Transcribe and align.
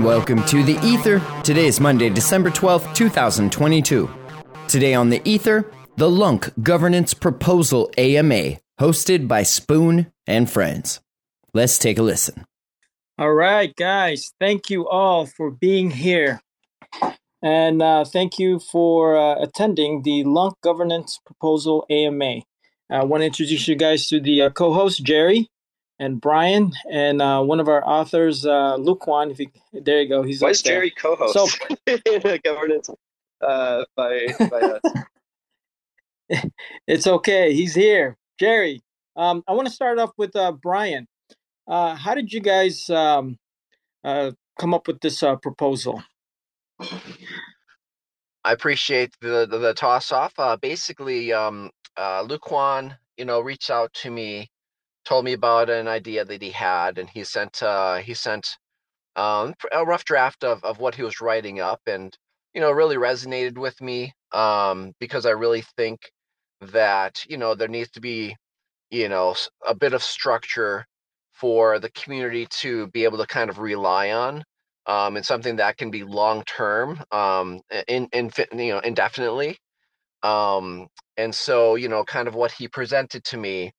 and 0.00 0.06
welcome 0.06 0.42
to 0.46 0.62
The 0.62 0.78
Ether. 0.82 1.20
Today 1.42 1.66
is 1.66 1.78
Monday, 1.78 2.08
December 2.08 2.48
12th, 2.48 2.94
2022. 2.94 4.08
Today 4.66 4.94
on 4.94 5.10
The 5.10 5.20
Ether, 5.28 5.70
the 5.96 6.08
LUNC 6.08 6.50
Governance 6.62 7.12
Proposal 7.12 7.90
AMA, 7.98 8.56
hosted 8.80 9.28
by 9.28 9.42
Spoon 9.42 10.10
and 10.26 10.50
Friends. 10.50 11.00
Let's 11.52 11.76
take 11.76 11.98
a 11.98 12.02
listen. 12.02 12.46
All 13.18 13.34
right, 13.34 13.76
guys. 13.76 14.32
Thank 14.40 14.70
you 14.70 14.88
all 14.88 15.26
for 15.26 15.50
being 15.50 15.90
here. 15.90 16.40
And 17.42 17.82
uh, 17.82 18.06
thank 18.06 18.38
you 18.38 18.58
for 18.58 19.18
uh, 19.18 19.42
attending 19.42 20.00
the 20.02 20.24
LUNC 20.24 20.54
Governance 20.62 21.20
Proposal 21.26 21.84
AMA. 21.90 22.40
I 22.88 23.04
want 23.04 23.20
to 23.20 23.26
introduce 23.26 23.68
you 23.68 23.76
guys 23.76 24.08
to 24.08 24.18
the 24.18 24.42
uh, 24.42 24.50
co 24.50 24.72
host, 24.72 25.04
Jerry 25.04 25.50
and 26.00 26.20
Brian, 26.20 26.72
and 26.90 27.20
uh, 27.22 27.42
one 27.42 27.60
of 27.60 27.68
our 27.68 27.86
authors, 27.86 28.44
uh, 28.46 28.76
Lukwon. 28.78 29.30
If 29.30 29.38
you, 29.38 29.46
there 29.72 30.00
you 30.02 30.08
go. 30.08 30.22
He's 30.22 30.40
Why 30.42 30.50
is 30.50 30.62
there. 30.62 30.76
Jerry 30.76 30.90
co-host 30.90 31.34
So- 31.34 31.46
governance 32.44 32.90
uh, 33.46 33.84
by 33.94 34.26
by 34.50 34.60
us? 34.60 34.82
It's 36.86 37.06
okay. 37.08 37.52
He's 37.52 37.74
here. 37.74 38.16
Jerry, 38.38 38.82
um, 39.16 39.42
I 39.48 39.52
want 39.52 39.66
to 39.68 39.74
start 39.74 39.98
off 39.98 40.12
with 40.16 40.34
uh, 40.36 40.52
Brian. 40.52 41.06
Uh, 41.66 41.94
how 41.96 42.14
did 42.14 42.32
you 42.32 42.40
guys 42.40 42.88
um, 42.88 43.36
uh, 44.04 44.30
come 44.58 44.72
up 44.72 44.86
with 44.86 45.00
this 45.00 45.22
uh, 45.22 45.36
proposal? 45.36 46.02
I 46.80 48.52
appreciate 48.52 49.12
the 49.20 49.46
the, 49.50 49.58
the 49.58 49.74
toss 49.74 50.12
off. 50.12 50.32
Uh, 50.38 50.56
basically, 50.56 51.32
um, 51.32 51.70
uh, 51.96 52.24
Lukwon, 52.24 52.96
you 53.18 53.24
know, 53.24 53.40
reached 53.40 53.70
out 53.70 53.92
to 53.94 54.10
me, 54.10 54.48
told 55.04 55.24
me 55.24 55.32
about 55.34 55.70
an 55.70 55.88
idea 55.88 56.24
that 56.24 56.42
he 56.42 56.50
had, 56.50 56.98
and 56.98 57.08
he 57.10 57.24
sent 57.24 57.62
uh, 57.62 57.96
he 57.98 58.14
sent 58.14 58.56
um, 59.16 59.54
a 59.72 59.84
rough 59.84 60.04
draft 60.04 60.44
of 60.44 60.62
of 60.64 60.78
what 60.80 60.94
he 60.94 61.02
was 61.02 61.20
writing 61.20 61.60
up, 61.60 61.80
and 61.86 62.16
you 62.54 62.60
know, 62.60 62.70
really 62.70 62.96
resonated 62.96 63.58
with 63.58 63.80
me 63.80 64.12
um, 64.32 64.92
because 65.00 65.26
I 65.26 65.30
really 65.30 65.62
think 65.76 66.00
that 66.60 67.24
you 67.28 67.36
know 67.38 67.54
there 67.54 67.68
needs 67.68 67.90
to 67.92 68.00
be 68.00 68.36
you 68.90 69.08
know 69.08 69.34
a 69.66 69.74
bit 69.74 69.92
of 69.94 70.02
structure 70.02 70.86
for 71.32 71.78
the 71.78 71.90
community 71.92 72.46
to 72.50 72.88
be 72.88 73.04
able 73.04 73.18
to 73.18 73.26
kind 73.26 73.50
of 73.50 73.58
rely 73.58 74.10
on 74.12 74.44
um, 74.86 75.16
and 75.16 75.24
something 75.24 75.56
that 75.56 75.76
can 75.76 75.90
be 75.90 76.04
long 76.04 76.42
term, 76.44 77.02
um, 77.12 77.60
in, 77.88 78.08
in 78.12 78.30
you 78.54 78.72
know 78.72 78.80
indefinitely. 78.80 79.56
Um, 80.22 80.88
and 81.16 81.34
so 81.34 81.76
you 81.76 81.88
know, 81.88 82.04
kind 82.04 82.28
of 82.28 82.34
what 82.34 82.52
he 82.52 82.68
presented 82.68 83.24
to 83.24 83.36
me 83.38 83.72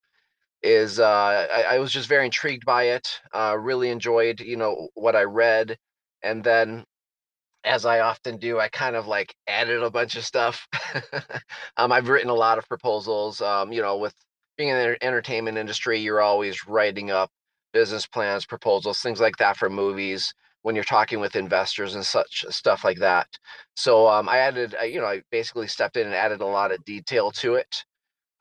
is 0.64 1.00
uh, 1.00 1.48
I, 1.54 1.76
I 1.76 1.80
was 1.80 1.92
just 1.92 2.10
very 2.10 2.26
intrigued 2.26 2.66
by 2.66 2.84
it. 2.84 3.08
Uh, 3.34 3.58
really 3.60 3.90
enjoyed 3.90 4.40
you 4.42 4.58
know 4.58 4.90
what 4.96 5.16
I 5.16 5.24
read, 5.24 5.78
and 6.24 6.44
then 6.44 6.86
as 7.64 7.86
I 7.86 8.00
often 8.00 8.38
do, 8.38 8.60
I 8.60 8.70
kind 8.70 8.96
of 8.96 9.08
like 9.08 9.36
added 9.48 9.84
a 9.84 9.92
bunch 9.92 10.16
of 10.16 10.26
stuff. 10.26 10.68
um, 11.78 11.92
I've 11.92 12.10
written 12.10 12.30
a 12.30 12.36
lot 12.36 12.58
of 12.58 12.68
proposals. 12.68 13.42
Um, 13.42 13.72
you 13.72 13.82
know, 13.82 13.98
with 13.98 14.16
being 14.58 14.70
in 14.70 14.78
the 14.78 15.04
entertainment 15.04 15.58
industry, 15.58 16.00
you're 16.00 16.22
always 16.22 16.68
writing 16.68 17.12
up 17.12 17.30
business 17.74 18.06
plans, 18.08 18.46
proposals, 18.46 19.00
things 19.00 19.20
like 19.20 19.38
that 19.38 19.58
for 19.58 19.70
movies 19.70 20.34
when 20.64 20.76
you're 20.76 20.84
talking 20.84 21.20
with 21.20 21.36
investors 21.36 21.96
and 21.96 22.06
such 22.06 22.46
stuff 22.50 22.84
like 22.84 23.00
that. 23.00 23.28
So 23.76 24.08
um, 24.08 24.30
I 24.30 24.38
added, 24.38 24.76
you 24.86 25.00
know, 25.00 25.08
I 25.08 25.22
basically 25.32 25.68
stepped 25.68 25.98
in 25.98 26.06
and 26.06 26.16
added 26.16 26.42
a 26.42 26.46
lot 26.46 26.72
of 26.72 26.84
detail 26.86 27.32
to 27.32 27.56
it. 27.56 27.84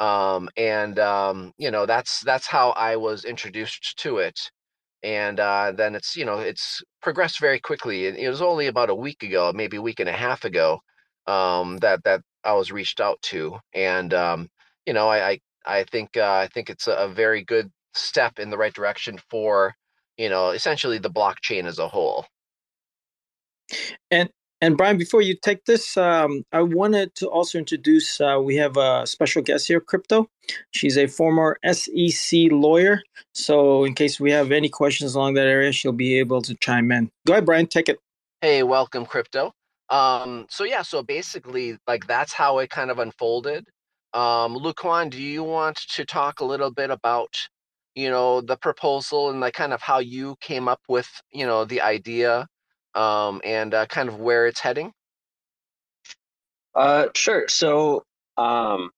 Um, 0.00 0.48
and 0.56 0.98
um, 0.98 1.52
you 1.58 1.70
know, 1.70 1.86
that's 1.86 2.20
that's 2.24 2.46
how 2.46 2.70
I 2.70 2.96
was 2.96 3.24
introduced 3.24 3.98
to 3.98 4.18
it. 4.18 4.40
And 5.02 5.38
uh, 5.40 5.72
then 5.76 5.94
it's 5.94 6.16
you 6.16 6.24
know 6.24 6.38
it's 6.38 6.82
progressed 7.02 7.40
very 7.40 7.60
quickly. 7.60 8.06
It, 8.06 8.28
was 8.28 8.42
only 8.42 8.66
about 8.66 8.90
a 8.90 8.94
week 8.94 9.22
ago, 9.22 9.52
maybe 9.54 9.76
a 9.76 9.82
week 9.82 10.00
and 10.00 10.08
a 10.08 10.12
half 10.12 10.44
ago, 10.44 10.80
um, 11.26 11.78
that 11.78 12.04
that 12.04 12.22
I 12.44 12.54
was 12.54 12.72
reached 12.72 13.00
out 13.00 13.20
to, 13.22 13.58
and 13.74 14.12
um, 14.14 14.48
you 14.86 14.94
know 14.94 15.08
I 15.08 15.30
I, 15.30 15.40
I 15.66 15.84
think 15.84 16.16
uh, 16.16 16.32
I 16.32 16.48
think 16.48 16.70
it's 16.70 16.86
a, 16.88 16.92
a 16.94 17.08
very 17.08 17.44
good 17.44 17.70
step 17.94 18.38
in 18.38 18.50
the 18.50 18.58
right 18.58 18.74
direction 18.74 19.18
for 19.30 19.74
you 20.16 20.28
know 20.30 20.50
essentially 20.50 20.98
the 20.98 21.10
blockchain 21.10 21.66
as 21.66 21.78
a 21.78 21.88
whole. 21.88 22.26
And 24.10 24.30
Brian, 24.76 24.98
before 24.98 25.22
you 25.22 25.34
take 25.34 25.64
this, 25.64 25.96
um, 25.96 26.44
I 26.52 26.60
wanted 26.60 27.14
to 27.16 27.28
also 27.28 27.58
introduce. 27.58 28.20
Uh, 28.20 28.38
we 28.42 28.56
have 28.56 28.76
a 28.76 29.06
special 29.06 29.40
guest 29.42 29.66
here, 29.68 29.80
Crypto. 29.80 30.28
She's 30.72 30.98
a 30.98 31.06
former 31.06 31.58
SEC 31.72 32.50
lawyer. 32.50 33.02
So, 33.32 33.84
in 33.84 33.94
case 33.94 34.20
we 34.20 34.30
have 34.32 34.52
any 34.52 34.68
questions 34.68 35.14
along 35.14 35.34
that 35.34 35.46
area, 35.46 35.72
she'll 35.72 35.92
be 35.92 36.18
able 36.18 36.42
to 36.42 36.54
chime 36.56 36.92
in. 36.92 37.10
Go 37.26 37.32
ahead, 37.32 37.46
Brian. 37.46 37.66
Take 37.66 37.88
it. 37.88 37.98
Hey, 38.42 38.62
welcome, 38.62 39.06
crypto. 39.06 39.52
Um, 39.90 40.46
so 40.48 40.64
yeah, 40.64 40.82
so 40.82 41.02
basically, 41.02 41.76
like 41.86 42.06
that's 42.06 42.32
how 42.32 42.58
it 42.58 42.70
kind 42.70 42.90
of 42.90 42.98
unfolded. 42.98 43.66
Um, 44.14 44.56
Lukwon, 44.56 45.10
do 45.10 45.20
you 45.20 45.42
want 45.42 45.76
to 45.76 46.04
talk 46.04 46.40
a 46.40 46.44
little 46.44 46.70
bit 46.70 46.90
about, 46.90 47.36
you 47.94 48.08
know, 48.10 48.40
the 48.40 48.56
proposal 48.56 49.30
and 49.30 49.40
like 49.40 49.54
kind 49.54 49.72
of 49.72 49.80
how 49.82 49.98
you 49.98 50.36
came 50.40 50.68
up 50.68 50.80
with, 50.88 51.08
you 51.32 51.46
know, 51.46 51.64
the 51.64 51.80
idea, 51.80 52.46
um, 52.94 53.40
and 53.44 53.74
uh, 53.74 53.86
kind 53.86 54.08
of 54.08 54.18
where 54.18 54.46
it's 54.46 54.60
heading? 54.60 54.92
Uh, 56.74 57.08
sure. 57.14 57.48
So, 57.48 58.04
um, 58.36 58.90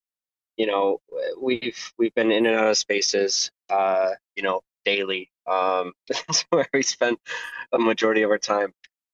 you 0.56 0.66
know, 0.66 1.00
we've 1.40 1.92
we've 1.98 2.14
been 2.14 2.30
in 2.30 2.46
and 2.46 2.56
out 2.56 2.68
of 2.68 2.78
spaces, 2.78 3.50
uh, 3.70 4.10
you 4.36 4.42
know, 4.42 4.60
daily. 4.84 5.30
Um, 5.50 5.92
that's 6.08 6.44
where 6.50 6.68
we 6.72 6.82
spend 6.82 7.18
a 7.72 7.78
majority 7.78 8.22
of 8.22 8.30
our 8.30 8.38
time. 8.38 8.72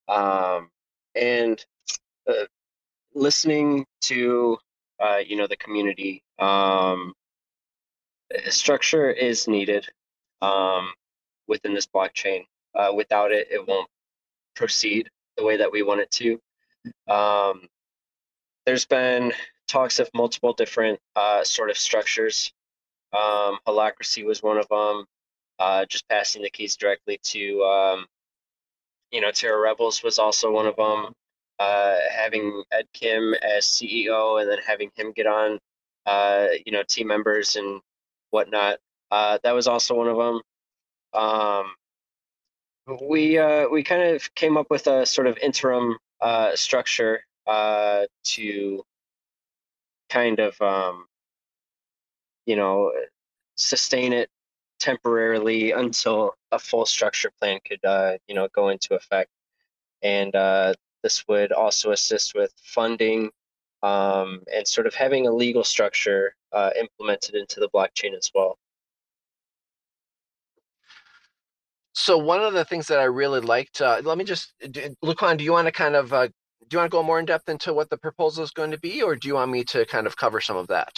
Um, 0.09 0.71
and 1.15 1.65
uh, 2.29 2.47
listening 3.15 3.87
to, 4.03 4.59
uh, 5.01 5.19
you 5.27 5.37
know, 5.37 5.47
the 5.47 5.57
community. 5.57 6.23
Um, 6.39 7.15
structure 8.49 9.11
is 9.11 9.49
needed 9.49 9.87
um, 10.43 10.93
within 11.47 11.75
this 11.75 11.87
blockchain. 11.87 12.45
Uh, 12.75 12.93
without 12.95 13.33
it, 13.33 13.49
it 13.51 13.67
won't 13.67 13.89
proceed 14.59 15.09
the 15.37 15.45
way 15.45 15.57
that 15.57 15.73
we 15.73 15.83
want 15.83 16.01
it 16.01 16.11
to. 16.11 16.41
Um, 17.09 17.69
there's 18.67 18.85
been 18.85 19.33
talks 19.69 19.99
of 20.01 20.11
multiple 20.13 20.53
different 20.53 20.99
uh, 21.17 21.45
sort 21.45 21.71
of 21.71 21.79
structures. 21.79 22.53
Um, 23.13 23.59
Holacracy 23.67 24.25
was 24.25 24.43
one 24.43 24.59
of 24.59 24.69
them. 24.69 25.07
Uh, 25.59 25.87
just 25.87 26.09
passing 26.09 26.43
the 26.43 26.51
keys 26.51 26.77
directly 26.77 27.19
to, 27.23 27.63
um, 27.63 28.07
you 29.11 29.21
know, 29.21 29.31
Terra 29.31 29.59
Rebels 29.59 30.03
was 30.03 30.19
also 30.19 30.53
one 30.53 30.67
of 30.67 30.77
them. 30.77 31.13
Uh, 31.59 31.97
having 32.13 32.63
Ed 32.71 32.87
Kim 32.93 33.35
as 33.35 33.65
CEO 33.65 34.41
and 34.41 34.49
then 34.49 34.59
having 34.65 34.91
him 34.95 35.13
get 35.13 35.27
on, 35.27 35.59
uh, 36.07 36.47
you 36.65 36.71
know, 36.71 36.85
team 36.89 37.09
members 37.09 37.57
and 37.57 37.81
whatnot. 38.31 38.79
Uh, 39.11 39.39
that 39.43 39.55
was 39.55 39.67
also 39.67 39.95
one 39.95 40.07
of 40.07 40.17
them. 40.17 40.41
Um, 41.21 41.73
we 43.01 43.39
uh, 43.39 43.69
we 43.69 43.83
kind 43.83 44.03
of 44.03 44.35
came 44.35 44.57
up 44.57 44.69
with 44.71 44.87
a 44.87 45.05
sort 45.07 45.27
of 45.27 45.37
interim 45.39 45.99
uh, 46.21 46.57
structure 46.57 47.21
uh, 47.47 48.05
to 48.25 48.83
kind 50.09 50.39
of 50.39 50.61
um, 50.61 51.07
you 52.47 52.57
know 52.57 52.93
sustain 53.57 54.13
it 54.13 54.31
temporarily 54.79 55.73
until 55.73 56.35
a 56.53 56.59
full 56.59 56.87
structure 56.87 57.31
plan 57.41 57.59
could 57.67 57.85
uh, 57.85 58.17
you 58.27 58.35
know 58.35 58.49
go 58.55 58.69
into 58.69 58.95
effect. 58.95 59.31
And 60.03 60.35
uh, 60.35 60.75
this 61.03 61.27
would 61.29 61.53
also 61.53 61.91
assist 61.91 62.35
with 62.35 62.53
funding 62.63 63.31
um, 63.83 64.43
and 64.55 64.67
sort 64.67 64.87
of 64.87 64.95
having 64.95 65.27
a 65.27 65.33
legal 65.33 65.65
structure 65.65 66.35
uh, 66.53 66.71
implemented 66.79 67.35
into 67.35 67.61
the 67.61 67.69
blockchain 67.69 68.17
as 68.17 68.31
well 68.35 68.59
So 72.01 72.17
one 72.17 72.41
of 72.41 72.55
the 72.55 72.65
things 72.65 72.87
that 72.87 73.01
I 73.01 73.05
really 73.05 73.41
liked, 73.41 73.81
uh, 73.81 74.01
let 74.05 74.17
me 74.19 74.23
just, 74.23 74.55
d- 74.71 74.95
Lukwon, 75.05 75.37
do 75.37 75.43
you 75.43 75.51
want 75.51 75.67
to 75.67 75.73
kind 75.73 75.97
of 75.97 76.13
uh, 76.13 76.29
do 76.29 76.75
you 76.75 76.79
want 76.79 76.93
to 76.93 76.97
go 76.97 77.03
more 77.03 77.19
in 77.19 77.25
depth 77.25 77.49
into 77.49 77.75
what 77.75 77.91
the 77.91 77.97
proposal 77.97 78.45
is 78.45 78.53
going 78.53 78.71
to 78.71 78.79
be, 78.79 79.03
or 79.03 79.17
do 79.17 79.27
you 79.27 79.35
want 79.35 79.51
me 79.51 79.65
to 79.65 79.85
kind 79.85 80.07
of 80.07 80.17
cover 80.17 80.41
some 80.41 80.57
of 80.57 80.69
that? 80.69 80.93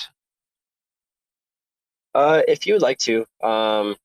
Uh, 2.15 2.43
if 2.47 2.67
you 2.67 2.75
would 2.75 2.83
like 2.83 2.99
to, 2.99 3.25
um, 3.43 3.97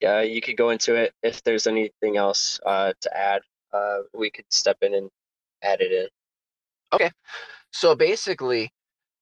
yeah, 0.00 0.22
you 0.22 0.40
could 0.40 0.56
go 0.56 0.70
into 0.70 0.96
it. 0.96 1.12
If 1.22 1.44
there's 1.44 1.68
anything 1.68 2.16
else 2.16 2.58
uh, 2.66 2.92
to 3.02 3.16
add, 3.16 3.42
uh, 3.72 3.98
we 4.12 4.30
could 4.30 4.46
step 4.50 4.78
in 4.82 4.94
and 4.94 5.08
add 5.62 5.80
it 5.80 5.92
in. 5.92 6.08
Okay, 6.92 7.10
so 7.70 7.94
basically, 7.94 8.72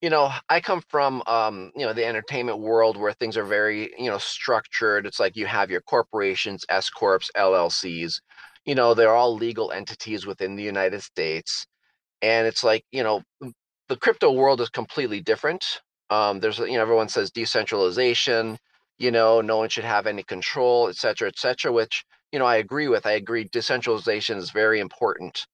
you 0.05 0.11
know, 0.11 0.31
I 0.49 0.61
come 0.61 0.83
from 0.89 1.23
um, 1.25 1.71
you 1.75 1.83
know 1.83 1.91
the 1.93 2.05
entertainment 2.05 2.59
world 2.59 2.95
where 2.95 3.13
things 3.13 3.37
are 3.37 3.43
very 3.43 3.91
you 3.97 4.11
know 4.11 4.19
structured. 4.19 5.07
It's 5.07 5.19
like 5.19 5.35
you 5.35 5.47
have 5.47 5.71
your 5.71 5.81
corporations, 5.81 6.63
S 6.69 6.91
corps, 6.91 7.21
LLCs. 7.35 8.21
You 8.65 8.75
know, 8.75 8.93
they're 8.93 9.15
all 9.15 9.33
legal 9.35 9.71
entities 9.71 10.27
within 10.27 10.55
the 10.55 10.63
United 10.63 11.01
States, 11.01 11.65
and 12.21 12.47
it's 12.47 12.63
like 12.63 12.85
you 12.91 13.03
know 13.03 13.23
the 13.89 13.97
crypto 13.97 14.31
world 14.31 14.61
is 14.61 14.69
completely 14.69 15.21
different. 15.21 15.81
Um, 16.11 16.39
there's 16.39 16.59
you 16.59 16.73
know 16.73 16.81
everyone 16.83 17.09
says 17.09 17.31
decentralization. 17.31 18.57
You 18.99 19.11
know, 19.11 19.41
no 19.41 19.57
one 19.57 19.69
should 19.69 19.85
have 19.85 20.07
any 20.07 20.23
control, 20.23 20.87
et 20.89 20.97
cetera, 20.97 21.29
et 21.29 21.39
cetera. 21.39 21.71
Which 21.71 22.05
you 22.31 22.39
know 22.39 22.45
I 22.45 22.57
agree 22.57 22.89
with. 22.89 23.07
I 23.07 23.13
agree 23.13 23.45
decentralization 23.51 24.37
is 24.37 24.51
very 24.51 24.79
important 24.79 25.47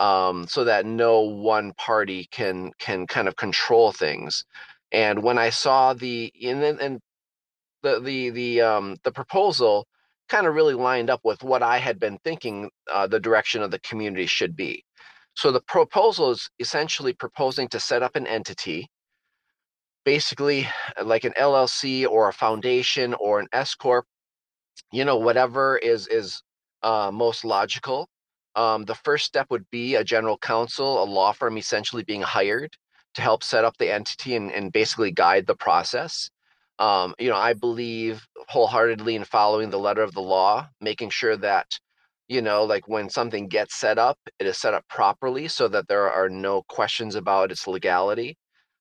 um, 0.00 0.46
so 0.48 0.64
that 0.64 0.86
no 0.86 1.20
one 1.20 1.74
party 1.74 2.26
can 2.32 2.72
can 2.78 3.06
kind 3.06 3.28
of 3.28 3.36
control 3.36 3.92
things. 3.92 4.44
And 4.92 5.22
when 5.22 5.38
I 5.38 5.50
saw 5.50 5.92
the 5.94 6.32
and 6.42 6.62
and 6.64 7.00
the 7.82 8.00
the 8.00 8.30
the 8.30 8.60
um, 8.62 8.96
the 9.04 9.12
proposal 9.12 9.86
kind 10.28 10.46
of 10.46 10.54
really 10.54 10.74
lined 10.74 11.10
up 11.10 11.20
with 11.24 11.42
what 11.44 11.62
I 11.62 11.78
had 11.78 11.98
been 12.00 12.18
thinking 12.24 12.70
uh, 12.92 13.06
the 13.06 13.20
direction 13.20 13.62
of 13.62 13.70
the 13.70 13.80
community 13.80 14.26
should 14.26 14.56
be. 14.56 14.84
So 15.34 15.52
the 15.52 15.60
proposal 15.60 16.30
is 16.30 16.50
essentially 16.58 17.12
proposing 17.12 17.68
to 17.68 17.80
set 17.80 18.02
up 18.02 18.16
an 18.16 18.26
entity, 18.26 18.88
basically 20.04 20.68
like 21.04 21.24
an 21.24 21.34
LLC 21.38 22.06
or 22.08 22.28
a 22.28 22.32
foundation 22.32 23.14
or 23.14 23.40
an 23.40 23.48
S 23.52 23.74
corp, 23.74 24.06
you 24.92 25.04
know, 25.04 25.18
whatever 25.18 25.76
is 25.78 26.06
is 26.08 26.42
uh, 26.82 27.10
most 27.12 27.44
logical 27.44 28.08
um, 28.56 28.84
the 28.84 28.94
first 28.94 29.26
step 29.26 29.46
would 29.50 29.68
be 29.70 29.94
a 29.94 30.04
general 30.04 30.38
counsel, 30.38 31.02
a 31.02 31.04
law 31.04 31.32
firm 31.32 31.56
essentially 31.56 32.02
being 32.02 32.22
hired 32.22 32.76
to 33.14 33.22
help 33.22 33.42
set 33.42 33.64
up 33.64 33.76
the 33.78 33.92
entity 33.92 34.34
and, 34.36 34.52
and 34.52 34.72
basically 34.72 35.12
guide 35.12 35.46
the 35.46 35.54
process. 35.54 36.30
Um, 36.78 37.14
you 37.18 37.28
know, 37.28 37.36
I 37.36 37.52
believe 37.52 38.26
wholeheartedly 38.48 39.14
in 39.14 39.24
following 39.24 39.70
the 39.70 39.78
letter 39.78 40.02
of 40.02 40.14
the 40.14 40.22
law, 40.22 40.68
making 40.80 41.10
sure 41.10 41.36
that, 41.36 41.66
you 42.28 42.40
know, 42.40 42.64
like 42.64 42.88
when 42.88 43.10
something 43.10 43.48
gets 43.48 43.78
set 43.78 43.98
up, 43.98 44.18
it 44.38 44.46
is 44.46 44.56
set 44.56 44.74
up 44.74 44.84
properly 44.88 45.46
so 45.48 45.68
that 45.68 45.88
there 45.88 46.10
are 46.10 46.28
no 46.28 46.62
questions 46.62 47.14
about 47.14 47.50
its 47.52 47.66
legality, 47.66 48.36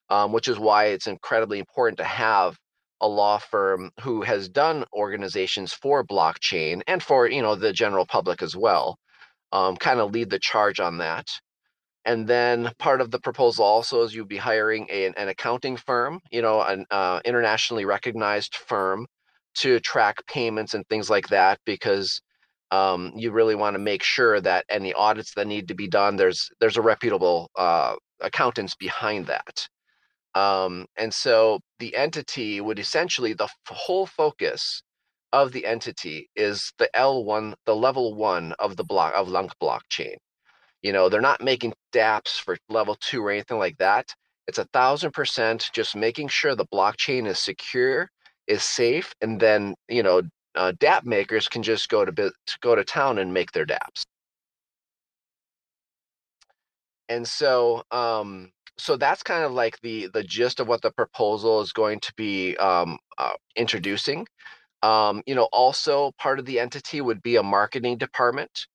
um, 0.10 0.32
which 0.32 0.48
is 0.48 0.58
why 0.58 0.86
it's 0.86 1.08
incredibly 1.08 1.60
important 1.60 1.98
to 1.98 2.06
have 2.06 2.58
a 3.02 3.08
law 3.08 3.38
firm 3.38 3.92
who 4.02 4.22
has 4.22 4.50
done 4.50 4.86
organizations 4.94 5.74
for 5.74 6.04
blockchain 6.04 6.82
and 6.88 7.04
for, 7.04 7.30
you 7.30 7.42
know, 7.42 7.56
the 7.56 7.74
general 7.74 8.06
public 8.06 8.42
as 8.42 8.56
well 8.56 8.98
um, 9.52 9.76
kind 9.76 10.00
of 10.00 10.12
lead 10.12 10.30
the 10.30 10.40
charge 10.40 10.80
on 10.80 10.98
that. 11.00 11.28
And 12.06 12.28
then 12.28 12.72
part 12.80 13.02
of 13.02 13.12
the 13.12 13.20
proposal 13.20 13.66
also 13.66 14.04
is 14.04 14.16
you'd 14.16 14.28
be 14.28 14.38
hiring 14.38 14.88
a, 14.90 15.08
an 15.08 15.28
accounting 15.28 15.78
firm, 15.78 16.20
you 16.32 16.42
know, 16.42 16.62
an 16.62 16.86
uh, 16.92 17.20
internationally 17.26 17.86
recognized 17.86 18.56
firm 18.56 19.06
to 19.56 19.80
track 19.80 20.26
payments 20.28 20.74
and 20.74 20.86
things 20.88 21.10
like 21.10 21.28
that, 21.28 21.60
because 21.66 22.22
um, 22.72 23.12
you 23.16 23.32
really 23.32 23.56
want 23.56 23.74
to 23.74 23.80
make 23.80 24.04
sure 24.04 24.40
that 24.42 24.64
any 24.70 24.94
audits 24.94 25.34
that 25.34 25.48
need 25.48 25.68
to 25.68 25.76
be 25.76 25.88
done, 25.88 26.16
there's 26.16 26.50
there's 26.60 26.78
a 26.78 26.82
reputable 26.82 27.50
uh, 27.58 27.96
accountants 28.22 28.76
behind 28.76 29.26
that. 29.26 29.68
Um, 30.36 30.86
and 30.96 31.14
so 31.14 31.60
the 31.80 31.96
entity 31.96 32.62
would 32.62 32.80
essentially 32.80 33.34
the 33.34 33.50
whole 33.68 34.06
focus 34.06 34.84
of 35.34 35.52
the 35.52 35.66
entity 35.66 36.30
is 36.36 36.74
the 36.78 36.90
L1, 36.96 37.54
the 37.66 37.76
level 37.76 38.16
one 38.16 38.54
of 38.60 38.76
the 38.76 38.84
block 38.84 39.14
of 39.16 39.28
LUNC 39.28 39.52
blockchain. 39.62 40.16
You 40.82 40.94
know, 40.94 41.10
they're 41.10 41.22
not 41.22 41.44
making 41.44 41.74
dApps 41.94 42.40
for 42.40 42.58
level 42.70 42.96
two 43.00 43.24
or 43.24 43.32
anything 43.32 43.58
like 43.58 43.78
that. 43.78 44.14
It's 44.48 44.58
a 44.58 44.66
thousand 44.74 45.12
percent 45.12 45.70
just 45.74 45.96
making 45.96 46.30
sure 46.30 46.56
the 46.56 46.66
blockchain 46.66 47.28
is 47.28 47.40
secure, 47.40 48.10
is 48.48 48.64
safe, 48.64 49.14
and 49.22 49.40
then 49.40 49.76
you 49.88 50.04
know, 50.04 50.22
uh, 50.56 50.72
dApp 50.80 51.06
makers 51.06 51.48
can 51.48 51.62
just 51.64 51.90
go 51.90 52.06
to 52.06 52.32
go 52.62 52.76
to 52.76 52.84
town 52.84 53.20
and 53.20 53.34
make 53.34 53.52
their 53.52 53.66
dApps. 53.66 54.06
And 57.10 57.28
so, 57.28 57.84
um, 57.92 58.52
so 58.78 58.96
that's 58.96 59.24
kind 59.24 59.44
of 59.44 59.52
like 59.52 59.80
the 59.82 60.10
the 60.14 60.24
gist 60.24 60.60
of 60.60 60.68
what 60.68 60.82
the 60.82 60.92
proposal 60.92 61.62
is 61.62 61.74
going 61.74 62.00
to 62.02 62.14
be 62.16 62.56
um, 62.58 62.98
uh, 63.18 63.34
introducing. 63.56 64.26
Um, 64.82 65.22
you 65.26 65.36
know, 65.36 65.50
also 65.52 66.12
part 66.18 66.40
of 66.40 66.46
the 66.46 66.60
entity 66.60 67.02
would 67.02 67.22
be 67.22 67.36
a 67.36 67.44
marketing 67.44 67.98
department 67.98 68.68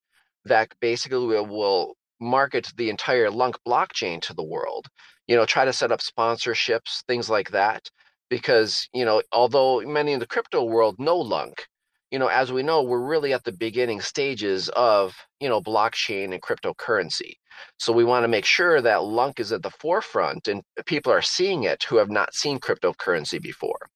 that 0.44 0.68
basically 0.80 1.26
will, 1.26 1.46
will 1.46 1.96
market 2.20 2.72
the 2.76 2.90
entire 2.90 3.30
LUNC 3.30 3.56
blockchain 3.66 4.20
to 4.22 4.34
the 4.34 4.44
world. 4.44 4.86
You 5.26 5.36
know, 5.36 5.46
try 5.46 5.64
to 5.64 5.72
set 5.72 5.92
up 5.92 6.00
sponsorships, 6.00 7.02
things 7.06 7.30
like 7.30 7.50
that. 7.50 7.90
Because, 8.30 8.88
you 8.92 9.04
know, 9.04 9.22
although 9.32 9.80
many 9.82 10.12
in 10.12 10.18
the 10.18 10.26
crypto 10.26 10.64
world 10.64 10.96
know 10.98 11.18
LUNC, 11.18 11.66
you 12.10 12.18
know, 12.18 12.28
as 12.28 12.52
we 12.52 12.62
know, 12.62 12.82
we're 12.82 13.06
really 13.06 13.32
at 13.32 13.44
the 13.44 13.52
beginning 13.52 14.00
stages 14.00 14.68
of, 14.70 15.14
you 15.40 15.48
know, 15.48 15.60
blockchain 15.60 16.32
and 16.32 16.42
cryptocurrency. 16.42 17.34
So 17.78 17.92
we 17.92 18.04
want 18.04 18.24
to 18.24 18.28
make 18.28 18.44
sure 18.44 18.80
that 18.80 19.02
LUNC 19.02 19.40
is 19.40 19.52
at 19.52 19.62
the 19.62 19.70
forefront 19.70 20.48
and 20.48 20.62
people 20.86 21.12
are 21.12 21.22
seeing 21.22 21.64
it 21.64 21.84
who 21.84 21.96
have 21.96 22.10
not 22.10 22.34
seen 22.34 22.58
cryptocurrency 22.58 23.40
before. 23.40 23.88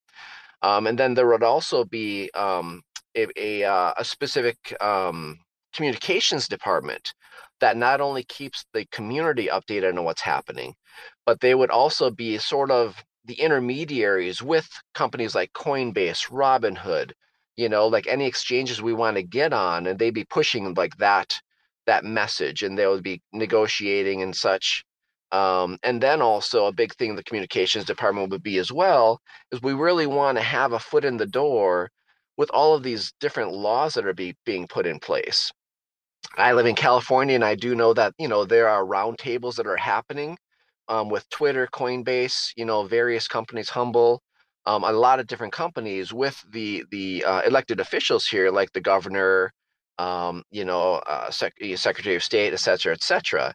Um, 0.62 0.86
and 0.86 0.98
then 0.98 1.14
there 1.14 1.28
would 1.28 1.42
also 1.42 1.84
be 1.84 2.30
um, 2.34 2.82
a, 3.16 3.26
a, 3.36 3.64
uh, 3.64 3.92
a, 3.96 4.04
specific 4.04 4.56
um, 4.80 5.38
communications 5.72 6.48
department 6.48 7.14
that 7.60 7.76
not 7.76 8.00
only 8.00 8.24
keeps 8.24 8.64
the 8.72 8.84
community 8.90 9.48
updated 9.52 9.96
on 9.96 10.04
what's 10.04 10.22
happening, 10.22 10.74
but 11.26 11.40
they 11.40 11.54
would 11.54 11.70
also 11.70 12.10
be 12.10 12.38
sort 12.38 12.70
of 12.70 13.02
the 13.24 13.34
intermediaries 13.34 14.42
with 14.42 14.68
companies 14.94 15.34
like 15.34 15.52
Coinbase, 15.52 16.28
Robinhood, 16.30 17.12
you 17.56 17.68
know, 17.68 17.86
like 17.86 18.06
any 18.06 18.26
exchanges 18.26 18.80
we 18.80 18.94
want 18.94 19.16
to 19.16 19.22
get 19.22 19.52
on, 19.52 19.86
and 19.86 19.98
they'd 19.98 20.14
be 20.14 20.24
pushing 20.24 20.74
like 20.74 20.96
that 20.96 21.40
that 21.86 22.04
message, 22.04 22.62
and 22.62 22.78
they 22.78 22.86
would 22.86 23.02
be 23.02 23.22
negotiating 23.32 24.22
and 24.22 24.36
such. 24.36 24.84
Um, 25.30 25.78
and 25.82 26.02
then 26.02 26.22
also 26.22 26.66
a 26.66 26.72
big 26.72 26.94
thing 26.94 27.14
the 27.14 27.22
communications 27.22 27.84
department 27.84 28.30
would 28.30 28.42
be 28.42 28.58
as 28.58 28.72
well 28.72 29.20
is 29.52 29.60
we 29.60 29.74
really 29.74 30.06
want 30.06 30.38
to 30.38 30.44
have 30.44 30.72
a 30.72 30.78
foot 30.78 31.04
in 31.04 31.18
the 31.18 31.26
door 31.26 31.90
with 32.38 32.50
all 32.50 32.74
of 32.74 32.82
these 32.82 33.12
different 33.20 33.52
laws 33.52 33.94
that 33.94 34.06
are 34.06 34.14
be, 34.14 34.34
being 34.46 34.66
put 34.66 34.86
in 34.86 34.98
place. 34.98 35.52
I 36.36 36.52
live 36.52 36.66
in 36.66 36.74
California, 36.74 37.34
and 37.34 37.44
I 37.44 37.54
do 37.54 37.74
know 37.74 37.92
that 37.94 38.14
you 38.18 38.28
know 38.28 38.44
there 38.44 38.68
are 38.68 38.84
roundtables 38.84 39.56
that 39.56 39.66
are 39.66 39.76
happening 39.76 40.36
um, 40.88 41.08
with 41.08 41.28
Twitter, 41.30 41.68
Coinbase, 41.72 42.52
you 42.56 42.64
know, 42.64 42.84
various 42.84 43.28
companies, 43.28 43.68
Humble, 43.68 44.22
um, 44.66 44.84
a 44.84 44.92
lot 44.92 45.20
of 45.20 45.26
different 45.26 45.52
companies 45.52 46.12
with 46.12 46.42
the 46.50 46.84
the 46.90 47.24
uh, 47.24 47.42
elected 47.42 47.80
officials 47.80 48.26
here, 48.26 48.50
like 48.50 48.72
the 48.72 48.80
governor, 48.80 49.52
um, 49.98 50.42
you 50.50 50.64
know, 50.64 50.94
uh, 51.06 51.30
Sec- 51.30 51.54
Secretary 51.76 52.16
of 52.16 52.22
State, 52.22 52.52
et 52.52 52.60
cetera, 52.60 52.92
et 52.92 53.02
cetera. 53.02 53.54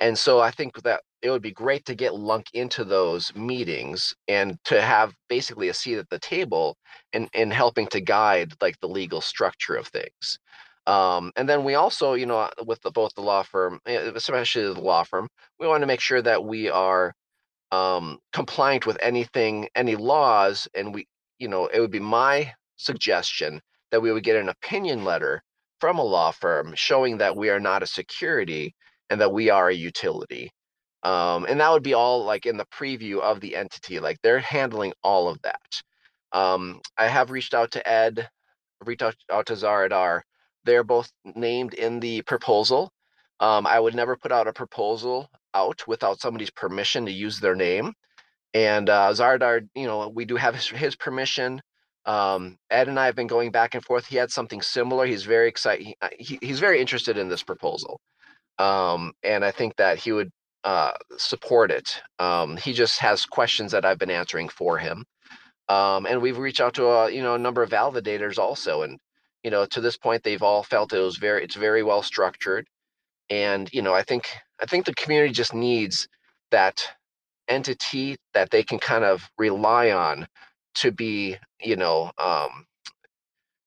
And 0.00 0.16
so 0.18 0.40
I 0.40 0.50
think 0.50 0.82
that 0.82 1.02
it 1.22 1.30
would 1.30 1.42
be 1.42 1.52
great 1.52 1.84
to 1.86 1.94
get 1.94 2.14
LUNC 2.14 2.46
into 2.52 2.84
those 2.84 3.34
meetings 3.34 4.14
and 4.28 4.58
to 4.64 4.82
have 4.82 5.14
basically 5.28 5.68
a 5.68 5.74
seat 5.74 5.98
at 5.98 6.08
the 6.10 6.18
table 6.18 6.76
in, 7.12 7.28
in 7.32 7.50
helping 7.50 7.86
to 7.88 8.00
guide 8.00 8.52
like 8.60 8.78
the 8.80 8.88
legal 8.88 9.20
structure 9.20 9.76
of 9.76 9.86
things. 9.86 10.38
Um, 10.86 11.30
and 11.36 11.48
then 11.48 11.62
we 11.62 11.76
also, 11.76 12.14
you 12.14 12.26
know, 12.26 12.50
with 12.66 12.80
the, 12.82 12.90
both 12.90 13.14
the 13.14 13.22
law 13.22 13.44
firm, 13.44 13.78
eh, 13.86 14.10
especially 14.14 14.64
the 14.64 14.80
law 14.80 15.04
firm, 15.04 15.28
we 15.60 15.68
want 15.68 15.82
to 15.82 15.86
make 15.86 16.00
sure 16.00 16.20
that 16.22 16.44
we 16.44 16.68
are 16.68 17.14
um, 17.70 18.18
compliant 18.32 18.84
with 18.84 18.98
anything, 19.00 19.68
any 19.76 19.94
laws. 19.94 20.66
And 20.74 20.92
we, 20.92 21.06
you 21.38 21.46
know, 21.46 21.66
it 21.66 21.78
would 21.78 21.92
be 21.92 22.00
my 22.00 22.52
suggestion 22.76 23.60
that 23.92 24.02
we 24.02 24.10
would 24.10 24.24
get 24.24 24.36
an 24.36 24.48
opinion 24.48 25.04
letter 25.04 25.40
from 25.78 25.98
a 25.98 26.04
law 26.04 26.32
firm 26.32 26.72
showing 26.74 27.18
that 27.18 27.36
we 27.36 27.48
are 27.48 27.60
not 27.60 27.82
a 27.82 27.86
security 27.86 28.74
and 29.08 29.20
that 29.20 29.32
we 29.32 29.50
are 29.50 29.68
a 29.68 29.74
utility. 29.74 30.50
Um, 31.04 31.46
and 31.48 31.60
that 31.60 31.72
would 31.72 31.82
be 31.82 31.94
all 31.94 32.24
like 32.24 32.46
in 32.46 32.56
the 32.58 32.66
preview 32.66 33.20
of 33.20 33.40
the 33.40 33.56
entity. 33.56 34.00
Like 34.00 34.18
they're 34.22 34.40
handling 34.40 34.92
all 35.02 35.28
of 35.28 35.40
that. 35.42 35.82
Um, 36.32 36.80
I 36.98 37.08
have 37.08 37.30
reached 37.30 37.54
out 37.54 37.72
to 37.72 37.88
Ed, 37.88 38.28
reached 38.84 39.02
out, 39.02 39.46
to 39.46 39.54
Zaradar. 39.54 40.22
They're 40.64 40.84
both 40.84 41.10
named 41.24 41.74
in 41.74 42.00
the 42.00 42.22
proposal. 42.22 42.92
Um, 43.40 43.66
I 43.66 43.80
would 43.80 43.94
never 43.94 44.16
put 44.16 44.32
out 44.32 44.48
a 44.48 44.52
proposal 44.52 45.28
out 45.54 45.82
without 45.88 46.20
somebody's 46.20 46.50
permission 46.50 47.06
to 47.06 47.12
use 47.12 47.40
their 47.40 47.56
name. 47.56 47.92
And 48.54 48.90
uh, 48.90 49.10
Zaradar, 49.12 49.68
you 49.74 49.86
know, 49.86 50.08
we 50.08 50.24
do 50.26 50.36
have 50.36 50.54
his, 50.54 50.68
his 50.68 50.96
permission. 50.96 51.60
Um, 52.06 52.58
Ed 52.70 52.88
and 52.88 52.98
I 53.00 53.06
have 53.06 53.16
been 53.16 53.28
going 53.28 53.50
back 53.52 53.74
and 53.74 53.84
forth. 53.84 54.06
He 54.06 54.16
had 54.16 54.30
something 54.30 54.62
similar. 54.62 55.06
He's 55.06 55.24
very 55.24 55.48
excited. 55.48 55.86
He, 55.86 55.96
he, 56.18 56.38
he's 56.42 56.60
very 56.60 56.80
interested 56.80 57.18
in 57.18 57.28
this 57.28 57.42
proposal. 57.44 58.00
um, 58.58 59.14
and 59.24 59.44
I 59.44 59.52
think 59.52 59.76
that 59.76 59.98
he 59.98 60.12
would 60.12 60.30
uh, 60.64 60.92
support 61.16 61.70
it. 61.70 62.00
Um, 62.18 62.56
he 62.56 62.72
just 62.72 62.98
has 63.00 63.26
questions 63.26 63.72
that 63.72 63.84
I've 63.84 63.98
been 63.98 64.10
answering 64.10 64.48
for 64.48 64.78
him, 64.78 65.04
um, 65.68 66.06
and 66.06 66.22
we've 66.22 66.38
reached 66.38 66.60
out 66.60 66.74
to 66.74 66.86
a 66.86 67.10
you 67.10 67.22
know 67.22 67.34
a 67.34 67.38
number 67.38 67.62
of 67.62 67.70
validators 67.70 68.38
also, 68.38 68.82
and 68.82 68.98
you 69.42 69.50
know 69.50 69.66
to 69.66 69.80
this 69.80 69.96
point 69.96 70.22
they've 70.22 70.42
all 70.42 70.62
felt 70.62 70.92
it 70.92 70.98
was 70.98 71.16
very 71.16 71.44
it's 71.44 71.56
very 71.56 71.82
well 71.82 72.02
structured, 72.02 72.66
and 73.30 73.68
you 73.72 73.82
know 73.82 73.94
I 73.94 74.02
think 74.02 74.28
I 74.60 74.66
think 74.66 74.86
the 74.86 74.94
community 74.94 75.32
just 75.32 75.54
needs 75.54 76.08
that 76.50 76.86
entity 77.48 78.16
that 78.34 78.50
they 78.50 78.62
can 78.62 78.78
kind 78.78 79.04
of 79.04 79.30
rely 79.38 79.90
on 79.90 80.28
to 80.76 80.92
be 80.92 81.36
you 81.60 81.76
know 81.76 82.12
um, 82.18 82.66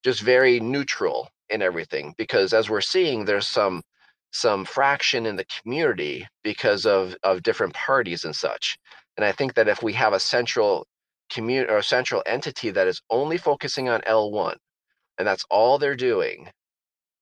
just 0.03 0.21
very 0.21 0.59
neutral 0.59 1.29
in 1.49 1.61
everything. 1.61 2.13
Because 2.17 2.53
as 2.53 2.69
we're 2.69 2.81
seeing 2.81 3.25
there's 3.25 3.47
some 3.47 3.81
some 4.35 4.65
fraction 4.65 5.25
in 5.25 5.37
the 5.37 5.45
community 5.45 6.27
because 6.43 6.85
of 6.85 7.15
of 7.23 7.41
different 7.41 7.73
parties 7.73 8.25
and 8.25 8.35
such. 8.35 8.77
And 9.17 9.25
i 9.25 9.31
think 9.31 9.53
that 9.55 9.69
if 9.69 9.81
we 9.81 9.93
have 9.93 10.13
a 10.13 10.19
central 10.19 10.85
community 11.31 11.71
or 11.71 11.77
a 11.77 11.83
central 11.83 12.21
entity 12.25 12.69
that 12.71 12.87
is 12.87 13.01
only 13.09 13.37
focusing 13.37 13.89
on 13.89 14.01
l1 14.01 14.55
and 15.17 15.27
that's 15.27 15.45
all 15.49 15.77
they're 15.77 15.95
doing 15.95 16.49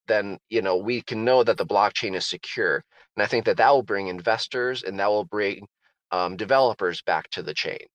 then 0.08 0.38
you 0.50 0.60
know 0.62 0.76
we 0.76 1.00
can 1.02 1.24
know 1.24 1.44
that 1.44 1.56
the 1.56 1.66
blockchain 1.66 2.14
is 2.16 2.26
secure. 2.26 2.84
And 3.16 3.22
i 3.24 3.26
think 3.26 3.44
that 3.46 3.56
that 3.58 3.70
will 3.70 3.82
bring 3.84 4.08
investors 4.08 4.82
and 4.82 4.98
that 4.98 5.08
will 5.08 5.24
bring 5.24 5.66
um, 6.10 6.36
developers 6.36 7.02
back 7.02 7.30
to 7.30 7.42
the 7.42 7.54
chain. 7.54 7.86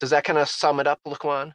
Does 0.00 0.10
that 0.10 0.24
kind 0.24 0.38
of 0.38 0.48
sum 0.48 0.80
it 0.80 0.86
up 0.88 1.00
Lukwon? 1.06 1.52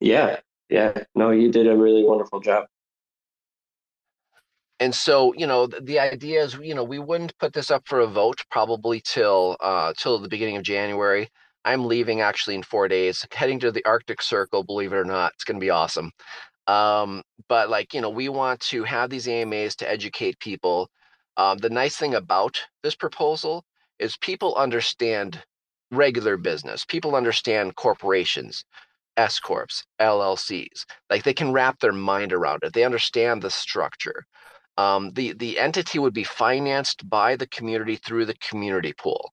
yeah. 0.00 0.40
Yeah. 0.70 0.92
No 1.14 1.30
you 1.30 1.50
did 1.50 1.66
a 1.66 1.76
really 1.76 2.04
wonderful 2.04 2.40
job 2.40 2.66
and 4.82 4.92
so 4.92 5.32
you 5.34 5.46
know 5.46 5.66
the, 5.68 5.80
the, 5.80 5.98
idea 6.00 6.42
is 6.42 6.54
you 6.54 6.74
know 6.74 6.82
we 6.82 6.98
wouldn't 6.98 7.38
put 7.38 7.52
this 7.52 7.70
up 7.70 7.82
for 7.86 8.00
a 8.00 8.06
vote 8.06 8.40
probably 8.50 9.00
till 9.04 9.56
uh 9.60 9.92
till 9.96 10.18
the 10.18 10.28
beginning 10.28 10.56
of 10.56 10.64
january 10.64 11.28
i'm 11.64 11.86
leaving 11.86 12.20
actually 12.20 12.56
in 12.56 12.62
four 12.64 12.88
days 12.88 13.24
heading 13.32 13.60
to 13.60 13.70
the 13.70 13.84
arctic 13.84 14.20
circle 14.20 14.64
believe 14.64 14.92
it 14.92 14.96
or 14.96 15.04
not 15.04 15.32
it's 15.34 15.44
going 15.44 15.58
to 15.58 15.64
be 15.64 15.70
awesome 15.70 16.10
um 16.66 17.22
but 17.48 17.70
like 17.70 17.94
you 17.94 18.00
know 18.00 18.10
we 18.10 18.28
want 18.28 18.58
to 18.60 18.82
have 18.82 19.08
these 19.08 19.28
amas 19.28 19.76
to 19.76 19.88
educate 19.88 20.38
people 20.40 20.88
um, 21.36 21.56
the 21.58 21.70
nice 21.70 21.96
thing 21.96 22.14
about 22.14 22.58
this 22.82 22.96
proposal 22.96 23.64
is 24.00 24.16
people 24.16 24.54
understand 24.56 25.42
regular 25.92 26.36
business 26.36 26.84
people 26.84 27.14
understand 27.14 27.76
corporations 27.76 28.64
S 29.18 29.38
corps, 29.38 29.84
LLCs. 30.00 30.86
Like 31.10 31.22
they 31.22 31.34
can 31.34 31.52
wrap 31.52 31.78
their 31.80 31.92
mind 31.92 32.32
around 32.32 32.60
it. 32.62 32.72
They 32.72 32.82
understand 32.82 33.42
the 33.42 33.50
structure. 33.50 34.24
Um, 34.78 35.12
the 35.12 35.32
the 35.34 35.58
entity 35.58 35.98
would 35.98 36.14
be 36.14 36.24
financed 36.24 37.08
by 37.08 37.36
the 37.36 37.46
community 37.46 37.96
through 37.96 38.26
the 38.26 38.34
community 38.36 38.92
pool. 38.94 39.32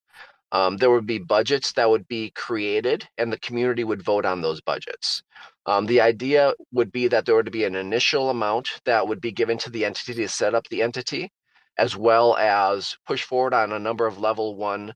Um, 0.52 0.78
there 0.78 0.92
would 0.92 1.06
be 1.06 1.20
budgets 1.20 1.74
that 1.74 1.90
would 1.90 2.08
be 2.08 2.32
created, 2.32 3.08
and 3.18 3.32
the 3.32 3.40
community 3.40 3.84
would 3.84 4.04
vote 4.04 4.26
on 4.26 4.42
those 4.42 4.62
budgets. 4.62 5.24
Um, 5.66 5.86
the 5.86 6.02
idea 6.02 6.54
would 6.74 6.92
be 6.92 7.08
that 7.10 7.26
there 7.26 7.36
would 7.36 7.52
be 7.52 7.66
an 7.66 7.76
initial 7.76 8.30
amount 8.30 8.70
that 8.86 9.08
would 9.08 9.22
be 9.22 9.32
given 9.32 9.58
to 9.60 9.70
the 9.70 9.86
entity 9.86 10.16
to 10.16 10.28
set 10.28 10.56
up 10.56 10.68
the 10.70 10.82
entity, 10.82 11.32
as 11.78 11.96
well 11.96 12.36
as 12.38 12.98
push 13.08 13.24
forward 13.24 13.54
on 13.54 13.72
a 13.72 13.80
number 13.80 14.08
of 14.08 14.20
level 14.20 14.56
one 14.56 14.94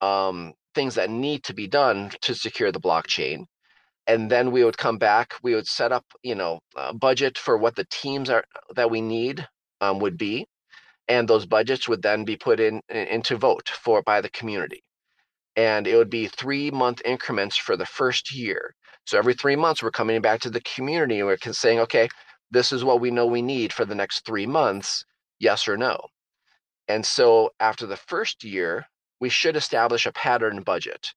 um, 0.00 0.54
things 0.74 0.94
that 0.96 1.10
need 1.10 1.44
to 1.44 1.54
be 1.54 1.68
done 1.68 2.12
to 2.22 2.34
secure 2.34 2.72
the 2.72 2.80
blockchain 2.80 3.46
and 4.06 4.30
then 4.30 4.50
we 4.50 4.64
would 4.64 4.76
come 4.78 4.98
back 4.98 5.34
we 5.42 5.54
would 5.54 5.66
set 5.66 5.92
up 5.92 6.04
you 6.22 6.34
know 6.34 6.60
a 6.76 6.94
budget 6.94 7.38
for 7.38 7.56
what 7.56 7.76
the 7.76 7.86
teams 7.90 8.30
are 8.30 8.44
that 8.74 8.90
we 8.90 9.00
need 9.00 9.46
um, 9.82 9.98
would 9.98 10.16
be 10.16 10.46
and 11.08 11.28
those 11.28 11.46
budgets 11.46 11.88
would 11.88 12.02
then 12.02 12.24
be 12.24 12.36
put 12.36 12.60
in 12.60 12.80
into 12.88 13.36
vote 13.36 13.68
for 13.68 14.02
by 14.02 14.20
the 14.20 14.30
community. 14.30 14.82
And 15.56 15.86
it 15.86 15.96
would 15.96 16.10
be 16.10 16.26
three 16.28 16.70
month 16.70 17.02
increments 17.04 17.56
for 17.56 17.76
the 17.76 17.84
first 17.84 18.34
year. 18.34 18.74
So 19.04 19.18
every 19.18 19.34
three 19.34 19.56
months 19.56 19.82
we're 19.82 19.90
coming 19.90 20.20
back 20.22 20.40
to 20.40 20.50
the 20.50 20.62
community 20.62 21.18
and 21.18 21.26
we're 21.26 21.52
saying 21.52 21.80
okay 21.80 22.08
this 22.50 22.70
is 22.72 22.84
what 22.84 23.00
we 23.00 23.10
know 23.10 23.26
we 23.26 23.42
need 23.42 23.72
for 23.72 23.84
the 23.84 23.94
next 23.94 24.24
three 24.24 24.46
months 24.46 25.04
yes 25.38 25.66
or 25.68 25.76
no. 25.76 25.98
And 26.88 27.04
so 27.04 27.50
after 27.60 27.86
the 27.86 27.96
first 27.96 28.44
year 28.44 28.86
we 29.20 29.28
should 29.28 29.56
establish 29.56 30.06
a 30.06 30.12
pattern 30.12 30.62
budget. 30.62 31.12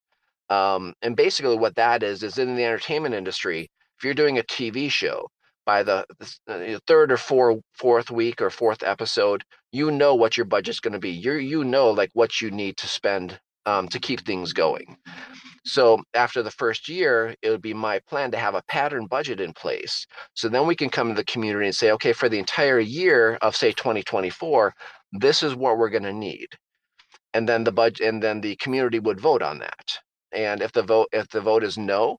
Um, 0.49 0.93
and 1.01 1.15
basically 1.15 1.57
what 1.57 1.75
that 1.75 2.03
is 2.03 2.23
is 2.23 2.37
in 2.37 2.55
the 2.55 2.65
entertainment 2.65 3.15
industry 3.15 3.69
if 3.97 4.03
you're 4.03 4.13
doing 4.13 4.37
a 4.37 4.43
tv 4.43 4.91
show 4.91 5.27
by 5.65 5.83
the, 5.83 6.05
the 6.47 6.81
third 6.87 7.11
or 7.11 7.17
four, 7.17 7.59
fourth 7.73 8.11
week 8.11 8.41
or 8.41 8.49
fourth 8.49 8.83
episode, 8.83 9.43
you 9.71 9.91
know 9.91 10.15
what 10.15 10.37
your 10.37 10.45
budget's 10.45 10.79
going 10.79 10.93
to 10.93 10.99
be. 10.99 11.11
You 11.11 11.33
you 11.33 11.63
know 11.63 11.91
like 11.91 12.11
what 12.13 12.41
you 12.41 12.51
need 12.51 12.77
to 12.77 12.87
spend 12.87 13.39
um, 13.65 13.87
to 13.89 13.99
keep 13.99 14.21
things 14.21 14.53
going. 14.53 14.97
So 15.65 16.03
after 16.13 16.43
the 16.43 16.51
first 16.51 16.87
year, 16.87 17.35
it 17.41 17.49
would 17.49 17.61
be 17.61 17.73
my 17.73 17.99
plan 18.07 18.31
to 18.31 18.37
have 18.37 18.53
a 18.53 18.63
pattern 18.67 19.07
budget 19.07 19.41
in 19.41 19.53
place. 19.53 20.05
So 20.35 20.47
then 20.47 20.67
we 20.67 20.75
can 20.75 20.89
come 20.89 21.09
to 21.09 21.15
the 21.15 21.23
community 21.25 21.65
and 21.65 21.75
say, 21.75 21.91
okay, 21.91 22.13
for 22.13 22.29
the 22.29 22.37
entire 22.37 22.79
year 22.79 23.37
of 23.41 23.55
say 23.55 23.71
2024, 23.71 24.73
this 25.13 25.41
is 25.41 25.55
what 25.55 25.77
we're 25.77 25.89
going 25.89 26.03
to 26.03 26.13
need. 26.13 26.47
And 27.33 27.49
then 27.49 27.63
the 27.63 27.71
budget, 27.71 28.07
and 28.07 28.21
then 28.21 28.41
the 28.41 28.55
community 28.57 28.99
would 28.99 29.19
vote 29.19 29.41
on 29.41 29.57
that. 29.59 29.99
And 30.31 30.61
if 30.61 30.71
the 30.71 30.83
vote 30.83 31.07
if 31.11 31.27
the 31.29 31.41
vote 31.41 31.63
is 31.63 31.77
no, 31.77 32.17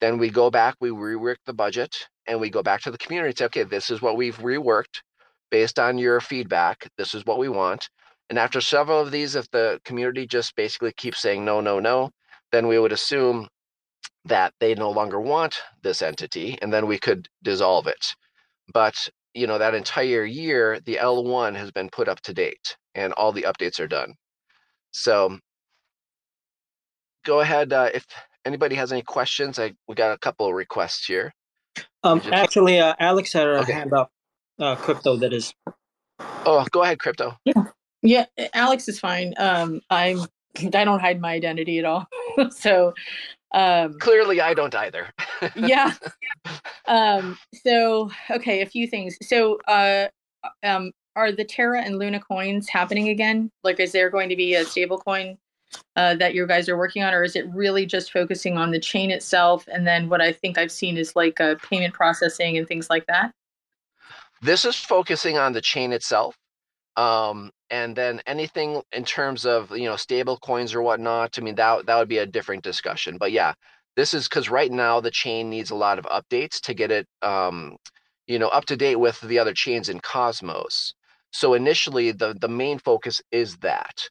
then 0.00 0.18
we 0.18 0.30
go 0.30 0.50
back, 0.50 0.74
we 0.80 0.90
rework 0.90 1.36
the 1.46 1.54
budget, 1.54 1.94
and 2.28 2.40
we 2.40 2.50
go 2.50 2.62
back 2.62 2.82
to 2.82 2.90
the 2.90 2.98
community 2.98 3.30
and 3.30 3.38
say, 3.38 3.44
okay, 3.46 3.62
this 3.64 3.90
is 3.90 4.02
what 4.02 4.16
we've 4.16 4.36
reworked 4.38 5.02
based 5.50 5.78
on 5.78 5.98
your 5.98 6.20
feedback. 6.20 6.88
This 6.98 7.14
is 7.14 7.24
what 7.24 7.38
we 7.38 7.48
want. 7.48 7.88
And 8.30 8.38
after 8.38 8.60
several 8.60 9.00
of 9.00 9.10
these, 9.10 9.34
if 9.34 9.50
the 9.50 9.80
community 9.84 10.26
just 10.26 10.54
basically 10.54 10.92
keeps 10.92 11.20
saying 11.20 11.44
no, 11.44 11.60
no, 11.60 11.80
no, 11.80 12.10
then 12.52 12.66
we 12.66 12.78
would 12.78 12.92
assume 12.92 13.48
that 14.24 14.52
they 14.60 14.74
no 14.74 14.90
longer 14.90 15.20
want 15.20 15.56
this 15.82 16.02
entity, 16.02 16.58
and 16.60 16.72
then 16.72 16.86
we 16.86 16.98
could 16.98 17.28
dissolve 17.42 17.86
it. 17.86 18.06
But 18.72 19.08
you 19.34 19.46
know 19.46 19.58
that 19.58 19.74
entire 19.74 20.24
year, 20.24 20.80
the 20.84 20.98
L1 21.00 21.56
has 21.56 21.70
been 21.70 21.88
put 21.90 22.08
up 22.08 22.20
to 22.22 22.34
date, 22.34 22.76
and 22.94 23.12
all 23.14 23.32
the 23.32 23.42
updates 23.42 23.80
are 23.80 23.88
done. 23.88 24.14
So 24.90 25.38
go 27.24 27.40
ahead 27.40 27.72
uh, 27.72 27.90
if 27.94 28.06
anybody 28.44 28.74
has 28.76 28.92
any 28.92 29.02
questions. 29.02 29.58
I 29.58 29.72
we 29.86 29.94
got 29.94 30.12
a 30.12 30.18
couple 30.18 30.46
of 30.46 30.54
requests 30.54 31.06
here. 31.06 31.32
Um, 32.02 32.22
actually, 32.32 32.78
uh, 32.78 32.94
Alex 32.98 33.32
had 33.32 33.46
a 33.46 33.60
okay. 33.60 33.72
hand 33.72 33.92
up. 33.92 34.10
Uh, 34.58 34.76
crypto, 34.76 35.16
that 35.16 35.32
is. 35.32 35.54
Oh, 36.44 36.64
go 36.70 36.82
ahead, 36.82 36.98
crypto. 36.98 37.36
Yeah, 37.44 37.64
yeah. 38.02 38.26
Alex 38.54 38.88
is 38.88 38.98
fine. 38.98 39.34
Um, 39.38 39.80
I'm. 39.90 40.20
I 40.58 40.84
don't 40.84 41.00
hide 41.00 41.20
my 41.20 41.32
identity 41.32 41.78
at 41.78 41.84
all. 41.84 42.08
so, 42.50 42.92
um, 43.52 43.98
clearly, 44.00 44.40
I 44.40 44.54
don't 44.54 44.74
either. 44.74 45.08
yeah. 45.56 45.94
Um. 46.86 47.38
So, 47.64 48.10
okay, 48.30 48.62
a 48.62 48.66
few 48.66 48.86
things. 48.86 49.16
So, 49.22 49.58
uh, 49.68 50.08
um, 50.62 50.92
are 51.14 51.32
the 51.32 51.44
Terra 51.44 51.82
and 51.82 51.98
Luna 51.98 52.20
coins 52.20 52.68
happening 52.68 53.08
again? 53.08 53.50
Like, 53.62 53.80
is 53.80 53.92
there 53.92 54.10
going 54.10 54.28
to 54.28 54.36
be 54.36 54.54
a 54.54 54.64
stable 54.64 54.98
coin 54.98 55.38
uh, 55.96 56.14
that 56.16 56.34
you 56.34 56.46
guys 56.46 56.68
are 56.68 56.78
working 56.78 57.02
on, 57.02 57.14
or 57.14 57.24
is 57.24 57.36
it 57.36 57.46
really 57.52 57.86
just 57.86 58.12
focusing 58.12 58.56
on 58.56 58.70
the 58.70 58.80
chain 58.80 59.10
itself? 59.10 59.68
And 59.70 59.86
then 59.86 60.08
what 60.08 60.20
I 60.20 60.32
think 60.32 60.58
I've 60.58 60.72
seen 60.72 60.96
is 60.96 61.16
like 61.16 61.40
uh, 61.40 61.56
payment 61.62 61.94
processing 61.94 62.56
and 62.56 62.66
things 62.66 62.88
like 62.88 63.06
that. 63.06 63.32
This 64.40 64.64
is 64.64 64.76
focusing 64.76 65.36
on 65.36 65.52
the 65.52 65.60
chain 65.60 65.92
itself. 65.92 66.36
Um, 66.96 67.50
and 67.70 67.94
then 67.94 68.20
anything 68.26 68.82
in 68.92 69.04
terms 69.04 69.46
of 69.46 69.70
you 69.70 69.84
know 69.84 69.96
stable 69.96 70.38
coins 70.38 70.74
or 70.74 70.82
whatnot, 70.82 71.38
I 71.38 71.42
mean 71.42 71.54
that 71.56 71.86
that 71.86 71.96
would 71.98 72.08
be 72.08 72.18
a 72.18 72.26
different 72.26 72.64
discussion. 72.64 73.18
But 73.18 73.32
yeah, 73.32 73.52
this 73.96 74.14
is 74.14 74.28
because 74.28 74.48
right 74.48 74.70
now 74.70 75.00
the 75.00 75.10
chain 75.10 75.50
needs 75.50 75.70
a 75.70 75.76
lot 75.76 75.98
of 75.98 76.06
updates 76.06 76.60
to 76.62 76.74
get 76.74 76.90
it 76.90 77.06
um, 77.22 77.76
you 78.26 78.38
know 78.38 78.48
up 78.48 78.64
to 78.66 78.76
date 78.76 78.96
with 78.96 79.20
the 79.20 79.38
other 79.38 79.54
chains 79.54 79.88
in 79.88 80.00
Cosmos. 80.00 80.94
So 81.32 81.54
initially, 81.54 82.12
the 82.12 82.34
the 82.40 82.48
main 82.48 82.78
focus 82.78 83.20
is 83.30 83.56
that 83.58 84.08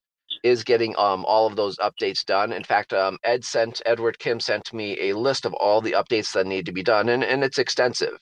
is 0.47 0.63
getting 0.63 0.95
um, 0.97 1.25
all 1.25 1.45
of 1.47 1.55
those 1.55 1.77
updates 1.77 2.25
done. 2.25 2.51
In 2.53 2.63
fact, 2.63 2.93
um, 2.93 3.17
Ed 3.23 3.43
sent 3.43 3.81
Edward 3.85 4.19
Kim 4.19 4.39
sent 4.39 4.73
me 4.73 5.09
a 5.09 5.13
list 5.13 5.45
of 5.45 5.53
all 5.53 5.81
the 5.81 5.91
updates 5.91 6.33
that 6.33 6.47
need 6.47 6.65
to 6.65 6.71
be 6.71 6.83
done, 6.83 7.09
and, 7.09 7.23
and 7.23 7.43
it's 7.43 7.57
extensive. 7.57 8.17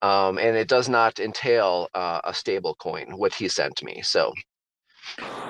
Um, 0.00 0.38
and 0.38 0.56
it 0.56 0.68
does 0.68 0.88
not 0.88 1.18
entail 1.18 1.88
uh, 1.94 2.20
a 2.22 2.32
stable 2.32 2.76
coin, 2.76 3.16
what 3.16 3.34
he 3.34 3.48
sent 3.48 3.82
me. 3.82 4.00
So, 4.02 4.32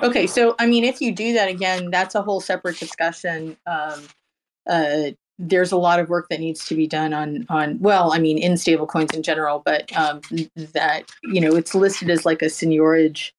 okay, 0.02 0.26
so 0.26 0.54
I 0.58 0.66
mean, 0.66 0.84
if 0.84 1.00
you 1.02 1.12
do 1.12 1.34
that 1.34 1.48
again, 1.48 1.90
that's 1.90 2.14
a 2.14 2.22
whole 2.22 2.40
separate 2.40 2.78
discussion. 2.78 3.58
Um, 3.66 4.00
uh, 4.66 5.10
there's 5.38 5.70
a 5.70 5.76
lot 5.76 6.00
of 6.00 6.08
work 6.08 6.28
that 6.30 6.40
needs 6.40 6.66
to 6.66 6.74
be 6.74 6.86
done 6.86 7.12
on 7.12 7.46
on 7.48 7.78
well, 7.78 8.12
I 8.12 8.18
mean, 8.18 8.38
in 8.38 8.56
stable 8.56 8.86
coins 8.86 9.12
in 9.12 9.22
general, 9.22 9.62
but 9.64 9.94
um, 9.96 10.22
that 10.56 11.04
you 11.22 11.40
know, 11.40 11.54
it's 11.54 11.74
listed 11.74 12.10
as 12.10 12.24
like 12.24 12.42
a 12.42 12.46
seigniorage 12.46 13.32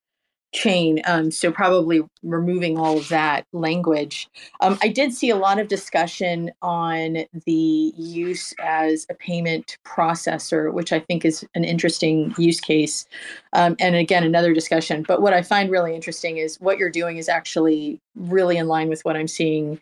chain. 0.51 1.01
Um, 1.05 1.29
so 1.31 1.51
probably 1.51 2.01
removing 2.23 2.77
all 2.77 2.97
of 2.97 3.07
that 3.09 3.45
language. 3.53 4.27
Um, 4.61 4.79
I 4.81 4.87
did 4.87 5.13
see 5.13 5.29
a 5.29 5.35
lot 5.35 5.59
of 5.59 5.67
discussion 5.67 6.51
on 6.61 7.25
the 7.45 7.93
use 7.95 8.53
as 8.59 9.05
a 9.09 9.13
payment 9.13 9.77
processor, 9.85 10.73
which 10.73 10.91
I 10.91 10.99
think 10.99 11.23
is 11.23 11.45
an 11.53 11.63
interesting 11.63 12.33
use 12.37 12.59
case. 12.59 13.05
Um, 13.53 13.75
and 13.79 13.95
again, 13.95 14.23
another 14.23 14.53
discussion. 14.53 15.03
But 15.07 15.21
what 15.21 15.33
I 15.33 15.43
find 15.43 15.69
really 15.69 15.93
interesting 15.93 16.37
is 16.37 16.59
what 16.59 16.77
you're 16.77 16.89
doing 16.89 17.17
is 17.17 17.29
actually 17.29 17.99
really 18.15 18.57
in 18.57 18.67
line 18.67 18.89
with 18.89 19.01
what 19.05 19.15
I'm 19.15 19.27
seeing 19.27 19.79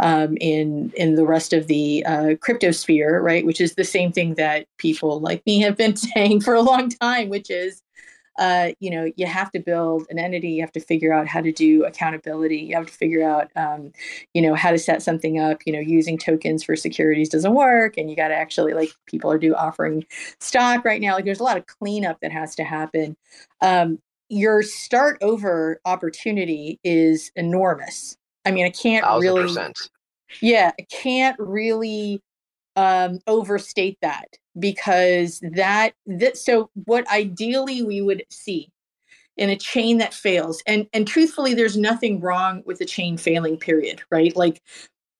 um, 0.00 0.36
in 0.40 0.92
in 0.96 1.14
the 1.14 1.24
rest 1.24 1.52
of 1.52 1.66
the 1.66 2.04
uh, 2.06 2.34
crypto 2.40 2.70
sphere, 2.70 3.20
right? 3.20 3.44
Which 3.46 3.60
is 3.60 3.74
the 3.74 3.84
same 3.84 4.12
thing 4.12 4.34
that 4.34 4.66
people 4.78 5.20
like 5.20 5.44
me 5.46 5.60
have 5.60 5.76
been 5.76 5.96
saying 6.14 6.40
for 6.40 6.54
a 6.54 6.62
long 6.62 6.88
time, 6.88 7.28
which 7.28 7.50
is 7.50 7.82
uh, 8.38 8.70
you 8.80 8.90
know, 8.90 9.10
you 9.16 9.26
have 9.26 9.50
to 9.52 9.58
build 9.58 10.06
an 10.10 10.18
entity. 10.18 10.50
You 10.50 10.62
have 10.62 10.72
to 10.72 10.80
figure 10.80 11.12
out 11.12 11.26
how 11.26 11.40
to 11.40 11.52
do 11.52 11.84
accountability. 11.84 12.58
You 12.58 12.76
have 12.76 12.86
to 12.86 12.92
figure 12.92 13.28
out, 13.28 13.50
um, 13.56 13.92
you 14.34 14.42
know, 14.42 14.54
how 14.54 14.70
to 14.70 14.78
set 14.78 15.02
something 15.02 15.38
up. 15.38 15.62
You 15.66 15.72
know, 15.72 15.80
using 15.80 16.18
tokens 16.18 16.62
for 16.62 16.76
securities 16.76 17.28
doesn't 17.30 17.54
work, 17.54 17.96
and 17.96 18.10
you 18.10 18.16
got 18.16 18.28
to 18.28 18.34
actually 18.34 18.74
like 18.74 18.90
people 19.06 19.30
are 19.30 19.38
do 19.38 19.54
offering 19.54 20.04
stock 20.40 20.84
right 20.84 21.00
now. 21.00 21.14
Like, 21.14 21.24
there's 21.24 21.40
a 21.40 21.44
lot 21.44 21.56
of 21.56 21.66
cleanup 21.66 22.20
that 22.20 22.32
has 22.32 22.54
to 22.56 22.64
happen. 22.64 23.16
Um, 23.60 23.98
your 24.28 24.62
start 24.62 25.18
over 25.22 25.80
opportunity 25.84 26.80
is 26.84 27.30
enormous. 27.36 28.16
I 28.44 28.50
mean, 28.50 28.66
I 28.66 28.70
can't 28.70 29.04
really. 29.20 29.42
Percent. 29.42 29.90
Yeah, 30.40 30.72
I 30.78 30.82
can't 30.90 31.38
really 31.38 32.20
um, 32.76 33.18
overstate 33.26 33.98
that 34.02 34.28
because 34.58 35.40
that 35.52 35.92
that 36.06 36.36
so 36.36 36.70
what 36.84 37.10
ideally 37.10 37.82
we 37.82 38.00
would 38.00 38.24
see 38.30 38.70
in 39.36 39.50
a 39.50 39.56
chain 39.56 39.98
that 39.98 40.14
fails 40.14 40.62
and 40.66 40.86
and 40.92 41.06
truthfully 41.06 41.52
there's 41.54 41.76
nothing 41.76 42.20
wrong 42.20 42.62
with 42.64 42.80
a 42.80 42.86
chain 42.86 43.16
failing 43.16 43.58
period 43.58 44.02
right? 44.10 44.36
Like 44.36 44.62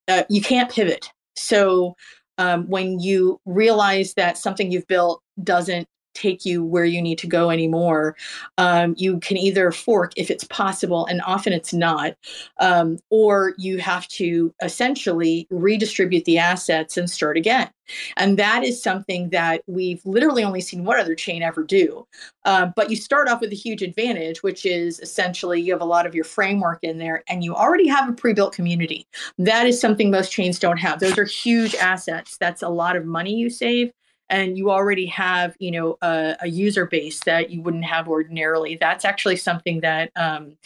uh, 0.07 0.23
you 0.29 0.41
can't 0.41 0.71
pivot. 0.71 1.11
So 1.35 1.95
um, 2.37 2.67
when 2.67 2.99
you 2.99 3.39
realize 3.45 4.13
that 4.13 4.37
something 4.37 4.71
you've 4.71 4.87
built 4.87 5.21
doesn't 5.43 5.87
take 6.17 6.45
you 6.45 6.63
where 6.63 6.85
you 6.85 7.01
need 7.01 7.17
to 7.19 7.27
go 7.27 7.49
anymore. 7.49 8.15
Um, 8.57 8.95
you 8.97 9.19
can 9.19 9.37
either 9.37 9.71
fork 9.71 10.11
if 10.15 10.31
it's 10.31 10.43
possible, 10.45 11.05
and 11.05 11.21
often 11.25 11.53
it's 11.53 11.73
not, 11.73 12.15
um, 12.59 12.97
or 13.09 13.53
you 13.57 13.77
have 13.77 14.07
to 14.09 14.53
essentially 14.63 15.47
redistribute 15.49 16.25
the 16.25 16.37
assets 16.37 16.97
and 16.97 17.09
start 17.09 17.37
again. 17.37 17.69
And 18.17 18.37
that 18.37 18.63
is 18.63 18.81
something 18.81 19.29
that 19.29 19.61
we've 19.67 20.01
literally 20.05 20.43
only 20.43 20.61
seen 20.61 20.83
one 20.83 20.99
other 20.99 21.15
chain 21.15 21.41
ever 21.41 21.63
do. 21.63 22.05
Uh, 22.45 22.67
but 22.75 22.89
you 22.89 22.95
start 22.95 23.29
off 23.29 23.41
with 23.41 23.51
a 23.51 23.55
huge 23.55 23.81
advantage, 23.81 24.43
which 24.43 24.65
is 24.65 24.99
essentially 24.99 25.61
you 25.61 25.71
have 25.71 25.81
a 25.81 25.85
lot 25.85 26.05
of 26.05 26.15
your 26.15 26.23
framework 26.23 26.79
in 26.83 26.97
there 26.97 27.23
and 27.29 27.43
you 27.43 27.55
already 27.55 27.87
have 27.87 28.09
a 28.09 28.13
pre 28.13 28.33
built 28.33 28.53
community. 28.53 29.07
That 29.37 29.67
is 29.67 29.79
something 29.79 30.11
most 30.11 30.31
chains 30.31 30.59
don't 30.59 30.77
have. 30.77 30.99
Those 30.99 31.17
are 31.17 31.25
huge 31.25 31.75
assets. 31.75 32.37
That's 32.37 32.61
a 32.61 32.69
lot 32.69 32.95
of 32.95 33.05
money 33.05 33.35
you 33.35 33.49
save 33.49 33.91
and 34.29 34.57
you 34.57 34.71
already 34.71 35.05
have 35.05 35.55
you 35.59 35.71
know 35.71 35.97
a, 36.01 36.35
a, 36.41 36.47
user 36.47 36.85
base 36.85 37.21
that 37.25 37.49
you 37.49 37.61
wouldn't 37.61 37.85
have 37.85 38.07
ordinarily. 38.07 38.77
That's 38.79 39.05
actually 39.05 39.37
something 39.37 39.81
that 39.81 40.11
um, 40.15 40.57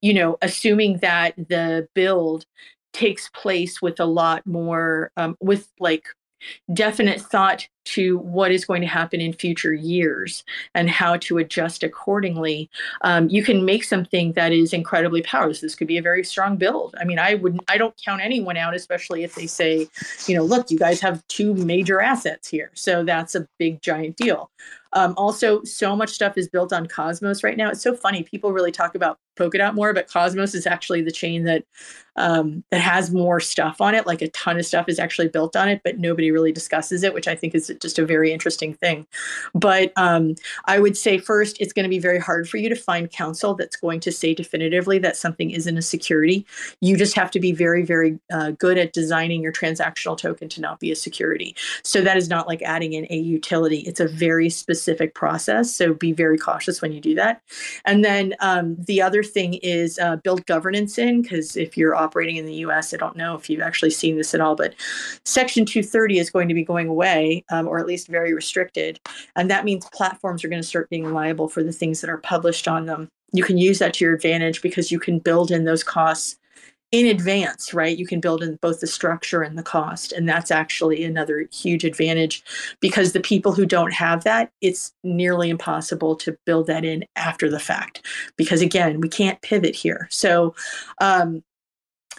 you 0.00 0.14
know 0.14 0.38
assuming 0.42 0.98
that 0.98 1.34
the 1.36 1.88
build 1.94 2.46
takes 2.92 3.28
place 3.30 3.80
with 3.80 4.00
a 4.00 4.04
lot 4.04 4.46
more 4.46 5.12
um, 5.16 5.36
with 5.40 5.68
like 5.78 6.06
definite 6.72 7.20
thought 7.20 7.68
to 7.84 8.18
what 8.18 8.52
is 8.52 8.64
going 8.64 8.80
to 8.82 8.86
happen 8.86 9.20
in 9.20 9.32
future 9.32 9.72
years 9.72 10.44
and 10.74 10.90
how 10.90 11.16
to 11.16 11.38
adjust 11.38 11.82
accordingly, 11.82 12.70
um, 13.02 13.28
you 13.28 13.42
can 13.42 13.64
make 13.64 13.84
something 13.84 14.32
that 14.32 14.52
is 14.52 14.72
incredibly 14.72 15.22
powerful. 15.22 15.40
This 15.60 15.74
could 15.74 15.88
be 15.88 15.98
a 15.98 16.02
very 16.02 16.22
strong 16.22 16.56
build. 16.56 16.94
I 17.00 17.04
mean, 17.04 17.18
I 17.18 17.34
wouldn't, 17.34 17.62
I 17.68 17.78
don't 17.78 17.94
count 18.04 18.20
anyone 18.20 18.56
out, 18.56 18.74
especially 18.74 19.24
if 19.24 19.34
they 19.34 19.46
say, 19.46 19.88
you 20.26 20.36
know, 20.36 20.44
look, 20.44 20.70
you 20.70 20.78
guys 20.78 21.00
have 21.00 21.26
two 21.28 21.54
major 21.54 22.00
assets 22.00 22.48
here, 22.48 22.70
so 22.74 23.02
that's 23.04 23.34
a 23.34 23.48
big 23.58 23.80
giant 23.82 24.16
deal. 24.16 24.50
Um, 24.92 25.14
also, 25.16 25.62
so 25.62 25.94
much 25.94 26.10
stuff 26.10 26.36
is 26.36 26.48
built 26.48 26.72
on 26.72 26.86
Cosmos 26.86 27.44
right 27.44 27.56
now. 27.56 27.70
It's 27.70 27.82
so 27.82 27.94
funny. 27.94 28.24
People 28.24 28.52
really 28.52 28.72
talk 28.72 28.94
about 28.94 29.18
Polkadot 29.36 29.74
more, 29.74 29.94
but 29.94 30.08
Cosmos 30.08 30.54
is 30.54 30.66
actually 30.66 31.02
the 31.02 31.12
chain 31.12 31.44
that 31.44 31.64
um, 32.16 32.64
that 32.70 32.80
has 32.80 33.12
more 33.12 33.38
stuff 33.38 33.80
on 33.80 33.94
it. 33.94 34.06
Like 34.06 34.20
a 34.20 34.28
ton 34.30 34.58
of 34.58 34.66
stuff 34.66 34.88
is 34.88 34.98
actually 34.98 35.28
built 35.28 35.54
on 35.54 35.68
it, 35.68 35.80
but 35.84 35.98
nobody 35.98 36.32
really 36.32 36.52
discusses 36.52 37.04
it, 37.04 37.14
which 37.14 37.28
I 37.28 37.36
think 37.36 37.54
is 37.54 37.70
just 37.80 37.98
a 37.98 38.06
very 38.06 38.32
interesting 38.32 38.74
thing. 38.74 39.06
But 39.54 39.92
um, 39.96 40.34
I 40.66 40.78
would 40.78 40.96
say 40.96 41.18
first, 41.18 41.60
it's 41.60 41.72
going 41.72 41.84
to 41.84 41.90
be 41.90 41.98
very 41.98 42.18
hard 42.18 42.48
for 42.48 42.56
you 42.56 42.68
to 42.68 42.76
find 42.76 43.10
counsel 43.10 43.54
that's 43.54 43.76
going 43.76 44.00
to 44.00 44.12
say 44.12 44.34
definitively 44.34 44.98
that 44.98 45.16
something 45.16 45.50
isn't 45.50 45.76
a 45.76 45.82
security. 45.82 46.46
You 46.80 46.96
just 46.96 47.16
have 47.16 47.30
to 47.32 47.40
be 47.40 47.52
very, 47.52 47.82
very 47.82 48.18
uh, 48.32 48.52
good 48.52 48.78
at 48.78 48.92
designing 48.92 49.42
your 49.42 49.52
transactional 49.52 50.16
token 50.16 50.48
to 50.50 50.60
not 50.60 50.80
be 50.80 50.90
a 50.90 50.96
security. 50.96 51.56
So 51.82 52.00
that 52.02 52.16
is 52.16 52.28
not 52.28 52.46
like 52.46 52.62
adding 52.62 52.92
in 52.92 53.06
a 53.10 53.16
utility. 53.16 53.80
It's 53.80 54.00
a 54.00 54.08
very 54.08 54.50
specific 54.50 55.14
process. 55.14 55.74
So 55.74 55.94
be 55.94 56.12
very 56.12 56.38
cautious 56.38 56.82
when 56.82 56.92
you 56.92 57.00
do 57.00 57.14
that. 57.14 57.42
And 57.84 58.04
then 58.04 58.34
um, 58.40 58.76
the 58.78 59.02
other 59.02 59.22
thing 59.22 59.54
is 59.54 59.98
uh, 59.98 60.16
build 60.16 60.46
governance 60.46 60.98
in, 60.98 61.22
because 61.22 61.56
if 61.56 61.76
you're 61.76 61.94
operating 61.94 62.36
in 62.36 62.46
the 62.46 62.54
US, 62.66 62.92
I 62.94 62.96
don't 62.96 63.16
know 63.16 63.34
if 63.34 63.48
you've 63.48 63.60
actually 63.60 63.90
seen 63.90 64.16
this 64.16 64.34
at 64.34 64.40
all, 64.40 64.54
but 64.54 64.74
Section 65.24 65.64
230 65.64 66.18
is 66.18 66.30
going 66.30 66.48
to 66.48 66.54
be 66.54 66.64
going 66.64 66.88
away, 66.88 67.44
um, 67.60 67.68
or 67.68 67.78
at 67.78 67.86
least 67.86 68.08
very 68.08 68.34
restricted. 68.34 68.98
And 69.36 69.50
that 69.50 69.64
means 69.64 69.86
platforms 69.92 70.44
are 70.44 70.48
going 70.48 70.62
to 70.62 70.68
start 70.68 70.90
being 70.90 71.12
liable 71.12 71.48
for 71.48 71.62
the 71.62 71.72
things 71.72 72.00
that 72.00 72.10
are 72.10 72.18
published 72.18 72.66
on 72.66 72.86
them. 72.86 73.08
You 73.32 73.44
can 73.44 73.58
use 73.58 73.78
that 73.78 73.94
to 73.94 74.04
your 74.04 74.14
advantage 74.14 74.62
because 74.62 74.90
you 74.90 74.98
can 74.98 75.18
build 75.18 75.50
in 75.50 75.64
those 75.64 75.84
costs 75.84 76.36
in 76.92 77.06
advance, 77.06 77.72
right? 77.72 77.96
You 77.96 78.06
can 78.06 78.18
build 78.18 78.42
in 78.42 78.56
both 78.60 78.80
the 78.80 78.86
structure 78.88 79.42
and 79.42 79.56
the 79.56 79.62
cost. 79.62 80.10
And 80.10 80.28
that's 80.28 80.50
actually 80.50 81.04
another 81.04 81.46
huge 81.52 81.84
advantage 81.84 82.42
because 82.80 83.12
the 83.12 83.20
people 83.20 83.52
who 83.52 83.64
don't 83.64 83.92
have 83.92 84.24
that, 84.24 84.50
it's 84.60 84.92
nearly 85.04 85.50
impossible 85.50 86.16
to 86.16 86.36
build 86.46 86.66
that 86.66 86.84
in 86.84 87.04
after 87.14 87.48
the 87.48 87.60
fact. 87.60 88.04
Because 88.36 88.60
again, 88.60 89.00
we 89.00 89.08
can't 89.08 89.40
pivot 89.40 89.76
here. 89.76 90.08
So, 90.10 90.56
um, 91.00 91.44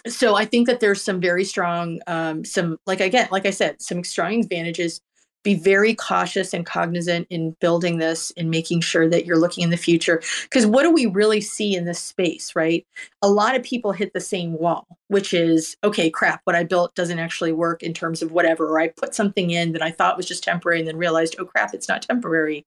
so 0.08 0.36
I 0.36 0.46
think 0.46 0.66
that 0.66 0.80
there's 0.80 1.04
some 1.04 1.20
very 1.20 1.44
strong, 1.44 2.00
um, 2.06 2.44
some 2.44 2.78
like 2.86 3.00
again, 3.00 3.28
like 3.30 3.46
I 3.46 3.50
said, 3.50 3.80
some 3.80 4.02
strong 4.02 4.40
advantages 4.40 5.00
be 5.42 5.54
very 5.54 5.94
cautious 5.94 6.54
and 6.54 6.64
cognizant 6.64 7.26
in 7.30 7.50
building 7.60 7.98
this 7.98 8.32
and 8.36 8.50
making 8.50 8.80
sure 8.80 9.08
that 9.08 9.26
you're 9.26 9.38
looking 9.38 9.64
in 9.64 9.70
the 9.70 9.76
future. 9.76 10.22
Because 10.44 10.66
what 10.66 10.82
do 10.82 10.90
we 10.90 11.06
really 11.06 11.40
see 11.40 11.74
in 11.74 11.84
this 11.84 11.98
space, 11.98 12.54
right? 12.54 12.86
A 13.22 13.28
lot 13.28 13.56
of 13.56 13.62
people 13.62 13.92
hit 13.92 14.12
the 14.12 14.20
same 14.20 14.52
wall, 14.52 14.86
which 15.08 15.34
is, 15.34 15.76
okay, 15.82 16.10
crap, 16.10 16.40
what 16.44 16.56
I 16.56 16.64
built 16.64 16.94
doesn't 16.94 17.18
actually 17.18 17.52
work 17.52 17.82
in 17.82 17.92
terms 17.92 18.22
of 18.22 18.32
whatever. 18.32 18.68
Or 18.68 18.80
I 18.80 18.88
put 18.88 19.14
something 19.14 19.50
in 19.50 19.72
that 19.72 19.82
I 19.82 19.90
thought 19.90 20.16
was 20.16 20.26
just 20.26 20.44
temporary 20.44 20.78
and 20.78 20.88
then 20.88 20.96
realized, 20.96 21.36
oh, 21.38 21.44
crap, 21.44 21.74
it's 21.74 21.88
not 21.88 22.02
temporary. 22.02 22.64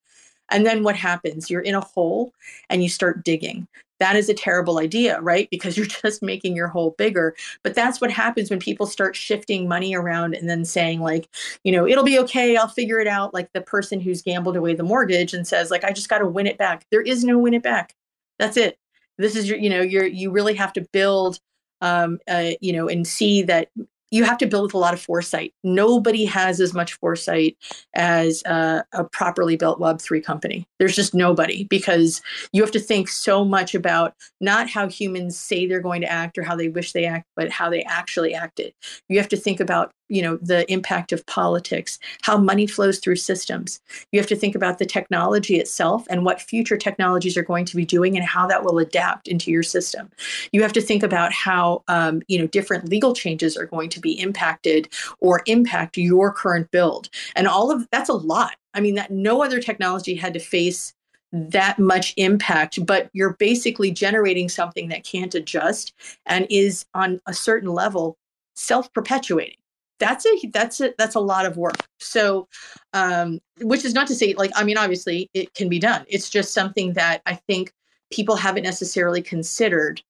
And 0.51 0.65
then 0.65 0.84
what 0.84 0.95
happens? 0.95 1.49
You're 1.49 1.62
in 1.62 1.75
a 1.75 1.81
hole 1.81 2.34
and 2.69 2.84
you 2.84 2.89
start 2.89 3.23
digging 3.23 3.67
that 3.99 4.15
is 4.15 4.29
a 4.29 4.34
terrible 4.34 4.79
idea, 4.79 5.19
right? 5.21 5.49
Because 5.49 5.77
you're 5.77 5.86
just 5.86 6.21
making 6.21 6.55
your 6.55 6.67
hole 6.67 6.95
bigger. 6.97 7.36
But 7.63 7.75
that's 7.75 8.01
what 8.01 8.12
happens 8.12 8.49
when 8.49 8.60
people 8.60 8.86
start 8.86 9.15
shifting 9.15 9.67
money 9.67 9.95
around 9.95 10.36
and 10.36 10.49
then 10.49 10.65
saying, 10.65 11.01
like, 11.01 11.29
you 11.63 11.71
know, 11.71 11.88
it'll 11.88 12.03
be 12.03 12.19
okay, 12.19 12.58
I'll 12.58 12.67
figure 12.67 12.99
it 12.99 13.08
out. 13.08 13.34
Like 13.34 13.51
the 13.53 13.62
person 13.62 13.99
who's 13.99 14.21
gambled 14.21 14.58
away 14.58 14.73
the 14.73 14.84
mortgage 14.84 15.34
and 15.34 15.47
says, 15.47 15.71
like, 15.71 15.84
I 15.84 15.91
just 15.91 16.10
got 16.10 16.19
to 16.19 16.27
win 16.27 16.47
it 16.47 16.58
back. 16.58 16.86
There 16.91 17.01
is 17.01 17.23
no 17.23 17.38
win 17.38 17.53
it 17.53 17.63
back. 17.63 17.95
That's 18.39 18.58
it. 18.58 18.77
This 19.17 19.36
is 19.36 19.47
your, 19.47 19.58
you 19.58 19.69
know, 19.69 19.81
you're, 19.81 20.05
you 20.05 20.29
really 20.29 20.55
have 20.55 20.73
to 20.73 20.81
build, 20.91 21.39
um, 21.79 22.19
uh, 22.27 22.51
you 22.60 22.73
know, 22.73 22.89
and 22.89 23.08
see 23.08 23.43
that 23.43 23.69
you 24.15 24.23
have 24.23 24.38
to 24.38 24.47
build 24.47 24.63
with 24.63 24.73
a 24.73 24.78
lot 24.78 24.93
of 24.93 25.01
foresight. 25.01 25.54
Nobody 25.65 26.23
has 26.23 26.62
as 26.62 26.73
much 26.73 26.93
foresight 26.93 27.58
as 27.95 28.41
uh, 28.45 28.82
a 28.93 29.04
properly 29.04 29.58
built 29.58 29.78
Web3 29.78 30.23
company. 30.23 30.65
There's 30.80 30.95
just 30.95 31.13
nobody 31.13 31.65
because 31.65 32.21
you 32.54 32.62
have 32.62 32.71
to 32.71 32.80
think 32.80 33.10
so 33.10 33.43
much 33.43 33.75
about 33.75 34.13
not 34.39 34.69
how 34.69 34.88
humans 34.88 35.38
say 35.38 35.67
they're 35.67 35.82
going 35.82 35.99
to 35.99 36.10
act 36.10 36.38
or 36.38 36.43
how 36.43 36.56
they 36.56 36.69
wish 36.69 36.93
they 36.93 37.04
act, 37.04 37.28
but 37.36 37.49
how 37.49 37.69
they 37.69 37.84
actually 37.84 38.34
acted. 38.34 38.73
You 39.10 39.17
have 39.17 39.28
to 39.28 39.38
think 39.38 39.60
about 39.60 39.91
you 40.09 40.21
know 40.21 40.37
the 40.41 40.69
impact 40.71 41.11
of 41.11 41.25
politics 41.25 41.99
how 42.21 42.37
money 42.37 42.67
flows 42.67 42.99
through 42.99 43.15
systems. 43.15 43.79
You 44.11 44.19
have 44.19 44.27
to 44.29 44.35
think 44.35 44.55
about 44.55 44.79
the 44.79 44.85
technology 44.85 45.57
itself 45.57 46.05
and 46.09 46.25
what 46.25 46.41
future 46.41 46.77
technologies 46.77 47.37
are 47.37 47.43
going 47.43 47.65
to 47.65 47.75
be 47.75 47.85
doing 47.85 48.15
and 48.15 48.25
how 48.25 48.47
that 48.47 48.63
will 48.63 48.79
adapt 48.79 49.27
into 49.27 49.51
your 49.51 49.63
system. 49.63 50.09
You 50.51 50.61
have 50.61 50.73
to 50.73 50.81
think 50.81 51.03
about 51.03 51.33
how 51.33 51.83
um, 51.87 52.21
you 52.27 52.37
know 52.37 52.47
different 52.47 52.89
legal 52.89 53.13
changes 53.13 53.57
are 53.57 53.65
going 53.65 53.89
to 53.89 53.99
be 53.99 54.19
impacted 54.19 54.89
or 55.19 55.41
impact 55.45 55.97
your 55.97 56.31
current 56.31 56.71
build. 56.71 57.09
And 57.35 57.47
all 57.47 57.71
of 57.71 57.87
that's 57.91 58.09
a 58.09 58.13
lot. 58.13 58.55
I 58.73 58.81
mean 58.81 58.95
that 58.95 59.11
no 59.11 59.43
other 59.43 59.59
technology 59.59 60.15
had 60.15 60.33
to 60.33 60.39
face 60.39 60.93
that 61.31 61.77
much 61.79 62.13
impact 62.15 62.85
but 62.85 63.09
you're 63.11 63.33
basically 63.33 63.91
generating 63.91 64.47
something 64.47 64.87
that 64.87 65.03
can't 65.03 65.35
adjust 65.35 65.93
and 66.25 66.47
is 66.49 66.85
on 66.93 67.19
a 67.25 67.33
certain 67.33 67.69
level 67.69 68.17
self-perpetuating 68.53 69.57
that's 69.99 70.25
a 70.25 70.47
that's 70.51 70.81
a 70.81 70.93
that's 70.97 71.15
a 71.15 71.19
lot 71.19 71.45
of 71.45 71.58
work 71.58 71.77
so 71.99 72.47
um 72.93 73.39
which 73.62 73.86
is 73.86 73.93
not 73.93 74.08
to 74.08 74.15
say 74.15 74.34
like 74.34 74.51
i 74.55 74.63
mean 74.63 74.77
obviously 74.77 75.29
it 75.34 75.53
can 75.53 75.69
be 75.69 75.79
done 75.79 76.05
it's 76.10 76.29
just 76.29 76.53
something 76.53 76.93
that 76.93 77.21
i 77.25 77.34
think 77.34 77.71
people 78.12 78.36
haven't 78.36 78.63
necessarily 78.63 79.21
considered 79.21 80.01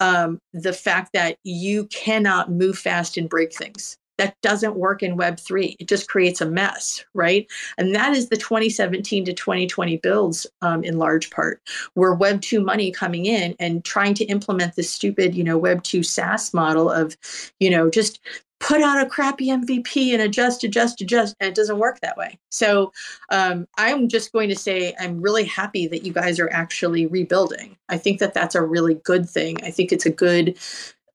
um, 0.00 0.40
the 0.52 0.72
fact 0.72 1.12
that 1.12 1.38
you 1.44 1.86
cannot 1.86 2.50
move 2.50 2.78
fast 2.78 3.16
and 3.16 3.28
break 3.28 3.54
things. 3.54 3.98
That 4.18 4.36
doesn't 4.42 4.76
work 4.76 5.02
in 5.02 5.16
Web3. 5.16 5.76
It 5.78 5.88
just 5.88 6.08
creates 6.08 6.40
a 6.40 6.46
mess, 6.46 7.04
right? 7.14 7.46
And 7.78 7.94
that 7.94 8.14
is 8.14 8.28
the 8.28 8.36
2017 8.36 9.24
to 9.24 9.32
2020 9.32 9.96
builds 9.98 10.46
um, 10.60 10.84
in 10.84 10.98
large 10.98 11.30
part, 11.30 11.62
where 11.94 12.16
Web2 12.16 12.64
money 12.64 12.90
coming 12.90 13.26
in 13.26 13.54
and 13.58 13.84
trying 13.84 14.14
to 14.14 14.24
implement 14.24 14.76
this 14.76 14.90
stupid, 14.90 15.34
you 15.34 15.44
know, 15.44 15.60
Web2 15.60 16.04
SaaS 16.04 16.52
model 16.52 16.90
of, 16.90 17.16
you 17.60 17.70
know, 17.70 17.88
just 17.88 18.20
put 18.60 18.82
out 18.82 19.00
a 19.00 19.08
crappy 19.08 19.48
MVP 19.48 20.12
and 20.12 20.22
adjust, 20.22 20.64
adjust, 20.64 21.00
adjust. 21.00 21.36
And 21.40 21.48
it 21.48 21.54
doesn't 21.54 21.78
work 21.78 22.00
that 22.00 22.16
way. 22.16 22.38
So 22.50 22.92
um, 23.30 23.66
I'm 23.76 24.08
just 24.08 24.32
going 24.32 24.48
to 24.48 24.56
say 24.56 24.94
I'm 24.98 25.20
really 25.20 25.44
happy 25.44 25.86
that 25.86 26.04
you 26.04 26.12
guys 26.12 26.40
are 26.40 26.50
actually 26.50 27.06
rebuilding. 27.06 27.76
I 27.88 27.98
think 27.98 28.18
that 28.20 28.34
that's 28.34 28.54
a 28.54 28.62
really 28.62 28.94
good 28.94 29.28
thing. 29.28 29.58
I 29.62 29.70
think 29.70 29.92
it's 29.92 30.06
a 30.06 30.10
good 30.10 30.58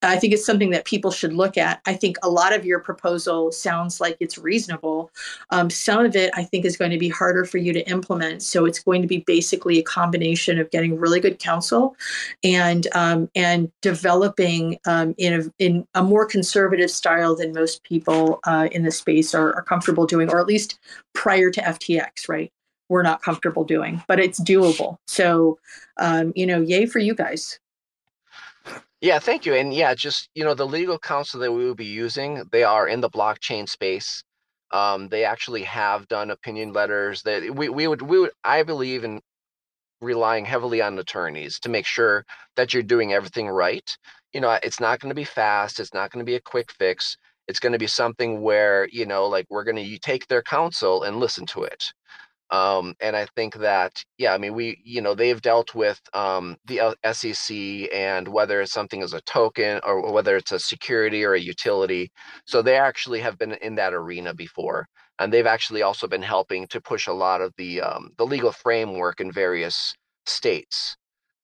I 0.07 0.17
think 0.17 0.33
it's 0.33 0.45
something 0.45 0.71
that 0.71 0.85
people 0.85 1.11
should 1.11 1.33
look 1.33 1.57
at. 1.57 1.81
I 1.85 1.93
think 1.93 2.17
a 2.23 2.29
lot 2.29 2.55
of 2.55 2.65
your 2.65 2.79
proposal 2.79 3.51
sounds 3.51 4.01
like 4.01 4.17
it's 4.19 4.37
reasonable. 4.37 5.11
Um, 5.49 5.69
some 5.69 6.05
of 6.05 6.15
it 6.15 6.31
I 6.35 6.43
think 6.43 6.65
is 6.65 6.77
going 6.77 6.91
to 6.91 6.97
be 6.97 7.09
harder 7.09 7.45
for 7.45 7.57
you 7.57 7.73
to 7.73 7.89
implement. 7.89 8.41
So 8.41 8.65
it's 8.65 8.79
going 8.79 9.01
to 9.01 9.07
be 9.07 9.19
basically 9.19 9.79
a 9.79 9.83
combination 9.83 10.59
of 10.59 10.69
getting 10.71 10.99
really 10.99 11.19
good 11.19 11.39
counsel 11.39 11.95
and 12.43 12.87
um, 12.93 13.29
and 13.35 13.71
developing 13.81 14.79
um, 14.85 15.15
in 15.17 15.33
a 15.33 15.63
in 15.63 15.87
a 15.93 16.03
more 16.03 16.25
conservative 16.25 16.91
style 16.91 17.35
than 17.35 17.53
most 17.53 17.83
people 17.83 18.39
uh, 18.45 18.67
in 18.71 18.83
the 18.83 18.91
space 18.91 19.33
are, 19.33 19.53
are 19.53 19.63
comfortable 19.63 20.05
doing, 20.05 20.29
or 20.29 20.39
at 20.39 20.47
least 20.47 20.79
prior 21.13 21.49
to 21.51 21.61
FTX, 21.61 22.27
right? 22.27 22.51
We're 22.89 23.03
not 23.03 23.21
comfortable 23.21 23.63
doing, 23.63 24.03
but 24.07 24.19
it's 24.19 24.39
doable. 24.39 24.97
So, 25.07 25.57
um, 25.97 26.33
you 26.35 26.45
know, 26.45 26.59
yay 26.59 26.85
for 26.85 26.99
you 26.99 27.15
guys. 27.15 27.59
Yeah, 29.03 29.19
thank 29.19 29.45
you. 29.45 29.53
And 29.53 29.73
yeah, 29.73 29.93
just 29.95 30.29
you 30.33 30.45
know, 30.45 30.53
the 30.55 30.65
legal 30.67 30.97
counsel 30.97 31.41
that 31.41 31.51
we 31.51 31.65
will 31.65 31.75
be 31.75 31.85
using, 31.85 32.43
they 32.53 32.63
are 32.63 32.87
in 32.87 33.01
the 33.01 33.09
blockchain 33.09 33.67
space. 33.69 34.23
Um, 34.71 35.09
they 35.09 35.25
actually 35.25 35.63
have 35.63 36.07
done 36.07 36.31
opinion 36.31 36.73
letters 36.73 37.21
that 37.23 37.55
we, 37.55 37.69
we 37.69 37.87
would 37.87 38.01
we 38.01 38.19
would 38.19 38.31
I 38.45 38.63
believe 38.63 39.03
in 39.03 39.21
relying 40.01 40.45
heavily 40.45 40.81
on 40.81 40.99
attorneys 40.99 41.59
to 41.61 41.69
make 41.69 41.85
sure 41.85 42.25
that 42.57 42.73
you're 42.73 42.83
doing 42.83 43.13
everything 43.13 43.49
right. 43.49 43.89
You 44.33 44.41
know, 44.41 44.59
it's 44.63 44.79
not 44.81 44.99
going 45.01 45.11
to 45.11 45.15
be 45.15 45.25
fast. 45.25 45.79
It's 45.81 45.93
not 45.93 46.11
going 46.11 46.25
to 46.25 46.29
be 46.29 46.35
a 46.37 46.41
quick 46.41 46.71
fix. 46.73 47.17
It's 47.47 47.59
going 47.59 47.73
to 47.73 47.79
be 47.79 47.87
something 47.87 48.41
where 48.41 48.87
you 48.91 49.05
know, 49.05 49.27
like 49.27 49.47
we're 49.49 49.65
going 49.65 49.77
to 49.83 49.99
take 49.99 50.27
their 50.27 50.43
counsel 50.43 51.03
and 51.03 51.19
listen 51.19 51.45
to 51.47 51.63
it. 51.63 51.93
Um, 52.53 52.93
and 53.01 53.15
I 53.15 53.25
think 53.35 53.55
that, 53.55 53.93
yeah, 54.19 54.33
I 54.33 54.37
mean, 54.37 54.53
we, 54.53 54.79
you 54.85 55.01
know, 55.01 55.15
they've 55.15 55.41
dealt 55.41 55.73
with 55.73 55.99
um, 56.13 56.55
the 56.65 56.95
SEC 57.11 57.57
and 57.91 58.27
whether 58.27 58.63
something 58.67 59.01
is 59.01 59.13
a 59.13 59.21
token 59.21 59.79
or 59.83 60.13
whether 60.13 60.37
it's 60.37 60.51
a 60.51 60.59
security 60.59 61.23
or 61.25 61.33
a 61.33 61.39
utility. 61.39 62.11
So 62.45 62.61
they 62.61 62.77
actually 62.77 63.21
have 63.21 63.39
been 63.39 63.53
in 63.53 63.75
that 63.75 63.93
arena 63.95 64.35
before, 64.35 64.87
and 65.19 65.33
they've 65.33 65.47
actually 65.47 65.81
also 65.81 66.07
been 66.07 66.21
helping 66.21 66.67
to 66.67 66.79
push 66.81 67.07
a 67.07 67.13
lot 67.13 67.41
of 67.41 67.53
the 67.57 67.81
um, 67.81 68.11
the 68.19 68.25
legal 68.25 68.51
framework 68.51 69.19
in 69.19 69.31
various 69.31 69.95
states. 70.27 70.95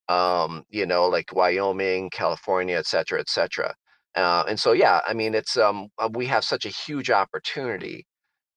Um, 0.08 0.64
you 0.70 0.86
know, 0.86 1.06
like 1.08 1.32
Wyoming, 1.34 2.10
California, 2.10 2.76
et 2.78 2.86
cetera, 2.86 3.20
et 3.20 3.28
cetera. 3.30 3.74
Uh, 4.16 4.44
and 4.48 4.58
so, 4.60 4.72
yeah, 4.72 5.00
I 5.06 5.14
mean, 5.14 5.34
it's 5.34 5.56
um, 5.56 5.88
uh, 5.98 6.08
we 6.12 6.26
have 6.26 6.44
such 6.44 6.66
a 6.66 6.68
huge 6.70 7.10
opportunity 7.10 8.06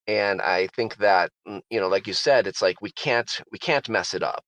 and 0.07 0.41
i 0.41 0.67
think 0.75 0.97
that 0.97 1.29
mm, 1.47 1.61
you 1.69 1.79
know 1.79 1.87
like 1.87 2.07
you 2.07 2.13
said 2.13 2.47
it's 2.47 2.61
like 2.61 2.81
we 2.81 2.91
can't 2.91 3.41
we 3.51 3.59
can't 3.59 3.89
mess 3.89 4.13
it 4.13 4.23
up 4.23 4.43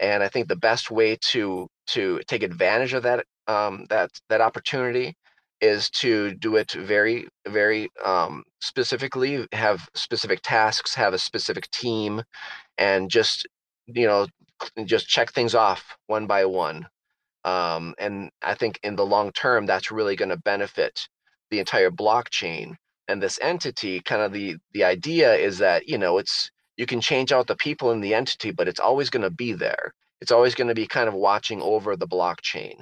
and 0.00 0.22
i 0.22 0.28
think 0.28 0.48
the 0.48 0.56
best 0.56 0.90
way 0.90 1.16
to 1.20 1.68
to 1.86 2.20
take 2.26 2.42
advantage 2.42 2.94
of 2.94 3.02
that 3.02 3.24
um 3.46 3.86
that 3.90 4.10
that 4.28 4.40
opportunity 4.40 5.14
is 5.60 5.88
to 5.90 6.34
do 6.34 6.56
it 6.56 6.72
very 6.72 7.28
very 7.48 7.88
um 8.04 8.42
specifically 8.60 9.46
have 9.52 9.88
specific 9.94 10.40
tasks 10.42 10.94
have 10.94 11.14
a 11.14 11.18
specific 11.18 11.70
team 11.70 12.22
and 12.78 13.10
just 13.10 13.46
you 13.86 14.06
know 14.06 14.26
just 14.84 15.08
check 15.08 15.32
things 15.32 15.54
off 15.54 15.96
one 16.06 16.26
by 16.26 16.44
one 16.44 16.86
um 17.44 17.94
and 17.98 18.30
i 18.42 18.54
think 18.54 18.78
in 18.82 18.96
the 18.96 19.06
long 19.06 19.30
term 19.32 19.66
that's 19.66 19.90
really 19.90 20.16
going 20.16 20.28
to 20.30 20.38
benefit 20.38 21.08
the 21.50 21.58
entire 21.58 21.90
blockchain 21.90 22.74
and 23.08 23.22
this 23.22 23.38
entity 23.42 24.00
kind 24.00 24.22
of 24.22 24.32
the 24.32 24.56
the 24.72 24.84
idea 24.84 25.34
is 25.34 25.58
that 25.58 25.88
you 25.88 25.98
know 25.98 26.18
it's 26.18 26.50
you 26.76 26.86
can 26.86 27.00
change 27.00 27.32
out 27.32 27.46
the 27.46 27.56
people 27.56 27.92
in 27.92 28.00
the 28.00 28.14
entity 28.14 28.50
but 28.50 28.68
it's 28.68 28.80
always 28.80 29.10
going 29.10 29.22
to 29.22 29.30
be 29.30 29.52
there. 29.52 29.92
It's 30.20 30.32
always 30.32 30.54
going 30.54 30.68
to 30.68 30.74
be 30.74 30.86
kind 30.86 31.08
of 31.08 31.14
watching 31.14 31.60
over 31.62 31.96
the 31.96 32.08
blockchain 32.08 32.76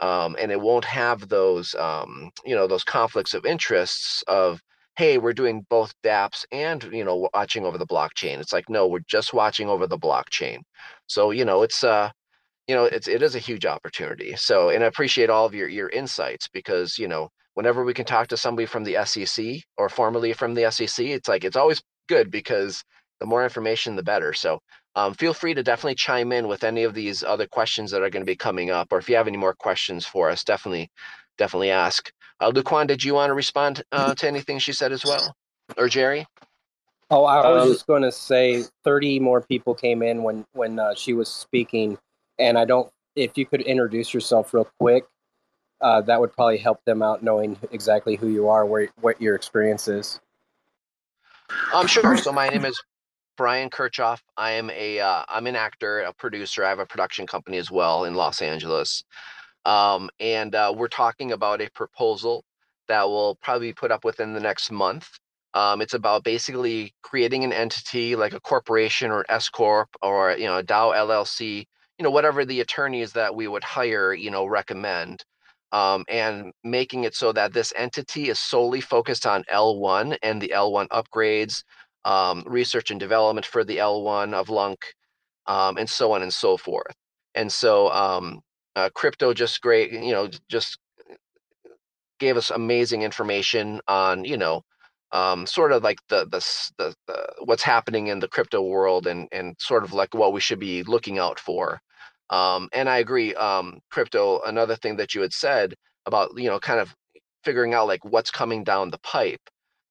um, 0.00 0.36
and 0.38 0.50
it 0.52 0.60
won't 0.60 0.84
have 0.84 1.28
those 1.28 1.74
um, 1.76 2.30
you 2.44 2.54
know 2.54 2.66
those 2.66 2.84
conflicts 2.84 3.34
of 3.34 3.46
interests 3.46 4.22
of 4.28 4.60
hey 4.96 5.18
we're 5.18 5.32
doing 5.32 5.64
both 5.70 5.94
dapps 6.04 6.44
and 6.52 6.84
you 6.92 7.04
know 7.04 7.28
watching 7.34 7.64
over 7.64 7.78
the 7.78 7.86
blockchain. 7.86 8.40
It's 8.40 8.52
like 8.52 8.68
no 8.68 8.88
we're 8.88 9.00
just 9.08 9.32
watching 9.32 9.68
over 9.68 9.86
the 9.86 9.98
blockchain. 9.98 10.58
So 11.06 11.30
you 11.30 11.44
know 11.44 11.62
it's 11.62 11.84
uh 11.84 12.10
you 12.68 12.74
know 12.74 12.84
it's 12.84 13.08
it 13.08 13.22
is 13.22 13.36
a 13.36 13.40
huge 13.40 13.66
opportunity. 13.66 14.36
So 14.36 14.70
and 14.70 14.84
i 14.84 14.86
appreciate 14.88 15.30
all 15.30 15.46
of 15.46 15.54
your 15.54 15.68
your 15.68 15.88
insights 15.90 16.48
because 16.48 16.98
you 16.98 17.08
know 17.08 17.30
whenever 17.54 17.84
we 17.84 17.94
can 17.94 18.04
talk 18.04 18.28
to 18.28 18.36
somebody 18.36 18.66
from 18.66 18.84
the 18.84 18.96
SEC 19.04 19.62
or 19.76 19.88
formerly 19.88 20.32
from 20.32 20.54
the 20.54 20.70
SEC, 20.70 21.04
it's 21.06 21.28
like 21.28 21.44
it's 21.44 21.56
always 21.56 21.82
good 22.08 22.30
because 22.30 22.82
the 23.20 23.26
more 23.26 23.44
information, 23.44 23.96
the 23.96 24.02
better. 24.02 24.32
So 24.32 24.60
um, 24.94 25.14
feel 25.14 25.32
free 25.32 25.54
to 25.54 25.62
definitely 25.62 25.94
chime 25.94 26.32
in 26.32 26.48
with 26.48 26.64
any 26.64 26.82
of 26.82 26.94
these 26.94 27.22
other 27.22 27.46
questions 27.46 27.90
that 27.90 28.02
are 28.02 28.10
going 28.10 28.22
to 28.22 28.30
be 28.30 28.36
coming 28.36 28.70
up, 28.70 28.88
or 28.92 28.98
if 28.98 29.08
you 29.08 29.16
have 29.16 29.28
any 29.28 29.38
more 29.38 29.54
questions 29.54 30.04
for 30.04 30.28
us, 30.28 30.44
definitely, 30.44 30.90
definitely 31.38 31.70
ask. 31.70 32.12
Uh, 32.40 32.50
Lukwon, 32.50 32.86
did 32.86 33.02
you 33.02 33.14
want 33.14 33.30
to 33.30 33.34
respond 33.34 33.82
uh, 33.92 34.14
to 34.14 34.26
anything 34.26 34.58
she 34.58 34.72
said 34.72 34.92
as 34.92 35.04
well, 35.04 35.34
or 35.78 35.88
Jerry? 35.88 36.26
Oh, 37.10 37.24
I 37.24 37.48
was 37.50 37.62
um, 37.62 37.72
just 37.72 37.86
going 37.86 38.02
to 38.02 38.12
say, 38.12 38.64
thirty 38.84 39.20
more 39.20 39.40
people 39.40 39.74
came 39.74 40.02
in 40.02 40.22
when 40.22 40.44
when 40.52 40.78
uh, 40.78 40.94
she 40.94 41.12
was 41.12 41.28
speaking, 41.28 41.98
and 42.38 42.58
I 42.58 42.64
don't. 42.64 42.90
If 43.14 43.36
you 43.36 43.44
could 43.46 43.60
introduce 43.60 44.12
yourself 44.12 44.52
real 44.54 44.68
quick, 44.80 45.04
uh, 45.82 46.00
that 46.02 46.20
would 46.20 46.32
probably 46.32 46.58
help 46.58 46.82
them 46.84 47.02
out 47.02 47.22
knowing 47.22 47.58
exactly 47.72 48.16
who 48.16 48.28
you 48.28 48.48
are, 48.48 48.64
where 48.64 48.88
what 49.00 49.20
your 49.20 49.34
experience 49.34 49.88
is. 49.88 50.20
Um, 51.74 51.86
sure. 51.86 52.16
So 52.16 52.32
my 52.32 52.48
name 52.48 52.64
is 52.64 52.80
Brian 53.36 53.68
Kirchoff. 53.68 54.20
I 54.36 54.52
am 54.52 54.70
a 54.70 55.00
uh, 55.00 55.24
I'm 55.28 55.46
an 55.46 55.56
actor, 55.56 56.00
a 56.00 56.12
producer. 56.12 56.64
I 56.64 56.68
have 56.68 56.78
a 56.78 56.86
production 56.86 57.26
company 57.26 57.58
as 57.58 57.70
well 57.70 58.04
in 58.04 58.14
Los 58.14 58.40
Angeles, 58.40 59.04
um, 59.64 60.08
and 60.20 60.54
uh, 60.54 60.72
we're 60.74 60.88
talking 60.88 61.32
about 61.32 61.60
a 61.60 61.70
proposal 61.70 62.44
that 62.88 63.08
will 63.08 63.36
probably 63.36 63.68
be 63.68 63.74
put 63.74 63.90
up 63.90 64.04
within 64.04 64.34
the 64.34 64.40
next 64.40 64.70
month. 64.70 65.08
Um, 65.54 65.82
it's 65.82 65.94
about 65.94 66.24
basically 66.24 66.94
creating 67.02 67.44
an 67.44 67.52
entity 67.52 68.16
like 68.16 68.32
a 68.32 68.40
corporation 68.40 69.10
or 69.10 69.24
S 69.28 69.48
corp 69.48 69.88
or 70.00 70.32
you 70.32 70.46
know 70.46 70.58
a 70.58 70.62
DAO 70.62 70.94
LLC, 70.94 71.66
you 71.98 72.02
know 72.04 72.10
whatever 72.10 72.44
the 72.44 72.60
attorneys 72.60 73.12
that 73.12 73.34
we 73.34 73.48
would 73.48 73.64
hire, 73.64 74.14
you 74.14 74.30
know 74.30 74.46
recommend 74.46 75.24
um, 75.72 76.04
and 76.08 76.52
making 76.64 77.04
it 77.04 77.14
so 77.14 77.32
that 77.32 77.52
this 77.52 77.72
entity 77.76 78.28
is 78.28 78.38
solely 78.38 78.80
focused 78.80 79.26
on 79.26 79.44
L1 79.52 80.16
and 80.22 80.40
the 80.40 80.52
L1 80.54 80.88
upgrades, 80.88 81.64
um, 82.04 82.44
research 82.46 82.90
and 82.90 83.00
development 83.00 83.46
for 83.46 83.64
the 83.64 83.78
L1 83.78 84.34
of 84.34 84.48
LUNC, 84.48 84.78
um, 85.46 85.78
and 85.78 85.88
so 85.88 86.12
on 86.12 86.22
and 86.22 86.32
so 86.32 86.56
forth. 86.56 86.94
And 87.34 87.50
so 87.50 87.90
um, 87.90 88.40
uh, 88.76 88.90
crypto 88.94 89.32
just 89.32 89.60
great, 89.62 89.92
you 89.92 90.12
know, 90.12 90.28
just 90.48 90.78
gave 92.18 92.36
us 92.36 92.50
amazing 92.50 93.02
information 93.02 93.80
on, 93.88 94.24
you 94.24 94.36
know, 94.36 94.62
um, 95.12 95.46
sort 95.46 95.72
of 95.72 95.82
like 95.82 95.98
the, 96.08 96.24
the, 96.26 96.40
the 96.78 96.94
the 97.06 97.26
what's 97.44 97.62
happening 97.62 98.06
in 98.06 98.18
the 98.18 98.28
crypto 98.28 98.62
world 98.62 99.06
and 99.06 99.28
and 99.32 99.54
sort 99.58 99.84
of 99.84 99.92
like 99.92 100.14
what 100.14 100.32
we 100.32 100.40
should 100.40 100.58
be 100.58 100.82
looking 100.84 101.18
out 101.18 101.38
for. 101.38 101.80
Um, 102.32 102.70
and 102.72 102.88
I 102.88 102.98
agree, 102.98 103.34
um, 103.34 103.80
crypto. 103.90 104.40
Another 104.42 104.74
thing 104.74 104.96
that 104.96 105.14
you 105.14 105.20
had 105.20 105.34
said 105.34 105.74
about 106.06 106.30
you 106.36 106.48
know 106.48 106.58
kind 106.58 106.80
of 106.80 106.94
figuring 107.44 107.74
out 107.74 107.86
like 107.86 108.04
what's 108.04 108.30
coming 108.30 108.64
down 108.64 108.90
the 108.90 108.98
pipe. 108.98 109.42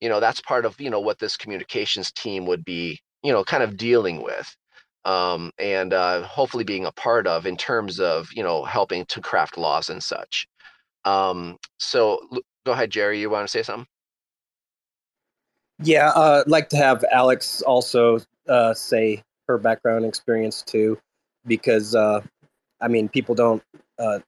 You 0.01 0.09
know 0.09 0.19
that's 0.19 0.41
part 0.41 0.65
of 0.65 0.81
you 0.81 0.89
know 0.89 0.99
what 0.99 1.19
this 1.19 1.37
communications 1.37 2.11
team 2.11 2.47
would 2.47 2.65
be 2.65 2.99
you 3.23 3.31
know 3.31 3.43
kind 3.43 3.63
of 3.63 3.77
dealing 3.77 4.23
with. 4.23 4.53
Um, 5.05 5.51
and 5.57 5.93
uh, 5.93 6.23
hopefully 6.23 6.63
being 6.63 6.85
a 6.85 6.91
part 6.91 7.25
of 7.27 7.45
in 7.45 7.57
terms 7.57 7.99
of 7.99 8.29
you 8.33 8.43
know 8.43 8.63
helping 8.65 9.05
to 9.05 9.21
craft 9.21 9.57
laws 9.57 9.89
and 9.89 10.01
such. 10.01 10.47
Um, 11.05 11.57
so 11.79 12.19
go 12.65 12.71
ahead, 12.71 12.89
Jerry. 12.91 13.19
You 13.21 13.29
want 13.29 13.47
to 13.47 13.51
say 13.51 13.63
something? 13.63 13.87
Yeah, 15.83 16.09
uh, 16.09 16.43
I'd 16.45 16.49
like 16.49 16.69
to 16.69 16.77
have 16.77 17.05
Alex 17.11 17.61
also 17.63 18.19
uh, 18.47 18.73
say 18.73 19.23
her 19.47 19.57
background 19.59 20.05
experience 20.05 20.63
too 20.63 20.97
because 21.45 21.95
uh, 21.95 22.21
I 22.79 22.87
mean 22.87 23.09
people 23.09 23.35
don't 23.35 23.63
uh, 23.99 24.19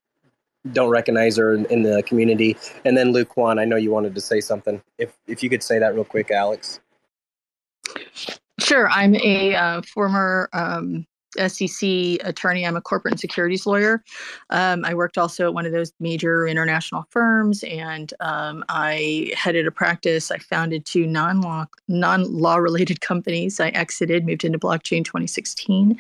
don't 0.72 0.90
recognize 0.90 1.38
her 1.38 1.54
in, 1.54 1.66
in, 1.66 1.84
the 1.84 2.02
community. 2.04 2.56
And 2.86 2.96
then 2.96 3.12
Lukwon, 3.12 3.60
I 3.60 3.66
know 3.66 3.76
you 3.76 3.92
wanted 3.92 4.16
to 4.16 4.22
say 4.22 4.40
something. 4.40 4.82
If 4.98 5.14
if 5.28 5.44
you 5.44 5.50
could 5.50 5.64
say 5.64 5.80
that 5.80 5.94
real 5.94 6.06
quick, 6.06 6.32
Alex. 6.32 6.80
Sure, 8.60 8.90
I'm 8.90 9.16
a 9.16 9.56
uh, 9.56 9.82
former 9.82 10.50
um, 10.54 11.06
SEC 11.48 11.90
attorney. 12.24 12.66
I'm 12.66 12.76
a 12.76 12.82
corporate 12.82 13.14
and 13.14 13.20
securities 13.20 13.66
lawyer. 13.66 14.04
Um, 14.50 14.86
I 14.86 14.94
worked 14.94 15.18
also 15.18 15.48
at 15.48 15.54
one 15.54 15.66
of 15.66 15.72
those 15.72 15.92
major 16.00 16.48
international 16.48 17.06
firms, 17.10 17.64
and 17.64 18.14
um, 18.20 18.64
I 18.70 19.32
headed 19.36 19.68
a 19.68 19.72
practice. 19.72 20.32
I 20.32 20.38
founded 20.38 20.86
two 20.86 21.08
non-law 21.08 21.66
non-law 21.88 22.56
related 22.58 23.02
companies. 23.14 23.60
I 23.60 23.70
exited, 23.70 24.26
moved 24.26 24.44
into 24.44 24.60
blockchain 24.60 25.04
2016. 25.04 26.00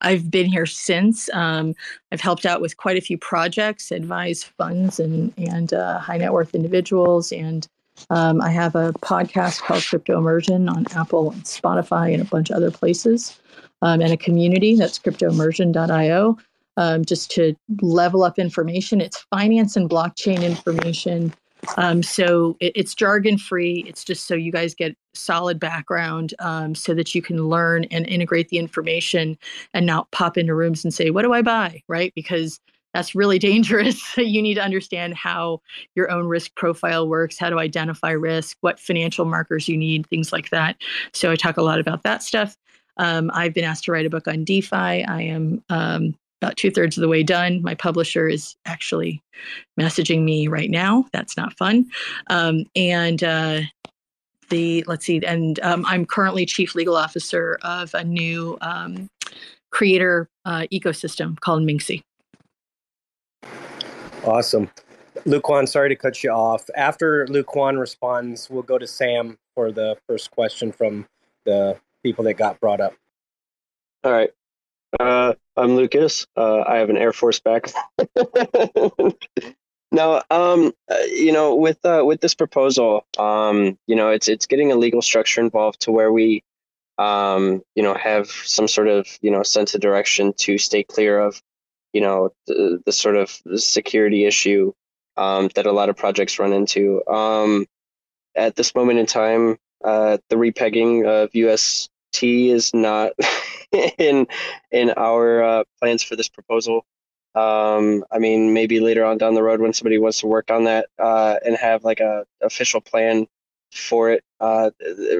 I've 0.00 0.30
been 0.30 0.46
here 0.46 0.66
since. 0.66 1.28
Um, 1.32 1.74
I've 2.10 2.20
helped 2.20 2.46
out 2.46 2.60
with 2.60 2.76
quite 2.76 2.96
a 2.96 3.00
few 3.00 3.18
projects, 3.18 3.90
advised 3.90 4.44
funds 4.58 5.00
and 5.00 5.32
and 5.36 5.72
uh, 5.72 5.98
high 5.98 6.18
net 6.18 6.32
worth 6.32 6.54
individuals, 6.54 7.32
and 7.32 7.66
um, 8.10 8.40
I 8.40 8.50
have 8.50 8.74
a 8.74 8.92
podcast 8.94 9.60
called 9.62 9.84
Crypto 9.84 10.18
Immersion 10.18 10.68
on 10.68 10.86
Apple 10.94 11.32
and 11.32 11.44
Spotify 11.44 12.12
and 12.12 12.22
a 12.22 12.24
bunch 12.24 12.50
of 12.50 12.56
other 12.56 12.70
places, 12.70 13.38
um, 13.82 14.00
and 14.00 14.12
a 14.12 14.16
community 14.16 14.76
that's 14.76 14.98
cryptoimmersion.io. 14.98 16.38
Um, 16.78 17.04
just 17.04 17.30
to 17.32 17.54
level 17.82 18.24
up 18.24 18.38
information, 18.38 19.02
it's 19.02 19.18
finance 19.30 19.76
and 19.76 19.90
blockchain 19.90 20.42
information. 20.42 21.34
Um, 21.76 22.02
so 22.02 22.56
it, 22.60 22.72
it's 22.74 22.94
jargon 22.94 23.36
free. 23.36 23.84
It's 23.86 24.04
just 24.04 24.26
so 24.26 24.34
you 24.34 24.50
guys 24.50 24.74
get 24.74 24.96
solid 25.14 25.60
background 25.60 26.34
um, 26.38 26.74
so 26.74 26.94
that 26.94 27.14
you 27.14 27.20
can 27.20 27.48
learn 27.48 27.84
and 27.84 28.06
integrate 28.08 28.48
the 28.48 28.58
information 28.58 29.36
and 29.74 29.84
not 29.84 30.10
pop 30.12 30.38
into 30.38 30.54
rooms 30.54 30.82
and 30.82 30.94
say, 30.94 31.10
What 31.10 31.22
do 31.22 31.34
I 31.34 31.42
buy? 31.42 31.82
Right? 31.88 32.12
Because 32.14 32.58
that's 32.94 33.14
really 33.14 33.38
dangerous. 33.50 34.16
you 34.16 34.42
need 34.42 34.54
to 34.54 34.62
understand 34.62 35.14
how 35.14 35.60
your 35.94 36.10
own 36.10 36.26
risk 36.26 36.54
profile 36.54 37.08
works, 37.08 37.38
how 37.38 37.50
to 37.50 37.58
identify 37.58 38.10
risk, 38.10 38.56
what 38.60 38.80
financial 38.80 39.24
markers 39.24 39.68
you 39.68 39.76
need, 39.76 40.06
things 40.08 40.32
like 40.32 40.50
that. 40.50 40.76
So 41.12 41.30
I 41.30 41.36
talk 41.36 41.56
a 41.56 41.62
lot 41.62 41.80
about 41.80 42.02
that 42.02 42.22
stuff. 42.22 42.56
Um, 42.96 43.30
I've 43.34 43.54
been 43.54 43.64
asked 43.64 43.84
to 43.84 43.92
write 43.92 44.06
a 44.06 44.10
book 44.10 44.28
on 44.28 44.44
DeFi. 44.44 44.76
I 44.76 45.22
am 45.22 45.62
um, 45.70 46.14
about 46.40 46.56
two 46.56 46.70
thirds 46.70 46.96
of 46.96 47.02
the 47.02 47.08
way 47.08 47.22
done. 47.22 47.62
My 47.62 47.74
publisher 47.74 48.28
is 48.28 48.56
actually 48.66 49.22
messaging 49.78 50.24
me 50.24 50.48
right 50.48 50.70
now. 50.70 51.06
That's 51.12 51.36
not 51.36 51.56
fun. 51.56 51.86
Um, 52.28 52.64
and 52.74 53.22
uh, 53.22 53.60
the 54.50 54.84
let's 54.86 55.06
see, 55.06 55.24
and 55.24 55.58
um, 55.60 55.84
I'm 55.86 56.04
currently 56.04 56.44
chief 56.44 56.74
legal 56.74 56.96
officer 56.96 57.58
of 57.62 57.94
a 57.94 58.04
new 58.04 58.58
um, 58.60 59.08
creator 59.70 60.28
uh, 60.44 60.66
ecosystem 60.72 61.38
called 61.40 61.62
Minxie. 61.62 62.02
Awesome. 64.24 64.70
Lukwon, 65.26 65.68
sorry 65.68 65.88
to 65.88 65.96
cut 65.96 66.22
you 66.22 66.30
off. 66.30 66.68
After 66.76 67.26
Lukwon 67.26 67.78
responds, 67.78 68.50
we'll 68.50 68.62
go 68.62 68.78
to 68.78 68.86
Sam 68.86 69.38
for 69.54 69.70
the 69.70 69.96
first 70.08 70.30
question 70.30 70.72
from 70.72 71.06
the 71.44 71.78
people 72.02 72.24
that 72.24 72.34
got 72.34 72.60
brought 72.60 72.80
up. 72.80 72.94
All 74.04 74.12
right. 74.12 74.30
Uh, 74.98 75.34
I'm 75.56 75.76
Lucas. 75.76 76.26
Uh, 76.36 76.62
I 76.62 76.76
have 76.76 76.90
an 76.90 76.96
Air 76.96 77.12
Force 77.12 77.40
background. 77.40 77.86
now, 79.92 80.22
um, 80.30 80.72
uh, 80.90 80.96
you 81.08 81.32
know, 81.32 81.54
with 81.54 81.84
uh, 81.84 82.02
with 82.04 82.20
this 82.20 82.34
proposal, 82.34 83.06
um, 83.18 83.78
you 83.86 83.96
know, 83.96 84.10
it's 84.10 84.28
it's 84.28 84.46
getting 84.46 84.72
a 84.72 84.76
legal 84.76 85.00
structure 85.00 85.40
involved 85.40 85.80
to 85.80 85.92
where 85.92 86.12
we, 86.12 86.42
um, 86.98 87.62
you 87.74 87.82
know, 87.82 87.94
have 87.94 88.28
some 88.28 88.68
sort 88.68 88.88
of 88.88 89.06
you 89.22 89.30
know 89.30 89.42
sense 89.42 89.74
of 89.74 89.80
direction 89.80 90.32
to 90.34 90.58
stay 90.58 90.82
clear 90.82 91.18
of 91.18 91.40
you 91.92 92.00
know 92.00 92.30
the, 92.46 92.82
the 92.84 92.92
sort 92.92 93.16
of 93.16 93.30
security 93.56 94.26
issue 94.26 94.72
um, 95.16 95.48
that 95.54 95.66
a 95.66 95.72
lot 95.72 95.88
of 95.88 95.96
projects 95.96 96.38
run 96.38 96.52
into. 96.52 97.06
Um, 97.06 97.66
at 98.34 98.56
this 98.56 98.74
moment 98.74 98.98
in 98.98 99.06
time, 99.06 99.58
uh, 99.84 100.18
the 100.28 100.36
repegging 100.36 101.06
of 101.06 101.34
UST 102.12 102.22
is 102.22 102.74
not 102.74 103.12
in 103.98 104.26
in 104.70 104.90
our 104.96 105.42
uh, 105.42 105.64
plans 105.78 106.02
for 106.02 106.16
this 106.16 106.28
proposal. 106.28 106.84
Um, 107.34 108.04
I 108.10 108.18
mean, 108.18 108.52
maybe 108.52 108.80
later 108.80 109.04
on 109.04 109.18
down 109.18 109.34
the 109.34 109.42
road 109.42 109.60
when 109.60 109.72
somebody 109.72 109.98
wants 109.98 110.20
to 110.20 110.26
work 110.26 110.50
on 110.50 110.64
that 110.64 110.88
uh, 110.98 111.36
and 111.44 111.56
have 111.56 111.82
like 111.82 112.00
a 112.00 112.24
official 112.42 112.80
plan 112.80 113.26
for 113.72 114.10
it. 114.10 114.22
Uh, 114.38 114.70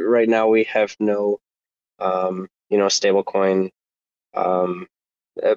right 0.05 0.29
now, 0.29 0.49
we 0.49 0.65
have 0.65 0.95
no, 1.01 1.41
um, 1.99 2.49
you 2.69 2.77
know, 2.77 2.87
stablecoin 2.87 3.71
um, 4.35 4.87
uh, 5.43 5.55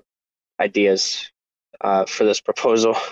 ideas 0.60 1.30
uh, 1.82 2.06
for 2.06 2.24
this 2.24 2.42
proposal. 2.42 2.96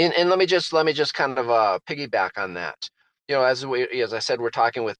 And, 0.00 0.14
and 0.14 0.30
let 0.30 0.38
me 0.38 0.46
just 0.46 0.72
let 0.72 0.86
me 0.86 0.92
just 0.92 1.12
kind 1.12 1.36
of 1.36 1.50
uh, 1.50 1.80
piggyback 1.90 2.38
on 2.38 2.54
that. 2.54 2.88
You 3.26 3.34
know, 3.34 3.42
as 3.42 3.66
we 3.66 3.82
as 4.00 4.14
I 4.14 4.20
said, 4.20 4.40
we're 4.40 4.50
talking 4.50 4.84
with 4.84 4.96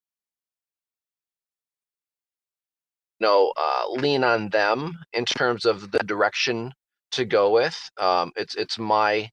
know 3.20 3.52
uh, 3.56 3.90
lean 3.90 4.24
on 4.24 4.50
them 4.50 4.98
in 5.12 5.24
terms 5.24 5.64
of 5.64 5.90
the 5.90 6.00
direction 6.00 6.72
to 7.12 7.24
go 7.24 7.50
with. 7.50 7.78
Um, 7.98 8.32
it's 8.36 8.54
it's 8.54 8.78
my 8.78 9.30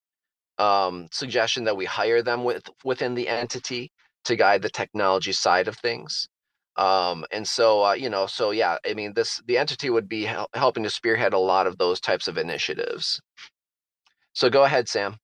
um, 0.58 1.08
suggestion 1.12 1.66
that 1.66 1.78
we 1.78 1.86
hire 1.86 2.22
them 2.22 2.44
with 2.44 2.64
within 2.84 3.16
the 3.16 3.28
entity 3.28 3.92
to 4.26 4.36
guide 4.36 4.62
the 4.62 4.70
technology 4.70 5.32
side 5.32 5.68
of 5.68 5.78
things. 5.78 6.28
Um, 6.78 7.26
and 7.32 7.48
so, 7.48 7.86
uh, 7.86 7.94
you 7.94 8.10
know, 8.10 8.28
so 8.28 8.52
yeah, 8.52 8.78
I 8.90 8.94
mean, 8.94 9.14
this 9.14 9.42
the 9.48 9.58
entity 9.58 9.90
would 9.90 10.10
be 10.10 10.26
hel- 10.26 10.50
helping 10.54 10.84
to 10.84 10.90
spearhead 10.90 11.34
a 11.34 11.40
lot 11.40 11.68
of 11.68 11.78
those 11.78 12.00
types 12.02 12.28
of 12.28 12.38
initiatives. 12.38 13.22
So 14.34 14.50
go 14.50 14.64
ahead, 14.64 14.90
Sam. 14.90 15.18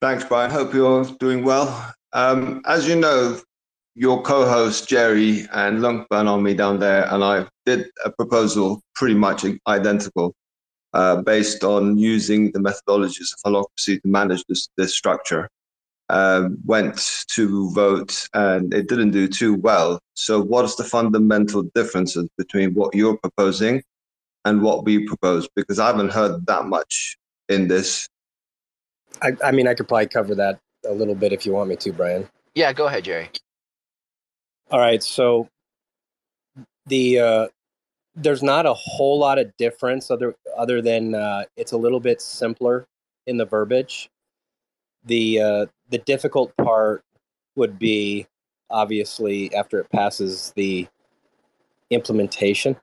Thanks, 0.00 0.24
Brian. 0.24 0.50
Hope 0.50 0.74
you're 0.74 1.04
doing 1.18 1.42
well. 1.42 1.92
Um, 2.12 2.62
as 2.66 2.86
you 2.86 2.96
know, 2.96 3.40
your 3.96 4.20
co-host 4.20 4.86
Jerry 4.86 5.48
and 5.52 5.78
LuncBurnArmy 5.78 6.54
down 6.54 6.78
there, 6.78 7.10
and 7.10 7.24
I 7.24 7.46
did 7.64 7.88
a 8.04 8.10
proposal 8.10 8.82
pretty 8.94 9.14
much 9.14 9.44
identical, 9.66 10.34
uh, 10.92 11.22
based 11.22 11.64
on 11.64 11.96
using 11.96 12.52
the 12.52 12.58
methodologies 12.58 13.32
of 13.32 13.40
holacracy 13.44 14.00
to 14.02 14.08
manage 14.08 14.44
this, 14.48 14.68
this 14.76 14.94
structure 14.94 15.48
uh, 16.10 16.50
went 16.66 17.24
to 17.34 17.70
vote 17.72 18.28
and 18.34 18.72
it 18.74 18.86
didn't 18.86 19.12
do 19.12 19.26
too 19.26 19.54
well. 19.54 19.98
So, 20.12 20.42
what 20.42 20.66
is 20.66 20.76
the 20.76 20.84
fundamental 20.84 21.62
differences 21.74 22.28
between 22.36 22.74
what 22.74 22.94
you're 22.94 23.16
proposing 23.16 23.82
and 24.44 24.60
what 24.60 24.84
we 24.84 25.06
propose? 25.06 25.48
Because 25.56 25.78
I 25.78 25.86
haven't 25.86 26.12
heard 26.12 26.46
that 26.46 26.66
much 26.66 27.16
in 27.48 27.66
this. 27.66 28.08
I, 29.22 29.32
I 29.42 29.52
mean, 29.52 29.66
I 29.66 29.74
could 29.74 29.88
probably 29.88 30.08
cover 30.08 30.34
that 30.34 30.60
a 30.86 30.92
little 30.92 31.14
bit 31.14 31.32
if 31.32 31.46
you 31.46 31.52
want 31.52 31.70
me 31.70 31.76
to, 31.76 31.92
Brian. 31.92 32.28
Yeah, 32.54 32.72
go 32.74 32.86
ahead, 32.86 33.04
Jerry. 33.04 33.30
All 34.70 34.80
right. 34.80 35.02
So, 35.02 35.48
the 36.86 37.18
uh, 37.18 37.46
there's 38.14 38.42
not 38.42 38.66
a 38.66 38.74
whole 38.74 39.18
lot 39.18 39.38
of 39.38 39.56
difference 39.56 40.10
other 40.10 40.34
other 40.56 40.80
than 40.80 41.14
uh, 41.14 41.44
it's 41.56 41.72
a 41.72 41.76
little 41.76 42.00
bit 42.00 42.20
simpler 42.20 42.86
in 43.26 43.36
the 43.36 43.44
verbiage. 43.44 44.10
The 45.04 45.40
uh, 45.40 45.66
the 45.90 45.98
difficult 45.98 46.56
part 46.56 47.02
would 47.54 47.78
be 47.78 48.26
obviously 48.70 49.54
after 49.54 49.78
it 49.78 49.90
passes 49.90 50.52
the 50.56 50.86
implementation. 51.90 52.76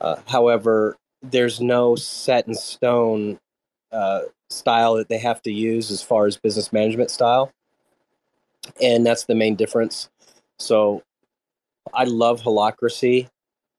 Uh, 0.00 0.16
however, 0.26 0.96
there's 1.22 1.60
no 1.60 1.94
set 1.96 2.46
in 2.48 2.54
stone 2.54 3.38
uh, 3.92 4.22
style 4.48 4.94
that 4.94 5.08
they 5.08 5.18
have 5.18 5.42
to 5.42 5.52
use 5.52 5.90
as 5.90 6.02
far 6.02 6.26
as 6.26 6.36
business 6.36 6.72
management 6.72 7.10
style. 7.10 7.52
And 8.82 9.04
that's 9.04 9.24
the 9.24 9.34
main 9.34 9.56
difference. 9.56 10.10
So 10.60 11.02
I 11.92 12.04
love 12.04 12.42
holacracy. 12.42 13.28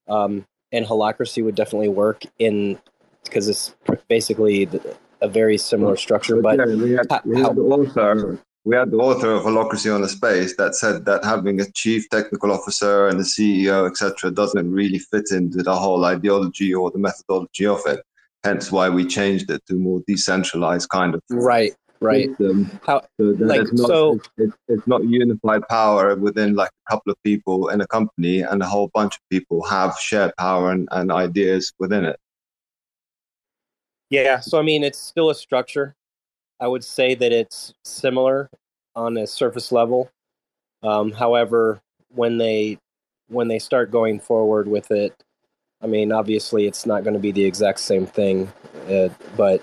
Um, 0.08 0.44
and 0.72 0.86
holacracy 0.86 1.44
would 1.44 1.54
definitely 1.54 1.88
work 1.88 2.24
in 2.38 2.78
because 3.24 3.48
it's 3.48 3.74
basically 4.08 4.68
a 5.20 5.28
very 5.28 5.56
similar 5.56 5.96
structure. 5.96 6.40
But, 6.42 6.58
yeah, 6.58 6.64
we, 6.64 6.92
had, 6.92 7.08
we, 7.24 7.40
had 7.40 7.56
the 7.56 7.62
author, 7.62 8.38
we 8.64 8.76
had 8.76 8.90
the 8.90 8.96
author 8.96 9.32
of 9.32 9.42
Holacracy 9.44 9.94
on 9.94 10.02
the 10.02 10.08
Space 10.08 10.56
that 10.56 10.74
said 10.74 11.04
that 11.04 11.24
having 11.24 11.60
a 11.60 11.70
chief 11.72 12.08
technical 12.10 12.50
officer 12.50 13.06
and 13.06 13.20
a 13.20 13.22
CEO, 13.22 13.88
etc., 13.88 14.30
doesn't 14.30 14.70
really 14.70 14.98
fit 14.98 15.30
into 15.30 15.62
the 15.62 15.74
whole 15.74 16.04
ideology 16.04 16.74
or 16.74 16.90
the 16.90 16.98
methodology 16.98 17.66
of 17.66 17.80
it. 17.86 18.00
Hence, 18.44 18.72
why 18.72 18.88
we 18.88 19.06
changed 19.06 19.50
it 19.50 19.62
to 19.68 19.74
more 19.74 20.02
decentralized 20.08 20.88
kind 20.88 21.14
of 21.14 21.22
right, 21.30 21.72
right. 22.02 22.28
System. 22.28 22.80
How 22.86 23.00
so 23.20 23.34
like 23.38 23.62
it's 23.62 23.72
not, 23.72 23.86
so 23.86 24.20
it's, 24.36 24.56
it's 24.68 24.86
not 24.86 25.04
unified 25.04 25.66
power 25.68 26.14
within 26.16 26.54
like 26.54 26.70
a 26.86 26.90
couple 26.90 27.12
of 27.12 27.22
people 27.22 27.68
in 27.68 27.80
a 27.80 27.86
company, 27.86 28.40
and 28.40 28.62
a 28.62 28.66
whole 28.66 28.90
bunch 28.92 29.14
of 29.14 29.20
people 29.30 29.64
have 29.64 29.96
shared 29.98 30.32
power 30.36 30.70
and, 30.70 30.88
and 30.92 31.10
ideas 31.12 31.72
within 31.78 32.04
it. 32.04 32.18
Yeah, 34.10 34.40
so 34.40 34.58
I 34.58 34.62
mean, 34.62 34.84
it's 34.84 34.98
still 34.98 35.30
a 35.30 35.34
structure. 35.34 35.94
I 36.60 36.66
would 36.68 36.84
say 36.84 37.14
that 37.14 37.32
it's 37.32 37.72
similar 37.84 38.50
on 38.94 39.16
a 39.16 39.26
surface 39.26 39.72
level. 39.72 40.10
Um, 40.82 41.12
however, 41.12 41.80
when 42.08 42.38
they 42.38 42.78
when 43.28 43.48
they 43.48 43.58
start 43.58 43.90
going 43.90 44.20
forward 44.20 44.68
with 44.68 44.90
it, 44.90 45.14
I 45.80 45.86
mean, 45.86 46.12
obviously, 46.12 46.66
it's 46.66 46.86
not 46.86 47.04
going 47.04 47.14
to 47.14 47.20
be 47.20 47.32
the 47.32 47.44
exact 47.44 47.80
same 47.80 48.06
thing, 48.06 48.52
uh, 48.88 49.08
but 49.36 49.62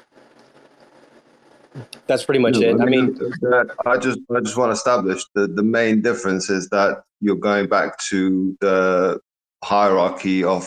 That's 2.07 2.23
pretty 2.23 2.39
much 2.39 2.55
No, 2.55 2.61
it. 2.61 2.81
I 2.81 2.85
mean, 2.85 3.13
that- 3.41 3.75
I 3.85 3.97
just 3.97 4.19
I 4.35 4.39
just 4.39 4.57
want 4.57 4.69
to 4.69 4.73
establish 4.73 5.23
the 5.35 5.47
the 5.47 5.63
main 5.63 6.01
difference 6.01 6.49
is 6.49 6.69
that 6.69 7.03
you're 7.21 7.35
going 7.35 7.67
back 7.67 7.99
to 8.09 8.57
the 8.61 9.19
hierarchy 9.63 10.43
of 10.43 10.63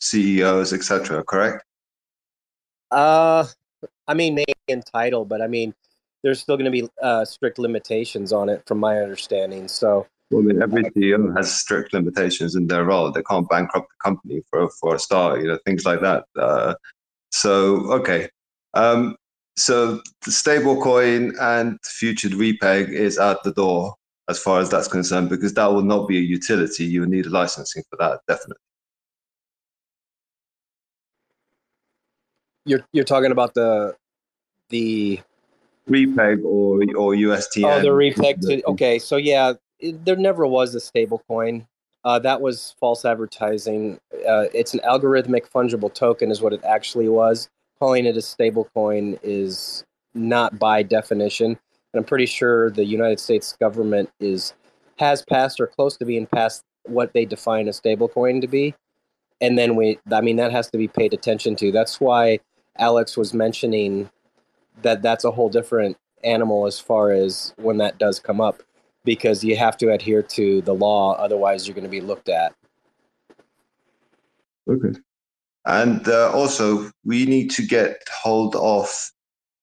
CEOs, 0.00 0.72
etc. 0.72 1.24
Correct? 1.24 1.64
uh, 2.90 3.46
I 4.06 4.14
mean, 4.14 4.36
name 4.36 4.44
and 4.68 4.84
title, 4.84 5.24
but 5.24 5.40
I 5.42 5.46
mean, 5.46 5.74
there's 6.22 6.40
still 6.40 6.56
going 6.56 6.70
to 6.70 6.70
be 6.70 6.88
uh, 7.02 7.24
strict 7.24 7.58
limitations 7.58 8.32
on 8.32 8.48
it, 8.48 8.62
from 8.66 8.78
my 8.78 8.98
understanding. 8.98 9.68
So, 9.68 10.06
Well, 10.30 10.42
I 10.42 10.44
mean, 10.44 10.62
every 10.62 10.84
CEO 10.84 11.36
has 11.36 11.54
strict 11.54 11.92
limitations 11.92 12.54
in 12.54 12.66
their 12.66 12.84
role. 12.84 13.10
They 13.10 13.22
can't 13.22 13.48
bankrupt 13.48 13.88
the 13.88 14.10
company 14.10 14.42
for 14.50 14.68
for 14.70 14.94
a 14.94 14.98
start, 14.98 15.40
you 15.40 15.48
know, 15.48 15.58
things 15.66 15.84
like 15.84 16.00
that. 16.00 16.24
Uh, 16.36 16.74
so, 17.30 17.92
okay. 17.92 18.28
Um, 18.74 19.16
so 19.56 20.00
the 20.24 20.32
stable 20.32 20.80
coin 20.80 21.32
and 21.40 21.78
future 21.84 22.28
repeg 22.28 22.88
is 22.88 23.18
out 23.18 23.44
the 23.44 23.52
door 23.52 23.94
as 24.28 24.38
far 24.38 24.60
as 24.60 24.70
that's 24.70 24.88
concerned, 24.88 25.28
because 25.28 25.54
that 25.54 25.66
will 25.66 25.82
not 25.82 26.08
be 26.08 26.18
a 26.18 26.22
utility. 26.22 26.84
You 26.84 27.02
will 27.02 27.08
need 27.08 27.26
a 27.26 27.30
licensing 27.30 27.82
for 27.90 27.96
that, 27.96 28.20
definitely. 28.26 28.56
you're 32.64 32.84
you're 32.92 33.04
talking 33.04 33.32
about 33.32 33.54
the 33.54 33.94
the 34.70 35.20
Repeg 35.88 36.42
or 36.44 36.82
or 36.96 37.14
USTN. 37.14 37.64
oh 37.64 37.80
the 37.80 37.88
repeg. 37.88 38.40
To, 38.40 38.64
okay, 38.68 38.98
so 38.98 39.16
yeah, 39.16 39.52
it, 39.78 40.04
there 40.04 40.16
never 40.16 40.46
was 40.46 40.74
a 40.74 40.80
stable 40.80 41.22
coin. 41.28 41.66
Uh, 42.04 42.18
that 42.18 42.40
was 42.40 42.74
false 42.80 43.04
advertising. 43.04 43.98
Uh, 44.26 44.46
it's 44.52 44.74
an 44.74 44.80
algorithmic 44.80 45.48
fungible 45.50 45.92
token, 45.92 46.30
is 46.30 46.42
what 46.42 46.52
it 46.52 46.62
actually 46.64 47.08
was. 47.08 47.48
Calling 47.78 48.06
it 48.06 48.16
a 48.16 48.22
stable 48.22 48.68
coin 48.74 49.18
is 49.22 49.84
not 50.14 50.58
by 50.58 50.82
definition. 50.82 51.46
And 51.92 52.00
I'm 52.00 52.04
pretty 52.04 52.26
sure 52.26 52.70
the 52.70 52.84
United 52.84 53.20
States 53.20 53.56
government 53.58 54.10
is 54.20 54.54
has 54.98 55.22
passed 55.22 55.60
or 55.60 55.66
close 55.66 55.96
to 55.96 56.04
being 56.04 56.26
passed 56.26 56.62
what 56.84 57.12
they 57.14 57.24
define 57.24 57.66
a 57.66 57.72
stable 57.72 58.08
coin 58.08 58.40
to 58.40 58.46
be. 58.46 58.74
And 59.40 59.58
then 59.58 59.74
we, 59.74 59.98
I 60.12 60.20
mean, 60.20 60.36
that 60.36 60.52
has 60.52 60.70
to 60.70 60.78
be 60.78 60.86
paid 60.86 61.12
attention 61.12 61.56
to. 61.56 61.72
That's 61.72 62.00
why 62.00 62.38
Alex 62.78 63.16
was 63.16 63.34
mentioning 63.34 64.08
that 64.82 65.02
that's 65.02 65.24
a 65.24 65.30
whole 65.30 65.48
different 65.48 65.96
animal 66.22 66.66
as 66.66 66.78
far 66.80 67.10
as 67.10 67.52
when 67.56 67.78
that 67.78 67.98
does 67.98 68.18
come 68.18 68.40
up 68.40 68.62
because 69.04 69.44
you 69.44 69.56
have 69.56 69.76
to 69.76 69.92
adhere 69.92 70.22
to 70.22 70.62
the 70.62 70.72
law 70.72 71.14
otherwise 71.16 71.66
you're 71.66 71.74
going 71.74 71.84
to 71.84 71.90
be 71.90 72.00
looked 72.00 72.28
at 72.28 72.54
Okay. 74.68 74.98
And 75.66 76.06
uh, 76.08 76.30
also, 76.32 76.90
we 77.04 77.24
need 77.24 77.50
to 77.52 77.66
get 77.66 78.02
hold 78.22 78.54
of 78.56 78.88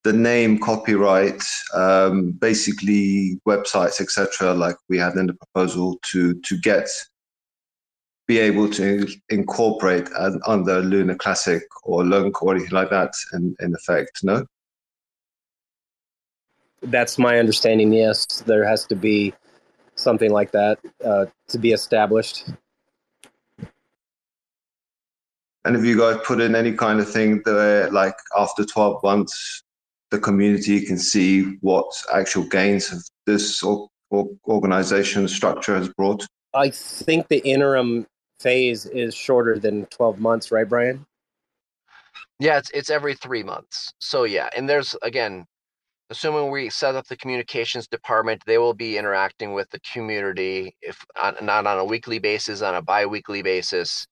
the 0.03 0.13
name 0.13 0.57
copyright, 0.57 1.43
um, 1.75 2.31
basically 2.31 3.39
websites, 3.47 4.01
etc., 4.01 4.53
like 4.53 4.75
we 4.89 4.97
had 4.97 5.13
in 5.13 5.27
the 5.27 5.33
proposal 5.33 5.99
to 6.11 6.33
to 6.41 6.59
get 6.59 6.89
be 8.27 8.39
able 8.39 8.69
to 8.69 9.07
incorporate 9.29 10.07
an, 10.17 10.39
under 10.47 10.79
Luna 10.81 11.15
Classic 11.15 11.63
or 11.83 12.03
LUNC 12.03 12.41
or 12.41 12.55
anything 12.55 12.71
like 12.71 12.89
that 12.89 13.13
in, 13.33 13.55
in 13.59 13.75
effect. 13.75 14.23
No. 14.23 14.45
that's 16.83 17.17
my 17.17 17.37
understanding 17.37 17.93
yes 17.93 18.25
there 18.47 18.65
has 18.65 18.85
to 18.85 18.95
be 18.95 19.33
something 19.95 20.31
like 20.31 20.51
that 20.51 20.79
uh, 21.05 21.25
to 21.47 21.59
be 21.59 21.71
established 21.71 22.49
And 25.63 25.75
have 25.75 25.85
you 25.85 25.97
guys 25.97 26.17
put 26.25 26.41
in 26.41 26.55
any 26.55 26.73
kind 26.73 26.99
of 26.99 27.09
thing 27.09 27.41
that, 27.45 27.93
like, 27.93 28.15
after 28.37 28.65
12 28.65 29.03
months, 29.03 29.63
the 30.09 30.19
community 30.19 30.85
can 30.85 30.97
see 30.97 31.57
what 31.61 31.85
actual 32.13 32.43
gains 32.43 32.91
of 32.91 33.03
this 33.25 33.61
or, 33.63 33.87
or 34.09 34.27
organization 34.47 35.27
structure 35.27 35.75
has 35.75 35.87
brought? 35.89 36.25
i 36.53 36.69
think 36.69 37.27
the 37.27 37.39
interim 37.39 38.05
phase 38.39 38.85
is 38.87 39.15
shorter 39.15 39.57
than 39.57 39.85
12 39.87 40.19
months 40.19 40.51
right 40.51 40.67
brian 40.67 41.05
Yeah, 42.39 42.57
it's 42.57 42.71
it's 42.71 42.89
every 42.89 43.13
three 43.15 43.43
months. 43.43 43.93
So 43.99 44.23
yeah, 44.23 44.49
and 44.57 44.67
there's 44.67 44.95
again, 45.03 45.45
assuming 46.09 46.49
we 46.51 46.69
set 46.71 46.95
up 46.95 47.05
the 47.07 47.15
communications 47.15 47.87
department, 47.87 48.41
they 48.45 48.57
will 48.57 48.73
be 48.73 48.97
interacting 48.97 49.53
with 49.53 49.69
the 49.69 49.79
community, 49.81 50.75
if 50.81 50.97
on, 51.21 51.35
not 51.43 51.67
on 51.67 51.77
a 51.77 51.85
weekly 51.85 52.19
basis, 52.19 52.63
on 52.63 52.75
a 52.75 52.81
bi-weekly 52.81 53.43
basis. 53.43 54.07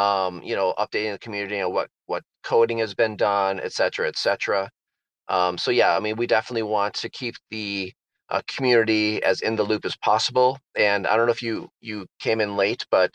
Um, 0.00 0.42
you 0.48 0.56
know, 0.58 0.74
updating 0.82 1.12
the 1.12 1.24
community 1.26 1.60
on 1.60 1.72
what 1.76 1.88
what 2.10 2.22
coding 2.42 2.78
has 2.84 2.94
been 2.94 3.16
done, 3.16 3.60
et 3.66 3.72
cetera, 3.72 4.06
et 4.08 4.18
cetera. 4.18 4.62
Um, 5.28 5.58
so 5.58 5.70
yeah, 5.70 5.96
I 5.96 6.00
mean, 6.00 6.16
we 6.16 6.26
definitely 6.26 6.68
want 6.78 6.94
to 6.94 7.08
keep 7.20 7.34
the 7.50 7.92
uh, 8.32 8.42
community 8.54 9.22
as 9.30 9.40
in 9.40 9.56
the 9.56 9.62
loop 9.70 9.84
as 9.84 9.96
possible. 10.10 10.58
And 10.88 11.06
I 11.06 11.16
don't 11.16 11.26
know 11.26 11.32
if 11.38 11.42
you 11.42 11.68
you 11.80 12.06
came 12.26 12.40
in 12.44 12.56
late, 12.64 12.84
but 12.90 13.12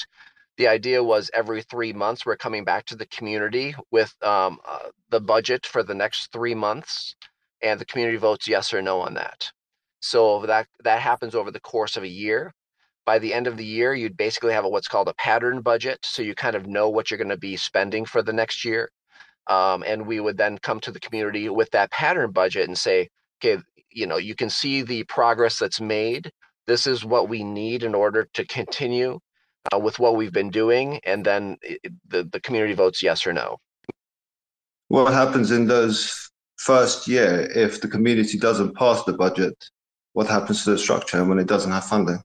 the 0.58 0.68
idea 0.78 1.04
was 1.04 1.32
every 1.34 1.62
three 1.64 1.94
months 1.94 2.26
we're 2.26 2.46
coming 2.46 2.66
back 2.66 2.86
to 2.86 2.96
the 2.96 3.08
community 3.18 3.76
with 3.92 4.14
um, 4.22 4.60
uh, 4.74 4.90
the 5.10 5.22
budget 5.22 5.66
for 5.66 5.84
the 5.84 5.96
next 6.04 6.32
three 6.32 6.56
months, 6.56 7.16
and 7.62 7.80
the 7.80 7.86
community 7.92 8.18
votes 8.18 8.48
yes 8.48 8.74
or 8.74 8.82
no 8.82 9.02
on 9.02 9.14
that. 9.16 9.52
So 10.02 10.46
that 10.46 10.68
that 10.84 11.02
happens 11.02 11.36
over 11.36 11.52
the 11.52 11.62
course 11.74 11.98
of 11.98 12.04
a 12.04 12.16
year. 12.26 12.54
By 13.10 13.18
the 13.18 13.34
end 13.34 13.48
of 13.48 13.58
the 13.58 13.66
year, 13.66 13.96
you'd 13.96 14.18
basically 14.18 14.54
have 14.54 14.66
a, 14.66 14.70
what's 14.70 14.88
called 14.88 15.08
a 15.08 15.16
pattern 15.16 15.62
budget, 15.62 15.98
so 16.04 16.22
you 16.22 16.36
kind 16.36 16.56
of 16.56 16.68
know 16.68 16.90
what 16.90 17.10
you're 17.10 17.18
going 17.18 17.30
to 17.30 17.38
be 17.38 17.58
spending 17.58 18.06
for 18.06 18.22
the 18.22 18.32
next 18.32 18.64
year. 18.64 18.92
Um, 19.48 19.84
and 19.88 20.06
we 20.06 20.20
would 20.20 20.38
then 20.38 20.60
come 20.60 20.80
to 20.82 20.92
the 20.92 21.00
community 21.00 21.50
with 21.50 21.72
that 21.72 21.90
pattern 21.90 22.30
budget 22.30 22.68
and 22.68 22.78
say, 22.78 23.10
okay, 23.38 23.64
you 23.90 24.06
know, 24.06 24.18
you 24.18 24.36
can 24.36 24.52
see 24.52 24.84
the 24.84 25.06
progress 25.06 25.58
that's 25.58 25.82
made. 25.82 26.32
This 26.68 26.86
is 26.86 27.04
what 27.04 27.30
we 27.30 27.44
need 27.44 27.82
in 27.82 27.96
order 27.96 28.30
to 28.36 28.46
continue 28.46 29.20
uh, 29.74 29.80
with 29.80 29.98
what 29.98 30.16
we've 30.16 30.32
been 30.32 30.52
doing, 30.52 31.00
and 31.04 31.26
then 31.26 31.58
it, 31.64 31.92
the 32.08 32.30
the 32.32 32.42
community 32.42 32.76
votes 32.76 33.02
yes 33.02 33.26
or 33.26 33.34
no. 33.34 33.58
What 34.90 35.12
happens 35.12 35.50
in 35.50 35.66
those 35.66 36.30
first 36.58 37.08
year 37.08 37.50
if 37.56 37.82
the 37.82 37.88
community 37.88 38.38
doesn't 38.38 38.76
pass 38.76 39.04
the 39.06 39.14
budget? 39.14 39.58
What 40.14 40.28
happens 40.28 40.64
to 40.64 40.70
the 40.70 40.78
structure 40.78 41.26
when 41.26 41.40
it 41.40 41.48
doesn't 41.48 41.72
have 41.72 41.86
funding? 41.86 42.22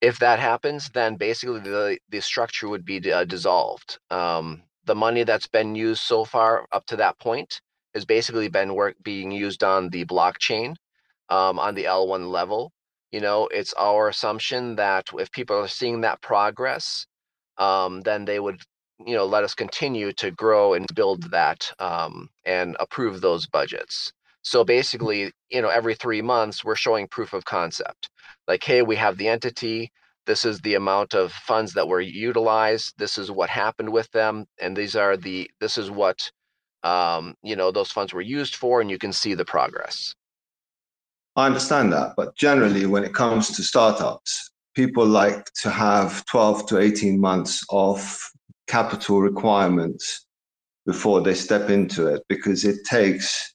If 0.00 0.18
that 0.18 0.40
happens, 0.40 0.90
then 0.90 1.14
basically 1.16 1.60
the 1.60 1.98
the 2.08 2.20
structure 2.20 2.68
would 2.68 2.84
be 2.84 3.12
uh, 3.12 3.24
dissolved. 3.24 3.98
Um, 4.10 4.64
the 4.84 4.94
money 4.96 5.22
that's 5.24 5.46
been 5.46 5.74
used 5.76 6.02
so 6.02 6.24
far 6.24 6.66
up 6.72 6.86
to 6.86 6.96
that 6.96 7.18
point 7.20 7.60
has 7.94 8.04
basically 8.04 8.48
been 8.48 8.74
work 8.74 8.96
being 9.02 9.30
used 9.30 9.62
on 9.62 9.90
the 9.90 10.04
blockchain, 10.04 10.74
um, 11.28 11.58
on 11.58 11.74
the 11.74 11.84
L1 11.84 12.30
level. 12.30 12.72
You 13.12 13.20
know, 13.20 13.46
it's 13.48 13.72
our 13.74 14.08
assumption 14.08 14.76
that 14.76 15.08
if 15.18 15.30
people 15.32 15.56
are 15.56 15.68
seeing 15.68 16.00
that 16.02 16.20
progress, 16.22 17.06
um, 17.58 18.02
then 18.02 18.24
they 18.24 18.40
would, 18.40 18.60
you 19.06 19.16
know, 19.16 19.26
let 19.26 19.44
us 19.44 19.54
continue 19.54 20.12
to 20.14 20.30
grow 20.32 20.74
and 20.74 20.86
build 20.94 21.30
that 21.30 21.72
um, 21.78 22.30
and 22.44 22.76
approve 22.80 23.20
those 23.20 23.46
budgets. 23.46 24.12
So 24.42 24.64
basically, 24.64 25.32
you 25.50 25.62
know, 25.62 25.68
every 25.68 25.94
three 25.94 26.22
months 26.22 26.64
we're 26.64 26.74
showing 26.76 27.08
proof 27.08 27.32
of 27.32 27.44
concept. 27.44 28.08
Like, 28.46 28.64
hey, 28.64 28.82
we 28.82 28.96
have 28.96 29.18
the 29.18 29.28
entity. 29.28 29.90
This 30.26 30.44
is 30.44 30.60
the 30.60 30.74
amount 30.74 31.14
of 31.14 31.32
funds 31.32 31.72
that 31.74 31.88
were 31.88 32.00
utilized. 32.00 32.94
This 32.98 33.18
is 33.18 33.30
what 33.30 33.50
happened 33.50 33.90
with 33.90 34.10
them, 34.12 34.46
and 34.60 34.76
these 34.76 34.94
are 34.94 35.16
the. 35.16 35.50
This 35.60 35.78
is 35.78 35.90
what, 35.90 36.30
um, 36.82 37.34
you 37.42 37.56
know, 37.56 37.70
those 37.70 37.90
funds 37.90 38.12
were 38.12 38.20
used 38.20 38.54
for, 38.54 38.80
and 38.80 38.90
you 38.90 38.98
can 38.98 39.12
see 39.12 39.34
the 39.34 39.44
progress. 39.44 40.14
I 41.36 41.46
understand 41.46 41.92
that, 41.92 42.14
but 42.16 42.36
generally, 42.36 42.84
when 42.86 43.04
it 43.04 43.14
comes 43.14 43.56
to 43.56 43.62
startups, 43.62 44.50
people 44.74 45.06
like 45.06 45.46
to 45.62 45.70
have 45.70 46.24
12 46.26 46.66
to 46.66 46.78
18 46.78 47.20
months 47.20 47.64
of 47.70 48.30
capital 48.66 49.20
requirements 49.20 50.26
before 50.84 51.20
they 51.20 51.34
step 51.34 51.70
into 51.70 52.06
it 52.06 52.22
because 52.28 52.64
it 52.64 52.84
takes 52.84 53.54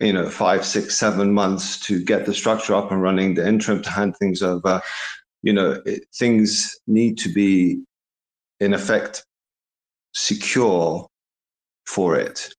you 0.00 0.12
know 0.12 0.28
five 0.28 0.64
six 0.64 0.96
seven 0.96 1.32
months 1.32 1.78
to 1.78 2.02
get 2.02 2.26
the 2.26 2.34
structure 2.34 2.74
up 2.74 2.90
and 2.90 3.02
running 3.02 3.34
the 3.34 3.46
interim 3.46 3.82
to 3.82 3.90
hand 3.90 4.16
things 4.16 4.42
over 4.42 4.80
you 5.42 5.52
know 5.52 5.80
it, 5.84 6.04
things 6.14 6.78
need 6.86 7.18
to 7.18 7.28
be 7.28 7.80
in 8.60 8.74
effect 8.74 9.24
secure 10.12 11.06
for 11.86 12.16
it 12.16 12.52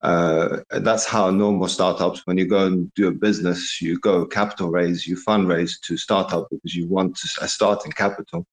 uh, 0.00 0.58
that's 0.70 1.04
how 1.04 1.30
normal 1.30 1.66
startups, 1.66 2.22
when 2.24 2.38
you 2.38 2.46
go 2.46 2.66
and 2.66 2.92
do 2.94 3.08
a 3.08 3.12
business, 3.12 3.82
you 3.82 3.98
go 3.98 4.24
capital 4.24 4.70
raise, 4.70 5.06
you 5.06 5.16
fundraise 5.16 5.80
to 5.80 5.96
start 5.96 6.32
up 6.32 6.46
because 6.50 6.74
you 6.74 6.86
want 6.86 7.18
a 7.40 7.48
starting 7.48 7.90
capital. 7.92 8.46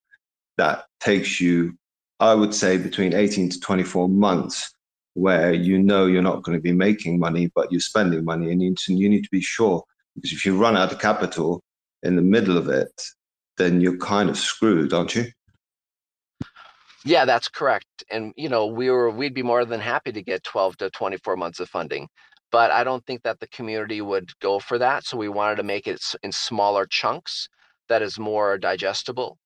That 0.58 0.86
takes 1.00 1.40
you, 1.40 1.78
I 2.20 2.34
would 2.34 2.56
say, 2.56 2.78
between 2.78 3.14
18 3.14 3.50
to 3.50 3.60
24 3.60 4.10
months 4.10 4.74
where 5.16 5.54
you 5.54 5.82
know 5.82 6.06
you're 6.06 6.22
not 6.22 6.44
going 6.44 6.58
to 6.58 6.62
be 6.62 6.72
making 6.72 7.20
money, 7.20 7.52
but 7.56 7.72
you're 7.72 7.82
spending 7.82 8.24
money 8.24 8.52
and 8.52 8.62
you 8.62 8.70
need 8.70 8.78
to, 8.78 8.94
you 8.94 9.10
need 9.10 9.24
to 9.24 9.32
be 9.32 9.42
sure. 9.42 9.84
Because 10.14 10.32
if 10.32 10.46
you 10.46 10.58
run 10.58 10.78
out 10.78 10.92
of 10.92 11.00
capital 11.00 11.64
in 12.04 12.16
the 12.16 12.22
middle 12.22 12.58
of 12.58 12.70
it, 12.70 12.92
then 13.58 13.82
you're 13.82 13.98
kind 13.98 14.30
of 14.30 14.38
screwed, 14.38 14.94
aren't 14.94 15.16
you? 15.16 15.26
Yeah, 17.06 17.26
that's 17.26 17.48
correct. 17.48 18.04
And 18.12 18.34
you 18.36 18.50
know, 18.50 18.66
we 18.66 18.90
were 18.90 19.10
we'd 19.10 19.34
be 19.34 19.44
more 19.44 19.64
than 19.64 19.80
happy 19.80 20.12
to 20.12 20.22
get 20.22 20.44
12 20.44 20.78
to 20.78 20.90
24 20.90 21.38
months 21.38 21.60
of 21.60 21.70
funding. 21.70 22.08
But 22.52 22.72
I 22.72 22.84
don't 22.84 23.06
think 23.06 23.24
that 23.24 23.40
the 23.40 23.48
community 23.48 24.02
would 24.02 24.32
go 24.42 24.60
for 24.60 24.78
that. 24.80 25.06
So 25.06 25.18
we 25.18 25.30
wanted 25.30 25.58
to 25.58 25.64
make 25.64 25.88
it 25.88 26.02
in 26.24 26.32
smaller 26.32 26.86
chunks 26.86 27.48
that 27.90 28.02
is 28.02 28.20
more 28.20 28.58
digestible. 28.58 29.38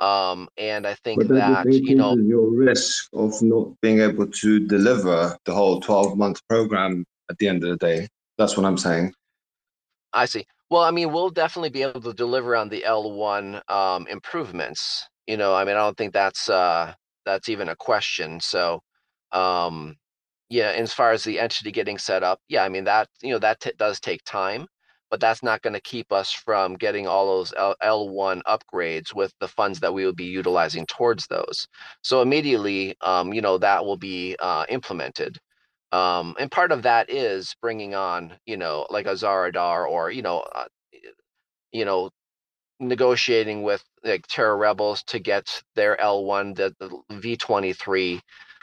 Um, 0.00 0.48
and 0.56 0.86
I 0.86 0.94
think 0.94 1.26
that 1.28 1.66
you 1.66 1.94
know 1.94 2.16
your 2.16 2.50
risk 2.50 3.08
of 3.12 3.40
not 3.42 3.80
being 3.80 4.00
able 4.00 4.26
to 4.26 4.60
deliver 4.60 5.36
the 5.44 5.54
whole 5.54 5.80
12 5.80 6.16
month 6.18 6.40
program 6.48 7.04
at 7.30 7.38
the 7.38 7.48
end 7.48 7.62
of 7.62 7.70
the 7.70 7.76
day. 7.76 8.08
That's 8.36 8.56
what 8.56 8.66
I'm 8.66 8.78
saying. 8.78 9.12
I 10.12 10.26
see. 10.26 10.46
Well, 10.70 10.82
I 10.82 10.90
mean, 10.90 11.12
we'll 11.12 11.30
definitely 11.30 11.70
be 11.70 11.82
able 11.82 12.00
to 12.00 12.12
deliver 12.14 12.56
on 12.56 12.68
the 12.68 12.84
L1 12.86 13.70
um, 13.70 14.06
improvements. 14.08 15.06
You 15.26 15.36
know, 15.36 15.54
I 15.54 15.64
mean, 15.64 15.76
I 15.76 15.80
don't 15.80 15.96
think 15.96 16.12
that's 16.12 16.48
uh, 16.48 16.94
that's 17.24 17.48
even 17.48 17.68
a 17.68 17.76
question. 17.76 18.40
So, 18.40 18.80
um, 19.32 19.96
yeah, 20.48 20.70
as 20.70 20.92
far 20.92 21.12
as 21.12 21.24
the 21.24 21.38
entity 21.40 21.70
getting 21.72 21.98
set 21.98 22.22
up, 22.22 22.40
yeah, 22.48 22.64
I 22.64 22.68
mean 22.68 22.84
that 22.84 23.08
you 23.22 23.30
know 23.30 23.38
that 23.38 23.60
t- 23.60 23.72
does 23.78 24.00
take 24.00 24.22
time, 24.24 24.66
but 25.14 25.20
that's 25.20 25.44
not 25.44 25.62
going 25.62 25.74
to 25.74 25.80
keep 25.80 26.10
us 26.10 26.32
from 26.32 26.74
getting 26.74 27.06
all 27.06 27.36
those 27.36 27.54
L- 27.56 27.76
L1 27.84 28.42
upgrades 28.48 29.14
with 29.14 29.32
the 29.38 29.46
funds 29.46 29.78
that 29.78 29.94
we 29.94 30.04
will 30.04 30.12
be 30.12 30.24
utilizing 30.24 30.84
towards 30.86 31.28
those. 31.28 31.68
So 32.02 32.20
immediately, 32.20 32.96
um, 33.00 33.32
you 33.32 33.40
know, 33.40 33.56
that 33.58 33.84
will 33.84 33.96
be 33.96 34.34
uh, 34.40 34.64
implemented. 34.68 35.38
Um, 35.92 36.34
and 36.40 36.50
part 36.50 36.72
of 36.72 36.82
that 36.82 37.10
is 37.10 37.54
bringing 37.62 37.94
on, 37.94 38.32
you 38.44 38.56
know, 38.56 38.88
like 38.90 39.06
a 39.06 39.12
Zaradar 39.12 39.88
or 39.88 40.10
you 40.10 40.22
know, 40.22 40.40
uh, 40.40 40.64
you 41.70 41.84
know, 41.84 42.10
negotiating 42.80 43.62
with 43.62 43.84
like 44.02 44.26
Terra 44.26 44.56
Rebels 44.56 45.04
to 45.04 45.20
get 45.20 45.62
their 45.76 45.96
L1, 45.98 46.56
the, 46.56 46.74
the 46.80 46.88
V23. 47.12 48.18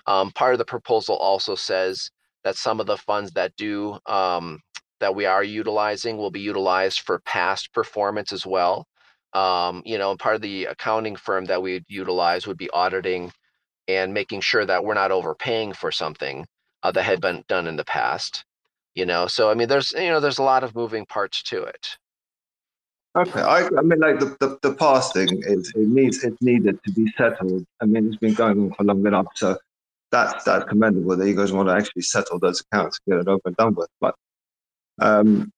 Um, 0.06 0.32
part 0.32 0.54
of 0.54 0.58
the 0.58 0.66
proposal 0.66 1.16
also 1.16 1.56
says 1.56 2.12
that 2.44 2.58
some 2.58 2.82
of 2.82 2.88
the 2.88 2.98
funds 2.98 3.32
that 3.36 3.56
do 3.56 3.98
um, 4.06 4.60
that 5.02 5.16
we 5.16 5.26
are 5.26 5.44
utilizing 5.44 6.18
will 6.18 6.32
be 6.32 6.40
utilized 6.40 7.02
for 7.02 7.20
past 7.20 7.74
performance 7.74 8.32
as 8.32 8.46
well. 8.46 8.88
Um, 9.34 9.82
you 9.86 9.98
know, 9.98 10.12
and 10.12 10.20
part 10.20 10.36
of 10.36 10.42
the 10.42 10.66
accounting 10.66 11.16
firm 11.16 11.46
that 11.46 11.62
we 11.62 11.84
utilize 11.88 12.48
would 12.48 12.58
be 12.58 12.70
auditing 12.70 13.32
and 13.88 14.14
making 14.14 14.42
sure 14.42 14.66
that 14.66 14.86
we're 14.86 14.94
not 14.94 15.12
overpaying 15.12 15.74
for 15.74 15.92
something 15.92 16.46
uh, 16.84 16.92
that 16.92 17.04
had 17.04 17.20
been 17.20 17.44
done 17.48 17.68
in 17.68 17.76
the 17.76 17.86
past. 17.86 18.46
You 18.96 19.06
know, 19.06 19.28
so 19.28 19.50
I 19.50 19.54
mean, 19.54 19.70
there's 19.70 19.94
you 19.94 20.10
know, 20.10 20.20
there's 20.20 20.40
a 20.40 20.44
lot 20.44 20.64
of 20.64 20.76
moving 20.76 21.06
parts 21.06 21.44
to 21.44 21.64
it. 21.64 21.98
Okay, 23.16 23.42
I, 23.42 23.68
I 23.78 23.82
mean, 23.82 24.00
like 24.00 24.20
the, 24.20 24.38
the, 24.40 24.58
the 24.62 24.74
past 24.74 25.14
thing 25.14 25.30
is 25.44 25.72
it 25.76 25.88
needs 25.88 26.24
it's 26.24 26.42
needed 26.42 26.80
to 26.86 26.92
be 26.94 27.12
settled. 27.18 27.66
I 27.82 27.86
mean, 27.86 28.08
it's 28.08 28.18
been 28.18 28.34
going 28.34 28.60
on 28.60 28.74
for 28.74 28.84
long 28.84 29.06
enough, 29.06 29.28
so 29.36 29.58
that's 30.12 30.44
that's 30.44 30.66
commendable 30.66 31.16
that 31.18 31.28
you 31.28 31.36
guys 31.36 31.52
want 31.54 31.70
to 31.70 31.76
actually 31.76 32.04
settle 32.04 32.38
those 32.38 32.62
accounts, 32.62 33.00
get 33.08 33.20
it 33.20 33.28
over 33.28 33.42
and 33.46 33.56
done 33.56 33.76
with. 33.76 33.90
But 34.00 34.16
um, 35.02 35.52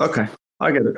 okay, 0.00 0.26
I 0.60 0.70
get 0.70 0.86
it. 0.86 0.96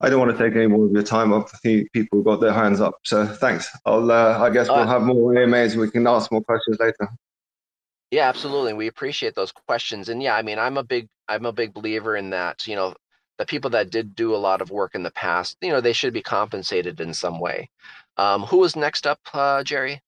I 0.00 0.10
don't 0.10 0.20
want 0.20 0.36
to 0.36 0.44
take 0.44 0.54
any 0.54 0.66
more 0.66 0.84
of 0.84 0.92
your 0.92 1.02
time. 1.02 1.32
I 1.32 1.40
think 1.62 1.90
people 1.92 2.22
got 2.22 2.40
their 2.40 2.52
hands 2.52 2.80
up, 2.80 2.96
so 3.04 3.26
thanks. 3.26 3.68
I'll 3.86 4.10
uh, 4.10 4.38
I 4.38 4.50
guess 4.50 4.68
we'll 4.68 4.78
uh, 4.78 4.86
have 4.86 5.02
more 5.02 5.36
AMAs. 5.36 5.76
We 5.76 5.90
can 5.90 6.06
ask 6.06 6.30
more 6.30 6.42
questions 6.42 6.76
later. 6.78 7.08
Yeah, 8.10 8.28
absolutely. 8.28 8.74
We 8.74 8.86
appreciate 8.86 9.34
those 9.34 9.52
questions, 9.52 10.08
and 10.08 10.22
yeah, 10.22 10.36
I 10.36 10.42
mean, 10.42 10.58
I'm 10.58 10.76
a 10.76 10.84
big 10.84 11.08
I'm 11.28 11.46
a 11.46 11.52
big 11.52 11.72
believer 11.72 12.14
in 12.14 12.30
that. 12.30 12.66
You 12.66 12.76
know, 12.76 12.94
the 13.38 13.46
people 13.46 13.70
that 13.70 13.90
did 13.90 14.14
do 14.14 14.34
a 14.34 14.36
lot 14.36 14.60
of 14.60 14.70
work 14.70 14.94
in 14.94 15.02
the 15.02 15.10
past, 15.10 15.56
you 15.62 15.70
know, 15.70 15.80
they 15.80 15.94
should 15.94 16.12
be 16.12 16.22
compensated 16.22 17.00
in 17.00 17.14
some 17.14 17.40
way. 17.40 17.70
Um, 18.18 18.42
who 18.42 18.62
is 18.64 18.76
next 18.76 19.06
up, 19.06 19.20
uh, 19.32 19.62
Jerry? 19.62 20.00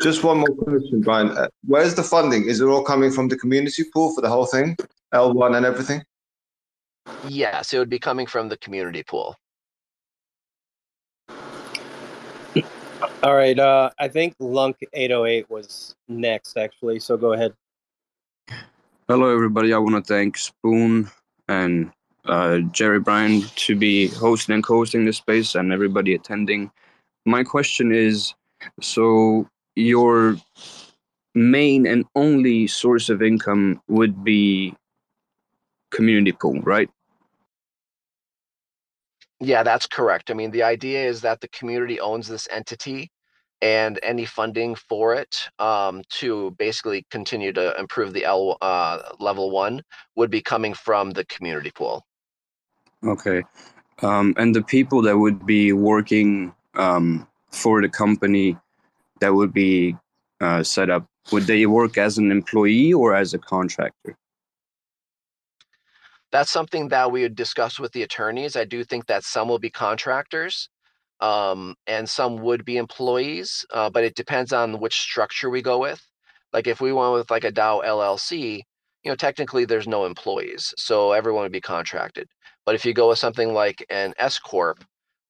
Just 0.00 0.22
one 0.22 0.38
more 0.38 0.54
question, 0.56 1.00
Brian. 1.00 1.30
Uh, 1.30 1.48
where's 1.64 1.94
the 1.94 2.02
funding? 2.02 2.44
Is 2.46 2.60
it 2.60 2.66
all 2.66 2.84
coming 2.84 3.10
from 3.10 3.28
the 3.28 3.36
community 3.36 3.82
pool 3.92 4.14
for 4.14 4.20
the 4.20 4.28
whole 4.28 4.44
thing, 4.44 4.76
L1 5.14 5.56
and 5.56 5.64
everything? 5.64 6.02
Yes, 7.28 7.72
it 7.72 7.78
would 7.78 7.90
be 7.90 7.98
coming 7.98 8.26
from 8.26 8.48
the 8.48 8.56
community 8.56 9.02
pool. 9.02 9.36
All 13.22 13.34
right. 13.34 13.58
Uh, 13.58 13.90
I 13.98 14.08
think 14.08 14.34
LUNC 14.40 14.76
808 14.92 15.50
was 15.50 15.94
next, 16.08 16.56
actually. 16.56 17.00
So 17.00 17.16
go 17.16 17.32
ahead. 17.32 17.52
Hello, 19.08 19.32
everybody. 19.32 19.72
I 19.72 19.78
want 19.78 19.94
to 19.94 20.02
thank 20.02 20.36
Spoon 20.36 21.10
and 21.48 21.92
uh, 22.24 22.58
Jerry 22.72 23.00
Bryan 23.00 23.42
to 23.42 23.76
be 23.76 24.08
hosting 24.08 24.54
and 24.54 24.64
co-hosting 24.64 25.04
this 25.04 25.18
space 25.18 25.54
and 25.54 25.72
everybody 25.72 26.14
attending. 26.14 26.70
My 27.24 27.42
question 27.42 27.92
is, 27.92 28.34
so 28.80 29.48
your 29.76 30.36
main 31.34 31.86
and 31.86 32.04
only 32.14 32.66
source 32.66 33.08
of 33.08 33.22
income 33.22 33.80
would 33.88 34.24
be 34.24 34.74
community 35.90 36.32
pool, 36.32 36.60
right? 36.62 36.90
Yeah, 39.40 39.62
that's 39.62 39.86
correct. 39.86 40.30
I 40.30 40.34
mean, 40.34 40.50
the 40.50 40.62
idea 40.62 41.04
is 41.04 41.20
that 41.20 41.40
the 41.40 41.48
community 41.48 42.00
owns 42.00 42.26
this 42.26 42.48
entity 42.50 43.10
and 43.62 43.98
any 44.02 44.24
funding 44.24 44.74
for 44.74 45.14
it 45.14 45.48
um, 45.58 46.02
to 46.10 46.50
basically 46.58 47.06
continue 47.10 47.52
to 47.52 47.78
improve 47.78 48.12
the 48.12 48.24
L 48.24 48.56
uh, 48.60 48.98
level 49.18 49.50
one 49.50 49.82
would 50.14 50.30
be 50.30 50.42
coming 50.42 50.74
from 50.74 51.10
the 51.10 51.24
community 51.26 51.70
pool. 51.70 52.04
Okay. 53.04 53.42
Um, 54.02 54.34
and 54.36 54.54
the 54.54 54.62
people 54.62 55.02
that 55.02 55.16
would 55.16 55.46
be 55.46 55.72
working 55.72 56.54
um, 56.74 57.26
for 57.50 57.80
the 57.80 57.88
company 57.88 58.56
that 59.20 59.34
would 59.34 59.52
be 59.52 59.96
uh, 60.40 60.62
set 60.62 60.90
up, 60.90 61.06
would 61.32 61.44
they 61.44 61.66
work 61.66 61.96
as 61.96 62.18
an 62.18 62.30
employee 62.30 62.92
or 62.92 63.14
as 63.14 63.32
a 63.32 63.38
contractor? 63.38 64.16
That's 66.32 66.50
something 66.50 66.88
that 66.88 67.10
we 67.12 67.22
would 67.22 67.36
discuss 67.36 67.78
with 67.78 67.92
the 67.92 68.02
attorneys. 68.02 68.56
I 68.56 68.64
do 68.64 68.84
think 68.84 69.06
that 69.06 69.24
some 69.24 69.48
will 69.48 69.58
be 69.58 69.70
contractors 69.70 70.68
um, 71.20 71.74
and 71.86 72.08
some 72.08 72.38
would 72.42 72.64
be 72.64 72.76
employees, 72.76 73.64
uh, 73.72 73.90
but 73.90 74.04
it 74.04 74.14
depends 74.14 74.52
on 74.52 74.80
which 74.80 74.94
structure 74.94 75.50
we 75.50 75.62
go 75.62 75.78
with. 75.78 76.02
Like 76.52 76.66
if 76.66 76.80
we 76.80 76.92
went 76.92 77.12
with 77.12 77.30
like 77.30 77.44
a 77.44 77.52
DAO 77.52 77.84
LLC, 77.84 78.62
you 79.02 79.10
know, 79.10 79.16
technically 79.16 79.64
there's 79.64 79.88
no 79.88 80.04
employees, 80.04 80.74
so 80.76 81.12
everyone 81.12 81.42
would 81.42 81.52
be 81.52 81.60
contracted. 81.60 82.28
But 82.64 82.74
if 82.74 82.84
you 82.84 82.92
go 82.92 83.08
with 83.10 83.18
something 83.18 83.52
like 83.54 83.84
an 83.90 84.14
S 84.18 84.38
corp, 84.38 84.84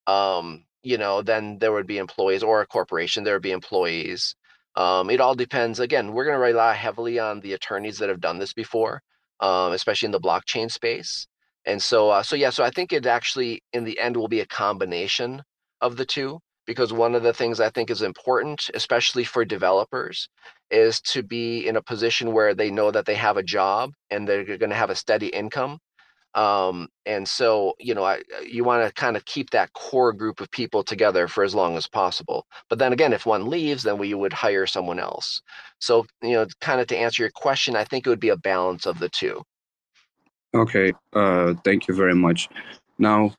um, 0.07 0.65
you 0.83 0.97
know, 0.97 1.21
then 1.21 1.57
there 1.59 1.71
would 1.71 1.87
be 1.87 1.97
employees, 1.97 2.43
or 2.43 2.61
a 2.61 2.67
corporation, 2.67 3.23
there 3.23 3.35
would 3.35 3.43
be 3.43 3.51
employees. 3.51 4.35
Um, 4.75 5.09
it 5.09 5.21
all 5.21 5.35
depends. 5.35 5.79
Again, 5.79 6.13
we're 6.13 6.25
going 6.25 6.35
to 6.35 6.39
rely 6.39 6.73
heavily 6.73 7.19
on 7.19 7.39
the 7.41 7.53
attorneys 7.53 7.97
that 7.99 8.09
have 8.09 8.21
done 8.21 8.39
this 8.39 8.53
before, 8.53 9.01
um, 9.39 9.73
especially 9.73 10.07
in 10.07 10.11
the 10.11 10.19
blockchain 10.19 10.71
space. 10.71 11.27
And 11.65 11.81
so, 11.81 12.09
uh, 12.09 12.23
so 12.23 12.35
yeah, 12.35 12.49
so 12.49 12.63
I 12.63 12.69
think 12.69 12.93
it 12.93 13.05
actually, 13.05 13.61
in 13.73 13.83
the 13.83 13.99
end, 13.99 14.15
will 14.15 14.29
be 14.29 14.39
a 14.39 14.45
combination 14.45 15.43
of 15.81 15.97
the 15.97 16.05
two 16.05 16.39
because 16.65 16.91
one 16.91 17.15
of 17.15 17.23
the 17.23 17.33
things 17.33 17.59
I 17.59 17.69
think 17.69 17.89
is 17.89 18.01
important, 18.01 18.69
especially 18.73 19.23
for 19.23 19.45
developers, 19.45 20.29
is 20.69 20.99
to 21.01 21.23
be 21.23 21.67
in 21.67 21.77
a 21.77 21.81
position 21.81 22.33
where 22.33 22.53
they 22.53 22.69
know 22.69 22.91
that 22.91 23.05
they 23.05 23.15
have 23.15 23.37
a 23.37 23.43
job 23.43 23.91
and 24.09 24.27
they're 24.27 24.43
going 24.43 24.69
to 24.69 24.75
have 24.75 24.89
a 24.89 24.95
steady 24.95 25.27
income 25.27 25.79
um, 26.37 26.87
and 27.07 27.27
so 27.27 27.73
you 27.79 27.95
know 27.95 28.03
I, 28.03 28.21
you 28.45 28.63
want 28.63 28.87
to 28.87 28.93
kind 28.93 29.17
of 29.17 29.25
keep 29.25 29.49
that 29.49 29.73
core 29.73 30.13
group 30.13 30.39
of 30.39 30.51
people 30.51 30.83
together 30.83 31.27
for 31.27 31.43
as 31.43 31.55
long 31.55 31.75
as 31.75 31.87
possible. 31.87 32.45
But 32.69 32.77
then 32.77 32.93
again 32.93 33.11
if 33.11 33.25
one 33.25 33.49
leaves 33.49 33.83
then 33.83 33.97
we 33.97 34.13
would 34.13 34.33
hire 34.33 34.67
someone 34.67 34.99
else. 34.99 35.41
So 35.79 36.05
you 36.21 36.33
know 36.33 36.45
kind 36.61 36.79
of 36.79 36.87
to 36.87 36.97
answer 36.97 37.23
your 37.23 37.31
question 37.31 37.75
i 37.75 37.83
think 37.83 38.05
it 38.05 38.09
would 38.09 38.19
be 38.19 38.29
a 38.29 38.37
balance 38.37 38.85
of 38.85 38.99
the 38.99 39.09
two. 39.09 39.41
Okay 40.53 40.93
uh, 41.13 41.55
thank 41.65 41.87
you 41.87 41.95
very 41.95 42.15
much. 42.15 42.49
Now 42.99 43.33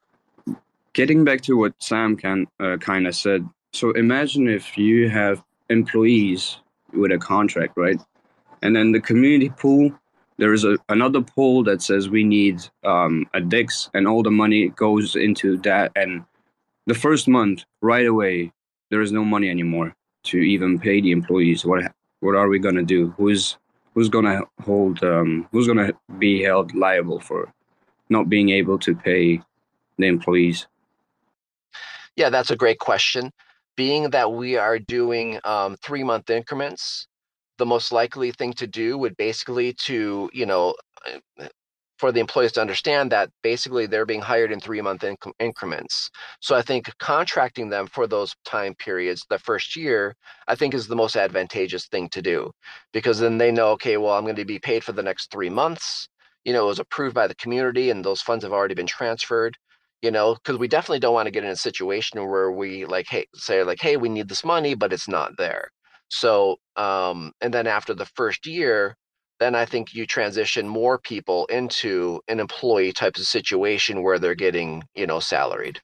getting 0.92 1.24
back 1.24 1.40
to 1.42 1.56
what 1.56 1.74
sam 1.78 2.16
can 2.16 2.46
uh, 2.58 2.78
kind 2.78 3.06
of 3.06 3.14
said 3.14 3.48
so 3.72 3.92
imagine 3.92 4.48
if 4.48 4.76
you 4.76 5.08
have 5.08 5.40
employees 5.70 6.58
with 6.92 7.12
a 7.12 7.18
contract 7.18 7.74
right? 7.76 8.00
And 8.62 8.74
then 8.74 8.90
the 8.90 9.00
community 9.00 9.50
pool 9.50 9.92
there 10.38 10.52
is 10.52 10.64
a, 10.64 10.78
another 10.88 11.20
poll 11.20 11.64
that 11.64 11.82
says 11.82 12.08
we 12.08 12.24
need 12.24 12.62
um, 12.84 13.26
a 13.34 13.40
DEX 13.40 13.90
and 13.92 14.06
all 14.06 14.22
the 14.22 14.30
money 14.30 14.68
goes 14.70 15.16
into 15.16 15.58
that. 15.58 15.92
And 15.96 16.24
the 16.86 16.94
first 16.94 17.28
month, 17.28 17.64
right 17.80 18.06
away, 18.06 18.52
there 18.90 19.02
is 19.02 19.12
no 19.12 19.24
money 19.24 19.50
anymore 19.50 19.94
to 20.24 20.38
even 20.38 20.78
pay 20.78 21.00
the 21.00 21.10
employees. 21.10 21.64
What 21.64 21.92
what 22.20 22.34
are 22.34 22.48
we 22.48 22.58
gonna 22.58 22.82
do? 22.82 23.14
Who's 23.16 23.58
who's 23.94 24.08
gonna 24.08 24.42
hold? 24.62 25.02
Um, 25.02 25.48
who's 25.52 25.66
gonna 25.66 25.92
be 26.18 26.42
held 26.42 26.74
liable 26.74 27.20
for 27.20 27.52
not 28.08 28.28
being 28.28 28.50
able 28.50 28.78
to 28.78 28.94
pay 28.94 29.42
the 29.98 30.06
employees? 30.06 30.66
Yeah, 32.16 32.30
that's 32.30 32.50
a 32.50 32.56
great 32.56 32.78
question. 32.78 33.32
Being 33.76 34.10
that 34.10 34.32
we 34.32 34.56
are 34.56 34.78
doing 34.78 35.38
um, 35.44 35.76
three 35.84 36.02
month 36.02 36.30
increments, 36.30 37.06
the 37.58 37.66
most 37.66 37.92
likely 37.92 38.32
thing 38.32 38.52
to 38.54 38.66
do 38.66 38.98
would 38.98 39.16
basically 39.16 39.72
to 39.74 40.30
you 40.32 40.46
know 40.46 40.74
uh, 41.06 41.18
uh, 41.42 41.48
for 41.98 42.12
the 42.12 42.20
employees 42.20 42.52
to 42.52 42.60
understand 42.60 43.10
that 43.12 43.30
basically 43.42 43.86
they're 43.86 44.06
being 44.06 44.20
hired 44.20 44.52
in 44.52 44.60
three 44.60 44.80
month 44.80 45.02
inc- 45.02 45.32
increments. 45.40 46.10
So 46.40 46.54
I 46.54 46.62
think 46.62 46.90
contracting 46.98 47.68
them 47.68 47.86
for 47.88 48.06
those 48.06 48.34
time 48.44 48.74
periods, 48.76 49.24
the 49.28 49.38
first 49.38 49.76
year, 49.76 50.14
I 50.46 50.54
think 50.54 50.74
is 50.74 50.86
the 50.86 50.96
most 50.96 51.16
advantageous 51.16 51.86
thing 51.88 52.08
to 52.10 52.22
do 52.22 52.52
because 52.92 53.18
then 53.18 53.38
they 53.38 53.50
know, 53.50 53.70
okay, 53.72 53.96
well, 53.96 54.14
I'm 54.14 54.24
going 54.24 54.36
to 54.36 54.44
be 54.44 54.58
paid 54.60 54.84
for 54.84 54.92
the 54.92 55.02
next 55.02 55.30
three 55.32 55.50
months. 55.50 56.08
You 56.44 56.52
know, 56.52 56.64
it 56.64 56.68
was 56.68 56.78
approved 56.78 57.14
by 57.14 57.26
the 57.26 57.34
community 57.34 57.90
and 57.90 58.04
those 58.04 58.22
funds 58.22 58.44
have 58.44 58.52
already 58.52 58.74
been 58.74 58.86
transferred. 58.86 59.56
You 60.02 60.12
know, 60.12 60.34
because 60.34 60.58
we 60.58 60.68
definitely 60.68 61.00
don't 61.00 61.14
want 61.14 61.26
to 61.26 61.32
get 61.32 61.42
in 61.44 61.50
a 61.50 61.56
situation 61.56 62.20
where 62.28 62.52
we 62.52 62.84
like, 62.84 63.08
hey, 63.08 63.26
say 63.34 63.64
like, 63.64 63.80
hey, 63.80 63.96
we 63.96 64.08
need 64.08 64.28
this 64.28 64.44
money, 64.44 64.74
but 64.74 64.92
it's 64.92 65.08
not 65.08 65.36
there. 65.36 65.72
So, 66.10 66.56
um, 66.76 67.32
and 67.40 67.52
then 67.52 67.66
after 67.66 67.94
the 67.94 68.06
first 68.06 68.46
year, 68.46 68.96
then 69.40 69.54
I 69.54 69.64
think 69.64 69.94
you 69.94 70.06
transition 70.06 70.66
more 70.66 70.98
people 70.98 71.46
into 71.46 72.20
an 72.28 72.40
employee 72.40 72.92
type 72.92 73.16
of 73.16 73.22
situation 73.22 74.02
where 74.02 74.18
they're 74.18 74.34
getting, 74.34 74.84
you 74.94 75.06
know, 75.06 75.20
salaried. 75.20 75.80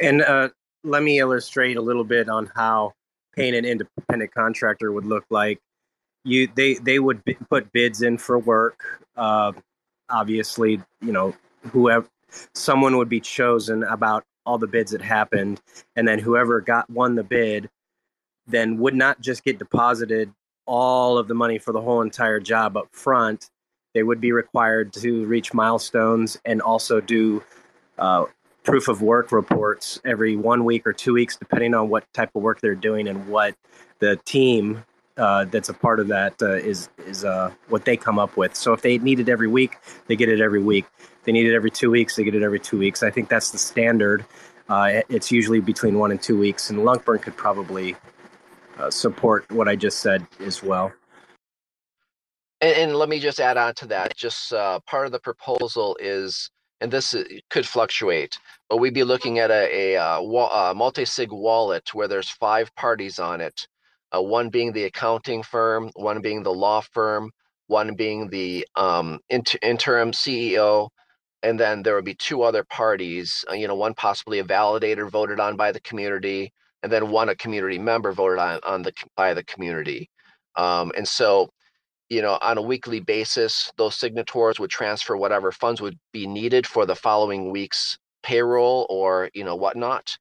And 0.00 0.22
uh, 0.22 0.48
let 0.84 1.02
me 1.02 1.18
illustrate 1.18 1.76
a 1.76 1.80
little 1.82 2.04
bit 2.04 2.28
on 2.28 2.50
how 2.54 2.92
paying 3.36 3.54
an 3.54 3.64
independent 3.64 4.34
contractor 4.34 4.92
would 4.92 5.06
look 5.06 5.24
like. 5.30 5.58
You, 6.24 6.48
they, 6.54 6.74
they 6.74 6.98
would 6.98 7.24
b- 7.24 7.36
put 7.48 7.72
bids 7.72 8.02
in 8.02 8.18
for 8.18 8.38
work. 8.38 9.06
Uh, 9.16 9.52
obviously, 10.10 10.80
you 11.00 11.12
know, 11.12 11.34
whoever 11.70 12.08
someone 12.54 12.96
would 12.96 13.08
be 13.08 13.20
chosen 13.20 13.84
about 13.84 14.24
all 14.44 14.58
the 14.58 14.66
bids 14.66 14.92
that 14.92 15.02
happened, 15.02 15.60
and 15.94 16.08
then 16.08 16.18
whoever 16.18 16.60
got 16.60 16.88
won 16.90 17.14
the 17.14 17.22
bid, 17.22 17.68
then 18.48 18.78
would 18.78 18.94
not 18.94 19.20
just 19.20 19.44
get 19.44 19.58
deposited 19.58 20.32
all 20.66 21.16
of 21.16 21.28
the 21.28 21.34
money 21.34 21.58
for 21.58 21.72
the 21.72 21.80
whole 21.80 22.02
entire 22.02 22.40
job 22.40 22.76
up 22.76 22.88
front, 22.92 23.50
they 23.94 24.02
would 24.02 24.20
be 24.20 24.32
required 24.32 24.92
to 24.92 25.24
reach 25.26 25.54
milestones 25.54 26.38
and 26.44 26.60
also 26.60 27.00
do 27.00 27.42
uh, 27.98 28.26
proof 28.64 28.88
of 28.88 29.00
work 29.00 29.32
reports 29.32 29.98
every 30.04 30.36
one 30.36 30.64
week 30.64 30.86
or 30.86 30.92
two 30.92 31.14
weeks, 31.14 31.36
depending 31.36 31.74
on 31.74 31.88
what 31.88 32.04
type 32.12 32.30
of 32.34 32.42
work 32.42 32.60
they're 32.60 32.74
doing 32.74 33.08
and 33.08 33.26
what 33.28 33.54
the 33.98 34.16
team 34.24 34.84
uh, 35.16 35.44
that's 35.46 35.68
a 35.68 35.74
part 35.74 35.98
of 35.98 36.06
that 36.06 36.40
uh, 36.40 36.52
is 36.52 36.88
is 37.06 37.24
uh, 37.24 37.50
what 37.68 37.84
they 37.84 37.96
come 37.96 38.18
up 38.20 38.36
with. 38.36 38.54
So 38.54 38.72
if 38.72 38.82
they 38.82 38.98
need 38.98 39.18
it 39.18 39.28
every 39.28 39.48
week, 39.48 39.76
they 40.06 40.14
get 40.14 40.28
it 40.28 40.40
every 40.40 40.62
week. 40.62 40.84
If 41.00 41.24
they 41.24 41.32
need 41.32 41.46
it 41.46 41.54
every 41.54 41.72
two 41.72 41.90
weeks, 41.90 42.14
they 42.14 42.22
get 42.22 42.36
it 42.36 42.42
every 42.42 42.60
two 42.60 42.78
weeks. 42.78 43.02
I 43.02 43.10
think 43.10 43.28
that's 43.28 43.50
the 43.50 43.58
standard. 43.58 44.24
Uh, 44.68 45.00
it's 45.08 45.32
usually 45.32 45.60
between 45.60 45.98
one 45.98 46.12
and 46.12 46.22
two 46.22 46.38
weeks, 46.38 46.70
and 46.70 46.80
LuncBurn 46.80 47.22
could 47.22 47.36
probably 47.36 47.96
uh, 48.78 48.90
support 48.90 49.50
what 49.50 49.68
I 49.68 49.76
just 49.76 50.00
said 50.00 50.26
as 50.40 50.62
well. 50.62 50.92
And, 52.60 52.76
and, 52.76 52.96
let 52.96 53.08
me 53.08 53.20
just 53.20 53.40
add 53.40 53.56
on 53.56 53.74
to 53.74 53.86
that. 53.86 54.16
Just 54.16 54.52
uh, 54.52 54.80
part 54.80 55.06
of 55.06 55.12
the 55.12 55.20
proposal 55.20 55.96
is, 56.00 56.50
and 56.80 56.90
this 56.90 57.14
could 57.50 57.66
fluctuate, 57.66 58.36
but 58.68 58.78
we'd 58.78 58.94
be 58.94 59.04
looking 59.04 59.38
at 59.38 59.50
a, 59.50 59.94
a, 59.94 59.96
uh, 59.96 60.20
a, 60.20 60.74
multi-sig 60.74 61.30
wallet 61.30 61.94
where 61.94 62.08
there's 62.08 62.30
five 62.30 62.74
parties 62.74 63.18
on 63.18 63.40
it. 63.40 63.66
Uh, 64.14 64.22
one 64.22 64.48
being 64.48 64.72
the 64.72 64.84
accounting 64.84 65.42
firm, 65.42 65.90
one 65.94 66.20
being 66.20 66.42
the 66.42 66.52
law 66.52 66.80
firm, 66.80 67.30
one 67.66 67.94
being 67.94 68.28
the 68.30 68.66
um, 68.74 69.20
inter- 69.28 69.58
interim 69.62 70.10
CEO, 70.12 70.88
and 71.42 71.60
then 71.60 71.82
there 71.82 71.94
would 71.94 72.04
be 72.04 72.14
two 72.14 72.42
other 72.42 72.64
parties. 72.64 73.44
Uh, 73.50 73.54
you 73.54 73.68
know, 73.68 73.74
one 73.74 73.94
possibly 73.94 74.38
a 74.38 74.44
validator 74.44 75.08
voted 75.08 75.38
on 75.38 75.56
by 75.56 75.70
the 75.70 75.80
community, 75.80 76.52
and 76.82 76.92
then 76.92 77.10
one 77.10 77.28
a 77.28 77.34
community 77.34 77.78
member 77.78 78.12
voted 78.12 78.38
on 78.38 78.60
on 78.64 78.82
the 78.82 78.92
by 79.16 79.34
the 79.34 79.44
community. 79.44 80.10
Um, 80.56 80.92
and 80.96 81.06
so, 81.06 81.50
you 82.08 82.22
know, 82.22 82.38
on 82.42 82.58
a 82.58 82.62
weekly 82.62 83.00
basis, 83.00 83.72
those 83.76 83.96
signatories 83.96 84.58
would 84.58 84.70
transfer 84.70 85.16
whatever 85.16 85.52
funds 85.52 85.80
would 85.80 85.98
be 86.12 86.26
needed 86.26 86.66
for 86.66 86.86
the 86.86 86.96
following 86.96 87.50
week's 87.50 87.98
payroll 88.22 88.86
or 88.90 89.30
you 89.34 89.44
know 89.44 89.56
whatnot. 89.56 90.16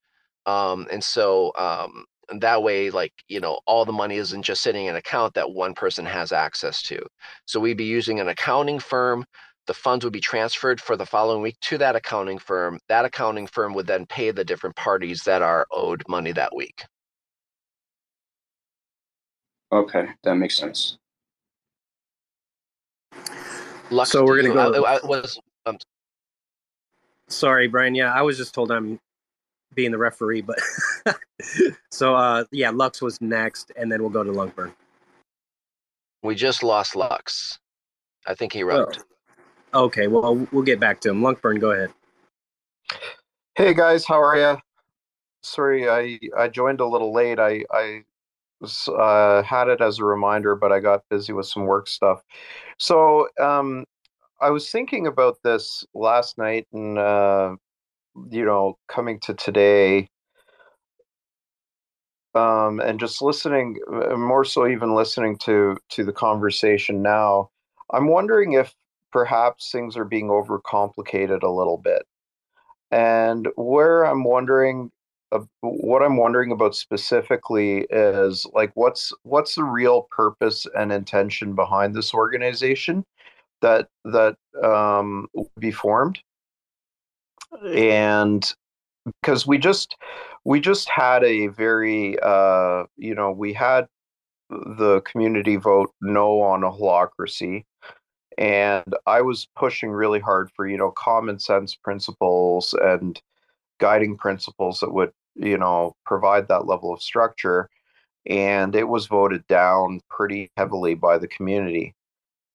Um, 0.46 0.88
and 0.92 1.04
so 1.04 1.52
um, 1.58 2.06
and 2.30 2.42
that 2.42 2.64
way, 2.64 2.90
like 2.90 3.14
you 3.28 3.40
know, 3.40 3.60
all 3.66 3.86
the 3.86 3.92
money 3.92 4.18
isn't 4.18 4.44
just 4.44 4.62
sitting 4.62 4.86
in 4.86 4.92
an 4.92 4.96
account 4.98 5.34
that 5.36 5.52
one 5.52 5.74
person 5.74 6.06
has 6.06 6.32
access 6.32 6.82
to. 6.84 7.00
So 7.46 7.60
we'd 7.60 7.78
be 7.78 7.86
using 7.86 8.20
an 8.20 8.28
accounting 8.30 8.80
firm 8.80 9.26
the 9.68 9.74
funds 9.74 10.04
would 10.04 10.14
be 10.14 10.20
transferred 10.20 10.82
for 10.82 10.96
the 10.96 11.06
following 11.06 11.42
week 11.42 11.60
to 11.62 11.78
that 11.78 11.96
accounting 11.96 12.40
firm. 12.40 12.80
That 12.88 13.06
accounting 13.06 13.48
firm 13.48 13.74
would 13.74 13.86
then 13.86 14.06
pay 14.06 14.32
the 14.32 14.44
different 14.44 14.76
parties 14.76 15.24
that 15.24 15.42
are 15.42 15.68
owed 15.72 16.04
money 16.08 16.32
that 16.32 16.56
week. 16.56 16.84
Okay, 19.72 20.08
that 20.24 20.36
makes 20.36 20.58
sense. 20.58 20.98
Lux, 23.90 24.12
so 24.12 24.26
we're 24.26 24.42
gonna 24.42 24.54
go. 24.54 24.84
I, 24.84 24.96
I 24.96 25.06
was. 25.06 25.40
Um, 25.66 25.78
Sorry, 27.28 27.68
Brian. 27.68 27.94
Yeah, 27.94 28.14
I 28.14 28.22
was 28.22 28.38
just 28.38 28.54
told 28.54 28.72
I'm 28.72 29.00
being 29.74 29.92
the 29.92 29.98
referee, 29.98 30.42
but 30.42 30.58
so 31.92 32.16
uh, 32.16 32.46
yeah, 32.52 32.70
Lux 32.70 33.02
was 33.02 33.20
next, 33.20 33.72
and 33.76 33.92
then 33.92 34.02
we'll 34.02 34.10
go 34.10 34.24
to 34.24 34.32
LuncBurn. 34.32 34.74
We 36.24 36.36
just 36.36 36.64
lost 36.64 36.96
Lux. 36.96 37.60
I 38.26 38.34
think 38.34 38.54
he 38.54 38.64
wrote. 38.64 38.98
Oh. 39.00 39.17
Okay, 39.78 40.08
well, 40.08 40.48
we'll 40.52 40.64
get 40.64 40.80
back 40.80 41.00
to 41.02 41.10
him. 41.12 41.22
LuncBurn, 41.22 41.60
go 41.62 41.70
ahead. 41.70 41.94
Hey 43.54 43.76
guys, 43.76 44.08
how 44.08 44.20
are 44.20 44.36
you? 44.36 44.58
Sorry, 45.44 45.88
I 45.88 46.20
I 46.36 46.48
joined 46.48 46.80
a 46.80 46.88
little 46.88 47.14
late. 47.14 47.38
I 47.38 47.64
I 47.72 48.02
was, 48.60 48.88
uh, 48.88 49.44
had 49.44 49.68
it 49.68 49.80
as 49.80 50.00
a 50.00 50.04
reminder, 50.04 50.56
but 50.56 50.72
I 50.72 50.80
got 50.80 51.04
busy 51.12 51.32
with 51.32 51.46
some 51.46 51.68
work 51.68 51.88
stuff. 51.88 52.24
So 52.80 53.30
um, 53.40 53.86
I 54.42 54.50
was 54.50 54.72
thinking 54.72 55.06
about 55.06 55.38
this 55.44 55.86
last 55.94 56.40
night, 56.40 56.66
and 56.74 56.98
uh, 56.98 57.56
you 58.32 58.46
know, 58.46 58.80
coming 58.88 59.20
to 59.22 59.36
today, 59.36 60.10
um, 62.34 62.80
and 62.80 63.00
just 63.00 63.22
listening, 63.22 63.80
uh, 63.94 64.18
more 64.18 64.44
so 64.44 64.68
even 64.68 64.96
listening 64.96 65.38
to 65.40 65.78
to 65.90 66.04
the 66.04 66.14
conversation 66.14 67.04
now. 67.04 67.52
I'm 67.94 68.08
wondering 68.08 68.54
if 68.54 68.74
perhaps 69.18 69.72
things 69.72 69.98
are 69.98 70.06
being 70.06 70.28
overcomplicated 70.28 71.42
a 71.42 71.50
little 71.50 71.80
bit. 71.80 72.06
And 72.92 73.48
where 73.56 74.04
I'm 74.04 74.24
wondering, 74.24 74.92
uh, 75.32 75.40
what 75.62 76.04
I'm 76.04 76.18
wondering 76.18 76.52
about 76.52 76.76
specifically 76.76 77.88
is 77.90 78.46
like, 78.54 78.70
what's 78.76 79.12
what's 79.24 79.56
the 79.56 79.64
real 79.64 80.04
purpose 80.12 80.68
and 80.78 80.92
intention 80.92 81.56
behind 81.56 81.96
this 81.96 82.14
organization 82.14 83.04
that 83.64 83.88
that 84.06 84.36
um, 84.64 85.26
be 85.58 85.72
formed? 85.72 86.20
And 87.74 88.48
because 89.06 89.48
we 89.48 89.58
just 89.58 89.98
we 90.46 90.60
just 90.60 90.88
had 90.90 91.24
a 91.24 91.48
very 91.48 92.20
uh, 92.22 92.84
you 92.98 93.16
know 93.16 93.32
we 93.32 93.52
had 93.52 93.88
the 94.52 95.02
community 95.06 95.56
vote 95.56 95.92
no 96.02 96.40
on 96.40 96.64
a 96.64 96.70
holacracy 96.70 97.66
and 98.38 98.94
I 99.06 99.22
was 99.22 99.48
pushing 99.56 99.92
really 99.92 100.20
hard 100.20 100.50
for 100.56 100.68
you 100.68 100.78
know 100.78 100.92
common 100.92 101.40
sense 101.40 101.76
principles 101.76 102.74
and 102.82 103.20
guiding 103.80 104.18
principles 104.18 104.80
that 104.80 104.94
would 104.94 105.12
you 105.36 105.58
know 105.58 105.96
provide 106.06 106.48
that 106.48 106.68
level 106.68 106.94
of 106.94 107.02
structure 107.02 107.70
and 108.28 108.76
it 108.76 108.88
was 108.88 109.08
voted 109.08 109.46
down 109.48 110.02
pretty 110.10 110.52
heavily 110.58 110.96
by 110.96 111.18
the 111.18 111.28
community. 111.30 111.96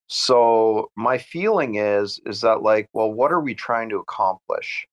So 0.09 0.91
my 0.97 1.19
feeling 1.19 1.77
is 1.77 2.21
is 2.27 2.41
that 2.43 2.63
like 2.63 2.89
well 2.93 3.13
what 3.13 3.33
are 3.33 3.41
we 3.41 3.55
trying 3.55 3.89
to 3.91 3.97
accomplish? 3.99 4.87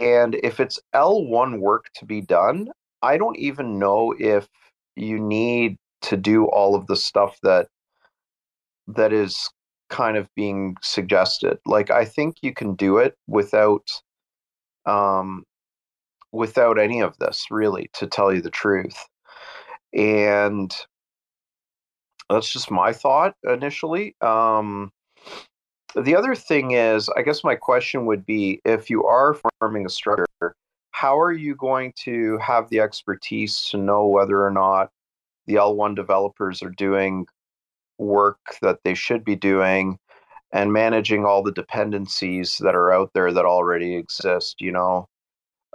And 0.00 0.36
if 0.42 0.60
it's 0.60 0.80
L1 0.94 1.60
work 1.60 1.86
to 1.96 2.04
be 2.06 2.20
done 2.22 2.68
I 3.02 3.16
don't 3.16 3.38
even 3.38 3.78
know 3.78 4.14
if 4.18 4.48
you 4.96 5.18
need 5.18 5.78
to 6.02 6.16
do 6.16 6.46
all 6.46 6.74
of 6.74 6.86
the 6.86 6.96
stuff 6.96 7.38
that 7.42 7.68
that 8.88 9.12
is 9.12 9.50
kind 9.90 10.16
of 10.16 10.28
being 10.34 10.76
suggested. 10.82 11.58
Like 11.66 11.90
I 11.90 12.04
think 12.04 12.36
you 12.42 12.54
can 12.54 12.74
do 12.74 12.98
it 12.98 13.16
without 13.26 13.86
um 14.86 15.44
without 16.32 16.78
any 16.78 17.00
of 17.00 17.16
this 17.18 17.46
really 17.50 17.90
to 17.94 18.06
tell 18.06 18.32
you 18.32 18.40
the 18.40 18.50
truth. 18.50 18.96
And 19.94 20.74
that's 22.30 22.52
just 22.52 22.70
my 22.70 22.92
thought 22.92 23.34
initially. 23.44 24.14
Um 24.20 24.90
the 25.96 26.14
other 26.14 26.36
thing 26.36 26.70
is, 26.70 27.08
I 27.16 27.22
guess 27.22 27.42
my 27.42 27.56
question 27.56 28.06
would 28.06 28.24
be 28.24 28.60
if 28.64 28.88
you 28.90 29.04
are 29.04 29.36
forming 29.60 29.86
a 29.86 29.88
structure, 29.88 30.54
how 30.92 31.18
are 31.18 31.32
you 31.32 31.56
going 31.56 31.92
to 32.04 32.38
have 32.38 32.68
the 32.70 32.80
expertise 32.80 33.64
to 33.70 33.76
know 33.76 34.06
whether 34.06 34.44
or 34.44 34.52
not 34.52 34.90
the 35.46 35.54
L1 35.54 35.96
developers 35.96 36.62
are 36.62 36.70
doing 36.70 37.26
work 38.00 38.40
that 38.62 38.80
they 38.84 38.94
should 38.94 39.24
be 39.24 39.36
doing 39.36 39.98
and 40.52 40.72
managing 40.72 41.24
all 41.24 41.42
the 41.42 41.52
dependencies 41.52 42.58
that 42.58 42.74
are 42.74 42.92
out 42.92 43.10
there 43.14 43.32
that 43.32 43.44
already 43.44 43.94
exist, 43.96 44.60
you 44.60 44.72
know, 44.72 45.08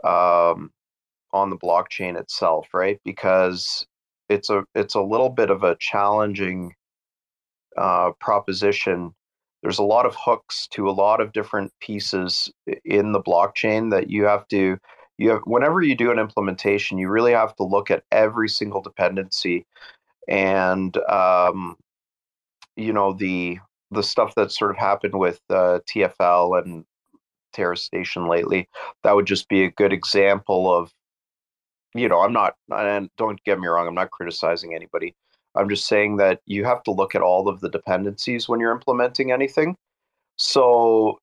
um, 0.04 0.72
on 1.34 1.50
the 1.50 1.58
blockchain 1.58 2.20
itself, 2.20 2.68
right? 2.74 3.00
Because 3.06 3.86
it's 4.30 4.50
a 4.50 4.66
it's 4.76 4.96
a 4.96 5.02
little 5.02 5.30
bit 5.30 5.50
of 5.50 5.64
a 5.64 5.78
challenging 5.80 6.74
uh, 7.78 8.12
proposition. 8.20 9.14
there's 9.64 9.80
a 9.80 9.84
lot 9.84 10.06
of 10.06 10.16
hooks 10.18 10.68
to 10.72 10.90
a 10.90 10.92
lot 10.92 11.22
of 11.22 11.34
different 11.34 11.72
pieces 11.82 12.52
in 12.86 13.12
the 13.12 13.22
blockchain 13.22 13.92
that 13.92 14.10
you 14.10 14.26
have 14.26 14.48
to 14.48 14.78
you 15.18 15.30
have 15.32 15.42
whenever 15.46 15.82
you 15.82 15.96
do 15.96 16.12
an 16.12 16.20
implementation 16.20 16.98
you 16.98 17.10
really 17.10 17.34
have 17.34 17.56
to 17.56 17.64
look 17.64 17.92
at 17.92 18.04
every 18.12 18.50
single 18.50 18.82
dependency 18.82 19.66
and 20.28 20.98
um, 21.10 21.76
you 22.76 22.94
know 22.94 23.14
the 23.14 23.60
the 23.92 24.04
stuff 24.04 24.36
that 24.36 24.52
sort 24.52 24.72
of 24.72 24.78
happened 24.78 25.16
with 25.16 25.40
uh, 25.50 25.80
TFL 25.90 26.62
and 26.64 26.86
Terra 27.54 27.78
Station 27.78 28.28
lately 28.28 28.68
that 29.04 29.16
would 29.16 29.28
just 29.28 29.48
be 29.48 29.64
a 29.64 29.72
good 29.72 29.94
example 29.94 30.74
of 30.74 30.92
you 31.94 32.10
know 32.10 32.22
I'm 32.22 32.34
not 32.34 32.56
and 32.70 33.10
don't 33.18 33.42
get 33.44 33.60
me 33.60 33.68
wrong 33.68 33.88
I'm 33.88 33.96
not 33.96 34.12
criticizing 34.12 34.76
anybody 34.76 35.16
I'm 35.56 35.70
just 35.70 35.88
saying 35.88 36.18
that 36.18 36.42
you 36.46 36.66
have 36.66 36.84
to 36.84 36.92
look 36.92 37.16
at 37.16 37.22
all 37.22 37.48
of 37.48 37.62
the 37.62 37.70
dependencies 37.70 38.50
when 38.50 38.60
you're 38.60 38.74
implementing 38.74 39.32
anything. 39.32 39.78
So, 40.38 41.20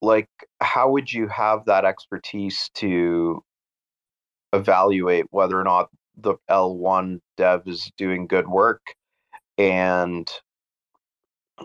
like, 0.00 0.28
how 0.60 0.90
would 0.90 1.12
you 1.12 1.26
have 1.26 1.64
that 1.66 1.84
expertise 1.84 2.70
to 2.74 3.42
evaluate 4.52 5.26
whether 5.30 5.60
or 5.60 5.64
not 5.64 5.90
the 6.16 6.36
L1 6.48 7.20
dev 7.36 7.62
is 7.66 7.90
doing 7.96 8.28
good 8.28 8.46
work? 8.46 8.94
And, 9.58 10.30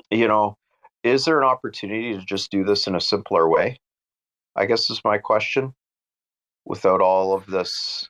you 0.09 0.27
know, 0.27 0.57
is 1.03 1.25
there 1.25 1.39
an 1.39 1.47
opportunity 1.47 2.13
to 2.13 2.23
just 2.25 2.51
do 2.51 2.63
this 2.63 2.87
in 2.87 2.95
a 2.95 3.01
simpler 3.01 3.49
way? 3.49 3.79
I 4.55 4.65
guess 4.65 4.89
is 4.89 5.01
my 5.03 5.17
question 5.17 5.73
without 6.65 7.01
all 7.01 7.33
of 7.33 7.45
this 7.45 8.09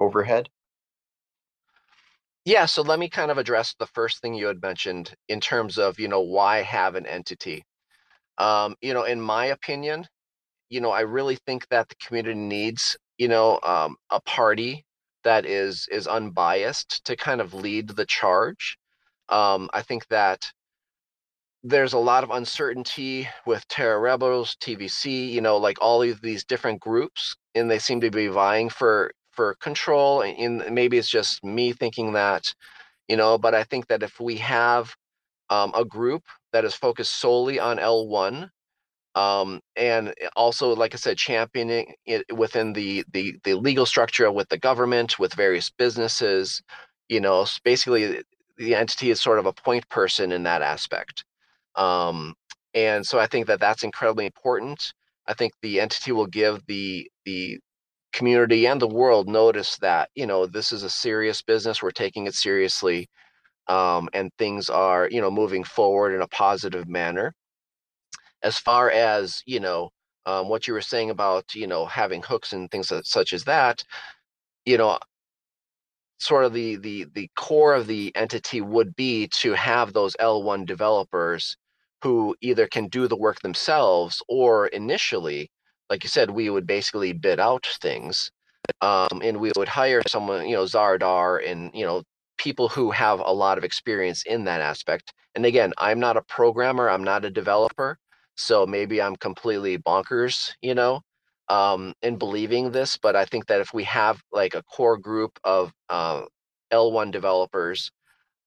overhead. 0.00 0.48
Yeah, 2.44 2.66
so 2.66 2.82
let 2.82 2.98
me 2.98 3.08
kind 3.08 3.30
of 3.30 3.38
address 3.38 3.74
the 3.78 3.86
first 3.86 4.20
thing 4.20 4.34
you 4.34 4.46
had 4.46 4.60
mentioned 4.60 5.14
in 5.28 5.40
terms 5.40 5.78
of, 5.78 6.00
you 6.00 6.08
know, 6.08 6.20
why 6.20 6.62
have 6.62 6.96
an 6.96 7.06
entity? 7.06 7.64
Um, 8.38 8.74
you 8.80 8.92
know, 8.94 9.04
in 9.04 9.20
my 9.20 9.46
opinion, 9.46 10.08
you 10.68 10.80
know, 10.80 10.90
I 10.90 11.02
really 11.02 11.36
think 11.46 11.68
that 11.68 11.88
the 11.88 11.94
community 12.04 12.38
needs, 12.38 12.96
you 13.16 13.28
know, 13.28 13.60
um, 13.62 13.96
a 14.10 14.20
party 14.22 14.84
that 15.24 15.46
is 15.46 15.88
is 15.90 16.06
unbiased 16.06 17.04
to 17.06 17.16
kind 17.16 17.40
of 17.40 17.54
lead 17.54 17.88
the 17.88 18.06
charge. 18.06 18.78
Um, 19.28 19.70
I 19.72 19.82
think 19.82 20.08
that 20.08 20.52
there's 21.64 21.92
a 21.92 21.98
lot 21.98 22.24
of 22.24 22.30
uncertainty 22.30 23.28
with 23.46 23.66
Terra 23.68 23.98
Rebels, 23.98 24.56
TVC, 24.60 25.30
you 25.30 25.40
know, 25.40 25.56
like 25.56 25.78
all 25.80 26.02
of 26.02 26.20
these 26.20 26.44
different 26.44 26.80
groups, 26.80 27.36
and 27.54 27.70
they 27.70 27.78
seem 27.78 28.00
to 28.00 28.10
be 28.10 28.26
vying 28.26 28.68
for 28.68 29.12
for 29.32 29.54
control 29.56 30.22
and 30.22 30.62
maybe 30.70 30.98
it's 30.98 31.08
just 31.08 31.42
me 31.42 31.72
thinking 31.72 32.12
that 32.12 32.54
you 33.08 33.16
know 33.16 33.38
but 33.38 33.54
i 33.54 33.64
think 33.64 33.86
that 33.88 34.02
if 34.02 34.20
we 34.20 34.36
have 34.36 34.94
um, 35.50 35.72
a 35.74 35.84
group 35.84 36.22
that 36.52 36.64
is 36.64 36.74
focused 36.74 37.16
solely 37.16 37.58
on 37.58 37.78
l1 37.78 38.50
um, 39.14 39.60
and 39.76 40.14
also 40.36 40.74
like 40.74 40.94
i 40.94 40.96
said 40.96 41.16
championing 41.16 41.94
it 42.06 42.24
within 42.34 42.72
the, 42.72 43.04
the 43.12 43.36
the 43.44 43.54
legal 43.54 43.86
structure 43.86 44.30
with 44.32 44.48
the 44.48 44.58
government 44.58 45.18
with 45.18 45.34
various 45.34 45.70
businesses 45.70 46.62
you 47.08 47.20
know 47.20 47.46
basically 47.64 48.22
the 48.58 48.74
entity 48.74 49.10
is 49.10 49.20
sort 49.20 49.38
of 49.38 49.46
a 49.46 49.52
point 49.52 49.88
person 49.88 50.32
in 50.32 50.42
that 50.44 50.62
aspect. 50.62 51.24
Um, 51.74 52.34
and 52.74 53.04
so 53.06 53.18
i 53.18 53.26
think 53.26 53.46
that 53.46 53.60
that's 53.60 53.82
incredibly 53.82 54.26
important. 54.26 54.92
I 55.26 55.34
think 55.34 55.52
the 55.62 55.80
entity 55.80 56.12
will 56.12 56.26
give 56.26 56.64
the 56.66 57.10
the 57.24 57.58
community 58.12 58.66
and 58.66 58.80
the 58.80 58.88
world 58.88 59.28
notice 59.28 59.76
that 59.78 60.10
you 60.14 60.26
know 60.26 60.46
this 60.46 60.72
is 60.72 60.82
a 60.82 60.90
serious 60.90 61.42
business 61.42 61.82
we're 61.82 61.90
taking 61.90 62.26
it 62.26 62.34
seriously 62.34 63.08
um, 63.68 64.08
and 64.14 64.30
things 64.38 64.68
are 64.70 65.08
you 65.10 65.20
know 65.20 65.30
moving 65.30 65.64
forward 65.64 66.14
in 66.14 66.22
a 66.22 66.28
positive 66.28 66.88
manner 66.88 67.34
as 68.42 68.58
far 68.58 68.90
as 68.90 69.42
you 69.46 69.60
know 69.60 69.90
um, 70.26 70.48
what 70.48 70.66
you 70.66 70.74
were 70.74 70.80
saying 70.80 71.10
about 71.10 71.54
you 71.54 71.66
know 71.66 71.86
having 71.86 72.22
hooks 72.22 72.52
and 72.52 72.70
things 72.70 72.92
such 73.04 73.32
as 73.32 73.44
that 73.44 73.84
you 74.66 74.78
know 74.78 74.98
sort 76.18 76.44
of 76.44 76.52
the 76.52 76.76
the 76.76 77.06
the 77.14 77.28
core 77.36 77.74
of 77.74 77.86
the 77.86 78.12
entity 78.14 78.60
would 78.60 78.94
be 78.96 79.26
to 79.28 79.52
have 79.52 79.92
those 79.92 80.16
l1 80.20 80.66
developers 80.66 81.56
who 82.02 82.34
either 82.40 82.66
can 82.66 82.88
do 82.88 83.08
the 83.08 83.16
work 83.16 83.40
themselves 83.40 84.22
or 84.28 84.66
initially 84.68 85.50
like 85.92 86.04
you 86.04 86.08
said, 86.08 86.30
we 86.30 86.48
would 86.48 86.66
basically 86.66 87.12
bid 87.12 87.38
out 87.38 87.66
things, 87.82 88.32
um, 88.80 89.20
and 89.22 89.38
we 89.38 89.52
would 89.56 89.68
hire 89.68 90.00
someone, 90.08 90.48
you 90.48 90.56
know, 90.56 90.64
Zaradar 90.64 91.46
and 91.46 91.70
you 91.74 91.84
know 91.84 92.02
people 92.38 92.68
who 92.68 92.90
have 92.90 93.20
a 93.20 93.32
lot 93.32 93.58
of 93.58 93.64
experience 93.64 94.22
in 94.24 94.44
that 94.44 94.62
aspect. 94.62 95.12
And 95.34 95.44
again, 95.44 95.72
I'm 95.76 96.00
not 96.00 96.16
a 96.16 96.22
programmer, 96.22 96.88
I'm 96.88 97.04
not 97.04 97.26
a 97.26 97.30
developer, 97.30 97.98
so 98.36 98.66
maybe 98.66 99.02
I'm 99.02 99.16
completely 99.16 99.78
bonkers, 99.78 100.54
you 100.62 100.74
know, 100.74 101.02
um, 101.48 101.94
in 102.02 102.16
believing 102.16 102.72
this. 102.72 102.96
But 102.96 103.16
I 103.16 103.24
think 103.24 103.46
that 103.46 103.60
if 103.60 103.74
we 103.74 103.84
have 103.84 104.22
like 104.32 104.54
a 104.54 104.62
core 104.62 104.98
group 104.98 105.38
of 105.44 105.72
uh, 105.88 106.22
L1 106.72 107.10
developers 107.12 107.90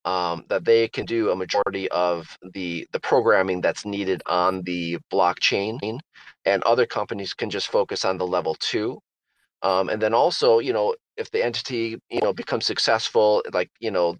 um, 0.05 0.45
that 0.49 0.65
they 0.65 0.87
can 0.87 1.05
do 1.05 1.31
a 1.31 1.35
majority 1.35 1.89
of 1.89 2.27
the 2.53 2.87
the 2.93 2.99
programming 2.99 3.61
that's 3.61 3.85
needed 3.85 4.21
on 4.27 4.61
the 4.63 4.99
blockchain, 5.11 5.99
and 6.45 6.63
other 6.63 6.85
companies 6.85 7.33
can 7.33 7.49
just 7.49 7.69
focus 7.69 8.05
on 8.05 8.17
the 8.17 8.27
level 8.27 8.55
two. 8.59 8.99
Um, 9.63 9.89
and 9.89 10.01
then 10.01 10.13
also, 10.13 10.59
you 10.59 10.73
know, 10.73 10.95
if 11.17 11.31
the 11.31 11.43
entity 11.43 11.97
you 12.09 12.21
know 12.21 12.33
becomes 12.33 12.65
successful, 12.67 13.43
like 13.53 13.69
you 13.79 13.91
know, 13.91 14.17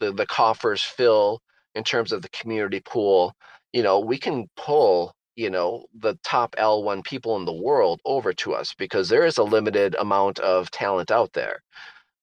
the 0.00 0.12
the 0.12 0.26
coffers 0.26 0.82
fill 0.82 1.40
in 1.74 1.84
terms 1.84 2.12
of 2.12 2.22
the 2.22 2.28
community 2.30 2.80
pool, 2.84 3.32
you 3.74 3.82
know, 3.82 3.98
we 4.00 4.18
can 4.18 4.48
pull 4.56 5.12
you 5.36 5.50
know 5.50 5.86
the 5.98 6.16
top 6.22 6.54
L1 6.56 7.04
people 7.04 7.36
in 7.36 7.44
the 7.44 7.52
world 7.52 8.00
over 8.04 8.32
to 8.32 8.54
us 8.54 8.74
because 8.78 9.08
there 9.08 9.26
is 9.26 9.36
a 9.36 9.42
limited 9.42 9.96
amount 9.98 10.38
of 10.38 10.70
talent 10.70 11.10
out 11.10 11.32
there. 11.34 11.62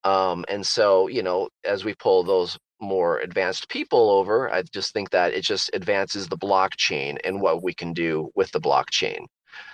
Um, 0.04 0.46
and 0.48 0.66
so, 0.66 1.08
you 1.08 1.22
know, 1.22 1.50
as 1.64 1.86
we 1.86 1.94
pull 1.94 2.24
those 2.24 2.58
more 2.82 3.20
advanced 3.20 3.70
people 3.70 4.10
over. 4.10 4.52
I 4.52 4.64
just 4.64 4.92
think 4.92 5.12
that 5.12 5.34
it 5.34 5.44
just 5.44 5.70
advances 5.74 6.28
the 6.28 6.38
blockchain 6.38 7.18
and 7.24 7.42
what 7.42 7.64
we 7.64 7.74
can 7.74 7.94
do 7.94 8.32
with 8.36 8.52
the 8.52 8.60
blockchain. 8.60 9.26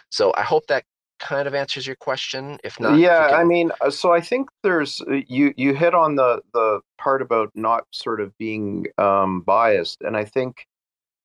So 0.09 0.33
I 0.35 0.43
hope 0.43 0.67
that 0.67 0.83
kind 1.19 1.47
of 1.47 1.55
answers 1.55 1.87
your 1.87 1.95
question. 1.95 2.59
If 2.63 2.79
not, 2.79 2.99
yeah, 2.99 3.29
can... 3.29 3.39
I 3.39 3.43
mean, 3.43 3.71
uh, 3.81 3.89
so 3.89 4.13
I 4.13 4.21
think 4.21 4.49
there's 4.61 5.01
uh, 5.01 5.21
you 5.27 5.53
you 5.57 5.73
hit 5.73 5.95
on 5.95 6.15
the 6.15 6.41
the 6.53 6.81
part 6.97 7.21
about 7.21 7.49
not 7.55 7.85
sort 7.91 8.21
of 8.21 8.37
being 8.37 8.87
um, 8.97 9.41
biased, 9.41 10.01
and 10.01 10.15
I 10.15 10.25
think 10.25 10.67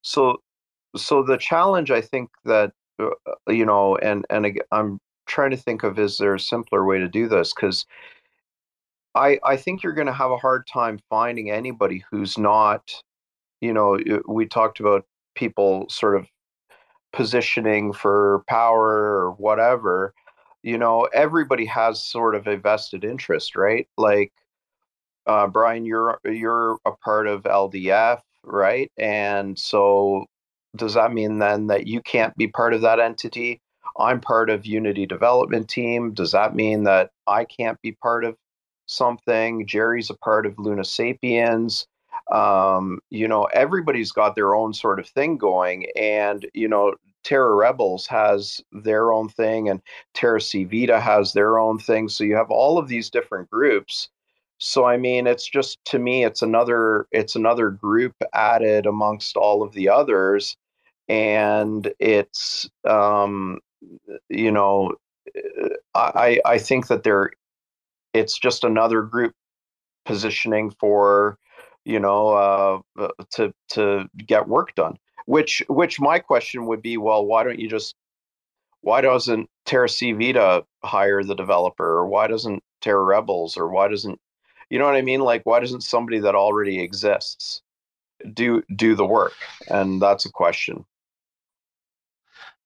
so. 0.02 0.38
So 0.94 1.22
the 1.22 1.38
challenge, 1.38 1.90
I 1.90 2.02
think 2.02 2.28
that 2.44 2.72
uh, 2.98 3.10
you 3.48 3.64
know, 3.64 3.96
and 3.96 4.26
and 4.30 4.60
I'm 4.72 5.00
trying 5.26 5.50
to 5.52 5.56
think 5.56 5.82
of 5.82 5.98
is 5.98 6.18
there 6.18 6.34
a 6.34 6.40
simpler 6.40 6.84
way 6.84 6.98
to 6.98 7.08
do 7.08 7.28
this 7.28 7.54
because 7.54 7.86
I 9.14 9.38
I 9.44 9.56
think 9.56 9.82
you're 9.82 9.92
going 9.92 10.06
to 10.06 10.12
have 10.12 10.30
a 10.30 10.36
hard 10.36 10.66
time 10.66 10.98
finding 11.10 11.50
anybody 11.50 12.04
who's 12.10 12.38
not, 12.38 12.92
you 13.60 13.72
know, 13.72 13.98
we 14.28 14.46
talked 14.46 14.80
about 14.80 15.06
people 15.34 15.88
sort 15.88 16.16
of 16.16 16.26
positioning 17.12 17.92
for 17.92 18.44
power 18.48 18.88
or 18.90 19.32
whatever. 19.32 20.14
You 20.62 20.78
know, 20.78 21.08
everybody 21.14 21.66
has 21.66 22.04
sort 22.04 22.34
of 22.34 22.46
a 22.46 22.56
vested 22.56 23.04
interest, 23.04 23.56
right? 23.56 23.88
Like 23.98 24.32
uh, 25.26 25.46
Brian, 25.48 25.84
you're 25.86 26.18
you're 26.24 26.78
a 26.86 26.92
part 26.92 27.26
of 27.26 27.42
LDF, 27.44 28.20
right? 28.44 28.90
And 28.98 29.58
so 29.58 30.26
does 30.76 30.94
that 30.94 31.12
mean 31.12 31.38
then 31.38 31.66
that 31.68 31.86
you 31.86 32.00
can't 32.02 32.36
be 32.36 32.48
part 32.48 32.74
of 32.74 32.80
that 32.82 33.00
entity? 33.00 33.60
I'm 33.98 34.20
part 34.20 34.48
of 34.48 34.64
Unity 34.64 35.06
Development 35.06 35.68
Team. 35.68 36.14
Does 36.14 36.32
that 36.32 36.54
mean 36.54 36.84
that 36.84 37.10
I 37.26 37.44
can't 37.44 37.80
be 37.82 37.92
part 37.92 38.24
of 38.24 38.36
something. 38.86 39.66
Jerry's 39.66 40.10
a 40.10 40.14
part 40.14 40.46
of 40.46 40.58
Luna 40.58 40.84
Sapiens. 40.84 41.86
Um, 42.30 43.00
you 43.10 43.26
know, 43.26 43.44
everybody's 43.52 44.12
got 44.12 44.34
their 44.34 44.54
own 44.54 44.72
sort 44.74 45.00
of 45.00 45.08
thing 45.08 45.36
going, 45.38 45.86
and 45.96 46.46
you 46.54 46.68
know, 46.68 46.94
Terra 47.24 47.54
Rebels 47.54 48.06
has 48.06 48.60
their 48.72 49.12
own 49.12 49.28
thing, 49.28 49.68
and 49.68 49.80
Terra 50.14 50.38
Civita 50.38 51.00
has 51.00 51.32
their 51.32 51.58
own 51.58 51.78
thing. 51.78 52.08
So 52.08 52.24
you 52.24 52.36
have 52.36 52.50
all 52.50 52.78
of 52.78 52.88
these 52.88 53.10
different 53.10 53.50
groups. 53.50 54.08
So 54.64 54.84
I 54.84 54.96
mean, 54.96 55.26
it's 55.26 55.48
just 55.48 55.84
to 55.86 55.98
me, 55.98 56.24
it's 56.24 56.40
another 56.40 57.08
it's 57.10 57.34
another 57.34 57.68
group 57.70 58.14
added 58.32 58.86
amongst 58.86 59.36
all 59.36 59.60
of 59.64 59.72
the 59.72 59.88
others, 59.88 60.56
and 61.08 61.92
it's 61.98 62.70
um, 62.88 63.58
you 64.28 64.52
know, 64.52 64.94
I 65.96 66.40
I 66.46 66.58
think 66.58 66.86
that 66.86 67.02
they're 67.02 67.32
it's 68.14 68.38
just 68.38 68.62
another 68.62 69.02
group 69.02 69.34
positioning 70.04 70.70
for 70.70 71.38
you 71.84 71.98
know 71.98 72.28
uh, 72.28 72.80
uh, 73.00 73.08
to 73.32 73.52
to 73.70 74.08
get 74.26 74.46
work 74.48 74.76
done. 74.76 74.96
Which 75.26 75.62
which 75.68 76.00
my 76.00 76.20
question 76.20 76.66
would 76.66 76.82
be 76.82 76.96
well 76.98 77.26
why 77.26 77.42
don't 77.44 77.58
you 77.58 77.68
just 77.68 77.96
why 78.82 79.00
doesn't 79.00 79.48
terra 79.66 79.88
Vita 79.88 80.64
hire 80.84 81.24
the 81.24 81.34
developer? 81.34 81.98
Or 81.98 82.06
why 82.06 82.28
doesn't 82.28 82.62
terra 82.80 83.02
rebels? 83.02 83.56
Or 83.56 83.68
why 83.68 83.88
doesn't 83.88 84.20
you 84.72 84.78
know 84.78 84.86
what 84.86 84.94
i 84.94 85.02
mean 85.02 85.20
like 85.20 85.42
why 85.44 85.60
doesn't 85.60 85.82
somebody 85.82 86.18
that 86.20 86.34
already 86.34 86.80
exists 86.80 87.62
do 88.32 88.62
do 88.74 88.94
the 88.94 89.06
work? 89.06 89.34
And 89.68 90.00
that's 90.00 90.24
a 90.24 90.30
question. 90.30 90.84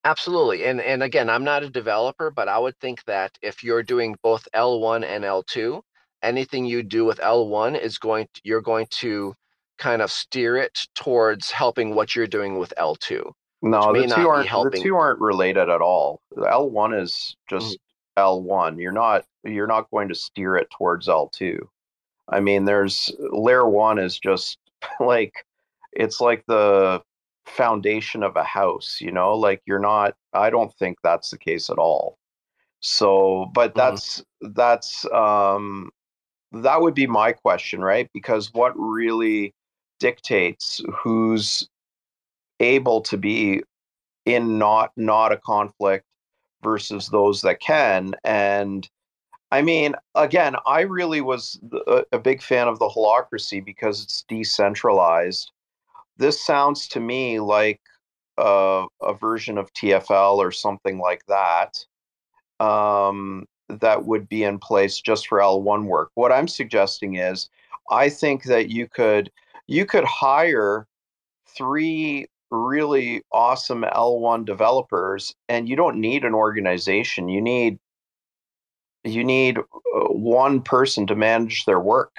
Absolutely. 0.05 0.65
And 0.65 0.81
and 0.81 1.03
again, 1.03 1.29
I'm 1.29 1.45
not 1.45 1.63
a 1.63 1.71
developer, 1.71 2.31
but 2.31 2.49
I 2.49 2.59
would 2.59 2.79
think 2.79 3.05
that 3.05 3.37
if 3.43 3.65
you're 3.65 3.83
doing 3.83 4.17
both 4.23 4.47
L1 4.55 5.05
and 5.05 5.25
L2, 5.25 5.83
anything 6.23 6.65
you 6.65 6.83
do 6.83 7.05
with 7.05 7.19
L1 7.19 7.81
is 7.81 7.99
going 7.99 8.29
to, 8.35 8.41
you're 8.45 8.63
going 8.63 8.87
to 8.91 9.35
kind 9.79 10.01
of 10.01 10.11
steer 10.11 10.57
it 10.57 10.79
towards 10.95 11.51
helping 11.51 11.95
what 11.95 12.15
you're 12.15 12.27
doing 12.27 12.59
with 12.59 12.73
L2. 12.79 13.31
No, 13.63 13.93
the 13.93 14.07
two 14.07 14.29
aren't 14.29 14.49
the 14.49 14.81
two 14.81 14.95
aren't 14.95 15.21
related 15.21 15.69
at 15.69 15.81
all. 15.81 16.21
L1 16.37 17.03
is 17.03 17.37
just 17.49 17.79
mm-hmm. 18.17 18.47
L1. 18.47 18.81
You're 18.81 18.93
not 18.93 19.25
you're 19.43 19.67
not 19.67 19.91
going 19.91 20.09
to 20.09 20.15
steer 20.15 20.57
it 20.57 20.69
towards 20.71 21.09
L2. 21.09 21.59
I 22.29 22.41
mean, 22.41 22.65
there's 22.65 23.11
layer 23.31 23.69
1 23.69 23.99
is 23.99 24.19
just 24.19 24.59
like 25.01 25.33
it's 25.93 26.21
like 26.21 26.45
the 26.47 27.03
foundation 27.47 28.23
of 28.23 28.37
a 28.37 28.45
house, 28.45 28.99
you 29.01 29.13
know? 29.13 29.35
Like 29.35 29.63
you're 29.67 29.79
not 29.79 30.15
I 30.33 30.51
don't 30.51 30.73
think 30.75 30.99
that's 31.03 31.31
the 31.31 31.39
case 31.39 31.71
at 31.71 31.79
all. 31.79 32.19
So, 32.81 33.51
but 33.55 33.71
mm-hmm. 33.71 33.79
that's 33.79 34.21
mm-hmm. 34.21 34.53
that's 34.55 35.07
um 35.13 35.91
that 36.53 36.81
would 36.81 36.95
be 36.95 37.07
my 37.07 37.33
question, 37.33 37.83
right? 37.83 38.09
Because 38.15 38.53
what 38.53 38.73
really 38.77 39.55
dictates 39.99 40.83
who's 40.95 41.69
able 42.61 43.01
to 43.03 43.17
be 43.17 43.63
in 44.25 44.59
not 44.59 44.91
not 44.97 45.33
a 45.33 45.37
conflict 45.37 46.05
versus 46.63 47.09
those 47.09 47.43
that 47.43 47.61
can 47.61 48.15
and 48.25 48.89
i 49.53 49.63
mean 49.63 49.95
again 50.15 50.57
i 50.67 50.81
really 50.81 51.21
was 51.21 51.59
a, 51.87 52.05
a 52.13 52.19
big 52.19 52.43
fan 52.43 52.69
of 52.69 52.79
the 52.79 52.89
holacracy 52.89 53.65
because 53.65 54.03
it's 54.03 54.23
decentralized 54.29 55.53
this 56.17 56.45
sounds 56.45 56.89
to 56.89 57.01
me 57.01 57.41
like 57.41 57.81
a, 58.39 58.87
a 59.03 59.15
version 59.15 59.59
of 59.59 59.73
tfl 59.73 60.37
or 60.37 60.51
something 60.51 60.99
like 60.99 61.25
that 61.27 61.85
um, 62.59 63.47
that 63.69 64.07
would 64.07 64.29
be 64.29 64.43
in 64.43 64.59
place 64.59 65.01
just 65.01 65.29
for 65.29 65.39
l1 65.39 65.85
work 65.85 66.11
what 66.15 66.33
i'm 66.33 66.49
suggesting 66.49 67.17
is 67.17 67.49
i 67.91 68.09
think 68.09 68.45
that 68.45 68.71
you 68.71 68.87
could 68.89 69.31
you 69.67 69.85
could 69.85 70.05
hire 70.05 70.87
three 71.57 72.27
really 72.51 73.23
awesome 73.33 73.83
L1 73.83 74.45
developers 74.45 75.35
and 75.49 75.69
you 75.69 75.77
don't 75.77 76.01
need 76.01 76.25
an 76.25 76.35
organization. 76.35 77.29
You 77.29 77.41
need 77.41 77.79
you 79.07 79.25
need 79.25 79.59
uh, 79.59 79.63
one 80.09 80.61
person 80.61 81.07
to 81.07 81.17
manage 81.17 81.65
their 81.65 81.81
work. 81.81 82.13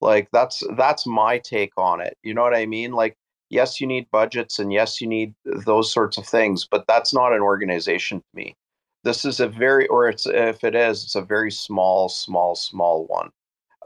Like 0.00 0.28
that's 0.32 0.62
that's 0.76 1.06
my 1.06 1.38
take 1.38 1.72
on 1.76 2.00
it. 2.00 2.16
You 2.22 2.34
know 2.34 2.42
what 2.42 2.54
I 2.54 2.66
mean? 2.66 2.92
Like 2.92 3.16
yes, 3.50 3.80
you 3.80 3.86
need 3.86 4.10
budgets 4.10 4.58
and 4.58 4.72
yes, 4.72 5.00
you 5.00 5.06
need 5.06 5.34
those 5.44 5.92
sorts 5.92 6.16
of 6.16 6.26
things, 6.26 6.66
but 6.70 6.86
that's 6.86 7.12
not 7.12 7.32
an 7.32 7.40
organization 7.40 8.18
to 8.20 8.26
me. 8.34 8.56
This 9.04 9.24
is 9.24 9.40
a 9.40 9.48
very 9.48 9.86
or 9.88 10.08
it's 10.08 10.26
if 10.26 10.64
it 10.64 10.74
is, 10.74 11.04
it's 11.04 11.14
a 11.14 11.22
very 11.22 11.50
small 11.50 12.08
small 12.08 12.54
small 12.54 13.06
one. 13.06 13.30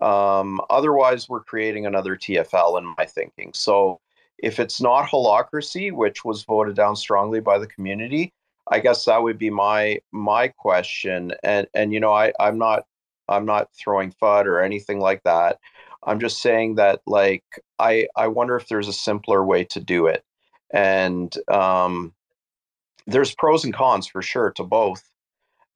Um, 0.03 0.61
otherwise, 0.71 1.29
we're 1.29 1.45
creating 1.45 1.87
another 1.87 2.17
TFL 2.17 2.79
in 2.79 2.95
my 2.99 3.07
thinking. 3.07 3.53
So 3.55 4.01
if 4.39 4.59
it's 4.59 4.81
not 4.81 5.09
holacracy 5.09 5.93
which 5.93 6.25
was 6.25 6.43
voted 6.45 6.77
down 6.77 6.97
strongly 6.97 7.41
by 7.41 7.59
the 7.59 7.67
community, 7.67 8.33
I 8.71 8.81
guess 8.81 9.05
that 9.05 9.23
would 9.23 9.39
be 9.39 9.51
my 9.51 10.01
my 10.13 10.49
question. 10.49 11.33
And 11.43 11.67
and 11.75 11.93
you 11.93 12.01
know, 12.01 12.13
I 12.13 12.33
I'm 12.41 12.59
not 12.59 12.85
I'm 13.29 13.47
not 13.47 13.69
throwing 13.75 14.13
FUD 14.13 14.47
or 14.47 14.61
anything 14.61 15.01
like 15.01 15.23
that. 15.25 15.59
I'm 16.03 16.21
just 16.21 16.41
saying 16.41 16.77
that 16.77 17.01
like 17.07 17.45
I 17.79 18.09
I 18.17 18.29
wonder 18.29 18.57
if 18.57 18.69
there's 18.69 18.89
a 18.89 18.93
simpler 18.93 19.45
way 19.45 19.65
to 19.65 19.81
do 19.81 20.07
it. 20.07 20.25
And 20.73 21.35
um, 21.49 22.15
there's 23.07 23.35
pros 23.35 23.65
and 23.65 23.75
cons 23.75 24.07
for 24.07 24.23
sure 24.23 24.51
to 24.53 24.65
both. 24.65 25.03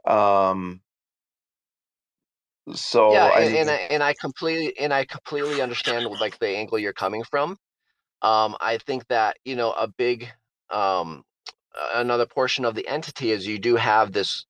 Um, 0.07 0.81
so 2.75 3.13
yeah, 3.13 3.39
and, 3.39 3.57
and, 3.57 3.71
I, 3.71 3.75
and 3.75 4.03
I 4.03 4.15
completely 4.15 4.79
and 4.79 4.93
I 4.93 5.05
completely 5.05 5.61
understand 5.61 6.07
like 6.21 6.39
the 6.39 6.49
angle 6.49 6.79
you're 6.79 6.93
coming 6.93 7.25
from. 7.25 7.57
Um, 8.21 8.57
I 8.61 8.79
think 8.79 9.07
that 9.09 9.37
you 9.45 9.57
know 9.57 9.73
a 9.73 9.89
big 9.89 10.29
um, 10.71 11.25
another 11.95 12.27
portion 12.27 12.65
of 12.65 12.75
the 12.75 12.87
entity 12.89 13.31
is 13.33 13.47
you 13.47 13.59
do 13.59 13.77
have 13.77 14.13
this 14.13 14.45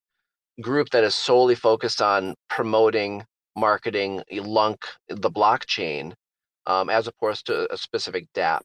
group 0.60 0.90
that 0.90 1.04
is 1.04 1.14
solely 1.14 1.54
focused 1.54 2.02
on 2.02 2.34
promoting, 2.48 3.24
marketing, 3.56 4.22
LUNC, 4.30 4.84
the 5.08 5.30
blockchain, 5.30 6.12
um, 6.66 6.90
as 6.90 7.06
opposed 7.06 7.46
to 7.46 7.72
a 7.72 7.76
specific 7.76 8.26
DApp, 8.34 8.60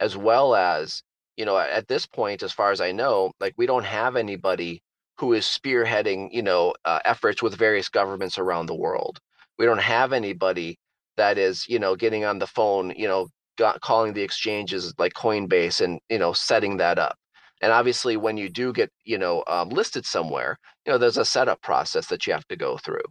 as 0.00 0.16
well 0.16 0.54
as 0.54 1.02
you 1.36 1.44
know 1.44 1.58
at 1.58 1.88
this 1.88 2.06
point, 2.06 2.42
as 2.42 2.52
far 2.52 2.70
as 2.70 2.80
I 2.80 2.92
know, 2.92 3.32
like 3.40 3.54
we 3.56 3.66
don't 3.66 3.84
have 3.84 4.16
anybody 4.16 4.82
who 5.18 5.32
is 5.32 5.44
spearheading 5.44 6.28
you 6.32 6.42
know 6.42 6.74
uh, 6.84 7.00
efforts 7.04 7.42
with 7.42 7.54
various 7.56 7.88
governments 7.88 8.38
around 8.38 8.66
the 8.66 8.74
world. 8.74 9.18
We 9.58 9.66
don't 9.66 9.78
have 9.80 10.12
anybody 10.12 10.78
that 11.16 11.38
is 11.38 11.68
you 11.68 11.78
know 11.78 11.96
getting 11.96 12.24
on 12.24 12.38
the 12.38 12.46
phone 12.46 12.92
you 12.96 13.08
know 13.08 13.28
got, 13.56 13.80
calling 13.80 14.12
the 14.12 14.22
exchanges 14.22 14.94
like 14.98 15.14
Coinbase 15.14 15.80
and 15.80 16.00
you 16.08 16.18
know 16.18 16.32
setting 16.32 16.76
that 16.78 16.98
up. 16.98 17.16
And 17.60 17.72
obviously, 17.72 18.16
when 18.16 18.36
you 18.36 18.48
do 18.48 18.72
get 18.72 18.90
you 19.04 19.18
know 19.18 19.44
um, 19.46 19.68
listed 19.70 20.06
somewhere, 20.06 20.58
you 20.86 20.92
know 20.92 20.98
there's 20.98 21.18
a 21.18 21.24
setup 21.24 21.60
process 21.62 22.06
that 22.06 22.26
you 22.26 22.32
have 22.32 22.46
to 22.48 22.56
go 22.56 22.78
through. 22.78 23.04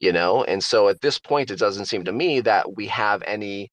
You 0.00 0.12
know, 0.12 0.44
and 0.44 0.62
so 0.62 0.88
at 0.88 1.00
this 1.00 1.18
point, 1.18 1.50
it 1.50 1.58
doesn't 1.58 1.86
seem 1.86 2.04
to 2.04 2.12
me 2.12 2.40
that 2.40 2.76
we 2.76 2.86
have 2.86 3.22
any 3.26 3.70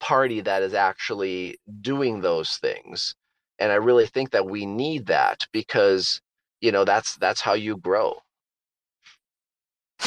party 0.00 0.40
that 0.40 0.62
is 0.62 0.74
actually 0.74 1.58
doing 1.80 2.20
those 2.20 2.56
things. 2.58 3.14
And 3.58 3.72
I 3.72 3.76
really 3.76 4.06
think 4.06 4.30
that 4.30 4.46
we 4.46 4.66
need 4.66 5.06
that 5.06 5.46
because 5.52 6.20
you 6.60 6.72
know 6.72 6.84
that's 6.84 7.16
that's 7.16 7.40
how 7.40 7.54
you 7.54 7.76
grow. 7.76 8.14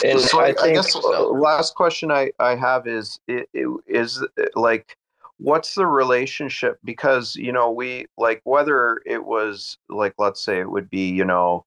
And 0.06 0.20
so 0.20 0.40
I, 0.40 0.56
I 0.62 0.72
guess 0.72 0.94
so. 0.94 1.32
last 1.32 1.76
question 1.76 2.12
I, 2.12 2.32
I 2.40 2.56
have 2.56 2.88
is 2.88 3.20
is 3.28 4.26
like 4.56 4.96
what's 5.42 5.74
the 5.74 5.88
relationship 5.88 6.78
because 6.84 7.36
you 7.36 7.52
know 7.52 7.72
we 7.72 8.06
like 8.16 8.42
whether 8.44 9.02
it 9.08 9.26
was 9.26 9.76
like 9.90 10.14
let's 10.20 10.44
say 10.44 10.60
it 10.60 10.70
would 10.70 10.88
be 10.88 11.10
you 11.10 11.26
know 11.26 11.66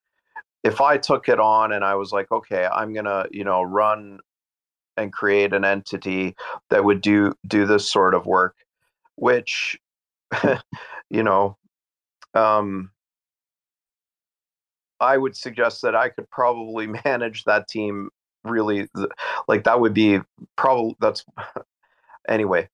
if 0.63 0.81
i 0.81 0.97
took 0.97 1.29
it 1.29 1.41
on 1.41 1.73
and 1.73 1.85
i 1.85 1.93
was 1.93 2.13
like 2.13 2.31
okay 2.31 2.67
i'm 2.73 2.93
gonna 2.93 3.27
you 3.33 3.43
know 3.43 3.63
run 3.63 4.21
and 4.97 5.13
create 5.13 5.53
an 5.53 5.65
entity 5.65 6.37
that 6.71 6.85
would 6.85 7.01
do 7.01 7.33
do 7.49 7.67
this 7.67 7.91
sort 7.91 8.15
of 8.15 8.27
work 8.27 8.55
which 9.17 9.77
you 11.11 11.25
know 11.25 11.57
um 12.35 12.93
i 15.01 15.19
would 15.19 15.37
suggest 15.37 15.83
that 15.83 15.97
i 15.97 16.09
could 16.09 16.31
probably 16.31 16.87
manage 17.05 17.43
that 17.43 17.67
team 17.67 18.09
really 18.45 18.87
like 19.49 19.65
that 19.65 19.81
would 19.81 19.95
be 19.95 20.21
probably 20.57 20.95
that's 21.01 21.25
anyway 22.29 22.69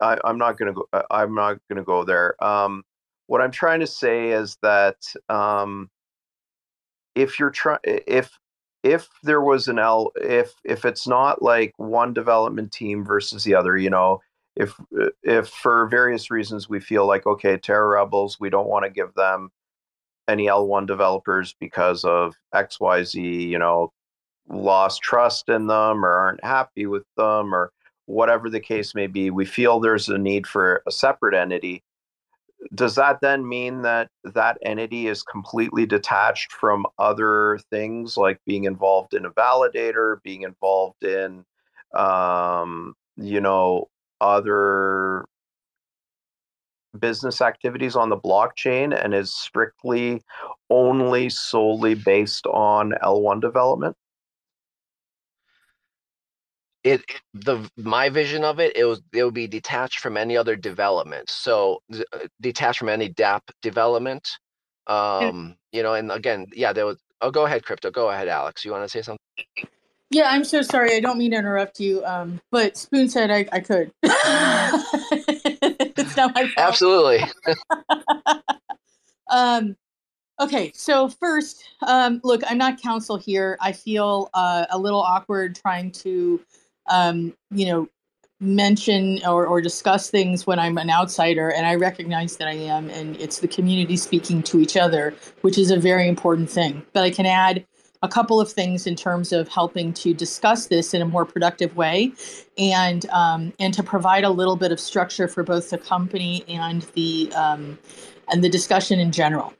I, 0.00 0.18
am 0.24 0.38
not 0.38 0.58
going 0.58 0.68
to 0.68 0.80
go. 0.80 0.88
Uh, 0.92 1.02
I'm 1.10 1.34
not 1.34 1.58
going 1.68 1.76
to 1.78 1.84
go 1.84 2.04
there. 2.04 2.42
Um, 2.42 2.84
what 3.26 3.40
I'm 3.40 3.50
trying 3.50 3.80
to 3.80 3.86
say 3.86 4.30
is 4.30 4.56
that 4.62 4.96
um, 5.28 5.90
if 7.14 7.38
you're 7.38 7.50
trying, 7.50 7.80
if 7.84 8.38
if 8.82 9.08
there 9.22 9.42
was 9.42 9.68
an 9.68 9.78
L, 9.78 10.12
if 10.16 10.54
if 10.64 10.84
it's 10.84 11.06
not 11.06 11.42
like 11.42 11.72
one 11.76 12.12
development 12.14 12.72
team 12.72 13.04
versus 13.04 13.44
the 13.44 13.54
other, 13.54 13.76
you 13.76 13.90
know, 13.90 14.20
if 14.56 14.74
if 15.22 15.48
for 15.48 15.86
various 15.86 16.30
reasons 16.30 16.68
we 16.68 16.80
feel 16.80 17.06
like 17.06 17.26
okay, 17.26 17.56
Terra 17.56 17.86
Rebels, 17.88 18.38
we 18.40 18.50
don't 18.50 18.68
want 18.68 18.84
to 18.84 18.90
give 18.90 19.14
them 19.14 19.50
any 20.28 20.46
L1 20.46 20.86
developers 20.86 21.54
because 21.60 22.04
of 22.04 22.34
X 22.54 22.80
Y 22.80 23.02
Z, 23.04 23.20
you 23.20 23.58
know, 23.58 23.92
lost 24.48 25.02
trust 25.02 25.48
in 25.48 25.66
them 25.66 26.04
or 26.04 26.10
aren't 26.10 26.44
happy 26.44 26.86
with 26.86 27.04
them 27.16 27.54
or 27.54 27.72
whatever 28.06 28.50
the 28.50 28.60
case 28.60 28.94
may 28.94 29.06
be, 29.06 29.30
we 29.30 29.44
feel 29.44 29.80
there's 29.80 30.08
a 30.08 30.18
need 30.18 30.46
for 30.46 30.82
a 30.86 30.90
separate 30.90 31.34
entity. 31.34 31.82
Does 32.74 32.94
that 32.96 33.20
then 33.22 33.48
mean 33.48 33.82
that 33.82 34.08
that 34.24 34.58
entity 34.62 35.06
is 35.06 35.22
completely 35.22 35.86
detached 35.86 36.52
from 36.52 36.86
other 36.98 37.58
things 37.70 38.16
like 38.16 38.38
being 38.46 38.64
involved 38.64 39.14
in 39.14 39.24
a 39.24 39.30
validator, 39.30 40.22
being 40.22 40.42
involved 40.42 41.02
in, 41.02 41.44
um, 41.96 42.94
you 43.16 43.40
know, 43.40 43.88
other 44.20 45.24
business 46.98 47.40
activities 47.40 47.96
on 47.96 48.08
the 48.08 48.16
blockchain 48.16 48.92
and 48.92 49.14
is 49.14 49.34
strictly 49.34 50.22
only 50.68 51.30
solely 51.30 51.94
based 51.94 52.46
on 52.46 52.92
L1 53.02 53.40
development? 53.40 53.96
It 56.84 57.02
the 57.34 57.68
my 57.76 58.08
vision 58.08 58.44
of 58.44 58.58
it 58.58 58.74
it 58.76 58.84
was 58.84 59.02
it 59.12 59.22
would 59.24 59.34
be 59.34 59.46
detached 59.46 60.00
from 60.00 60.16
any 60.16 60.36
other 60.36 60.56
development 60.56 61.28
so 61.28 61.82
uh, 61.92 62.18
detached 62.40 62.78
from 62.78 62.88
any 62.88 63.08
dap 63.08 63.42
development 63.60 64.26
um 64.86 65.56
you 65.72 65.82
know 65.82 65.94
and 65.94 66.10
again 66.10 66.46
yeah 66.54 66.72
there 66.72 66.86
was 66.86 66.98
oh 67.20 67.30
go 67.30 67.44
ahead 67.44 67.64
crypto 67.64 67.90
go 67.90 68.10
ahead 68.10 68.28
alex 68.28 68.64
you 68.64 68.70
want 68.70 68.82
to 68.82 68.88
say 68.88 69.02
something 69.02 69.18
yeah 70.10 70.30
i'm 70.30 70.42
so 70.42 70.62
sorry 70.62 70.96
i 70.96 71.00
don't 71.00 71.18
mean 71.18 71.32
to 71.32 71.36
interrupt 71.36 71.78
you 71.78 72.02
um 72.06 72.40
but 72.50 72.78
spoon 72.78 73.08
said 73.08 73.30
i, 73.30 73.46
I 73.52 73.60
could 73.60 73.92
it's 76.10 76.16
not 76.16 76.34
my 76.34 76.42
fault. 76.42 76.68
Absolutely. 76.68 77.20
um, 79.30 79.76
okay, 80.40 80.72
so 80.74 81.08
first, 81.08 81.64
um, 81.86 82.20
look, 82.24 82.42
I'm 82.48 82.58
not 82.58 82.80
counsel 82.80 83.16
here. 83.16 83.56
I 83.60 83.72
feel 83.72 84.30
uh, 84.34 84.66
a 84.70 84.78
little 84.78 85.00
awkward 85.00 85.56
trying 85.56 85.92
to, 85.92 86.40
um, 86.90 87.34
you 87.50 87.66
know, 87.66 87.88
mention 88.40 89.20
or, 89.26 89.46
or 89.46 89.60
discuss 89.60 90.10
things 90.10 90.46
when 90.46 90.58
I'm 90.58 90.78
an 90.78 90.90
outsider, 90.90 91.50
and 91.50 91.66
I 91.66 91.74
recognize 91.74 92.36
that 92.38 92.48
I 92.48 92.54
am, 92.54 92.88
and 92.90 93.16
it's 93.16 93.40
the 93.40 93.48
community 93.48 93.96
speaking 93.96 94.42
to 94.44 94.60
each 94.60 94.76
other, 94.76 95.14
which 95.42 95.58
is 95.58 95.70
a 95.70 95.78
very 95.78 96.08
important 96.08 96.50
thing. 96.50 96.82
But 96.92 97.04
I 97.04 97.10
can 97.10 97.26
add 97.26 97.66
a 98.02 98.08
couple 98.08 98.40
of 98.40 98.50
things 98.50 98.86
in 98.86 98.96
terms 98.96 99.30
of 99.30 99.48
helping 99.48 99.92
to 99.92 100.14
discuss 100.14 100.68
this 100.68 100.94
in 100.94 101.02
a 101.02 101.04
more 101.04 101.26
productive 101.26 101.76
way, 101.76 102.12
and 102.56 103.08
um, 103.10 103.52
and 103.58 103.74
to 103.74 103.82
provide 103.82 104.24
a 104.24 104.30
little 104.30 104.56
bit 104.56 104.72
of 104.72 104.80
structure 104.80 105.28
for 105.28 105.42
both 105.42 105.70
the 105.70 105.78
company 105.78 106.44
and 106.48 106.82
the 106.94 107.30
um, 107.34 107.78
and 108.32 108.42
the 108.42 108.48
discussion 108.48 108.98
in 108.98 109.12
general. 109.12 109.52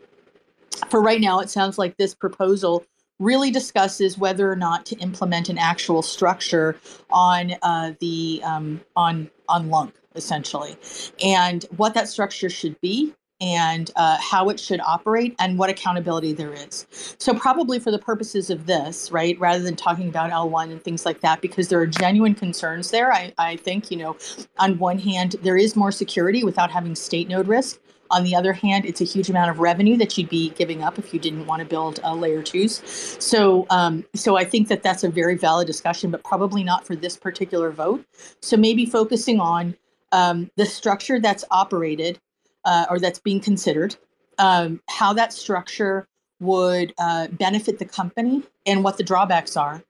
For 0.88 1.02
right 1.02 1.20
now, 1.20 1.40
it 1.40 1.50
sounds 1.50 1.76
like 1.76 1.98
this 1.98 2.14
proposal 2.14 2.86
really 3.20 3.52
discusses 3.52 4.18
whether 4.18 4.50
or 4.50 4.56
not 4.56 4.84
to 4.86 4.96
implement 4.96 5.48
an 5.48 5.58
actual 5.58 6.02
structure 6.02 6.76
on 7.10 7.54
uh, 7.62 7.92
the 8.00 8.40
um, 8.42 8.80
on 8.96 9.30
on 9.48 9.68
LUNC 9.68 9.94
essentially, 10.16 10.76
and 11.22 11.64
what 11.76 11.94
that 11.94 12.08
structure 12.08 12.50
should 12.50 12.80
be, 12.80 13.14
and 13.40 13.92
uh, 13.94 14.16
how 14.20 14.48
it 14.48 14.58
should 14.58 14.80
operate, 14.80 15.36
and 15.38 15.58
what 15.58 15.70
accountability 15.70 16.32
there 16.32 16.52
is. 16.52 16.86
So 17.18 17.32
probably 17.34 17.78
for 17.78 17.90
the 17.90 17.98
purposes 17.98 18.50
of 18.50 18.66
this, 18.66 19.12
right, 19.12 19.38
rather 19.38 19.62
than 19.62 19.76
talking 19.76 20.08
about 20.08 20.30
L1 20.30 20.72
and 20.72 20.82
things 20.82 21.06
like 21.06 21.20
that, 21.20 21.40
because 21.40 21.68
there 21.68 21.80
are 21.80 21.86
genuine 21.86 22.34
concerns 22.34 22.90
there. 22.90 23.12
I, 23.12 23.32
I 23.38 23.56
think 23.56 23.90
you 23.90 23.98
know, 23.98 24.16
on 24.58 24.78
one 24.78 24.98
hand, 24.98 25.36
there 25.42 25.56
is 25.56 25.76
more 25.76 25.92
security 25.92 26.42
without 26.42 26.70
having 26.70 26.94
state 26.94 27.28
node 27.28 27.46
risk. 27.46 27.78
On 28.10 28.24
the 28.24 28.34
other 28.34 28.52
hand, 28.52 28.84
it's 28.84 29.00
a 29.00 29.04
huge 29.04 29.30
amount 29.30 29.50
of 29.50 29.60
revenue 29.60 29.96
that 29.98 30.16
you'd 30.18 30.28
be 30.28 30.50
giving 30.50 30.82
up 30.82 30.98
if 30.98 31.14
you 31.14 31.20
didn't 31.20 31.46
want 31.46 31.60
to 31.60 31.66
build 31.66 32.00
uh, 32.02 32.14
layer 32.14 32.42
twos. 32.42 32.82
So, 33.22 33.66
um, 33.70 34.04
so 34.14 34.36
I 34.36 34.44
think 34.44 34.68
that 34.68 34.82
that's 34.82 35.04
a 35.04 35.08
very 35.08 35.36
valid 35.36 35.66
discussion, 35.66 36.10
but 36.10 36.24
probably 36.24 36.64
not 36.64 36.86
for 36.86 36.96
this 36.96 37.16
particular 37.16 37.70
vote. 37.70 38.04
So 38.40 38.56
maybe 38.56 38.84
focusing 38.86 39.38
on 39.40 39.76
um, 40.12 40.50
the 40.56 40.66
structure 40.66 41.20
that's 41.20 41.44
operated 41.50 42.18
uh, 42.64 42.86
or 42.90 42.98
that's 42.98 43.18
being 43.18 43.40
considered, 43.40 43.96
um, 44.38 44.80
how 44.88 45.12
that 45.12 45.32
structure 45.32 46.06
would 46.40 46.92
uh, 46.98 47.28
benefit 47.28 47.78
the 47.78 47.84
company, 47.84 48.42
and 48.66 48.82
what 48.82 48.96
the 48.96 49.02
drawbacks 49.02 49.56
are, 49.56 49.82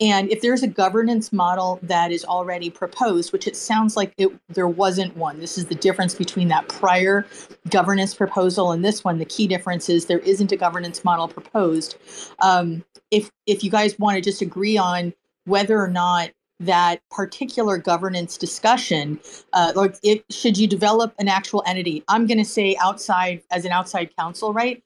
and 0.00 0.30
if 0.30 0.42
there's 0.42 0.62
a 0.62 0.68
governance 0.68 1.32
model 1.32 1.80
that 1.82 2.12
is 2.12 2.24
already 2.24 2.70
proposed, 2.70 3.32
which 3.32 3.48
it 3.48 3.56
sounds 3.56 3.96
like 3.96 4.12
it, 4.16 4.30
there 4.48 4.68
wasn't 4.68 5.16
one, 5.16 5.40
this 5.40 5.58
is 5.58 5.66
the 5.66 5.74
difference 5.74 6.14
between 6.14 6.48
that 6.48 6.68
prior 6.68 7.26
governance 7.70 8.14
proposal 8.14 8.70
and 8.70 8.84
this 8.84 9.02
one. 9.02 9.18
The 9.18 9.24
key 9.24 9.48
difference 9.48 9.88
is 9.88 10.06
there 10.06 10.20
isn't 10.20 10.52
a 10.52 10.56
governance 10.56 11.04
model 11.04 11.26
proposed. 11.26 11.96
Um, 12.40 12.84
if 13.10 13.30
if 13.46 13.64
you 13.64 13.70
guys 13.70 13.98
want 13.98 14.14
to 14.16 14.20
just 14.20 14.40
agree 14.40 14.78
on 14.78 15.12
whether 15.46 15.80
or 15.80 15.88
not 15.88 16.30
that 16.60 17.00
particular 17.10 17.76
governance 17.78 18.36
discussion, 18.36 19.18
uh, 19.52 19.72
like 19.74 19.96
it 20.04 20.24
should 20.30 20.56
you 20.56 20.68
develop 20.68 21.12
an 21.18 21.26
actual 21.26 21.64
entity? 21.66 22.04
I'm 22.06 22.26
going 22.26 22.38
to 22.38 22.44
say 22.44 22.76
outside 22.80 23.42
as 23.50 23.64
an 23.64 23.72
outside 23.72 24.14
counsel, 24.16 24.52
right? 24.52 24.82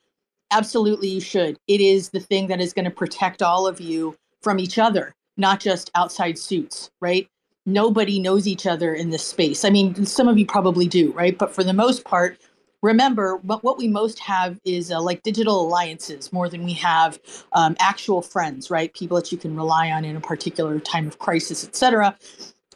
Absolutely, 0.50 1.08
you 1.08 1.20
should. 1.20 1.58
It 1.66 1.80
is 1.80 2.10
the 2.10 2.20
thing 2.20 2.46
that 2.46 2.60
is 2.60 2.72
going 2.72 2.84
to 2.84 2.90
protect 2.90 3.42
all 3.42 3.66
of 3.66 3.80
you 3.80 4.16
from 4.42 4.58
each 4.58 4.78
other, 4.78 5.14
not 5.36 5.60
just 5.60 5.90
outside 5.94 6.38
suits, 6.38 6.90
right? 7.00 7.28
Nobody 7.64 8.18
knows 8.20 8.46
each 8.46 8.66
other 8.66 8.92
in 8.92 9.10
this 9.10 9.24
space. 9.24 9.64
I 9.64 9.70
mean, 9.70 10.04
some 10.04 10.28
of 10.28 10.36
you 10.38 10.46
probably 10.46 10.88
do, 10.88 11.12
right? 11.12 11.38
But 11.38 11.54
for 11.54 11.62
the 11.62 11.72
most 11.72 12.04
part, 12.04 12.38
remember 12.82 13.36
what, 13.36 13.62
what 13.62 13.78
we 13.78 13.86
most 13.86 14.18
have 14.18 14.58
is 14.64 14.90
uh, 14.90 15.00
like 15.00 15.22
digital 15.22 15.60
alliances 15.60 16.32
more 16.32 16.48
than 16.48 16.64
we 16.64 16.72
have 16.72 17.20
um, 17.52 17.76
actual 17.78 18.20
friends, 18.20 18.70
right? 18.70 18.92
People 18.94 19.16
that 19.16 19.30
you 19.30 19.38
can 19.38 19.54
rely 19.54 19.92
on 19.92 20.04
in 20.04 20.16
a 20.16 20.20
particular 20.20 20.80
time 20.80 21.06
of 21.06 21.20
crisis, 21.20 21.64
et 21.64 21.76
cetera. 21.76 22.18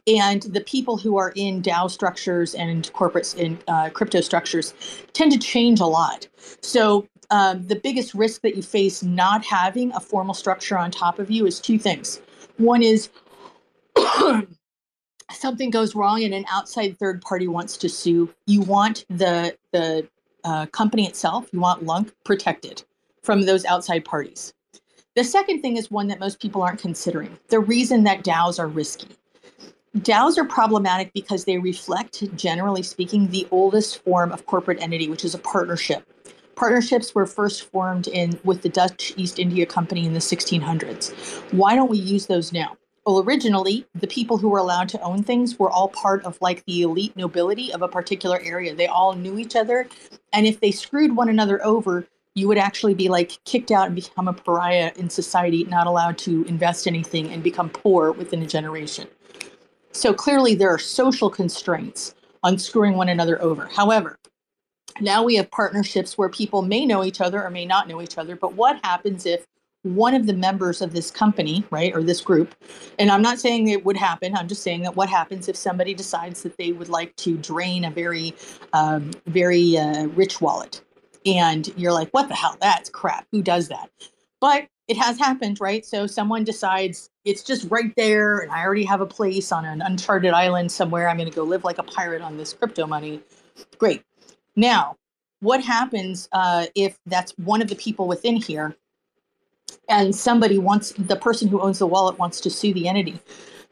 And 0.07 0.43
the 0.43 0.61
people 0.61 0.97
who 0.97 1.17
are 1.17 1.33
in 1.35 1.61
DAO 1.61 1.91
structures 1.91 2.55
and 2.55 2.89
corporates 2.93 3.37
in 3.37 3.59
uh, 3.67 3.91
crypto 3.91 4.21
structures 4.21 4.73
tend 5.13 5.33
to 5.33 5.39
change 5.39 5.81
a 5.81 5.87
lot. 5.87 6.29
So 6.61 7.09
um, 7.31 7.67
the 7.67 7.77
biggest 7.77 8.15
risk 8.15 8.43
that 8.43 8.57
you 8.57 8.63
face 8.63 9.03
not 9.03 9.45
having 9.45 9.93
a 9.93 10.01
formal 10.01 10.35
structure 10.35 10.77
on 10.79 10.91
top 10.91 11.19
of 11.19 11.31
you 11.31 11.47
is 11.47 11.61
two 11.61 11.79
things. 11.79 12.21
One 12.57 12.83
is 12.83 13.09
something 15.33 15.71
goes 15.71 15.95
wrong 15.95 16.23
and 16.23 16.35
an 16.35 16.45
outside 16.51 16.99
third 16.99 17.23
party 17.23 17.49
wants 17.49 17.77
to 17.79 17.89
sue. 17.89 18.33
You 18.47 18.63
want 18.63 19.05
the 19.09 19.57
the 19.73 20.09
uh, 20.45 20.67
company 20.67 21.07
itself, 21.07 21.49
you 21.53 21.61
want 21.61 21.85
LUNC 21.85 22.13
protected 22.25 22.83
from 23.23 23.43
those 23.43 23.65
outside 23.65 24.05
parties. 24.05 24.55
The 25.17 25.25
second 25.25 25.61
thing 25.61 25.77
is 25.77 25.91
one 25.91 26.07
that 26.09 26.21
most 26.21 26.41
people 26.41 26.63
aren't 26.63 26.81
considering. 26.81 27.37
The 27.49 27.59
reason 27.59 28.05
that 28.05 28.23
DAOs 28.23 28.59
are 28.59 28.69
risky. 28.69 29.09
DAOs 29.99 30.37
are 30.37 30.45
problematic 30.45 31.13
because 31.15 31.47
they 31.47 31.59
reflect, 31.59 32.23
generally 32.37 32.83
speaking, 32.83 33.29
the 33.29 33.49
oldest 33.51 34.05
form 34.05 34.31
of 34.31 34.45
corporate 34.45 34.81
entity, 34.81 35.09
which 35.09 35.25
is 35.25 35.35
a 35.35 35.39
partnership. 35.39 36.07
Partnerships 36.57 37.15
were 37.15 37.27
first 37.27 37.71
formed 37.71 38.09
in 38.09 38.41
with 38.43 38.63
the 38.63 38.71
Dutch 38.71 39.13
East 39.19 39.39
India 39.39 39.67
Company 39.67 40.07
in 40.07 40.15
the 40.15 40.21
1600s. 40.21 41.13
Why 41.53 41.77
don't 41.77 41.91
we 41.91 41.99
use 41.99 42.27
those 42.27 42.51
now? 42.51 42.79
Well, 43.05 43.23
originally, 43.23 43.87
the 43.95 44.07
people 44.07 44.39
who 44.39 44.49
were 44.49 44.59
allowed 44.59 44.89
to 44.89 45.01
own 45.03 45.23
things 45.23 45.59
were 45.59 45.71
all 45.71 45.89
part 45.89 46.25
of 46.25 46.39
like 46.41 46.65
the 46.65 46.81
elite 46.81 47.15
nobility 47.15 47.75
of 47.75 47.83
a 47.83 47.89
particular 47.89 48.41
area. 48.43 48.75
They 48.75 48.87
all 48.87 49.13
knew 49.13 49.39
each 49.39 49.55
other. 49.55 49.87
And 50.33 50.47
if 50.47 50.61
they 50.61 50.71
screwed 50.71 51.15
one 51.15 51.29
another 51.29 51.63
over, 51.65 52.07
you 52.35 52.49
would 52.49 52.59
actually 52.59 52.95
be 52.95 53.11
like 53.11 53.39
kicked 53.45 53.71
out 53.71 53.87
and 53.87 53.95
become 53.95 54.27
a 54.27 54.33
pariah 54.33 54.93
in 54.97 55.11
society, 55.11 55.65
not 55.65 55.87
allowed 55.87 56.17
to 56.19 56.43
invest 56.45 56.87
anything 56.87 57.31
and 57.33 57.43
become 57.43 57.69
poor 57.69 58.13
within 58.13 58.41
a 58.41 58.47
generation. 58.47 59.07
So 59.93 60.15
clearly, 60.15 60.55
there 60.55 60.71
are 60.71 60.79
social 60.79 61.29
constraints 61.29 62.15
on 62.43 62.59
screwing 62.59 62.95
one 62.95 63.11
another 63.11 63.41
over. 63.43 63.67
However, 63.67 64.19
now 65.01 65.23
we 65.23 65.37
have 65.37 65.51
partnerships 65.51 66.17
where 66.17 66.29
people 66.29 66.63
may 66.63 66.87
know 66.87 67.05
each 67.05 67.21
other 67.21 67.43
or 67.43 67.51
may 67.51 67.67
not 67.67 67.89
know 67.89 68.01
each 68.01 68.19
other. 68.19 68.37
But 68.37 68.55
what 68.55 68.81
happens 68.85 69.27
if 69.27 69.45
one 69.83 70.15
of 70.15 70.27
the 70.27 70.33
members 70.33 70.83
of 70.83 70.93
this 70.93 71.11
company, 71.11 71.65
right, 71.71 71.95
or 71.95 72.03
this 72.03 72.21
group, 72.21 72.55
and 72.99 73.11
I'm 73.11 73.23
not 73.23 73.39
saying 73.39 73.69
it 73.69 73.85
would 73.85 73.97
happen, 73.97 74.35
I'm 74.37 74.49
just 74.49 74.63
saying 74.63 74.83
that 74.83 74.97
what 74.97 75.09
happens 75.09 75.49
if 75.49 75.57
somebody 75.57 75.95
decides 75.95 76.43
that 76.43 76.57
they 76.57 76.73
would 76.73 76.89
like 76.89 77.15
to 77.17 77.37
drain 77.37 77.85
a 77.85 77.91
very, 77.91 78.35
um, 78.73 79.13
very 79.27 79.77
uh, 79.77 80.07
rich 80.09 80.41
wallet? 80.41 80.83
And 81.25 81.73
you're 81.77 81.93
like, 81.93 82.11
what 82.11 82.29
the 82.29 82.35
hell? 82.35 82.57
That's 82.61 82.89
crap. 82.89 83.27
Who 83.33 83.43
does 83.43 83.69
that? 83.69 83.91
But 84.41 84.67
it 84.89 84.97
has 84.97 85.19
happened, 85.19 85.61
right? 85.61 85.85
So 85.85 86.07
someone 86.07 86.45
decides 86.45 87.11
it's 87.25 87.43
just 87.43 87.69
right 87.71 87.93
there, 87.97 88.39
and 88.39 88.53
I 88.53 88.63
already 88.63 88.85
have 88.85 89.01
a 89.01 89.07
place 89.07 89.51
on 89.51 89.65
an 89.65 89.83
uncharted 89.83 90.33
island 90.33 90.71
somewhere. 90.71 91.09
I'm 91.09 91.17
going 91.17 91.29
to 91.29 91.35
go 91.35 91.43
live 91.43 91.65
like 91.65 91.79
a 91.79 91.83
pirate 91.83 92.23
on 92.23 92.37
this 92.37 92.53
crypto 92.53 92.87
money. 92.87 93.21
Great. 93.79 94.03
Now, 94.57 94.97
what 95.41 95.63
happens 95.63 96.29
uh, 96.33 96.67
if 96.75 96.99
that's 97.07 97.33
one 97.33 97.61
of 97.61 97.69
the 97.69 97.77
people 97.77 98.09
within 98.09 98.37
here 98.37 98.75
and 99.89 100.15
somebody 100.15 100.59
wants, 100.59 100.93
the 100.93 101.17
person 101.17 101.49
who 101.49 101.61
owns 101.61 101.79
the 101.79 101.87
wallet 101.87 102.19
wants 102.19 102.41
to 102.41 102.51
sue 102.51 102.73
the 102.73 102.89
entity? 102.89 103.21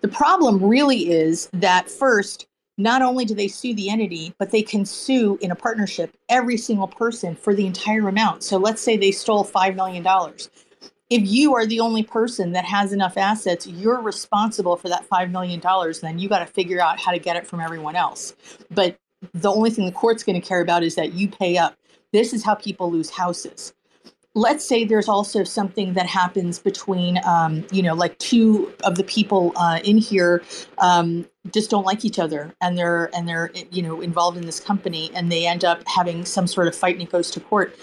The 0.02 0.08
problem 0.08 0.62
really 0.62 1.10
is 1.10 1.48
that 1.54 1.90
first, 1.90 2.46
not 2.76 3.02
only 3.02 3.24
do 3.24 3.34
they 3.34 3.48
sue 3.48 3.74
the 3.74 3.88
entity, 3.88 4.34
but 4.38 4.50
they 4.50 4.62
can 4.62 4.84
sue 4.84 5.38
in 5.40 5.50
a 5.50 5.56
partnership 5.56 6.14
every 6.28 6.58
single 6.58 6.88
person 6.88 7.34
for 7.34 7.54
the 7.54 7.66
entire 7.66 8.06
amount. 8.08 8.42
So 8.42 8.58
let's 8.58 8.82
say 8.82 8.96
they 8.96 9.12
stole 9.12 9.44
$5 9.44 9.74
million. 9.76 10.04
If 11.08 11.22
you 11.26 11.54
are 11.54 11.66
the 11.66 11.80
only 11.80 12.02
person 12.02 12.52
that 12.52 12.64
has 12.64 12.92
enough 12.92 13.16
assets, 13.16 13.66
you're 13.66 14.00
responsible 14.00 14.76
for 14.76 14.88
that 14.88 15.08
$5 15.08 15.30
million. 15.30 15.60
Then 16.02 16.18
you 16.18 16.28
got 16.28 16.40
to 16.40 16.46
figure 16.46 16.80
out 16.80 16.98
how 16.98 17.12
to 17.12 17.18
get 17.18 17.36
it 17.36 17.46
from 17.46 17.60
everyone 17.60 17.94
else. 17.94 18.34
But 18.70 18.98
the 19.32 19.50
only 19.50 19.70
thing 19.70 19.86
the 19.86 19.92
court's 19.92 20.22
going 20.22 20.40
to 20.40 20.46
care 20.46 20.60
about 20.60 20.82
is 20.82 20.94
that 20.96 21.14
you 21.14 21.28
pay 21.28 21.56
up. 21.56 21.76
This 22.12 22.32
is 22.32 22.44
how 22.44 22.54
people 22.54 22.90
lose 22.90 23.10
houses. 23.10 23.72
Let's 24.36 24.66
say 24.66 24.84
there's 24.84 25.08
also 25.08 25.44
something 25.44 25.94
that 25.94 26.06
happens 26.06 26.58
between, 26.58 27.20
um, 27.24 27.64
you 27.70 27.82
know, 27.82 27.94
like 27.94 28.18
two 28.18 28.72
of 28.82 28.96
the 28.96 29.04
people 29.04 29.52
uh, 29.56 29.78
in 29.84 29.96
here 29.96 30.42
um, 30.78 31.24
just 31.52 31.70
don't 31.70 31.84
like 31.84 32.04
each 32.04 32.18
other, 32.18 32.52
and 32.60 32.76
they're 32.76 33.10
and 33.14 33.28
they're 33.28 33.52
you 33.70 33.82
know 33.82 34.00
involved 34.00 34.36
in 34.36 34.44
this 34.44 34.58
company, 34.58 35.10
and 35.14 35.30
they 35.30 35.46
end 35.46 35.64
up 35.64 35.82
having 35.86 36.24
some 36.24 36.48
sort 36.48 36.66
of 36.66 36.74
fight, 36.74 36.94
and 36.96 37.02
it 37.02 37.12
goes 37.12 37.30
to 37.30 37.40
court. 37.40 37.78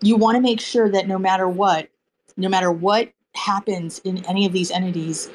You 0.00 0.16
want 0.16 0.36
to 0.36 0.40
make 0.40 0.60
sure 0.60 0.88
that 0.90 1.08
no 1.08 1.18
matter 1.18 1.48
what, 1.48 1.88
no 2.36 2.48
matter 2.48 2.70
what 2.70 3.12
happens 3.34 3.98
in 4.00 4.24
any 4.26 4.46
of 4.46 4.52
these 4.52 4.70
entities, 4.70 5.28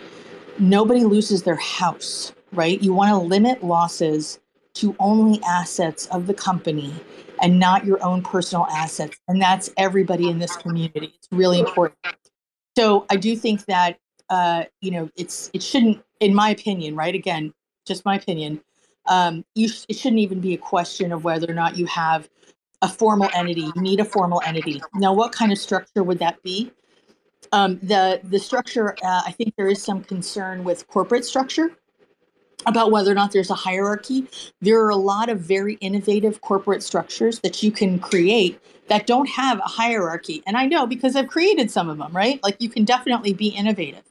nobody 0.60 1.04
loses 1.04 1.44
their 1.44 1.56
house, 1.56 2.34
right? 2.54 2.82
You 2.82 2.94
want 2.94 3.10
to 3.10 3.18
limit 3.18 3.64
losses 3.64 4.40
to 4.76 4.96
only 5.00 5.42
assets 5.44 6.06
of 6.08 6.28
the 6.28 6.34
company 6.34 6.94
and 7.42 7.60
not 7.60 7.86
your 7.86 8.04
own 8.04 8.22
personal 8.22 8.66
assets. 8.68 9.18
And 9.28 9.42
that's 9.42 9.70
everybody 9.78 10.30
in 10.30 10.40
this 10.40 10.56
community. 10.56 11.14
It's 11.16 11.28
really 11.32 11.60
important. 11.60 11.98
So 12.78 13.06
I 13.10 13.16
do 13.16 13.36
think 13.36 13.66
that 13.66 13.98
uh, 14.30 14.66
you 14.82 14.92
know 14.92 15.10
it's 15.16 15.50
it 15.54 15.64
shouldn't, 15.64 16.04
in 16.20 16.34
my 16.34 16.50
opinion, 16.50 16.96
right? 16.96 17.16
Again, 17.16 17.54
just 17.86 18.06
my 18.06 18.16
opinion. 18.16 18.62
um, 19.08 19.46
you 19.56 19.68
sh- 19.70 19.86
it 19.88 19.96
shouldn't 19.96 20.20
even 20.20 20.40
be 20.40 20.54
a 20.54 20.58
question 20.58 21.12
of 21.12 21.24
whether 21.24 21.50
or 21.50 21.54
not 21.54 21.78
you 21.78 21.86
have 21.86 22.30
a 22.82 22.90
formal 22.90 23.30
entity. 23.34 23.70
You 23.76 23.82
need 23.82 24.00
a 24.00 24.06
formal 24.06 24.42
entity. 24.46 24.82
Now, 24.96 25.14
what 25.14 25.32
kind 25.32 25.52
of 25.52 25.58
structure 25.58 26.04
would 26.04 26.20
that 26.20 26.42
be? 26.44 26.72
Um, 27.52 27.80
the 27.84 28.20
the 28.24 28.40
structure, 28.40 28.96
uh, 29.04 29.22
I 29.26 29.32
think 29.32 29.54
there 29.58 29.68
is 29.68 29.82
some 29.82 30.04
concern 30.04 30.64
with 30.64 30.88
corporate 30.88 31.26
structure 31.26 31.78
about 32.66 32.92
whether 32.92 33.12
or 33.12 33.16
not 33.16 33.32
there's 33.32 33.50
a 33.50 33.56
hierarchy. 33.56 34.28
There 34.62 34.82
are 34.84 34.90
a 34.90 34.96
lot 34.96 35.30
of 35.30 35.40
very 35.40 35.76
innovative 35.76 36.42
corporate 36.42 36.84
structures 36.84 37.40
that 37.40 37.64
you 37.64 37.72
can 37.72 38.00
create 38.00 38.60
that 38.88 39.08
don't 39.08 39.30
have 39.30 39.60
a 39.60 39.64
hierarchy. 39.64 40.44
And 40.46 40.58
I 40.58 40.66
know 40.66 40.86
because 40.86 41.16
I've 41.16 41.28
created 41.28 41.72
some 41.72 41.90
of 41.90 41.98
them, 41.98 42.16
right? 42.16 42.42
Like 42.44 42.62
you 42.62 42.70
can 42.70 42.86
definitely 42.86 43.34
be 43.34 43.48
innovative. 43.48 44.04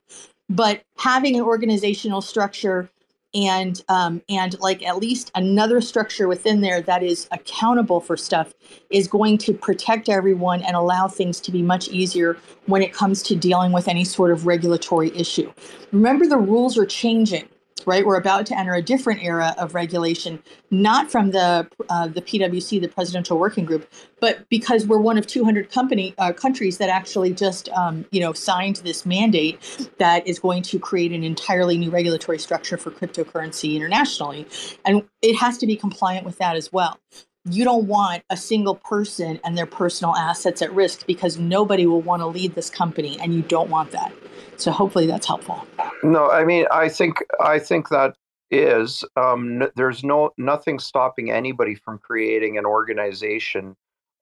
But 0.49 0.83
having 0.99 1.37
an 1.37 1.43
organizational 1.43 2.21
structure 2.21 2.91
and 3.35 3.83
um, 3.89 4.23
and 4.29 4.59
like 4.61 4.83
at 4.85 4.99
least 4.99 5.31
another 5.35 5.81
structure 5.81 6.29
within 6.29 6.61
there 6.61 6.81
that 6.83 7.03
is 7.03 7.27
accountable 7.33 8.01
for 8.01 8.17
stuff 8.17 8.55
is 8.91 9.09
going 9.09 9.39
to 9.39 9.53
protect 9.53 10.09
everyone 10.09 10.63
and 10.63 10.77
allow 10.77 11.09
things 11.09 11.41
to 11.41 11.51
be 11.51 11.61
much 11.61 11.89
easier 11.89 12.37
when 12.67 12.83
it 12.83 12.93
comes 12.93 13.23
to 13.25 13.35
dealing 13.35 13.73
with 13.73 13.89
any 13.89 14.05
sort 14.05 14.31
of 14.31 14.47
regulatory 14.47 15.11
issue. 15.17 15.53
Remember, 15.93 16.27
the 16.27 16.39
rules 16.39 16.79
are 16.79 16.87
changing 16.87 17.49
right? 17.87 18.05
We're 18.05 18.19
about 18.19 18.47
to 18.47 18.59
enter 18.59 18.75
a 18.75 18.83
different 18.83 19.23
era 19.23 19.55
of 19.59 19.75
regulation, 19.75 20.43
not 20.71 21.11
from 21.11 21.31
the 21.31 21.69
uh, 21.89 22.09
the 22.09 22.23
PWG, 22.23 22.81
the 22.81 22.89
Presidential 22.89 23.39
Working 23.39 23.65
Group, 23.65 23.89
but 24.21 24.49
because 24.49 24.87
we're 24.87 24.99
one 24.99 25.19
of 25.19 25.27
200 25.27 25.71
company 25.71 26.15
uh, 26.19 26.33
countries 26.33 26.79
that 26.79 26.89
actually 26.89 27.33
just 27.33 27.69
um, 27.71 28.05
you 28.11 28.21
know 28.21 28.33
signed 28.33 28.77
this 28.77 29.05
mandate 29.05 29.59
that 29.99 30.27
is 30.27 30.39
going 30.39 30.63
to 30.63 30.79
create 30.79 31.13
an 31.13 31.25
entirely 31.25 31.79
new 31.79 31.91
regulatory 31.91 32.39
structure 32.39 32.77
for 32.77 32.91
cryptocurrency 32.91 33.75
internationally, 33.75 34.47
and 34.85 35.03
it 35.23 35.35
has 35.37 35.59
to 35.59 35.67
be 35.67 35.77
compliant 35.77 36.25
with 36.25 36.39
that 36.39 36.57
as 36.57 36.73
well. 36.73 36.99
You 37.47 37.65
don't 37.65 37.87
want 37.87 38.23
a 38.31 38.39
single 38.39 38.77
person 38.77 39.39
and 39.45 39.57
their 39.57 39.67
personal 39.67 40.17
assets 40.17 40.63
at 40.63 40.73
risk 40.73 41.07
because 41.07 41.39
nobody 41.39 41.85
will 41.85 42.01
want 42.01 42.23
to 42.23 42.27
lead 42.27 42.55
this 42.55 42.71
company, 42.71 43.19
and 43.21 43.35
you 43.35 43.43
don't 43.43 43.69
want 43.69 43.91
that. 43.91 44.13
So 44.57 44.71
hopefully 44.71 45.07
that's 45.07 45.27
helpful. 45.27 45.67
No, 46.03 46.31
I 46.31 46.45
mean, 46.45 46.67
I 46.71 46.89
think 46.89 47.17
I 47.41 47.59
think 47.59 47.89
that 47.89 48.17
is 48.51 49.05
um, 49.17 49.63
n- 49.63 49.71
there's 49.77 50.05
no 50.05 50.31
nothing 50.39 50.79
stopping 50.79 51.31
anybody 51.31 51.75
from 51.75 51.99
creating 51.99 52.59
an 52.59 52.67
organization 52.67 53.77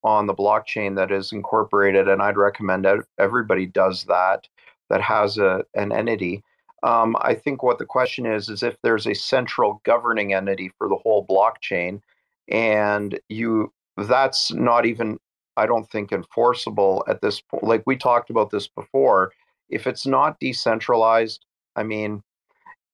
on 0.04 0.26
the 0.26 0.34
blockchain 0.34 0.96
that 0.96 1.12
is 1.12 1.32
incorporated, 1.32 2.08
and 2.08 2.22
I'd 2.22 2.36
recommend 2.36 2.84
that 2.84 2.98
everybody 3.18 3.66
does 3.66 4.04
that 4.04 4.48
that 4.90 5.00
has 5.00 5.38
a 5.38 5.64
an 5.74 5.92
entity. 5.92 6.42
Um, 6.82 7.16
I 7.20 7.34
think 7.34 7.62
what 7.62 7.78
the 7.78 7.86
question 7.86 8.26
is 8.26 8.48
is 8.48 8.62
if 8.62 8.76
there's 8.82 9.06
a 9.06 9.14
central 9.14 9.80
governing 9.84 10.34
entity 10.34 10.70
for 10.78 10.88
the 10.88 10.96
whole 10.96 11.26
blockchain, 11.26 12.00
and 12.48 13.18
you 13.28 13.72
that's 13.96 14.52
not 14.52 14.86
even 14.86 15.18
I 15.56 15.66
don't 15.66 15.88
think 15.90 16.12
enforceable 16.12 17.04
at 17.08 17.20
this 17.20 17.40
point. 17.40 17.64
Like 17.64 17.82
we 17.86 17.96
talked 17.96 18.30
about 18.30 18.50
this 18.50 18.66
before, 18.68 19.32
if 19.72 19.86
it's 19.86 20.06
not 20.06 20.38
decentralized, 20.38 21.44
I 21.74 21.82
mean, 21.82 22.22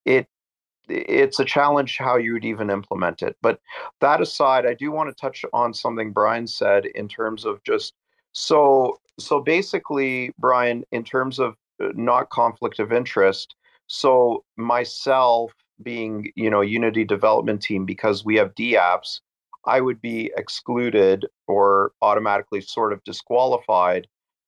it 0.05 0.27
it's 0.87 1.39
a 1.39 1.45
challenge 1.45 1.97
how 1.97 2.17
you 2.17 2.33
would 2.33 2.45
even 2.45 2.71
implement 2.71 3.21
it. 3.21 3.37
But 3.43 3.59
that 4.01 4.21
aside, 4.21 4.65
I 4.65 4.73
do 4.73 4.91
want 4.91 5.09
to 5.09 5.21
touch 5.21 5.45
on 5.53 5.71
something 5.73 6.11
Brian 6.11 6.47
said 6.47 6.85
in 6.87 7.07
terms 7.07 7.45
of 7.45 7.61
just 7.63 7.93
so 8.31 8.99
so 9.19 9.41
basically, 9.41 10.31
Brian, 10.39 10.83
in 10.91 11.03
terms 11.03 11.39
of 11.39 11.55
uh, 11.83 11.89
not 11.95 12.29
conflict 12.29 12.79
of 12.79 12.91
interest. 12.91 13.55
So 13.87 14.43
myself 14.57 15.51
being, 15.81 16.31
you 16.35 16.49
know, 16.49 16.61
Unity 16.61 17.03
development 17.03 17.61
team 17.61 17.85
because 17.85 18.23
we 18.23 18.35
have 18.35 18.55
DApps, 18.55 19.19
I 19.65 19.81
would 19.81 20.01
be 20.01 20.31
excluded 20.37 21.25
or 21.47 21.91
automatically 22.01 22.61
sort 22.61 22.93
of 22.93 23.03
disqualified 23.03 24.07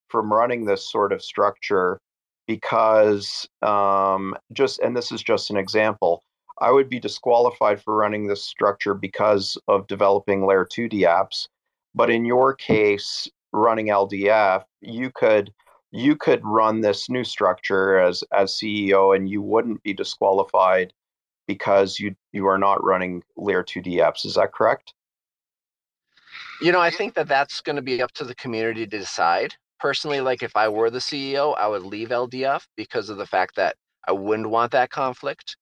from 0.09 0.32
running 0.32 0.65
this 0.65 0.89
sort 0.89 1.11
of 1.11 1.21
structure 1.21 1.99
because 2.47 3.47
um, 3.61 4.35
just 4.53 4.79
and 4.79 4.95
this 4.95 5.11
is 5.11 5.21
just 5.21 5.49
an 5.49 5.57
example 5.57 6.23
i 6.59 6.71
would 6.71 6.89
be 6.89 6.99
disqualified 6.99 7.81
for 7.81 7.95
running 7.95 8.27
this 8.27 8.43
structure 8.43 8.93
because 8.93 9.57
of 9.67 9.87
developing 9.87 10.45
layer 10.45 10.65
2d 10.65 11.01
apps 11.01 11.47
but 11.95 12.09
in 12.09 12.25
your 12.25 12.53
case 12.53 13.27
running 13.53 13.87
ldf 13.87 14.63
you 14.81 15.09
could 15.11 15.51
you 15.91 16.15
could 16.15 16.41
run 16.43 16.81
this 16.81 17.09
new 17.09 17.23
structure 17.23 17.99
as 17.99 18.23
as 18.33 18.51
ceo 18.53 19.15
and 19.15 19.29
you 19.29 19.41
wouldn't 19.41 19.81
be 19.83 19.93
disqualified 19.93 20.93
because 21.47 21.99
you 21.99 22.15
you 22.31 22.47
are 22.47 22.57
not 22.57 22.83
running 22.83 23.23
layer 23.35 23.63
2d 23.63 23.95
apps. 23.95 24.25
Is 24.25 24.35
that 24.35 24.53
correct? 24.53 24.93
You 26.61 26.71
know 26.71 26.79
i 26.79 26.91
think 26.91 27.15
that 27.15 27.27
that's 27.27 27.59
going 27.59 27.75
to 27.75 27.81
be 27.81 28.01
up 28.01 28.11
to 28.13 28.23
the 28.23 28.35
community 28.35 28.85
to 28.85 28.97
decide 28.99 29.55
personally, 29.82 30.21
like 30.21 30.43
if 30.43 30.55
I 30.55 30.69
were 30.69 30.89
the 30.89 30.99
CEO, 30.99 31.57
I 31.57 31.67
would 31.67 31.84
leave 31.84 32.09
LDF 32.09 32.63
because 32.77 33.09
of 33.09 33.17
the 33.17 33.25
fact 33.25 33.55
that 33.55 33.75
I 34.07 34.11
wouldn't 34.11 34.49
want 34.49 34.71
that 34.71 34.91
conflict. 34.91 35.57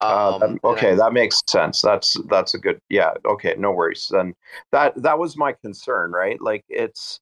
Uh, 0.00 0.38
um, 0.42 0.58
okay, 0.64 0.92
I, 0.92 0.96
that 0.96 1.12
makes 1.12 1.40
sense. 1.46 1.82
That's 1.82 2.16
that's 2.28 2.54
a 2.54 2.58
good. 2.58 2.80
Yeah. 2.88 3.12
Okay. 3.24 3.54
No 3.56 3.70
worries. 3.70 4.08
Then 4.10 4.34
that 4.72 5.00
that 5.00 5.18
was 5.18 5.36
my 5.36 5.52
concern, 5.52 6.10
right? 6.12 6.40
Like 6.40 6.64
it's. 6.68 7.20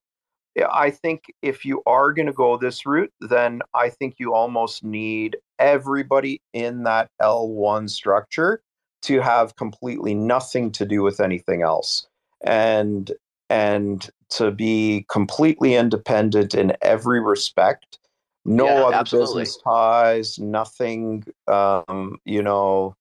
I 0.72 0.88
think 0.88 1.24
if 1.42 1.66
you 1.66 1.82
are 1.84 2.14
going 2.14 2.28
to 2.28 2.32
go 2.32 2.56
this 2.56 2.86
route, 2.86 3.12
then 3.20 3.60
I 3.74 3.90
think 3.90 4.14
you 4.18 4.32
almost 4.32 4.82
need 4.82 5.36
everybody 5.58 6.40
in 6.54 6.84
that 6.84 7.10
L1 7.20 7.90
structure 7.90 8.62
to 9.02 9.20
have 9.20 9.54
completely 9.56 10.14
nothing 10.14 10.72
to 10.72 10.86
do 10.86 11.02
with 11.02 11.20
anything 11.20 11.60
else. 11.60 12.06
And 12.42 13.12
and 13.48 14.08
to 14.28 14.50
be 14.50 15.06
completely 15.08 15.74
independent 15.74 16.54
in 16.54 16.72
every 16.82 17.20
respect. 17.20 17.98
No 18.44 18.66
yeah, 18.66 18.84
other 18.84 18.96
absolutely. 18.96 19.42
business 19.42 19.62
ties 19.62 20.38
nothing 20.38 21.24
um, 21.48 22.18
you 22.24 22.42
know 22.42 22.94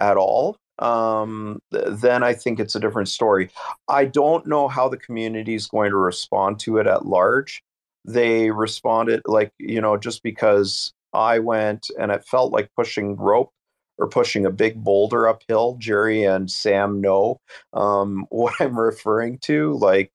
at 0.00 0.16
all 0.16 0.56
um, 0.78 1.60
then 1.70 2.22
i 2.22 2.32
think 2.32 2.58
it's 2.58 2.74
a 2.74 2.80
different 2.80 3.08
story. 3.08 3.50
I 3.88 4.06
don't 4.06 4.46
know 4.46 4.66
how 4.68 4.88
the 4.88 4.96
community 4.96 5.54
is 5.54 5.66
going 5.66 5.90
to 5.90 5.96
respond 5.96 6.58
to 6.60 6.78
it 6.78 6.86
at 6.86 7.04
large. 7.04 7.62
They 8.06 8.50
responded 8.50 9.20
like 9.26 9.52
you 9.58 9.80
know 9.80 9.96
just 9.98 10.22
because 10.22 10.92
i 11.12 11.38
went 11.38 11.90
and 11.98 12.10
it 12.10 12.24
felt 12.24 12.52
like 12.52 12.70
pushing 12.76 13.16
rope 13.16 13.52
or 14.00 14.08
pushing 14.08 14.46
a 14.46 14.50
big 14.50 14.82
boulder 14.82 15.28
uphill. 15.28 15.76
Jerry 15.78 16.24
and 16.24 16.50
Sam 16.50 17.00
know 17.00 17.40
um, 17.72 18.26
what 18.30 18.54
I'm 18.58 18.78
referring 18.78 19.38
to. 19.40 19.74
Like 19.74 20.12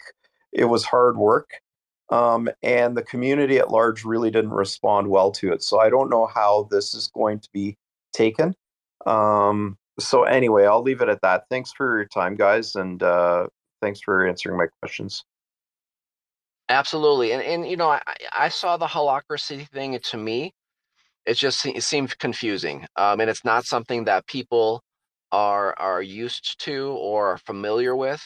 it 0.52 0.66
was 0.66 0.84
hard 0.84 1.18
work. 1.18 1.52
Um, 2.10 2.50
and 2.62 2.96
the 2.96 3.04
community 3.04 3.58
at 3.58 3.72
large 3.72 4.04
really 4.04 4.30
didn't 4.30 4.52
respond 4.52 5.08
well 5.08 5.32
to 5.32 5.52
it. 5.52 5.64
So 5.64 5.80
I 5.80 5.90
don't 5.90 6.10
know 6.10 6.28
how 6.28 6.68
this 6.70 6.94
is 6.94 7.08
going 7.08 7.40
to 7.40 7.50
be 7.52 7.78
taken. 8.14 8.54
Um, 9.08 9.78
so 10.00 10.24
anyway, 10.24 10.66
I'll 10.66 10.84
leave 10.84 11.02
it 11.02 11.10
at 11.10 11.22
that. 11.22 11.46
Thanks 11.50 11.72
for 11.72 11.98
your 11.98 12.06
time, 12.06 12.36
guys, 12.36 12.76
and 12.76 13.02
uh, 13.02 13.48
thanks 13.82 14.02
for 14.02 14.28
answering 14.28 14.58
my 14.58 14.68
questions. 14.82 15.24
Absolutely, 16.70 17.32
and 17.32 17.42
and 17.42 17.68
you 17.68 17.78
know, 17.78 17.90
I 17.90 18.02
I 18.38 18.50
saw 18.50 18.76
the 18.76 18.88
holacracy 18.88 19.68
thing. 19.70 19.98
To 20.00 20.18
me, 20.18 20.54
it 21.26 21.36
just 21.36 21.65
it 21.65 21.84
seemed 21.84 22.17
confusing, 22.19 22.86
um, 22.97 23.19
and 23.21 23.30
it's 23.30 23.45
not 23.45 23.65
something 23.65 24.05
that 24.05 24.28
people 24.28 24.84
are 25.32 25.76
are 25.80 26.01
used 26.01 26.59
to 26.65 26.89
or 26.99 27.38
familiar 27.39 27.95
with. 27.95 28.23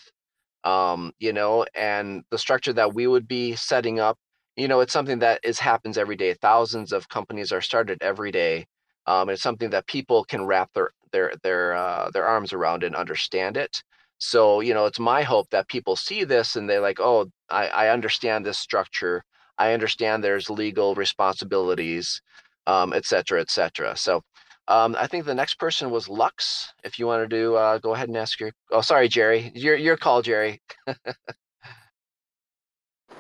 Um, 0.64 1.14
you 1.20 1.34
know, 1.34 1.66
and 1.76 2.24
the 2.32 2.38
structure 2.38 2.74
that 2.74 2.94
we 2.94 3.08
would 3.08 3.28
be 3.28 3.56
setting 3.56 4.00
up, 4.00 4.18
you 4.58 4.68
know, 4.68 4.82
it's 4.82 4.94
something 4.94 5.20
that 5.20 5.40
is 5.44 5.60
happens 5.60 5.98
every 5.98 6.16
day. 6.18 6.34
Thousands 6.34 6.92
of 6.92 7.10
companies 7.10 7.52
are 7.54 7.62
started 7.62 8.00
every 8.02 8.32
day. 8.32 8.66
Um, 9.08 9.30
it's 9.30 9.42
something 9.42 9.70
that 9.72 9.88
people 9.88 10.24
can 10.26 10.46
wrap 10.46 10.72
their 10.74 10.92
their 11.14 11.34
their 11.44 11.74
uh, 11.76 12.12
their 12.12 12.26
arms 12.26 12.54
around 12.54 12.84
and 12.84 12.96
understand 12.96 13.58
it. 13.58 13.82
So, 14.20 14.60
you 14.62 14.74
know, 14.74 14.86
it's 14.86 15.00
my 15.00 15.24
hope 15.24 15.50
that 15.52 15.70
people 15.70 15.96
see 15.96 16.24
this 16.26 16.56
and 16.56 16.70
they're 16.70 16.82
like, 16.82 17.00
oh, 17.00 17.28
I, 17.50 17.68
I 17.70 17.90
understand 17.90 18.46
this 18.46 18.58
structure. 18.60 19.24
I 19.58 19.74
understand 19.74 20.24
there's 20.24 20.50
legal 20.50 20.94
responsibilities 20.96 22.22
um, 22.70 22.94
et 22.94 23.06
cetera, 23.06 23.42
et 23.42 23.50
cetera. 23.50 23.98
So 23.98 24.22
um, 24.68 24.96
I 25.00 25.08
think 25.08 25.26
the 25.26 25.34
next 25.34 25.56
person 25.56 25.90
was 25.90 26.08
Lux. 26.08 26.72
If 26.84 27.00
you 27.00 27.08
wanted 27.08 27.32
to 27.32 27.56
uh, 27.56 27.78
go 27.80 27.96
ahead 27.96 28.08
and 28.08 28.18
ask 28.18 28.40
your, 28.40 28.52
oh, 28.72 28.82
sorry, 28.82 29.10
Jerry, 29.10 29.52
your 29.56 29.76
your 29.76 29.98
call, 29.98 30.22
Jerry. 30.22 30.62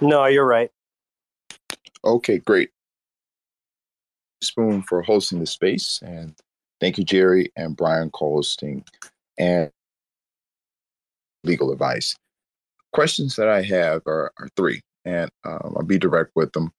no, 0.01 0.25
you're 0.25 0.45
right. 0.45 0.69
Okay, 2.05 2.37
great. 2.37 2.69
Spoon 4.41 4.83
for 4.83 5.01
hosting 5.01 5.39
the 5.39 5.47
space, 5.47 5.99
and 6.03 6.35
thank 6.79 6.97
you, 6.97 7.03
Jerry 7.03 7.51
and 7.57 7.75
Brian, 7.75 8.09
co-hosting 8.11 8.85
and 9.37 9.69
legal 11.43 11.73
advice. 11.73 12.15
Questions 12.93 13.35
that 13.35 13.49
I 13.49 13.61
have 13.63 14.03
are, 14.05 14.31
are 14.39 14.47
three, 14.55 14.81
and 15.03 15.29
um, 15.43 15.73
I'll 15.75 15.83
be 15.83 15.97
direct 15.97 16.31
with 16.35 16.53
them. 16.53 16.71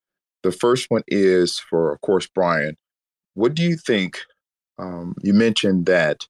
The 0.42 0.52
first 0.52 0.86
one 0.90 1.02
is 1.06 1.58
for, 1.58 1.92
of 1.92 2.00
course, 2.00 2.26
Brian. 2.26 2.76
What 3.34 3.54
do 3.54 3.62
you 3.62 3.76
think? 3.76 4.20
Um, 4.78 5.14
you 5.22 5.34
mentioned 5.34 5.86
that 5.86 6.26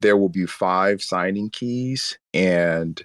there 0.00 0.16
will 0.16 0.28
be 0.28 0.46
five 0.46 1.02
signing 1.02 1.50
keys 1.50 2.18
and 2.32 3.04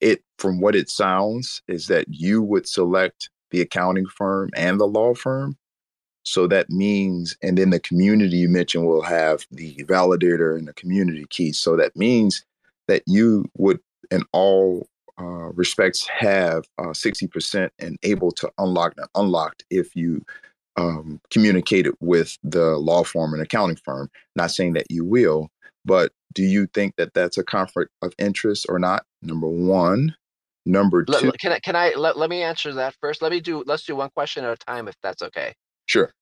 it 0.00 0.22
from 0.38 0.60
what 0.60 0.74
it 0.74 0.88
sounds 0.88 1.62
is 1.68 1.86
that 1.88 2.06
you 2.08 2.42
would 2.42 2.66
select 2.66 3.30
the 3.50 3.60
accounting 3.60 4.06
firm 4.06 4.50
and 4.56 4.80
the 4.80 4.86
law 4.86 5.14
firm 5.14 5.56
so 6.24 6.46
that 6.46 6.70
means 6.70 7.36
and 7.42 7.58
then 7.58 7.70
the 7.70 7.80
community 7.80 8.38
you 8.38 8.48
mentioned 8.48 8.86
will 8.86 9.02
have 9.02 9.46
the 9.50 9.74
validator 9.84 10.56
and 10.56 10.66
the 10.68 10.74
community 10.74 11.26
key 11.30 11.52
so 11.52 11.76
that 11.76 11.94
means 11.96 12.44
that 12.88 13.02
you 13.06 13.44
would 13.56 13.80
in 14.10 14.22
all 14.32 14.86
uh, 15.20 15.52
respects 15.52 16.06
have 16.06 16.64
uh, 16.78 16.88
60% 16.88 17.68
and 17.78 17.98
able 18.02 18.32
to 18.32 18.50
unlock 18.58 18.94
and 18.96 19.06
unlocked 19.14 19.64
if 19.70 19.94
you 19.94 20.24
um, 20.76 21.20
communicated 21.30 21.94
with 22.00 22.38
the 22.42 22.78
law 22.78 23.02
firm 23.02 23.34
and 23.34 23.42
accounting 23.42 23.76
firm 23.84 24.08
not 24.36 24.50
saying 24.50 24.72
that 24.72 24.90
you 24.90 25.04
will 25.04 25.50
but 25.84 26.12
do 26.32 26.42
you 26.42 26.66
think 26.66 26.96
that 26.96 27.14
that's 27.14 27.38
a 27.38 27.44
conflict 27.44 27.90
of 28.02 28.12
interest 28.18 28.66
or 28.68 28.78
not? 28.78 29.04
Number 29.22 29.48
one. 29.48 30.14
Number 30.66 31.04
two. 31.04 31.12
Let, 31.12 31.38
can 31.38 31.52
I 31.52 31.58
can 31.58 31.74
I 31.74 31.94
let, 31.96 32.18
let 32.18 32.30
me 32.30 32.42
answer 32.42 32.72
that 32.74 32.94
first? 33.00 33.22
Let 33.22 33.32
me 33.32 33.40
do 33.40 33.64
let's 33.66 33.84
do 33.84 33.96
one 33.96 34.10
question 34.10 34.44
at 34.44 34.52
a 34.52 34.56
time 34.56 34.88
if 34.88 34.94
that's 35.02 35.22
okay. 35.22 35.54
Sure. 35.86 36.12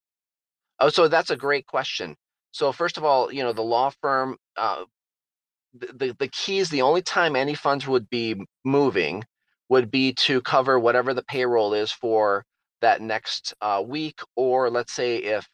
Oh, 0.80 0.88
so 0.88 1.08
that's 1.08 1.30
a 1.30 1.36
great 1.36 1.66
question. 1.66 2.16
So 2.52 2.70
first 2.72 2.96
of 2.96 3.04
all, 3.04 3.32
you 3.32 3.42
know, 3.42 3.52
the 3.52 3.62
law 3.62 3.90
firm, 4.00 4.36
uh, 4.56 4.84
the, 5.94 6.16
the, 6.18 6.28
keys, 6.28 6.68
the 6.68 6.82
only 6.82 7.02
time 7.02 7.36
any 7.36 7.54
funds 7.54 7.86
would 7.86 8.08
be 8.10 8.36
moving 8.64 9.24
would 9.68 9.90
be 9.90 10.12
to 10.14 10.40
cover 10.42 10.78
whatever 10.78 11.14
the 11.14 11.24
payroll 11.24 11.74
is 11.74 11.92
for 11.92 12.44
that 12.80 13.00
next 13.00 13.54
uh, 13.60 13.82
week, 13.86 14.20
or 14.36 14.70
let's 14.70 14.92
say 14.92 15.16
if 15.16 15.46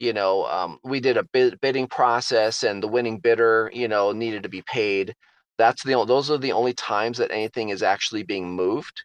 you 0.00 0.12
know 0.12 0.44
um, 0.46 0.78
we 0.82 1.00
did 1.00 1.16
a 1.16 1.24
bid, 1.32 1.60
bidding 1.60 1.86
process 1.86 2.62
and 2.62 2.82
the 2.82 2.88
winning 2.88 3.18
bidder 3.18 3.70
you 3.72 3.86
know 3.86 4.12
needed 4.12 4.42
to 4.42 4.48
be 4.48 4.62
paid 4.62 5.14
that's 5.56 5.84
the 5.84 6.04
those 6.04 6.30
are 6.30 6.38
the 6.38 6.52
only 6.52 6.72
times 6.74 7.18
that 7.18 7.30
anything 7.30 7.68
is 7.68 7.82
actually 7.82 8.24
being 8.24 8.50
moved. 8.54 9.04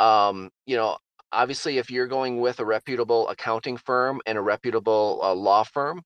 Um, 0.00 0.50
you 0.66 0.76
know 0.76 0.98
obviously 1.32 1.78
if 1.78 1.90
you're 1.90 2.06
going 2.06 2.40
with 2.40 2.60
a 2.60 2.64
reputable 2.64 3.28
accounting 3.28 3.76
firm 3.76 4.20
and 4.26 4.38
a 4.38 4.40
reputable 4.40 5.20
uh, 5.22 5.34
law 5.34 5.64
firm 5.64 6.02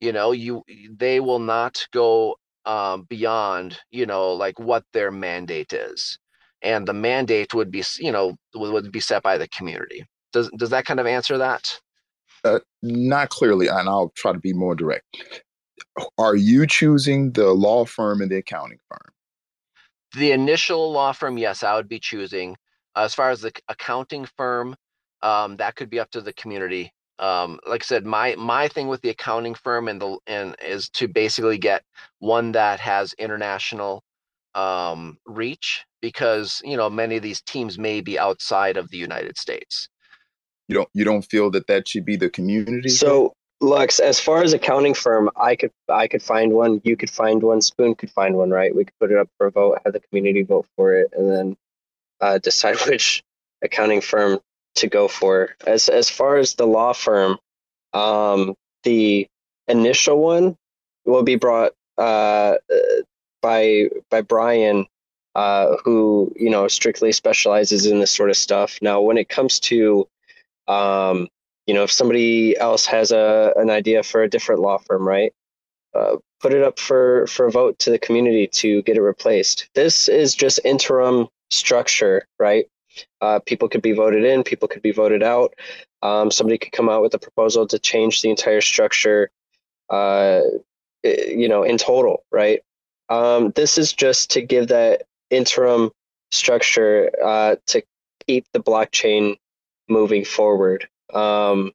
you 0.00 0.12
know 0.12 0.32
you 0.32 0.62
they 0.90 1.20
will 1.20 1.38
not 1.38 1.86
go 1.92 2.36
um, 2.68 3.02
beyond 3.08 3.80
you 3.90 4.06
know 4.06 4.32
like 4.32 4.58
what 4.60 4.84
their 4.92 5.10
mandate 5.10 5.72
is 5.72 6.18
and 6.62 6.86
the 6.86 6.92
mandate 6.94 7.52
would 7.54 7.70
be 7.70 7.82
you 7.98 8.12
know 8.12 8.36
would 8.54 8.92
be 8.92 9.00
set 9.00 9.22
by 9.22 9.36
the 9.36 9.48
community 9.48 10.04
does 10.32 10.48
does 10.56 10.70
that 10.70 10.84
kind 10.84 11.00
of 11.00 11.06
answer 11.06 11.38
that 11.38 11.80
uh, 12.44 12.60
not 12.82 13.30
clearly, 13.30 13.68
and 13.68 13.88
I'll 13.88 14.12
try 14.16 14.32
to 14.32 14.38
be 14.38 14.52
more 14.52 14.74
direct. 14.74 15.04
Are 16.18 16.36
you 16.36 16.66
choosing 16.66 17.32
the 17.32 17.52
law 17.52 17.84
firm 17.84 18.20
and 18.20 18.30
the 18.30 18.36
accounting 18.36 18.78
firm? 18.88 19.12
The 20.16 20.32
initial 20.32 20.90
law 20.92 21.12
firm, 21.12 21.38
yes, 21.38 21.62
I 21.62 21.74
would 21.74 21.88
be 21.88 21.98
choosing. 21.98 22.56
As 22.96 23.14
far 23.14 23.30
as 23.30 23.42
the 23.42 23.52
accounting 23.68 24.26
firm, 24.36 24.74
um, 25.22 25.56
that 25.56 25.76
could 25.76 25.90
be 25.90 26.00
up 26.00 26.10
to 26.12 26.20
the 26.20 26.32
community. 26.32 26.92
Um, 27.18 27.58
like 27.66 27.82
I 27.82 27.86
said, 27.86 28.04
my 28.06 28.34
my 28.36 28.68
thing 28.68 28.88
with 28.88 29.00
the 29.02 29.10
accounting 29.10 29.54
firm 29.54 29.88
and 29.88 30.00
the 30.00 30.18
and 30.26 30.56
is 30.64 30.88
to 30.90 31.08
basically 31.08 31.58
get 31.58 31.82
one 32.20 32.52
that 32.52 32.80
has 32.80 33.12
international 33.14 34.02
um, 34.54 35.18
reach 35.26 35.84
because 36.00 36.60
you 36.64 36.76
know 36.76 36.88
many 36.88 37.16
of 37.16 37.22
these 37.22 37.40
teams 37.42 37.78
may 37.78 38.00
be 38.00 38.18
outside 38.18 38.76
of 38.76 38.90
the 38.90 38.98
United 38.98 39.36
States. 39.36 39.88
You 40.68 40.74
don't 40.74 40.88
you 40.94 41.04
don't 41.04 41.22
feel 41.22 41.50
that 41.52 41.66
that 41.66 41.88
should 41.88 42.04
be 42.04 42.16
the 42.16 42.30
community? 42.30 42.88
So 42.88 43.32
Lux, 43.60 43.98
as 43.98 44.20
far 44.20 44.42
as 44.42 44.52
accounting 44.52 44.94
firm, 44.94 45.30
I 45.36 45.56
could 45.56 45.72
I 45.88 46.06
could 46.06 46.22
find 46.22 46.52
one. 46.52 46.80
You 46.84 46.96
could 46.96 47.10
find 47.10 47.42
one. 47.42 47.60
Spoon 47.60 47.94
could 47.94 48.10
find 48.10 48.36
one. 48.36 48.50
Right? 48.50 48.74
We 48.74 48.84
could 48.84 48.98
put 49.00 49.10
it 49.10 49.18
up 49.18 49.28
for 49.38 49.46
a 49.46 49.50
vote, 49.50 49.78
have 49.84 49.92
the 49.92 50.00
community 50.00 50.42
vote 50.42 50.66
for 50.76 50.94
it, 50.94 51.10
and 51.16 51.30
then 51.30 51.56
uh, 52.20 52.38
decide 52.38 52.76
which 52.86 53.22
accounting 53.62 54.00
firm 54.00 54.38
to 54.78 54.88
go 54.88 55.08
for. 55.08 55.54
As 55.66 55.88
as 55.88 56.10
far 56.10 56.36
as 56.36 56.54
the 56.54 56.66
law 56.66 56.92
firm, 56.92 57.38
um, 57.92 58.54
the 58.84 59.26
initial 59.66 60.18
one 60.18 60.56
will 61.04 61.22
be 61.22 61.36
brought 61.36 61.72
uh, 61.96 62.54
by 63.42 63.88
by 64.10 64.20
Brian, 64.22 64.86
uh, 65.34 65.76
who 65.84 66.32
you 66.36 66.50
know 66.50 66.68
strictly 66.68 67.12
specializes 67.12 67.86
in 67.86 68.00
this 68.00 68.10
sort 68.10 68.30
of 68.30 68.36
stuff. 68.36 68.78
Now, 68.82 69.00
when 69.00 69.18
it 69.18 69.28
comes 69.28 69.60
to 69.60 70.08
um, 70.68 71.28
you 71.66 71.74
know, 71.74 71.82
if 71.84 71.92
somebody 71.92 72.56
else 72.56 72.86
has 72.86 73.12
a 73.12 73.52
an 73.56 73.70
idea 73.70 74.02
for 74.02 74.22
a 74.22 74.30
different 74.30 74.62
law 74.62 74.78
firm, 74.78 75.06
right? 75.06 75.32
Uh, 75.94 76.16
put 76.40 76.54
it 76.54 76.62
up 76.62 76.78
for 76.78 77.26
for 77.26 77.46
a 77.46 77.50
vote 77.50 77.78
to 77.80 77.90
the 77.90 77.98
community 77.98 78.46
to 78.46 78.82
get 78.82 78.96
it 78.96 79.02
replaced. 79.02 79.68
This 79.74 80.08
is 80.08 80.34
just 80.34 80.60
interim 80.64 81.28
structure, 81.50 82.26
right? 82.38 82.66
Uh, 83.20 83.40
people 83.40 83.68
could 83.68 83.82
be 83.82 83.92
voted 83.92 84.24
in, 84.24 84.42
people 84.42 84.68
could 84.68 84.82
be 84.82 84.92
voted 84.92 85.22
out. 85.22 85.54
Um, 86.02 86.30
somebody 86.30 86.58
could 86.58 86.72
come 86.72 86.88
out 86.88 87.02
with 87.02 87.14
a 87.14 87.18
proposal 87.18 87.66
to 87.68 87.78
change 87.78 88.22
the 88.22 88.30
entire 88.30 88.60
structure, 88.60 89.30
uh, 89.90 90.40
you 91.04 91.48
know, 91.48 91.62
in 91.62 91.78
total, 91.78 92.24
right? 92.30 92.62
Um, 93.08 93.52
this 93.54 93.78
is 93.78 93.92
just 93.92 94.30
to 94.32 94.42
give 94.42 94.68
that 94.68 95.02
interim 95.30 95.90
structure 96.30 97.10
uh, 97.24 97.56
to 97.68 97.82
keep 98.26 98.46
the 98.52 98.60
blockchain 98.60 99.36
moving 99.88 100.24
forward. 100.24 100.88
Um, 101.12 101.72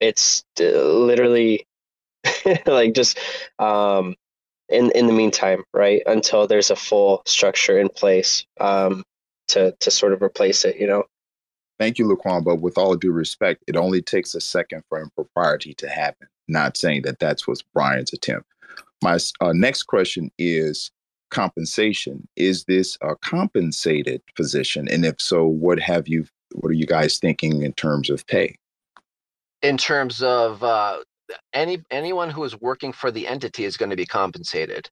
it's 0.00 0.44
literally 0.58 1.66
like 2.66 2.94
just 2.94 3.18
um, 3.58 4.14
in 4.68 4.90
in 4.92 5.06
the 5.06 5.12
meantime, 5.12 5.64
right? 5.74 6.02
Until 6.06 6.46
there's 6.46 6.70
a 6.70 6.76
full 6.76 7.22
structure 7.26 7.78
in 7.78 7.88
place 7.88 8.46
um, 8.60 9.04
to 9.48 9.74
to 9.80 9.90
sort 9.90 10.12
of 10.12 10.22
replace 10.22 10.64
it, 10.64 10.76
you 10.76 10.86
know. 10.86 11.04
Thank 11.78 11.98
you, 11.98 12.06
Lukwon. 12.06 12.44
But 12.44 12.60
with 12.60 12.76
all 12.76 12.96
due 12.96 13.12
respect, 13.12 13.62
it 13.66 13.76
only 13.76 14.02
takes 14.02 14.34
a 14.34 14.40
second 14.40 14.82
for 14.88 15.00
impropriety 15.00 15.74
to 15.74 15.88
happen. 15.88 16.28
Not 16.48 16.76
saying 16.76 17.02
that 17.02 17.18
that's 17.18 17.46
what's 17.46 17.62
Brian's 17.62 18.12
attempt. 18.12 18.48
My 19.02 19.18
uh, 19.40 19.52
next 19.52 19.84
question 19.84 20.30
is 20.38 20.90
compensation. 21.30 22.26
Is 22.36 22.64
this 22.64 22.96
a 23.00 23.14
compensated 23.16 24.22
position? 24.34 24.88
And 24.88 25.04
if 25.04 25.20
so, 25.20 25.46
what 25.46 25.78
have 25.78 26.08
you 26.08 26.26
what 26.52 26.70
are 26.70 26.74
you 26.74 26.86
guys 26.86 27.18
thinking 27.18 27.62
in 27.62 27.72
terms 27.74 28.10
of 28.10 28.26
pay? 28.26 28.56
In 29.62 29.76
terms 29.76 30.22
of 30.22 30.62
uh, 30.62 30.98
any 31.52 31.82
anyone 31.90 32.30
who 32.30 32.44
is 32.44 32.60
working 32.60 32.92
for 32.92 33.10
the 33.10 33.26
entity 33.26 33.64
is 33.64 33.76
going 33.76 33.90
to 33.90 33.96
be 33.96 34.06
compensated. 34.06 34.90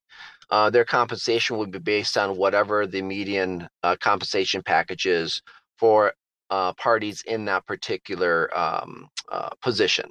Uh, 0.50 0.70
their 0.70 0.84
compensation 0.84 1.58
would 1.58 1.70
be 1.70 1.78
based 1.78 2.16
on 2.16 2.36
whatever 2.36 2.86
the 2.86 3.02
median 3.02 3.68
uh, 3.82 3.96
compensation 4.00 4.62
package 4.62 5.06
is 5.06 5.42
for 5.78 6.12
uh, 6.50 6.72
parties 6.74 7.22
in 7.26 7.44
that 7.46 7.66
particular 7.66 8.56
um, 8.56 9.08
uh, 9.30 9.50
position. 9.60 10.08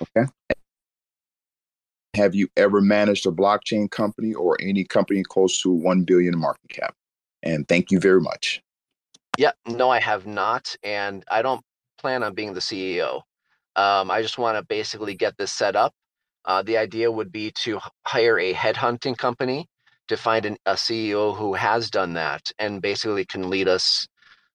Okay. 0.00 0.30
Have 2.14 2.34
you 2.34 2.48
ever 2.56 2.80
managed 2.80 3.26
a 3.26 3.30
blockchain 3.30 3.90
company 3.90 4.34
or 4.34 4.56
any 4.60 4.84
company 4.84 5.22
close 5.22 5.60
to 5.62 5.70
1 5.70 6.04
billion 6.04 6.38
market 6.38 6.68
cap? 6.68 6.94
And 7.42 7.66
thank 7.66 7.90
you 7.90 7.98
very 7.98 8.20
much. 8.20 8.62
Yeah, 9.38 9.52
no, 9.66 9.88
I 9.88 9.98
have 9.98 10.26
not, 10.26 10.76
and 10.84 11.24
I 11.30 11.42
don't 11.42 11.64
plan 11.98 12.22
on 12.22 12.34
being 12.34 12.52
the 12.52 12.60
CEO. 12.60 13.22
Um, 13.76 14.10
I 14.10 14.20
just 14.20 14.36
want 14.36 14.58
to 14.58 14.64
basically 14.64 15.14
get 15.14 15.36
this 15.38 15.50
set 15.50 15.74
up. 15.74 15.94
Uh, 16.44 16.62
the 16.62 16.76
idea 16.76 17.10
would 17.10 17.32
be 17.32 17.50
to 17.62 17.80
hire 18.06 18.38
a 18.38 18.52
headhunting 18.52 19.16
company 19.16 19.68
to 20.08 20.16
find 20.16 20.44
an, 20.44 20.56
a 20.66 20.74
CEO 20.74 21.36
who 21.36 21.54
has 21.54 21.90
done 21.90 22.14
that 22.14 22.50
and 22.58 22.82
basically 22.82 23.24
can 23.24 23.50
lead 23.50 23.68
us, 23.68 24.06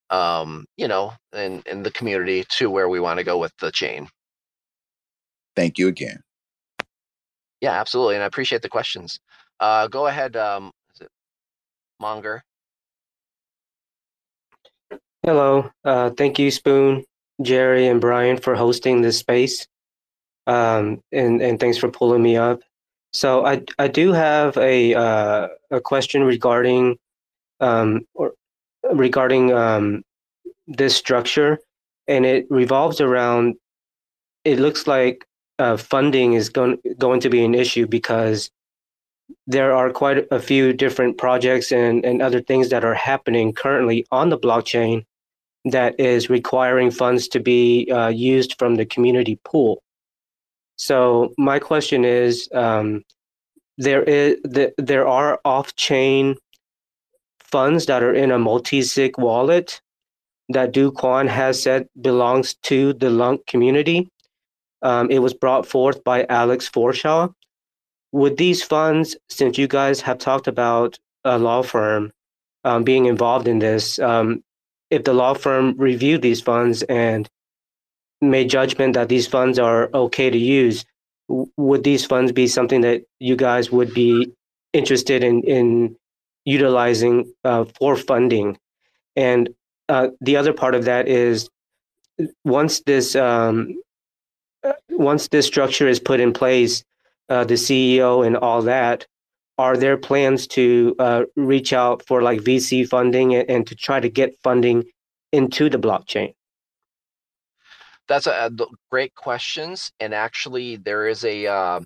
um, 0.10 0.66
you 0.78 0.88
know, 0.88 1.14
in, 1.34 1.64
in 1.66 1.84
the 1.84 1.92
community 1.92 2.46
to 2.50 2.70
where 2.70 2.90
we 2.90 3.00
want 3.00 3.20
to 3.20 3.24
go 3.24 3.38
with 3.38 3.54
the 3.60 3.72
chain. 3.72 4.08
Thank 5.56 5.78
you 5.78 5.88
again. 5.88 6.22
Yeah, 7.62 7.72
absolutely, 7.72 8.16
and 8.16 8.24
I 8.24 8.28
appreciate 8.28 8.62
the 8.62 8.70
questions. 8.70 9.20
Uh, 9.60 9.88
go 9.88 10.06
ahead, 10.08 10.36
um, 10.36 10.72
Monger. 12.00 12.44
Hello. 15.24 15.70
Uh, 15.84 16.12
thank 16.12 16.38
you, 16.38 16.52
Spoon, 16.52 17.04
Jerry, 17.42 17.88
and 17.88 18.00
Brian 18.00 18.38
for 18.38 18.56
hosting 18.56 19.02
this 19.02 19.18
space. 19.18 19.68
Um, 20.46 21.02
and, 21.12 21.42
and 21.42 21.60
thanks 21.60 21.78
for 21.78 21.92
pulling 21.92 22.22
me 22.22 22.38
up. 22.38 22.62
So 23.18 23.48
I, 23.48 23.64
I 23.80 23.88
do 23.88 24.14
have 24.14 24.56
a, 24.58 24.94
uh, 24.94 25.48
a 25.72 25.82
question 25.82 26.24
regarding 26.24 27.00
um, 27.60 28.06
or 28.14 28.34
regarding 28.94 29.52
um, 29.52 30.04
this 30.68 30.96
structure, 30.96 31.58
and 32.08 32.28
it 32.28 32.46
revolves 32.52 33.02
around. 33.02 33.56
It 34.46 34.60
looks 34.60 34.86
like 34.86 35.26
uh, 35.58 35.78
funding 35.78 36.34
is 36.34 36.50
going 36.50 36.78
going 37.00 37.20
to 37.22 37.30
be 37.32 37.44
an 37.44 37.56
issue 37.56 37.88
because 37.88 38.52
there 39.48 39.74
are 39.74 39.90
quite 39.90 40.28
a 40.30 40.40
few 40.40 40.72
different 40.72 41.18
projects 41.18 41.72
and, 41.72 42.06
and 42.06 42.22
other 42.22 42.40
things 42.40 42.70
that 42.70 42.86
are 42.86 42.94
happening 42.94 43.52
currently 43.52 44.06
on 44.12 44.30
the 44.30 44.38
blockchain 44.38 45.04
that 45.66 46.00
is 46.00 46.30
requiring 46.30 46.92
funds 46.92 47.28
to 47.30 47.40
be 47.40 47.90
uh, 47.92 48.10
used 48.10 48.60
from 48.60 48.76
the 48.76 48.86
community 48.86 49.40
pool. 49.44 49.82
So 50.78 51.34
my 51.38 51.60
question 51.60 52.06
is, 52.06 52.48
um, 52.54 53.04
there 53.78 54.04
is 54.04 54.38
there 54.78 55.08
are 55.08 55.40
off-chain 55.46 56.36
funds 57.40 57.86
that 57.86 58.04
are 58.04 58.14
in 58.14 58.32
a 58.32 58.40
multi-sig 58.40 59.18
wallet 59.18 59.82
that 60.50 60.74
Kwon 60.74 61.28
has 61.28 61.62
said 61.62 61.88
belongs 62.00 62.56
to 62.64 62.94
the 62.94 63.10
LUNC 63.10 63.46
community. 63.48 64.10
Um, 64.82 65.10
it 65.10 65.20
was 65.20 65.34
brought 65.34 65.66
forth 65.66 66.04
by 66.04 66.26
Alex 66.30 66.70
Forshaw. 66.70 67.34
Would 68.12 68.38
these 68.38 68.64
funds, 68.64 69.18
since 69.30 69.58
you 69.58 69.68
guys 69.68 70.02
have 70.02 70.18
talked 70.18 70.48
about 70.48 70.98
a 71.24 71.38
law 71.38 71.62
firm 71.62 72.12
um, 72.64 72.84
being 72.84 73.06
involved 73.06 73.48
in 73.48 73.60
this, 73.60 74.00
um, 74.00 74.44
if 74.90 75.04
the 75.04 75.14
law 75.14 75.34
firm 75.34 75.76
reviewed 75.78 76.22
these 76.22 76.42
funds 76.42 76.84
and 76.84 77.30
made 78.22 78.50
judgment 78.50 78.94
that 78.94 79.10
these 79.10 79.28
funds 79.28 79.60
are 79.60 79.90
okay 79.94 80.30
to 80.30 80.38
use, 80.38 80.86
would 81.30 81.84
these 81.84 82.06
funds 82.06 82.32
be 82.32 82.48
something 82.48 82.82
that 82.82 83.04
you 83.20 83.36
guys 83.36 83.72
would 83.72 83.94
be 83.94 84.32
interested 84.74 85.24
in 85.24 85.42
in 85.44 85.96
utilizing 86.46 87.32
uh, 87.44 87.66
for 87.78 87.96
funding? 87.96 88.58
And 89.16 89.50
uh, 89.90 90.10
the 90.22 90.38
other 90.38 90.54
part 90.54 90.76
of 90.76 90.86
that 90.86 91.08
is 91.08 91.50
once 92.44 92.82
this 92.82 93.16
um, 93.16 93.76
uh, 94.64 94.74
once 94.90 95.28
this 95.28 95.46
structure 95.46 95.88
is 95.88 96.00
put 96.00 96.20
in 96.20 96.34
place, 96.34 96.84
uh, 97.30 97.44
the 97.44 97.56
CEO 97.56 98.26
and 98.26 98.38
all 98.38 98.62
that, 98.64 99.06
are 99.58 99.78
there 99.78 99.98
plans 99.98 100.48
to 100.48 100.96
uh, 101.00 101.24
reach 101.36 101.74
out 101.74 102.06
for 102.06 102.22
like 102.22 102.42
VC 102.42 102.88
funding 102.88 103.36
and, 103.36 103.50
and, 103.50 103.68
to 103.68 103.76
try 103.76 104.00
to 104.00 104.10
get 104.10 104.38
funding 104.44 104.84
into 105.32 105.70
the 105.70 105.80
blockchain? 105.80 106.34
That's 108.08 108.28
a, 108.28 108.32
a 108.32 108.52
great 108.90 109.16
questions, 109.16 109.92
and 110.00 110.14
actually, 110.14 110.78
there 110.78 111.08
is 111.08 111.26
a 111.26 111.48
uh, 111.48 111.80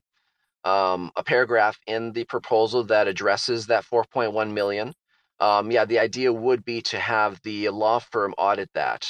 um, 0.63 1.11
a 1.15 1.23
paragraph 1.23 1.77
in 1.87 2.11
the 2.11 2.25
proposal 2.25 2.83
that 2.85 3.07
addresses 3.07 3.67
that 3.67 3.85
4.1 3.85 4.51
million. 4.53 4.93
Um, 5.39 5.71
yeah, 5.71 5.85
the 5.85 5.99
idea 5.99 6.31
would 6.31 6.63
be 6.63 6.81
to 6.83 6.99
have 6.99 7.39
the 7.43 7.69
law 7.69 7.99
firm 7.99 8.33
audit 8.37 8.69
that, 8.75 9.07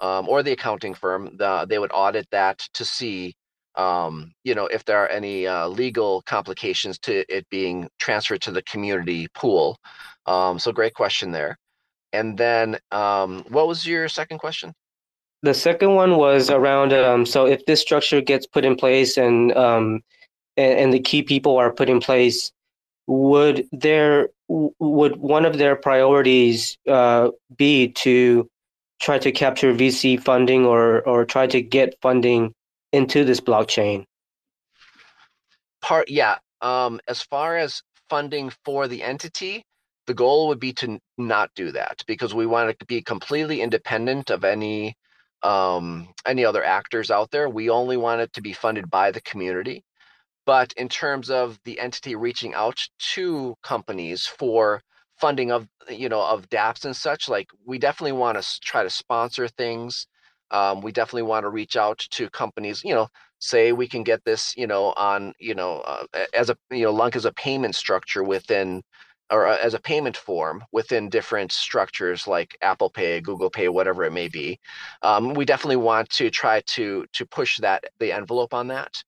um, 0.00 0.28
or 0.28 0.42
the 0.42 0.52
accounting 0.52 0.94
firm. 0.94 1.36
The, 1.36 1.66
they 1.68 1.78
would 1.78 1.90
audit 1.92 2.28
that 2.30 2.60
to 2.74 2.84
see, 2.84 3.34
um, 3.74 4.32
you 4.44 4.54
know, 4.54 4.66
if 4.66 4.84
there 4.84 4.98
are 4.98 5.08
any 5.08 5.46
uh, 5.46 5.66
legal 5.66 6.22
complications 6.22 6.98
to 7.00 7.24
it 7.34 7.48
being 7.50 7.88
transferred 7.98 8.42
to 8.42 8.52
the 8.52 8.62
community 8.62 9.26
pool. 9.34 9.76
Um, 10.26 10.60
so, 10.60 10.70
great 10.70 10.94
question 10.94 11.32
there. 11.32 11.58
And 12.12 12.38
then, 12.38 12.78
um, 12.92 13.44
what 13.48 13.66
was 13.66 13.84
your 13.86 14.08
second 14.08 14.38
question? 14.38 14.72
The 15.42 15.54
second 15.54 15.94
one 15.94 16.16
was 16.16 16.50
around 16.50 16.92
um, 16.92 17.26
so 17.26 17.46
if 17.46 17.66
this 17.66 17.80
structure 17.80 18.20
gets 18.20 18.46
put 18.46 18.64
in 18.64 18.76
place 18.76 19.16
and, 19.16 19.52
and 19.52 20.02
and 20.56 20.92
the 20.92 21.00
key 21.00 21.22
people 21.22 21.56
are 21.56 21.72
put 21.72 21.88
in 21.88 22.00
place, 22.00 22.52
would 23.06 23.66
there 23.72 24.28
would 24.48 25.16
one 25.16 25.44
of 25.44 25.58
their 25.58 25.76
priorities 25.76 26.78
uh, 26.88 27.30
be 27.56 27.88
to 27.88 28.48
try 29.00 29.18
to 29.18 29.32
capture 29.32 29.74
VC 29.74 30.22
funding 30.22 30.64
or 30.64 31.02
or 31.02 31.24
try 31.24 31.46
to 31.48 31.60
get 31.60 31.96
funding 32.00 32.54
into 32.92 33.24
this 33.24 33.40
blockchain? 33.40 34.04
Part 35.80 36.08
yeah. 36.08 36.38
Um, 36.60 37.00
as 37.08 37.22
far 37.22 37.56
as 37.56 37.82
funding 38.08 38.52
for 38.64 38.86
the 38.86 39.02
entity, 39.02 39.64
the 40.06 40.14
goal 40.14 40.48
would 40.48 40.60
be 40.60 40.72
to 40.74 41.00
not 41.18 41.50
do 41.56 41.72
that 41.72 42.02
because 42.06 42.32
we 42.34 42.46
want 42.46 42.78
to 42.78 42.86
be 42.86 43.02
completely 43.02 43.60
independent 43.60 44.30
of 44.30 44.44
any 44.44 44.94
um, 45.42 46.08
any 46.26 46.44
other 46.44 46.64
actors 46.64 47.10
out 47.10 47.30
there. 47.30 47.48
We 47.48 47.70
only 47.70 47.96
want 47.96 48.20
it 48.20 48.32
to 48.34 48.42
be 48.42 48.52
funded 48.52 48.90
by 48.90 49.10
the 49.10 49.20
community. 49.20 49.84
But 50.44 50.72
in 50.74 50.88
terms 50.88 51.30
of 51.30 51.58
the 51.64 51.78
entity 51.78 52.16
reaching 52.16 52.54
out 52.54 52.78
to 53.14 53.54
companies 53.62 54.26
for 54.26 54.82
funding 55.20 55.52
of 55.52 55.68
you 55.88 56.08
know 56.08 56.22
of 56.24 56.48
dApps 56.48 56.84
and 56.84 56.96
such, 56.96 57.28
like 57.28 57.48
we 57.64 57.78
definitely 57.78 58.12
want 58.12 58.42
to 58.42 58.60
try 58.60 58.82
to 58.82 58.90
sponsor 58.90 59.46
things. 59.48 60.06
Um, 60.50 60.82
we 60.82 60.92
definitely 60.92 61.22
want 61.22 61.44
to 61.44 61.48
reach 61.48 61.76
out 61.76 61.98
to 62.10 62.28
companies. 62.30 62.82
You 62.84 62.94
know, 62.94 63.08
say 63.38 63.72
we 63.72 63.86
can 63.88 64.02
get 64.02 64.24
this 64.24 64.56
you 64.56 64.66
know 64.66 64.92
on 64.96 65.32
you 65.38 65.54
know 65.54 65.80
uh, 65.80 66.06
as 66.34 66.50
a 66.50 66.56
you 66.70 66.84
know 66.84 66.92
LUNC 66.92 67.16
as 67.16 67.24
a 67.24 67.32
payment 67.32 67.74
structure 67.76 68.24
within 68.24 68.82
or 69.32 69.46
uh, 69.46 69.58
as 69.62 69.74
a 69.74 69.80
payment 69.80 70.16
form 70.16 70.62
within 70.72 71.08
different 71.08 71.50
structures 71.50 72.28
like 72.28 72.56
Apple 72.62 72.90
Pay, 72.90 73.20
Google 73.20 73.50
Pay, 73.50 73.68
whatever 73.68 74.04
it 74.04 74.12
may 74.12 74.28
be. 74.28 74.60
Um, 75.02 75.34
we 75.34 75.44
definitely 75.44 75.76
want 75.76 76.10
to 76.10 76.30
try 76.30 76.60
to 76.66 77.06
to 77.12 77.26
push 77.26 77.58
that 77.58 77.84
the 77.98 78.12
envelope 78.12 78.54
on 78.54 78.68
that. 78.68 79.02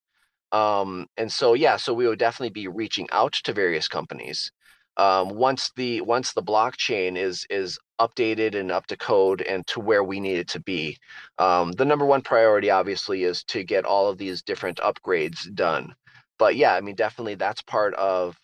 Um, 0.52 1.06
and 1.16 1.30
so 1.30 1.54
yeah, 1.54 1.76
so 1.76 1.92
we 1.92 2.08
would 2.08 2.18
definitely 2.18 2.50
be 2.50 2.68
reaching 2.68 3.08
out 3.12 3.34
to 3.44 3.52
various 3.52 3.88
companies. 3.88 4.50
Um, 4.96 5.30
once 5.30 5.72
the 5.76 6.00
once 6.02 6.32
the 6.32 6.42
blockchain 6.42 7.16
is 7.16 7.46
is 7.50 7.78
updated 8.00 8.54
and 8.54 8.70
up 8.70 8.86
to 8.86 8.96
code 8.96 9.42
and 9.42 9.66
to 9.66 9.80
where 9.80 10.04
we 10.04 10.20
need 10.20 10.38
it 10.38 10.48
to 10.48 10.60
be, 10.60 10.96
um, 11.38 11.72
the 11.72 11.84
number 11.84 12.06
one 12.06 12.22
priority 12.22 12.70
obviously 12.70 13.24
is 13.24 13.44
to 13.44 13.64
get 13.64 13.84
all 13.84 14.08
of 14.08 14.18
these 14.18 14.42
different 14.42 14.78
upgrades 14.78 15.52
done. 15.54 15.94
But 16.38 16.56
yeah, 16.56 16.74
I 16.74 16.80
mean 16.80 16.94
definitely 16.94 17.34
that's 17.34 17.62
part 17.62 17.94
of 17.94 18.38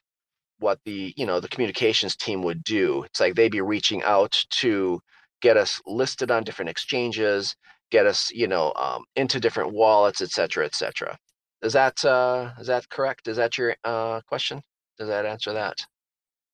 what 0.60 0.78
the 0.84 1.12
you 1.16 1.26
know 1.26 1.40
the 1.40 1.48
communications 1.48 2.16
team 2.16 2.42
would 2.42 2.62
do. 2.64 3.02
It's 3.04 3.20
like 3.20 3.34
they'd 3.34 3.50
be 3.50 3.60
reaching 3.60 4.02
out 4.04 4.40
to 4.60 5.00
get 5.42 5.56
us 5.56 5.80
listed 5.86 6.30
on 6.30 6.44
different 6.44 6.70
exchanges, 6.70 7.56
get 7.90 8.06
us 8.06 8.30
you 8.32 8.46
know 8.46 8.72
um, 8.76 9.04
into 9.16 9.40
different 9.40 9.72
wallets, 9.72 10.20
et 10.20 10.30
cetera, 10.30 10.64
et 10.64 10.74
cetera. 10.74 11.18
Is 11.62 11.72
that 11.72 12.04
uh, 12.04 12.50
is 12.58 12.68
that 12.68 12.88
correct? 12.88 13.28
Is 13.28 13.36
that 13.36 13.58
your 13.58 13.74
uh, 13.84 14.20
question? 14.26 14.62
Does 14.98 15.08
that 15.08 15.26
answer 15.26 15.52
that? 15.52 15.76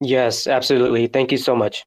Yes, 0.00 0.46
absolutely. 0.46 1.06
Thank 1.06 1.32
you 1.32 1.38
so 1.38 1.54
much. 1.56 1.84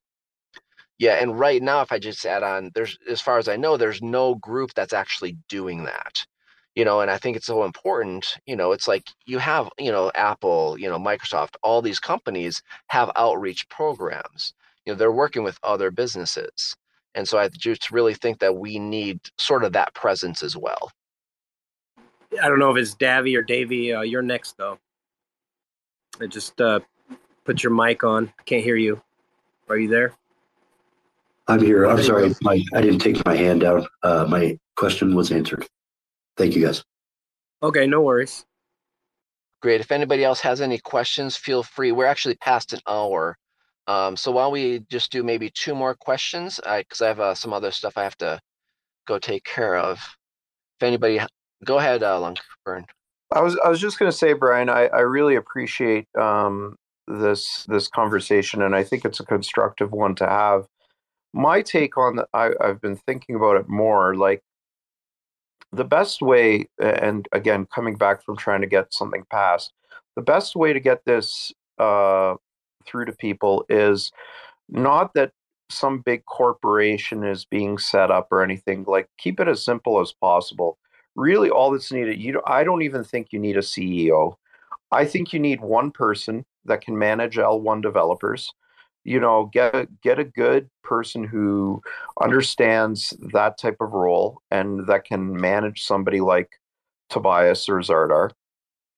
Yeah, 0.98 1.14
and 1.22 1.40
right 1.40 1.62
now, 1.62 1.82
if 1.82 1.94
I 1.94 2.00
just 2.00 2.26
add 2.26 2.44
on, 2.44 2.72
there's 2.76 2.98
as 3.10 3.22
far 3.22 3.38
as 3.38 3.48
I 3.48 3.56
know, 3.56 3.78
there's 3.78 4.02
no 4.02 4.36
group 4.36 4.72
that's 4.76 4.94
actually 4.94 5.38
doing 5.48 5.86
that. 5.86 6.26
You 6.76 6.86
know, 6.86 7.02
and 7.02 7.12
I 7.12 7.18
think 7.18 7.36
it's 7.36 7.48
so 7.48 7.64
important. 7.64 8.38
You 8.46 8.56
know, 8.56 8.72
it's 8.72 8.88
like 8.88 9.04
you 9.26 9.38
have, 9.40 9.70
you 9.78 9.92
know, 9.92 10.12
Apple, 10.16 10.78
you 10.80 10.90
know, 10.90 10.98
Microsoft, 10.98 11.56
all 11.64 11.82
these 11.82 12.00
companies 12.00 12.62
have 12.88 13.12
outreach 13.16 13.68
programs. 13.70 14.54
You 14.86 14.94
know, 14.94 14.98
they're 14.98 15.12
working 15.12 15.44
with 15.44 15.60
other 15.64 15.92
businesses, 15.92 16.76
and 17.16 17.28
so 17.28 17.38
I 17.38 17.50
just 17.50 17.92
really 17.92 18.14
think 18.14 18.40
that 18.40 18.56
we 18.56 18.80
need 18.80 19.20
sort 19.38 19.64
of 19.64 19.74
that 19.74 19.94
presence 19.94 20.42
as 20.44 20.56
well. 20.56 20.92
I 22.42 22.48
don't 22.48 22.60
know 22.60 22.72
if 22.72 22.78
it's 22.78 22.94
Davy 22.94 23.36
or 23.36 23.42
Davy. 23.42 23.94
Uh, 23.94 24.02
you're 24.02 24.22
next 24.22 24.58
though. 24.58 24.78
I 26.22 26.28
just 26.28 26.60
uh, 26.62 26.80
put 27.46 27.64
your 27.64 27.74
mic 27.74 28.04
on. 28.04 28.32
Can't 28.46 28.64
hear 28.64 28.76
you. 28.76 29.02
Are 29.70 29.78
you 29.78 29.88
there? 29.88 30.14
I'm 31.48 31.62
here. 31.62 31.86
I'm 31.86 32.02
sorry. 32.04 32.34
My, 32.42 32.64
I 32.74 32.82
didn't 32.82 33.00
take 33.00 33.24
my 33.26 33.36
hand 33.36 33.64
out 33.64 33.88
Uh, 34.04 34.26
my 34.30 34.58
question 34.76 35.16
was 35.16 35.32
answered. 35.32 35.68
Thank 36.40 36.56
you, 36.56 36.66
guys. 36.66 36.84
Okay, 37.62 37.86
no 37.86 38.02
worries. 38.02 38.46
Great. 39.62 39.82
If 39.82 39.92
anybody 39.92 40.24
else 40.24 40.40
has 40.40 40.62
any 40.62 40.80
questions, 40.80 41.36
feel 41.36 41.64
free. 41.64 41.92
We're 41.92 42.06
actually 42.06 42.36
past 42.36 42.72
an 42.72 42.80
hour. 42.88 43.38
Um, 43.88 44.16
so 44.16 44.32
while 44.32 44.50
we 44.50 44.80
just 44.90 45.12
do 45.12 45.22
maybe 45.22 45.50
two 45.50 45.76
more 45.76 45.96
questions, 45.96 46.58
because 46.64 47.02
I, 47.02 47.06
I, 47.06 47.08
have 47.10 47.20
uh, 47.20 47.36
some 47.36 47.52
other 47.52 47.72
stuff 47.72 47.98
I 47.98 48.04
have 48.04 48.18
to 48.20 48.40
go 49.06 49.20
take 49.20 49.44
care 49.44 49.76
of. 49.76 49.98
If 49.98 50.84
anybody 50.84 51.20
Go 51.66 51.78
ahead, 51.78 52.04
uh, 52.04 52.20
LuncBurn. 52.20 52.86
I 53.32 53.42
was 53.42 53.60
I 53.64 53.70
was 53.70 53.82
just 53.82 54.00
going 54.00 54.10
to 54.10 54.18
say, 54.18 54.34
Brian, 54.34 54.70
I, 54.70 54.88
I 54.88 55.02
really 55.02 55.36
appreciate 55.36 56.08
um, 56.18 56.78
this 57.08 57.66
this 57.68 57.88
conversation, 57.88 58.62
and 58.62 58.76
I 58.76 58.84
think 58.84 59.06
it's 59.06 59.20
a 59.20 59.26
constructive 59.26 59.92
one 59.92 60.16
to 60.16 60.26
have. 60.26 60.66
My 61.34 61.62
take 61.62 61.98
on 61.98 62.16
the, 62.16 62.28
I, 62.34 62.52
I've 62.62 62.82
been 62.82 62.96
thinking 62.96 63.36
about 63.36 63.58
it 63.58 63.68
more. 63.68 64.16
Like 64.16 64.42
the 65.72 65.84
best 65.84 66.22
way, 66.22 66.68
and 66.80 67.28
again, 67.32 67.68
coming 67.74 67.96
back 67.96 68.24
from 68.24 68.38
trying 68.38 68.62
to 68.62 68.68
get 68.68 68.94
something 68.94 69.24
passed, 69.32 69.72
the 70.16 70.22
best 70.22 70.56
way 70.56 70.74
to 70.74 70.80
get 70.80 71.06
this 71.06 71.52
uh, 71.78 72.36
through 72.86 73.06
to 73.06 73.14
people 73.14 73.66
is 73.70 74.12
not 74.68 75.14
that 75.14 75.32
some 75.70 76.00
big 76.00 76.26
corporation 76.26 77.24
is 77.24 77.46
being 77.46 77.78
set 77.78 78.10
up 78.10 78.28
or 78.32 78.42
anything. 78.42 78.84
Like 78.88 79.08
keep 79.18 79.40
it 79.40 79.48
as 79.48 79.64
simple 79.64 80.00
as 80.00 80.12
possible 80.12 80.78
really 81.20 81.50
all 81.50 81.72
that's 81.72 81.92
needed 81.92 82.20
you 82.20 82.42
i 82.46 82.64
don't 82.64 82.82
even 82.82 83.04
think 83.04 83.28
you 83.32 83.40
need 83.40 83.58
a 83.58 83.62
ceo 83.62 84.36
i 84.92 85.06
think 85.06 85.34
you 85.34 85.40
need 85.40 85.60
one 85.60 85.92
person 85.92 86.46
that 86.66 86.82
can 86.82 86.98
manage 86.98 87.36
l1 87.36 87.82
developers 87.82 88.54
you 89.04 89.20
know 89.20 89.50
get 89.54 89.76
a, 89.76 89.88
get 90.02 90.20
a 90.20 90.24
good 90.24 90.70
person 90.84 91.24
who 91.24 91.82
understands 92.22 93.14
that 93.34 93.58
type 93.58 93.78
of 93.80 93.94
role 93.94 94.42
and 94.52 94.88
that 94.88 95.06
can 95.06 95.34
manage 95.34 95.84
somebody 95.84 96.20
like 96.20 96.50
tobias 97.10 97.68
or 97.70 97.80
Zaradar. 97.80 98.32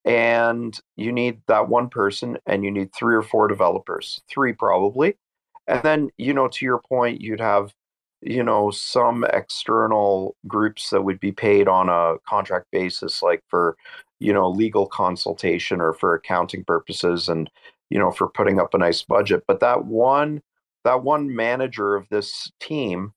And 0.04 0.78
you 0.96 1.12
need 1.12 1.42
that 1.48 1.70
one 1.70 1.90
person 1.90 2.38
and 2.48 2.64
you 2.64 2.72
need 2.72 2.94
three 2.94 3.16
or 3.16 3.22
four 3.22 3.48
developers 3.48 4.22
three 4.30 4.54
probably. 4.54 5.18
And 5.68 5.84
then 5.84 6.10
you 6.18 6.34
know 6.34 6.48
to 6.48 6.66
your 6.66 6.82
point 6.90 7.22
you'd 7.22 7.40
have 7.40 7.74
you 8.22 8.44
know 8.44 8.72
some 8.72 9.26
external 9.34 10.36
groups 10.48 10.90
that 10.92 11.04
would 11.04 11.20
be 11.20 11.32
paid 11.32 11.68
on 11.68 11.90
a 11.90 12.18
contract 12.28 12.68
basis 12.72 13.22
like 13.24 13.44
for 13.48 13.76
you 14.20 14.32
know 14.34 14.50
legal 14.50 14.88
consultation 14.88 15.82
or 15.82 15.94
for 15.94 16.14
accounting 16.14 16.64
purposes 16.64 17.28
and 17.28 17.50
you 17.92 18.00
know 18.00 18.12
for 18.12 18.28
putting 18.30 18.60
up 18.60 18.74
a 18.74 18.80
nice 18.80 19.04
budget 19.04 19.44
but 19.48 19.60
that 19.60 19.86
one 19.86 20.42
that 20.84 21.04
one 21.04 21.36
manager 21.36 21.96
of 21.96 22.10
this 22.10 22.52
team 22.60 23.14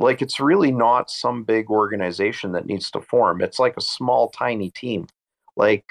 like 0.00 0.22
it's 0.22 0.40
really 0.40 0.72
not 0.72 1.10
some 1.10 1.44
big 1.44 1.68
organization 1.68 2.52
that 2.52 2.64
needs 2.66 2.90
to 2.90 3.02
form. 3.02 3.42
It's 3.42 3.58
like 3.58 3.76
a 3.76 3.82
small 3.82 4.30
tiny 4.30 4.70
team. 4.70 5.06
Like 5.56 5.84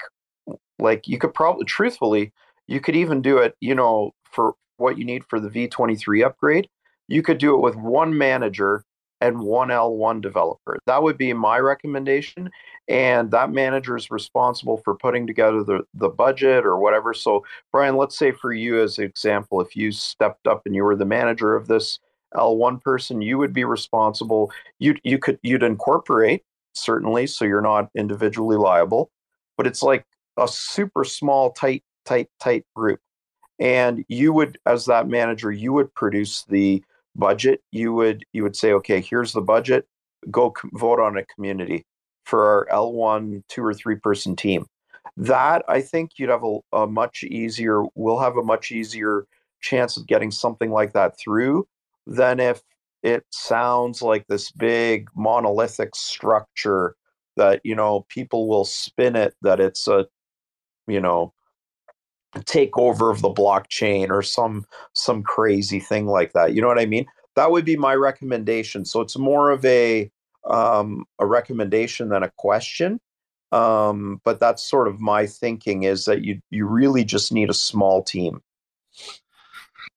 like 0.78 1.06
you 1.06 1.16
could 1.16 1.32
probably 1.32 1.64
truthfully 1.64 2.32
you 2.66 2.80
could 2.80 2.96
even 2.96 3.22
do 3.22 3.38
it 3.38 3.54
you 3.60 3.74
know 3.74 4.12
for 4.24 4.54
what 4.78 4.98
you 4.98 5.04
need 5.04 5.22
for 5.28 5.38
the 5.38 5.48
v23 5.48 6.24
upgrade. 6.26 6.68
You 7.08 7.22
could 7.22 7.38
do 7.38 7.54
it 7.54 7.60
with 7.60 7.76
one 7.76 8.18
manager 8.18 8.84
and 9.20 9.38
one 9.38 9.68
L1 9.68 10.22
developer. 10.22 10.78
That 10.86 11.02
would 11.02 11.18
be 11.18 11.32
my 11.32 11.58
recommendation. 11.58 12.50
And 12.88 13.30
that 13.30 13.52
manager 13.52 13.96
is 13.96 14.10
responsible 14.10 14.78
for 14.78 14.94
putting 14.94 15.26
together 15.26 15.62
the, 15.62 15.82
the 15.94 16.08
budget 16.08 16.64
or 16.64 16.78
whatever. 16.78 17.12
So, 17.14 17.44
Brian, 17.70 17.96
let's 17.96 18.16
say 18.16 18.32
for 18.32 18.52
you 18.52 18.80
as 18.80 18.98
an 18.98 19.04
example, 19.04 19.60
if 19.60 19.76
you 19.76 19.92
stepped 19.92 20.46
up 20.46 20.62
and 20.66 20.74
you 20.74 20.84
were 20.84 20.96
the 20.96 21.04
manager 21.04 21.54
of 21.54 21.68
this 21.68 21.98
L1 22.34 22.80
person, 22.82 23.22
you 23.22 23.38
would 23.38 23.52
be 23.52 23.64
responsible. 23.64 24.50
You 24.78 24.96
you 25.02 25.18
could 25.18 25.38
you'd 25.42 25.62
incorporate 25.62 26.44
certainly, 26.72 27.26
so 27.26 27.44
you're 27.44 27.60
not 27.60 27.90
individually 27.94 28.56
liable, 28.56 29.10
but 29.56 29.66
it's 29.66 29.82
like 29.82 30.06
a 30.36 30.48
super 30.48 31.04
small, 31.04 31.52
tight, 31.52 31.82
tight, 32.04 32.28
tight 32.40 32.64
group. 32.74 33.00
And 33.58 34.04
you 34.08 34.32
would, 34.32 34.58
as 34.64 34.86
that 34.86 35.08
manager, 35.08 35.52
you 35.52 35.72
would 35.72 35.92
produce 35.94 36.44
the 36.44 36.82
budget, 37.16 37.62
you 37.72 37.92
would 37.92 38.24
you 38.32 38.42
would 38.42 38.56
say, 38.56 38.72
okay, 38.72 39.00
here's 39.00 39.32
the 39.32 39.40
budget. 39.40 39.86
Go 40.30 40.54
vote 40.74 41.00
on 41.00 41.16
a 41.16 41.24
community 41.24 41.84
for 42.24 42.44
our 42.46 42.66
L1 42.72 43.42
two 43.48 43.64
or 43.64 43.74
three 43.74 43.96
person 43.96 44.36
team. 44.36 44.66
That 45.16 45.64
I 45.68 45.80
think 45.80 46.12
you'd 46.16 46.30
have 46.30 46.44
a, 46.44 46.58
a 46.72 46.86
much 46.86 47.24
easier. 47.24 47.82
We'll 47.94 48.20
have 48.20 48.36
a 48.36 48.42
much 48.42 48.70
easier 48.70 49.26
chance 49.60 49.96
of 49.96 50.06
getting 50.06 50.30
something 50.30 50.70
like 50.70 50.92
that 50.92 51.18
through 51.18 51.66
than 52.06 52.40
if 52.40 52.62
it 53.02 53.24
sounds 53.30 54.02
like 54.02 54.26
this 54.26 54.50
big 54.52 55.08
monolithic 55.14 55.94
structure 55.94 56.94
that 57.36 57.60
you 57.64 57.74
know 57.74 58.04
people 58.08 58.48
will 58.48 58.64
spin 58.64 59.16
it 59.16 59.34
that 59.42 59.60
it's 59.60 59.86
a 59.88 60.06
you 60.86 61.00
know 61.00 61.32
takeover 62.38 63.10
of 63.10 63.22
the 63.22 63.30
blockchain 63.30 64.10
or 64.10 64.22
some 64.22 64.64
some 64.94 65.22
crazy 65.22 65.80
thing 65.80 66.06
like 66.06 66.32
that. 66.32 66.54
You 66.54 66.62
know 66.62 66.68
what 66.68 66.80
I 66.80 66.86
mean? 66.86 67.06
That 67.36 67.50
would 67.50 67.64
be 67.64 67.76
my 67.76 67.94
recommendation. 67.94 68.84
So 68.84 69.00
it's 69.00 69.18
more 69.18 69.50
of 69.50 69.64
a 69.64 70.10
um, 70.48 71.04
a 71.18 71.26
recommendation 71.26 72.08
than 72.08 72.22
a 72.22 72.30
question. 72.36 73.00
Um, 73.52 74.20
but 74.24 74.38
that's 74.38 74.68
sort 74.68 74.86
of 74.86 75.00
my 75.00 75.26
thinking 75.26 75.82
is 75.82 76.04
that 76.04 76.24
you 76.24 76.40
you 76.50 76.66
really 76.66 77.04
just 77.04 77.32
need 77.32 77.50
a 77.50 77.54
small 77.54 78.02
team. 78.02 78.42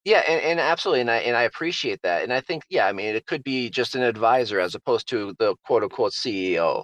Yeah, 0.05 0.23
and, 0.27 0.41
and 0.41 0.59
absolutely, 0.59 1.01
and 1.01 1.11
I 1.11 1.17
and 1.17 1.37
I 1.37 1.43
appreciate 1.43 2.01
that, 2.03 2.23
and 2.23 2.33
I 2.33 2.41
think 2.41 2.63
yeah, 2.69 2.87
I 2.87 2.93
mean 2.93 3.15
it 3.15 3.25
could 3.25 3.43
be 3.43 3.69
just 3.69 3.95
an 3.95 4.01
advisor 4.01 4.59
as 4.59 4.75
opposed 4.75 5.07
to 5.09 5.35
the 5.39 5.55
quote 5.65 5.83
unquote 5.83 6.13
CEO. 6.13 6.83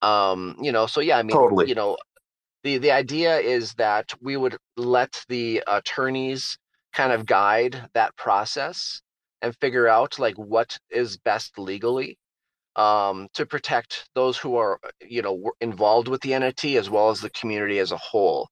Um, 0.00 0.56
you 0.60 0.72
know, 0.72 0.86
so 0.86 1.00
yeah, 1.00 1.18
I 1.18 1.22
mean, 1.22 1.36
totally. 1.36 1.68
you 1.68 1.74
know, 1.74 1.96
the 2.66 2.78
the 2.78 2.90
idea 2.90 3.38
is 3.38 3.74
that 3.74 4.12
we 4.20 4.36
would 4.36 4.56
let 4.76 5.24
the 5.28 5.62
attorneys 5.68 6.58
kind 6.92 7.12
of 7.12 7.24
guide 7.24 7.88
that 7.94 8.16
process 8.16 9.00
and 9.40 9.54
figure 9.60 9.86
out 9.86 10.18
like 10.18 10.34
what 10.36 10.76
is 10.90 11.16
best 11.18 11.58
legally 11.58 12.18
um, 12.74 13.28
to 13.34 13.46
protect 13.46 14.08
those 14.16 14.36
who 14.36 14.56
are 14.56 14.80
you 15.00 15.22
know 15.22 15.52
involved 15.60 16.08
with 16.08 16.20
the 16.22 16.34
entity 16.34 16.76
as 16.76 16.90
well 16.90 17.08
as 17.10 17.20
the 17.20 17.30
community 17.30 17.78
as 17.78 17.92
a 17.92 17.96
whole. 17.96 18.48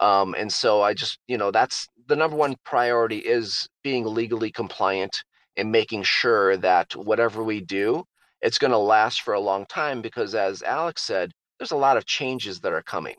Um, 0.00 0.34
and 0.38 0.52
so 0.52 0.80
i 0.82 0.94
just 0.94 1.18
you 1.26 1.38
know 1.38 1.50
that's 1.50 1.88
the 2.06 2.16
number 2.16 2.36
one 2.36 2.54
priority 2.64 3.18
is 3.18 3.68
being 3.82 4.04
legally 4.06 4.52
compliant 4.52 5.14
and 5.56 5.72
making 5.72 6.04
sure 6.04 6.56
that 6.58 6.94
whatever 6.94 7.42
we 7.42 7.60
do 7.60 8.04
it's 8.40 8.58
going 8.58 8.70
to 8.70 8.78
last 8.94 9.22
for 9.22 9.34
a 9.34 9.40
long 9.50 9.66
time 9.66 10.00
because 10.00 10.36
as 10.36 10.62
alex 10.62 11.02
said 11.02 11.32
there's 11.58 11.72
a 11.72 11.84
lot 11.86 11.96
of 11.96 12.06
changes 12.06 12.60
that 12.60 12.72
are 12.72 12.82
coming 12.94 13.16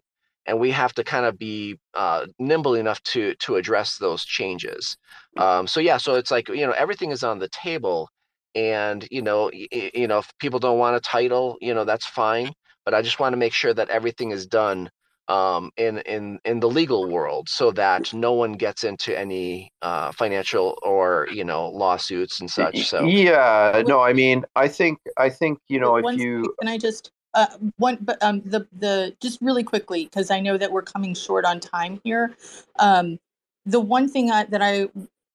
and 0.50 0.60
we 0.60 0.72
have 0.72 0.94
to 0.96 1.04
kind 1.04 1.26
of 1.26 1.38
be 1.40 1.78
uh, 1.94 2.26
nimble 2.40 2.76
enough 2.76 3.02
to 3.04 3.36
to 3.36 3.56
address 3.58 3.98
those 3.98 4.26
changes. 4.26 4.98
Um, 5.38 5.68
so 5.68 5.80
yeah, 5.80 5.98
so 5.98 6.16
it's 6.16 6.32
like 6.32 6.50
you 6.50 6.66
know 6.68 6.74
everything 6.74 7.12
is 7.12 7.24
on 7.24 7.40
the 7.40 7.50
table, 7.50 8.10
and 8.56 9.08
you 9.12 9.22
know 9.22 9.52
y- 9.54 9.92
you 9.94 10.08
know 10.08 10.20
if 10.20 10.32
people 10.40 10.60
don't 10.60 10.80
want 10.80 10.96
a 10.98 11.02
title, 11.02 11.58
you 11.62 11.74
know 11.74 11.86
that's 11.86 12.06
fine. 12.08 12.54
But 12.86 12.94
I 12.96 13.02
just 13.02 13.20
want 13.20 13.34
to 13.34 13.38
make 13.38 13.54
sure 13.54 13.74
that 13.74 13.90
everything 13.90 14.32
is 14.32 14.48
done 14.48 14.90
um, 15.28 15.72
in 15.78 16.00
in 16.00 16.40
in 16.46 16.60
the 16.60 16.70
legal 16.70 17.08
world, 17.10 17.50
so 17.50 17.72
that 17.72 18.12
no 18.14 18.34
one 18.34 18.54
gets 18.54 18.84
into 18.84 19.18
any 19.18 19.72
uh, 19.82 20.12
financial 20.14 20.78
or 20.84 21.28
you 21.32 21.44
know 21.44 21.70
lawsuits 21.70 22.42
and 22.42 22.50
such. 22.50 22.90
So 22.90 23.06
yeah, 23.06 23.84
no, 23.86 24.02
I 24.02 24.14
mean, 24.14 24.46
I 24.56 24.68
think 24.68 25.00
I 25.18 25.30
think 25.30 25.60
you 25.68 25.80
know 25.80 25.98
if 25.98 26.08
you 26.16 26.56
can 26.60 26.68
I 26.68 26.78
just 26.78 27.12
uh, 27.34 27.48
one, 27.78 27.98
but 28.02 28.22
um, 28.24 28.42
the 28.42 28.68
the 28.80 29.16
just 29.22 29.40
really 29.42 29.64
quickly 29.64 30.06
because 30.06 30.32
I 30.32 30.40
know 30.40 30.58
that 30.58 30.72
we're 30.72 30.82
coming 30.82 31.14
short 31.14 31.46
on 31.46 31.60
time 31.60 32.00
here. 32.04 32.36
Um, 32.80 33.20
the 33.66 33.80
one 33.80 34.10
thing 34.10 34.32
I, 34.32 34.46
that 34.46 34.62
I 34.62 34.88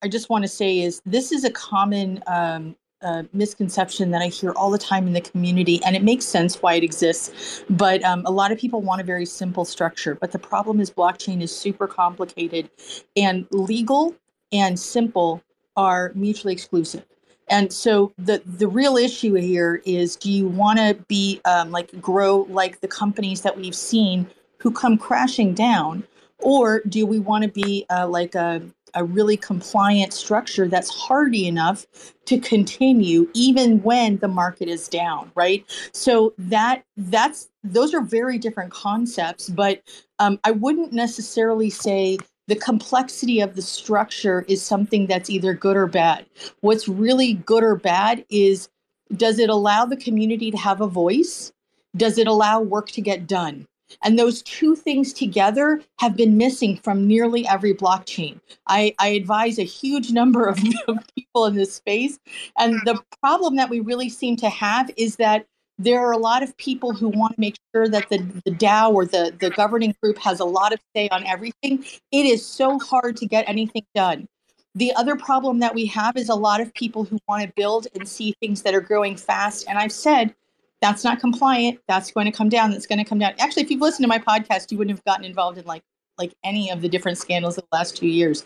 I 0.03 0.09
just 0.09 0.29
want 0.29 0.43
to 0.43 0.49
say 0.49 0.81
is 0.81 1.01
this 1.07 1.31
is 1.33 1.45
a 1.45 1.51
common 1.51 2.23
um, 2.27 2.77
uh, 3.03 3.23
misconception 3.33 4.11
that 4.11 4.23
I 4.23 4.29
hear 4.29 4.53
all 4.53 4.71
the 4.71 4.79
time 4.79 5.07
in 5.07 5.13
the 5.13 5.21
community, 5.21 5.81
and 5.85 5.95
it 5.95 6.03
makes 6.03 6.25
sense 6.25 6.61
why 6.61 6.75
it 6.75 6.83
exists. 6.83 7.65
But 7.71 8.03
um, 8.03 8.25
a 8.27 8.31
lot 8.31 8.51
of 8.51 8.59
people 8.59 8.81
want 8.81 9.01
a 9.01 9.05
very 9.05 9.27
simple 9.27 9.65
structure. 9.65 10.15
But 10.15 10.33
the 10.33 10.39
problem 10.39 10.81
is 10.81 10.91
blockchain 10.91 11.43
is 11.43 11.57
super 11.57 11.87
complicated, 11.87 12.71
and 13.17 13.47
legal 13.51 14.15
and 14.53 14.79
simple 14.79 15.43
are 15.77 16.13
mutually 16.15 16.53
exclusive. 16.53 17.05
And 17.49 17.73
so 17.73 18.13
the 18.19 18.43
the 18.45 18.69
real 18.69 18.97
issue 18.97 19.35
here 19.35 19.83
is: 19.85 20.17
Do 20.17 20.31
you 20.31 20.49
want 20.49 20.79
to 20.79 20.95
be 21.09 21.41
um, 21.45 21.71
like 21.71 22.01
grow 22.01 22.47
like 22.49 22.81
the 22.81 22.89
companies 22.89 23.43
that 23.43 23.57
we've 23.57 23.75
seen 23.75 24.27
who 24.59 24.71
come 24.71 24.97
crashing 24.97 25.55
down, 25.55 26.05
or 26.39 26.81
do 26.89 27.07
we 27.07 27.19
want 27.19 27.45
to 27.45 27.51
be 27.51 27.85
uh, 27.91 28.09
like 28.09 28.35
a 28.35 28.63
a 28.97 29.05
really 29.05 29.37
compliant 29.37 30.13
structure 30.13 30.69
that's 30.69 30.89
hardy 30.89 31.49
enough 31.49 31.85
to 32.27 32.39
continue 32.39 33.29
even 33.35 33.83
when 33.83 34.19
the 34.19 34.29
market 34.29 34.69
is 34.69 34.89
down 34.89 35.31
right? 35.35 35.65
So 35.93 36.33
that 36.39 36.85
that's 36.97 37.49
those 37.65 37.93
are 37.93 38.03
very 38.03 38.39
different 38.39 38.71
concepts 38.71 39.49
but 39.49 39.83
um, 40.19 40.39
i 40.45 40.51
wouldn't 40.51 40.93
necessarily 40.93 41.71
say 41.71 42.19
the 42.47 42.57
complexity 42.57 43.41
of 43.41 43.55
the 43.55 43.63
structure 43.63 44.45
is 44.49 44.63
something 44.63 45.07
that's 45.07 45.31
either 45.31 45.55
good 45.55 45.77
or 45.77 45.87
bad. 45.87 46.27
What's 46.61 46.89
really 46.89 47.35
good 47.35 47.65
or 47.65 47.77
bad 47.77 48.25
is 48.29 48.69
does 49.17 49.39
it 49.39 49.51
allow 49.51 49.85
the 49.85 49.97
community 49.97 50.51
to 50.51 50.57
have 50.57 50.81
a 50.81 50.87
voice? 50.87 51.53
Does 51.97 52.19
it 52.19 52.27
allow 52.27 52.61
work 52.61 52.91
to 52.91 53.01
get 53.01 53.27
done? 53.27 53.67
And 54.03 54.19
those 54.19 54.43
two 54.43 54.75
things 54.75 55.13
together 55.13 55.83
have 55.99 56.17
been 56.17 56.37
missing 56.37 56.79
from 56.79 57.07
nearly 57.07 57.47
every 57.47 57.75
blockchain. 57.75 58.41
I, 58.67 58.95
I 58.99 59.09
advise 59.09 59.59
a 59.59 59.65
huge 59.65 60.11
number 60.11 60.47
of, 60.47 60.59
of 60.89 60.97
people 61.15 61.47
in 61.47 61.55
this 61.55 61.75
space. 61.75 62.19
And 62.59 62.81
the 62.85 63.01
problem 63.21 63.57
that 63.57 63.71
we 63.71 63.81
really 63.81 64.09
seem 64.09 64.37
to 64.37 64.49
have 64.49 64.91
is 64.97 65.17
that 65.17 65.47
there 65.79 66.01
are 66.01 66.13
a 66.13 66.19
lot 66.19 66.43
of 66.43 66.57
people 66.57 66.93
who 66.93 67.09
want 67.09 67.35
to 67.35 67.41
make 67.41 67.57
sure 67.75 67.89
that 67.89 68.09
the, 68.09 68.19
the 68.45 68.53
DAO 68.53 68.93
or 68.93 69.05
the, 69.05 69.35
the 69.41 69.51
governing 69.51 69.95
group 70.03 70.19
has 70.19 70.41
a 70.41 70.45
lot 70.45 70.73
of 70.73 70.81
say 70.95 71.09
on 71.09 71.27
everything. 71.27 71.85
It 72.13 72.27
is 72.27 72.47
so 72.47 72.79
hard 72.79 73.17
to 73.19 73.27
get 73.27 73.49
anything 73.49 73.85
done. 73.95 74.29
The 74.77 74.93
other 74.95 75.17
problem 75.17 75.61
that 75.61 75.75
we 75.75 75.87
have 75.87 76.17
is 76.17 76.29
a 76.29 76.35
lot 76.35 76.61
of 76.61 76.73
people 76.75 77.05
who 77.05 77.19
want 77.29 77.43
to 77.43 77.53
build 77.57 77.87
and 77.95 78.09
see 78.09 78.35
things 78.41 78.63
that 78.63 78.75
are 78.75 78.81
growing 78.81 79.17
fast. 79.17 79.67
And 79.69 79.79
I've 79.79 79.93
said 79.93 80.35
that's 80.81 81.05
not 81.05 81.21
compliant. 81.21 81.81
That's 81.89 82.11
going 82.11 82.27
to 82.27 82.33
come 82.33 82.49
down. 82.49 82.71
That's 82.71 82.87
going 82.87 82.99
to 82.99 83.05
come 83.05 83.19
down. 83.19 83.35
Actually, 83.39 83.63
if 83.63 83.71
you've 83.71 83.81
listened 83.81 84.05
to 84.05 84.09
my 84.09 84.19
podcast, 84.19 84.71
you 84.71 84.79
wouldn't 84.79 84.97
have 84.97 85.05
gotten 85.05 85.25
involved 85.25 85.59
in 85.59 85.65
like 85.65 85.83
like 86.19 86.33
any 86.45 86.71
of 86.71 86.81
the 86.81 86.89
different 86.89 87.19
scandals 87.19 87.59
of 87.59 87.65
the 87.65 87.77
last 87.77 87.97
two 87.97 88.07
years 88.07 88.45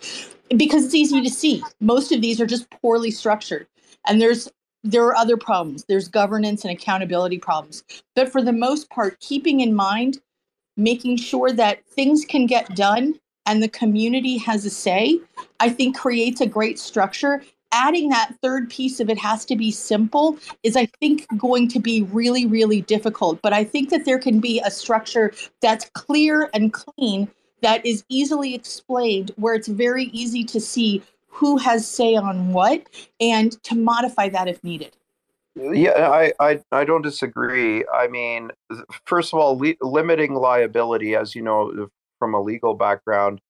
because 0.56 0.86
it's 0.86 0.94
easy 0.94 1.20
to 1.22 1.30
see. 1.30 1.62
Most 1.80 2.12
of 2.12 2.22
these 2.22 2.40
are 2.40 2.46
just 2.46 2.70
poorly 2.70 3.10
structured. 3.10 3.66
And 4.06 4.22
there's 4.22 4.48
there 4.84 5.04
are 5.04 5.16
other 5.16 5.36
problems. 5.36 5.84
There's 5.88 6.08
governance 6.08 6.64
and 6.64 6.72
accountability 6.72 7.38
problems. 7.38 7.84
But 8.14 8.30
for 8.30 8.42
the 8.42 8.52
most 8.52 8.90
part, 8.90 9.20
keeping 9.20 9.60
in 9.60 9.74
mind, 9.74 10.18
making 10.76 11.16
sure 11.16 11.52
that 11.52 11.84
things 11.86 12.24
can 12.24 12.46
get 12.46 12.74
done 12.76 13.18
and 13.46 13.62
the 13.62 13.68
community 13.68 14.36
has 14.38 14.64
a 14.64 14.70
say, 14.70 15.20
I 15.58 15.70
think 15.70 15.96
creates 15.96 16.40
a 16.40 16.46
great 16.46 16.78
structure. 16.78 17.42
Adding 17.72 18.08
that 18.10 18.34
third 18.42 18.70
piece 18.70 19.00
of 19.00 19.10
it 19.10 19.18
has 19.18 19.44
to 19.46 19.56
be 19.56 19.70
simple 19.70 20.38
is, 20.62 20.76
I 20.76 20.86
think, 21.00 21.26
going 21.36 21.68
to 21.68 21.80
be 21.80 22.02
really, 22.02 22.46
really 22.46 22.82
difficult. 22.82 23.42
But 23.42 23.52
I 23.52 23.64
think 23.64 23.90
that 23.90 24.04
there 24.04 24.18
can 24.18 24.40
be 24.40 24.60
a 24.64 24.70
structure 24.70 25.32
that's 25.60 25.90
clear 25.94 26.50
and 26.54 26.72
clean 26.72 27.28
that 27.60 27.84
is 27.84 28.04
easily 28.08 28.54
explained, 28.54 29.32
where 29.36 29.54
it's 29.54 29.68
very 29.68 30.04
easy 30.06 30.44
to 30.44 30.60
see 30.60 31.02
who 31.28 31.56
has 31.58 31.86
say 31.86 32.16
on 32.16 32.52
what 32.52 32.86
and 33.20 33.62
to 33.62 33.74
modify 33.74 34.28
that 34.28 34.48
if 34.48 34.62
needed. 34.64 34.96
Yeah, 35.54 36.10
I, 36.10 36.32
I, 36.40 36.60
I 36.70 36.84
don't 36.84 37.02
disagree. 37.02 37.84
I 37.92 38.06
mean, 38.06 38.50
first 39.06 39.32
of 39.32 39.40
all, 39.40 39.56
li- 39.56 39.78
limiting 39.80 40.34
liability, 40.34 41.16
as 41.16 41.34
you 41.34 41.42
know 41.42 41.88
from 42.18 42.34
a 42.34 42.40
legal 42.40 42.74
background, 42.74 43.40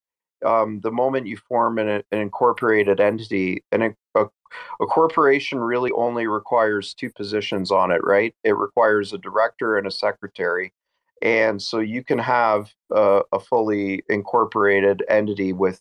um, 0.45 0.81
the 0.81 0.91
moment 0.91 1.27
you 1.27 1.37
form 1.37 1.79
an, 1.79 1.89
an 1.89 2.03
incorporated 2.19 3.01
entity, 3.01 3.63
and 3.73 3.83
a, 3.83 3.95
a, 4.15 4.87
corporation 4.87 5.59
really 5.59 5.91
only 5.93 6.27
requires 6.27 6.95
two 6.95 7.11
positions 7.11 7.71
on 7.71 7.91
it, 7.91 8.01
right? 8.05 8.35
It 8.45 8.57
requires 8.57 9.13
a 9.13 9.19
director 9.19 9.77
and 9.77 9.87
a 9.87 9.91
secretary. 9.91 10.73
And 11.21 11.61
so 11.61 11.81
you 11.81 12.05
can 12.05 12.19
have 12.19 12.73
a, 12.93 13.23
a 13.33 13.41
fully 13.41 14.05
incorporated 14.09 15.03
entity 15.09 15.53
with, 15.53 15.81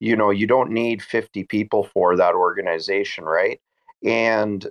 you 0.00 0.16
know, 0.16 0.30
you 0.30 0.46
don't 0.46 0.70
need 0.70 1.02
50 1.02 1.44
people 1.44 1.84
for 1.84 2.16
that 2.16 2.34
organization, 2.34 3.24
right? 3.24 3.60
And 4.04 4.66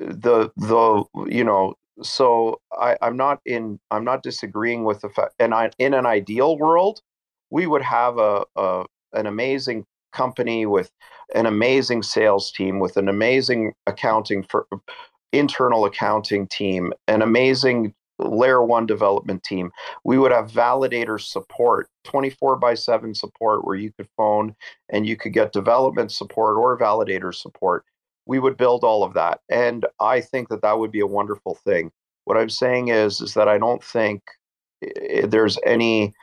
uh, 0.00 0.06
the 0.08 0.50
the 0.56 1.04
you 1.26 1.44
know 1.44 1.74
so 2.02 2.60
I, 2.72 2.96
I'm 3.00 3.16
not 3.16 3.40
in 3.46 3.80
I'm 3.90 4.04
not 4.04 4.22
disagreeing 4.22 4.84
with 4.84 5.00
the 5.00 5.08
fact 5.08 5.34
and 5.38 5.54
I 5.54 5.70
in 5.78 5.94
an 5.94 6.06
ideal 6.06 6.58
world 6.58 7.00
we 7.50 7.66
would 7.66 7.82
have 7.82 8.18
a, 8.18 8.44
a 8.56 8.84
an 9.14 9.26
amazing 9.26 9.86
company 10.12 10.66
with 10.66 10.90
an 11.34 11.46
amazing 11.46 12.02
sales 12.02 12.52
team 12.52 12.80
with 12.80 12.96
an 12.96 13.08
amazing 13.08 13.72
accounting 13.86 14.42
for 14.42 14.66
internal 15.32 15.84
accounting 15.84 16.46
team 16.46 16.92
an 17.08 17.22
amazing 17.22 17.94
layer 18.18 18.62
one 18.62 18.86
development 18.86 19.42
team 19.42 19.70
we 20.04 20.18
would 20.18 20.32
have 20.32 20.50
validator 20.50 21.20
support 21.20 21.88
24 22.04 22.56
by 22.56 22.74
7 22.74 23.14
support 23.14 23.66
where 23.66 23.76
you 23.76 23.92
could 23.92 24.08
phone 24.16 24.54
and 24.88 25.06
you 25.06 25.16
could 25.16 25.32
get 25.32 25.52
development 25.52 26.10
support 26.10 26.56
or 26.56 26.78
validator 26.78 27.34
support. 27.34 27.84
We 28.26 28.38
would 28.38 28.56
build 28.56 28.84
all 28.84 29.04
of 29.04 29.14
that 29.14 29.40
and 29.50 29.86
i 30.00 30.20
think 30.20 30.48
that 30.48 30.62
that 30.62 30.78
would 30.78 30.92
be 30.92 31.00
a 31.00 31.06
wonderful 31.06 31.56
thing. 31.64 31.92
What 32.24 32.36
i'm 32.36 32.50
saying 32.50 32.88
is 32.88 33.20
is 33.20 33.34
that 33.34 33.48
i 33.48 33.58
don't 33.58 33.82
think 33.82 34.22
there's 35.24 35.58
any 35.64 36.14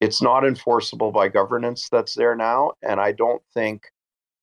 it's 0.00 0.20
not 0.20 0.44
enforceable 0.44 1.12
by 1.12 1.28
governance 1.28 1.88
that's 1.90 2.14
there 2.14 2.34
now 2.36 2.72
and 2.82 3.00
i 3.00 3.12
don't 3.12 3.42
think 3.54 3.84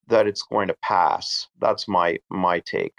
that 0.07 0.27
it's 0.27 0.43
going 0.43 0.67
to 0.67 0.75
pass. 0.81 1.47
That's 1.59 1.87
my 1.87 2.19
my 2.29 2.59
take 2.59 2.93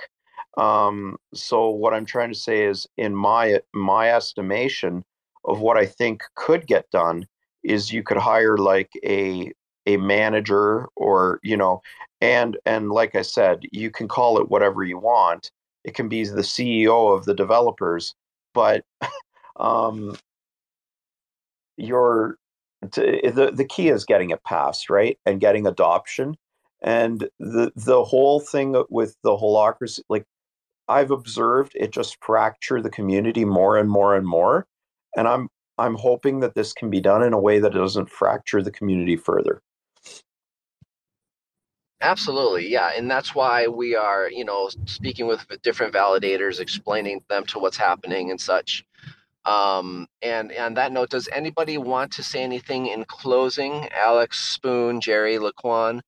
um, 0.56 1.16
so 1.34 1.68
what 1.68 1.94
i'm 1.94 2.06
trying 2.06 2.32
to 2.32 2.38
say 2.38 2.64
is 2.64 2.86
in 2.96 3.14
my 3.14 3.60
my 3.74 4.10
estimation 4.10 5.04
of 5.44 5.60
what 5.60 5.76
i 5.76 5.86
think 5.86 6.22
could 6.34 6.66
get 6.66 6.90
done 6.90 7.26
is 7.62 7.92
you 7.92 8.02
could 8.02 8.16
hire 8.16 8.56
like 8.56 8.90
a 9.04 9.52
a 9.86 9.96
manager 9.96 10.86
or 10.96 11.40
you 11.42 11.56
know 11.56 11.80
and 12.20 12.56
and 12.64 12.90
like 12.90 13.14
i 13.14 13.22
said 13.22 13.60
you 13.72 13.90
can 13.90 14.08
call 14.08 14.38
it 14.38 14.48
whatever 14.50 14.84
you 14.84 14.98
want. 14.98 15.50
It 15.84 15.94
can 15.94 16.08
be 16.08 16.24
the 16.24 16.42
ceo 16.42 17.16
of 17.16 17.24
the 17.24 17.34
developers 17.34 18.14
but 18.54 18.84
um 19.56 20.16
your 21.76 22.38
the 22.82 23.50
the 23.54 23.64
key 23.64 23.88
is 23.88 24.04
getting 24.04 24.30
it 24.30 24.42
passed 24.44 24.90
right 24.90 25.18
and 25.26 25.40
getting 25.40 25.66
adoption. 25.66 26.36
And 26.82 27.28
the 27.38 27.70
the 27.76 28.02
whole 28.02 28.40
thing 28.40 28.82
with 28.90 29.16
the 29.22 29.36
holacracy 29.36 30.00
like 30.08 30.24
i've 30.88 31.10
observed 31.10 31.72
it 31.74 31.92
just 31.92 32.16
fracture 32.22 32.80
the 32.80 32.90
community 32.90 33.44
more 33.44 33.76
and 33.76 33.90
more 33.90 34.16
and 34.16 34.26
more 34.26 34.66
and 35.16 35.28
i'm 35.28 35.48
i'm 35.78 35.94
hoping 35.94 36.40
that 36.40 36.54
this 36.54 36.72
can 36.72 36.90
be 36.90 37.00
done 37.00 37.22
in 37.22 37.32
a 37.32 37.40
way 37.40 37.58
that 37.58 37.72
doesn't 37.72 38.10
fracture 38.10 38.62
the 38.62 38.70
community 38.70 39.16
further 39.16 39.62
Absolutely, 42.02 42.68
yeah, 42.68 42.90
and 42.96 43.08
that's 43.08 43.32
why 43.32 43.68
we 43.68 43.94
are, 43.94 44.28
you 44.28 44.44
know, 44.44 44.68
speaking 44.86 45.28
with 45.28 45.46
different 45.62 45.94
validators, 45.94 46.58
explaining 46.58 47.22
them 47.28 47.46
to 47.46 47.60
what's 47.60 47.76
happening 47.76 48.32
and 48.32 48.40
such. 48.40 48.84
Um, 49.44 50.08
and 50.20 50.52
on 50.58 50.74
that 50.74 50.90
note, 50.90 51.10
does 51.10 51.28
anybody 51.32 51.78
want 51.78 52.12
to 52.14 52.24
say 52.24 52.42
anything 52.42 52.88
in 52.88 53.04
closing? 53.04 53.88
Alex, 53.90 54.40
Spoon, 54.40 55.00
Jerry, 55.00 55.38
Lukwon. 55.38 56.00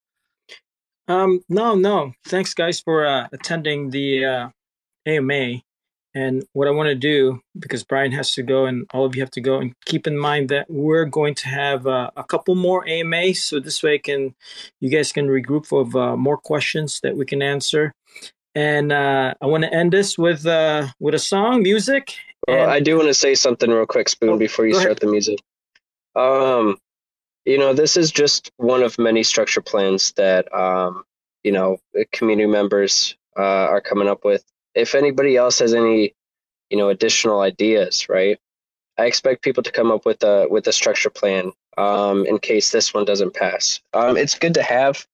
Um, 1.06 1.40
no, 1.48 1.76
no. 1.76 2.12
Thanks, 2.26 2.54
guys, 2.54 2.80
for 2.80 3.06
uh, 3.06 3.28
attending 3.32 3.90
the 3.90 4.24
uh, 4.24 4.48
AMA. 5.06 5.62
And 6.16 6.44
what 6.52 6.68
I 6.68 6.70
want 6.70 6.88
to 6.88 6.94
do, 6.94 7.40
because 7.58 7.82
Brian 7.82 8.12
has 8.12 8.32
to 8.34 8.44
go 8.44 8.66
and 8.66 8.86
all 8.94 9.04
of 9.04 9.16
you 9.16 9.22
have 9.22 9.32
to 9.32 9.40
go, 9.40 9.58
and 9.58 9.74
keep 9.84 10.06
in 10.06 10.16
mind 10.16 10.48
that 10.50 10.66
we're 10.70 11.06
going 11.06 11.34
to 11.36 11.48
have 11.48 11.88
uh, 11.88 12.10
a 12.16 12.22
couple 12.22 12.54
more 12.54 12.88
AMAs, 12.88 13.42
so 13.42 13.58
this 13.58 13.82
way 13.82 13.98
can 13.98 14.36
you 14.78 14.90
guys 14.90 15.10
can 15.10 15.26
regroup 15.26 15.72
of 15.76 15.96
uh, 15.96 16.16
more 16.16 16.36
questions 16.36 17.00
that 17.02 17.16
we 17.16 17.26
can 17.26 17.42
answer. 17.42 17.94
And 18.54 18.92
uh, 18.92 19.34
I 19.42 19.46
want 19.46 19.64
to 19.64 19.74
end 19.74 19.92
this 19.92 20.16
with 20.16 20.46
uh, 20.46 20.86
with 21.00 21.14
a 21.14 21.18
song, 21.18 21.64
music, 21.64 22.14
well, 22.46 22.68
I 22.68 22.80
do 22.80 22.96
want 22.96 23.08
to 23.08 23.14
say 23.14 23.34
something 23.34 23.70
real 23.70 23.86
quick, 23.86 24.08
Spoon, 24.08 24.30
oh, 24.30 24.38
before 24.38 24.66
you 24.66 24.74
start 24.74 25.00
the 25.00 25.06
music. 25.06 25.38
Um, 26.14 26.78
you 27.44 27.58
know, 27.58 27.72
this 27.72 27.96
is 27.96 28.10
just 28.10 28.50
one 28.56 28.82
of 28.82 28.98
many 28.98 29.22
structure 29.22 29.60
plans 29.60 30.12
that 30.12 30.52
um, 30.54 31.04
you 31.42 31.52
know 31.52 31.78
community 32.12 32.48
members 32.48 33.16
uh, 33.36 33.42
are 33.42 33.80
coming 33.80 34.08
up 34.08 34.24
with. 34.24 34.44
If 34.74 34.94
anybody 34.94 35.36
else 35.36 35.58
has 35.60 35.74
any, 35.74 36.14
you 36.70 36.78
know, 36.78 36.88
additional 36.88 37.40
ideas, 37.40 38.08
right? 38.08 38.38
I 38.98 39.06
expect 39.06 39.42
people 39.42 39.62
to 39.62 39.72
come 39.72 39.90
up 39.90 40.04
with 40.06 40.22
a 40.22 40.46
with 40.48 40.66
a 40.66 40.72
structure 40.72 41.10
plan 41.10 41.52
um, 41.76 42.26
in 42.26 42.38
case 42.38 42.70
this 42.70 42.94
one 42.94 43.04
doesn't 43.04 43.34
pass. 43.34 43.80
Um, 43.92 44.16
it's 44.16 44.38
good 44.38 44.54
to 44.54 44.62
have 44.62 45.06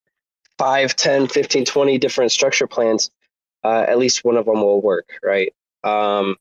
5, 0.59 0.97
10, 0.97 1.29
15, 1.29 1.65
20 1.65 1.99
different 1.99 2.33
structure 2.33 2.67
plans. 2.67 3.11
Uh, 3.65 3.85
at 3.89 3.99
least 3.99 4.25
one 4.25 4.37
of 4.37 4.47
them 4.47 4.61
will 4.61 4.81
work, 4.81 5.09
right? 5.23 5.55
Um, 5.85 6.37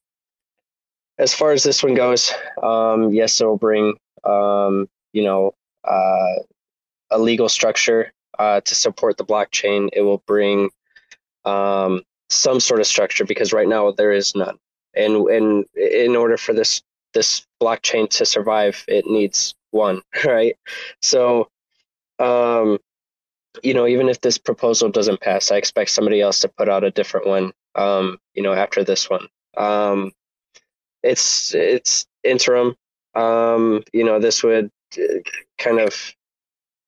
as 1.18 1.34
far 1.34 1.52
as 1.52 1.64
this 1.64 1.84
one 1.84 1.94
goes, 1.94 2.32
um, 2.62 3.12
yes, 3.14 3.40
it 3.40 3.46
will 3.46 3.58
bring 3.58 3.96
um, 4.24 4.90
you 5.14 5.24
know 5.24 5.54
uh, 5.84 6.36
a 7.12 7.18
legal 7.18 7.50
structure 7.50 8.12
uh, 8.38 8.62
to 8.62 8.76
support 8.76 9.18
the 9.18 9.26
blockchain. 9.26 9.90
It 9.94 10.02
will 10.02 10.24
bring 10.26 10.70
um, 11.46 12.04
some 12.30 12.60
sort 12.60 12.80
of 12.80 12.88
structure 12.88 13.26
because 13.26 13.54
right 13.54 13.68
now 13.68 13.92
there 13.92 14.12
is 14.12 14.36
none. 14.36 14.58
And 14.96 15.28
and 15.30 15.66
in 15.76 16.16
order 16.16 16.38
for 16.38 16.54
this 16.54 16.82
this 17.14 17.46
blockchain 17.62 18.10
to 18.12 18.26
survive, 18.26 18.84
it 18.88 19.06
needs 19.08 19.56
one, 19.72 20.02
right? 20.26 20.56
So, 21.02 21.50
um, 22.20 22.80
you 23.64 23.74
know, 23.74 23.88
even 23.88 24.10
if 24.10 24.22
this 24.22 24.38
proposal 24.38 24.90
doesn't 24.90 25.22
pass, 25.22 25.52
I 25.52 25.58
expect 25.58 25.92
somebody 25.92 26.22
else 26.22 26.40
to 26.42 26.50
put 26.50 26.70
out 26.70 26.84
a 26.84 26.92
different 26.92 27.28
one. 27.28 27.52
Um, 27.76 28.18
you 28.34 28.44
know, 28.44 28.54
after 28.54 28.84
this 28.84 29.10
one. 29.10 29.28
Um, 29.58 30.12
it's 31.04 31.54
it's 31.54 32.06
interim. 32.24 32.76
Um, 33.16 33.84
you 33.94 34.04
know, 34.04 34.20
this 34.20 34.44
would 34.44 34.70
uh, 34.98 35.20
kind 35.58 35.80
of 35.80 35.96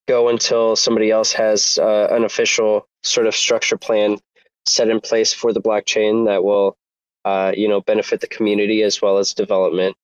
go 0.08 0.30
until 0.30 0.76
somebody 0.76 1.12
else 1.12 1.34
has 1.34 1.78
uh, 1.78 2.08
an 2.12 2.24
official 2.24 2.88
sort 3.04 3.28
of 3.28 3.36
structure 3.36 3.78
plan 3.78 4.18
set 4.66 4.90
in 4.90 5.00
place 5.00 5.34
for 5.34 5.54
the 5.54 5.62
blockchain 5.62 6.26
that 6.28 6.44
will, 6.44 6.78
uh, 7.26 7.52
you 7.56 7.68
know, 7.68 7.82
benefit 7.82 8.22
the 8.22 8.28
community 8.28 8.84
as 8.84 9.02
well 9.02 9.18
as 9.18 9.34
development. 9.34 9.96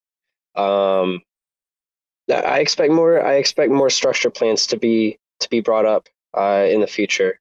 Um, 0.55 1.21
I 2.29 2.59
expect 2.59 2.91
more. 2.91 3.25
I 3.25 3.35
expect 3.35 3.71
more 3.71 3.89
structure 3.89 4.29
plans 4.29 4.67
to 4.67 4.77
be 4.77 5.17
to 5.39 5.49
be 5.49 5.61
brought 5.61 5.85
up 5.85 6.07
uh, 6.33 6.65
in 6.69 6.81
the 6.81 6.87
future. 6.87 7.39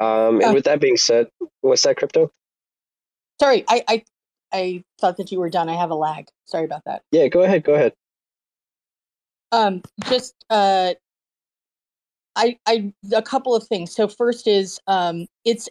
Um, 0.00 0.36
and 0.40 0.44
uh, 0.44 0.52
with 0.52 0.64
that 0.64 0.80
being 0.80 0.96
said, 0.96 1.28
what's 1.60 1.82
that 1.82 1.96
crypto? 1.96 2.30
Sorry, 3.40 3.64
I, 3.68 3.84
I 3.88 4.04
I 4.52 4.84
thought 5.00 5.16
that 5.18 5.30
you 5.30 5.38
were 5.38 5.50
done. 5.50 5.68
I 5.68 5.76
have 5.76 5.90
a 5.90 5.94
lag. 5.94 6.26
Sorry 6.46 6.64
about 6.64 6.82
that. 6.86 7.02
Yeah, 7.12 7.28
go 7.28 7.42
ahead. 7.42 7.62
Go 7.62 7.74
ahead. 7.74 7.92
Um, 9.52 9.82
just 10.08 10.34
uh, 10.50 10.94
I 12.34 12.58
I 12.66 12.92
a 13.12 13.22
couple 13.22 13.54
of 13.54 13.66
things. 13.66 13.94
So 13.94 14.08
first 14.08 14.48
is 14.48 14.80
um, 14.86 15.26
it's 15.44 15.68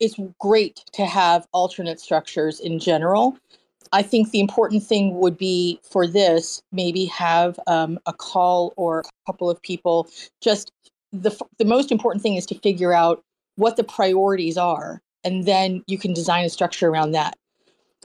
it's 0.00 0.16
great 0.38 0.84
to 0.92 1.06
have 1.06 1.46
alternate 1.52 2.00
structures 2.00 2.60
in 2.60 2.78
general. 2.78 3.36
I 3.92 4.02
think 4.02 4.30
the 4.30 4.40
important 4.40 4.82
thing 4.82 5.16
would 5.16 5.36
be 5.36 5.78
for 5.82 6.06
this 6.06 6.62
maybe 6.72 7.04
have 7.06 7.58
um, 7.66 7.98
a 8.06 8.12
call 8.12 8.72
or 8.76 9.00
a 9.00 9.02
couple 9.26 9.50
of 9.50 9.60
people. 9.62 10.08
Just 10.40 10.72
the 11.12 11.36
the 11.58 11.64
most 11.64 11.92
important 11.92 12.22
thing 12.22 12.36
is 12.36 12.46
to 12.46 12.58
figure 12.60 12.92
out 12.92 13.22
what 13.56 13.76
the 13.76 13.84
priorities 13.84 14.56
are, 14.56 15.02
and 15.24 15.44
then 15.44 15.82
you 15.86 15.98
can 15.98 16.14
design 16.14 16.44
a 16.44 16.48
structure 16.48 16.88
around 16.88 17.12
that 17.12 17.36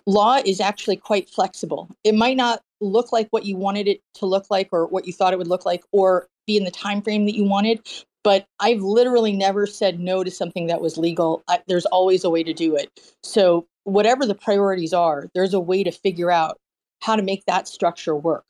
law 0.07 0.39
is 0.43 0.59
actually 0.59 0.95
quite 0.95 1.30
flexible. 1.30 1.89
It 2.03 2.15
might 2.15 2.38
not 2.38 2.61
look 2.81 3.11
like 3.11 3.27
what 3.30 3.45
you 3.45 3.55
wanted 3.57 3.88
it 3.88 4.01
to 4.15 4.26
look 4.26 4.49
like 4.49 4.69
or 4.72 4.88
what 4.88 5.05
you 5.05 5.14
thought 5.14 5.34
it 5.34 5.38
would 5.38 5.47
look 5.47 5.65
like 5.65 5.84
or 5.91 6.27
be 6.47 6.57
in 6.57 6.64
the 6.64 6.72
time 6.72 7.01
frame 7.01 7.26
that 7.26 7.35
you 7.35 7.43
wanted, 7.43 7.85
but 8.28 8.45
I've 8.60 8.82
literally 8.82 9.32
never 9.32 9.66
said 9.66 10.02
no 10.02 10.22
to 10.22 10.30
something 10.30 10.68
that 10.68 10.82
was 10.82 10.98
legal. 10.98 11.44
I, 11.48 11.62
there's 11.66 11.86
always 11.86 12.26
a 12.26 12.30
way 12.30 12.44
to 12.44 12.52
do 12.52 12.76
it. 12.76 12.90
So 13.24 13.66
whatever 13.86 14.26
the 14.26 14.36
priorities 14.36 14.91
are, 14.91 15.30
there's 15.34 15.54
a 15.54 15.62
way 15.62 15.82
to 15.82 15.91
figure 15.91 16.30
out 16.30 16.60
how 17.02 17.16
to 17.16 17.22
make 17.22 17.45
that 17.45 17.70
structure 17.70 18.18
work. 18.18 18.44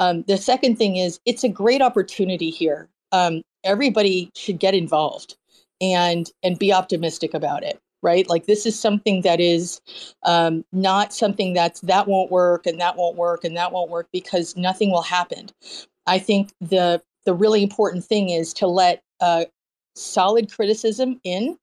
Um, 0.00 0.22
the 0.28 0.36
second 0.36 0.76
thing 0.76 0.98
is 0.98 1.18
it's 1.24 1.44
a 1.44 1.48
great 1.48 1.80
opportunity 1.80 2.50
here. 2.50 2.90
Um, 3.10 3.40
everybody 3.64 4.30
should 4.36 4.58
get 4.58 4.74
involved 4.74 5.38
and 5.80 6.30
and 6.42 6.58
be 6.58 6.70
optimistic 6.70 7.32
about 7.32 7.62
it 7.62 7.80
right? 8.02 8.28
Like 8.28 8.44
this 8.44 8.66
is 8.66 8.78
something 8.78 9.22
that 9.22 9.40
is 9.40 9.80
um, 10.24 10.62
not 10.72 11.14
something 11.14 11.54
that's 11.54 11.80
that 11.80 12.06
won't 12.06 12.30
work 12.30 12.66
and 12.66 12.78
that 12.80 12.96
won't 12.96 13.16
work 13.16 13.44
and 13.44 13.56
that 13.56 13.72
won't 13.72 13.90
work 13.90 14.08
because 14.12 14.54
nothing 14.58 14.90
will 14.90 15.02
happen. 15.02 15.48
I 16.06 16.18
think 16.18 16.52
the 16.60 17.02
the 17.24 17.34
really 17.34 17.62
important 17.62 18.04
thing 18.04 18.30
is 18.30 18.52
to 18.54 18.66
let 18.66 19.02
uh, 19.20 19.44
solid 19.94 20.50
criticism 20.50 21.20
in 21.24 21.56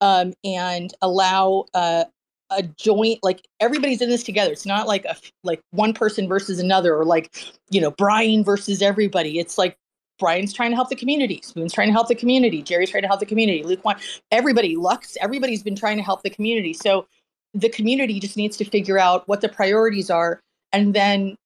um, 0.00 0.32
and 0.44 0.94
allow 1.02 1.64
uh, 1.74 2.04
a 2.50 2.62
joint 2.62 3.18
like 3.22 3.42
everybody's 3.60 4.00
in 4.00 4.08
this 4.08 4.22
together. 4.22 4.52
It's 4.52 4.66
not 4.66 4.86
like 4.86 5.04
a 5.04 5.16
like 5.42 5.60
one 5.70 5.92
person 5.92 6.28
versus 6.28 6.58
another 6.58 6.94
or 6.94 7.04
like 7.04 7.34
you 7.70 7.80
know 7.80 7.90
brian 7.92 8.44
versus 8.44 8.82
everybody. 8.82 9.38
It's 9.38 9.58
like 9.58 9.76
brian's 10.18 10.52
trying 10.52 10.70
to 10.70 10.76
help 10.76 10.88
the 10.88 10.94
community 10.94 11.40
spoon's 11.42 11.72
trying 11.72 11.88
to 11.88 11.92
help 11.92 12.06
the 12.06 12.14
community 12.14 12.62
jerry's 12.62 12.88
trying 12.88 13.02
to 13.02 13.08
help 13.08 13.18
the 13.18 13.26
community 13.26 13.64
Lukwon 13.64 14.00
everybody 14.30 14.76
lux 14.76 15.16
everybody's 15.20 15.60
been 15.60 15.74
trying 15.74 15.96
to 15.96 16.04
help 16.04 16.22
the 16.22 16.30
community. 16.30 16.72
So 16.72 17.06
the 17.52 17.68
community 17.68 18.20
just 18.20 18.36
needs 18.36 18.56
to 18.58 18.64
figure 18.64 18.98
out 18.98 19.26
what 19.26 19.40
the 19.40 19.48
priorities 19.48 20.10
are 20.10 20.40
and 20.72 20.94
then 20.94 21.36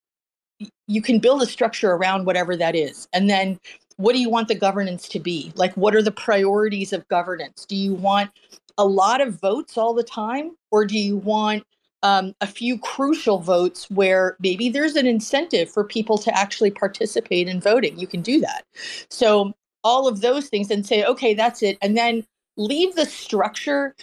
you 0.86 1.02
can 1.02 1.18
build 1.18 1.42
a 1.42 1.46
structure 1.46 1.92
around 1.92 2.26
whatever 2.26 2.56
that 2.56 2.74
is. 2.74 3.06
And 3.12 3.28
then 3.28 3.58
what 3.98 4.14
do 4.14 4.20
you 4.20 4.30
want 4.30 4.48
the 4.48 4.54
governance 4.54 5.06
to 5.08 5.20
be 5.20 5.52
like 5.54 5.74
what 5.74 5.94
are 5.94 6.02
the 6.02 6.10
priorities 6.10 6.92
of 6.92 7.06
governance 7.08 7.66
do 7.66 7.76
you 7.76 7.94
want 7.94 8.30
a 8.78 8.86
lot 8.86 9.20
of 9.20 9.38
votes 9.40 9.76
all 9.76 9.92
the 9.92 10.04
time, 10.04 10.52
or 10.70 10.86
do 10.86 10.98
you 10.98 11.16
want 11.16 11.64
um, 12.04 12.32
a 12.40 12.46
few 12.46 12.78
crucial 12.78 13.40
votes 13.40 13.90
where 13.90 14.36
maybe 14.38 14.68
there's 14.68 14.94
an 14.94 15.06
incentive 15.06 15.68
for 15.68 15.82
people 15.82 16.16
to 16.18 16.34
actually 16.38 16.70
participate 16.70 17.48
in 17.48 17.60
voting? 17.60 17.98
You 17.98 18.06
can 18.06 18.22
do 18.22 18.40
that. 18.40 18.64
So 19.10 19.52
all 19.82 20.06
of 20.06 20.20
those 20.20 20.48
things, 20.48 20.70
and 20.70 20.86
say, 20.86 21.04
okay, 21.04 21.34
that's 21.34 21.62
it, 21.62 21.76
and 21.82 21.96
then 21.96 22.24
leave 22.56 22.94
the 22.94 23.04
structure 23.04 23.94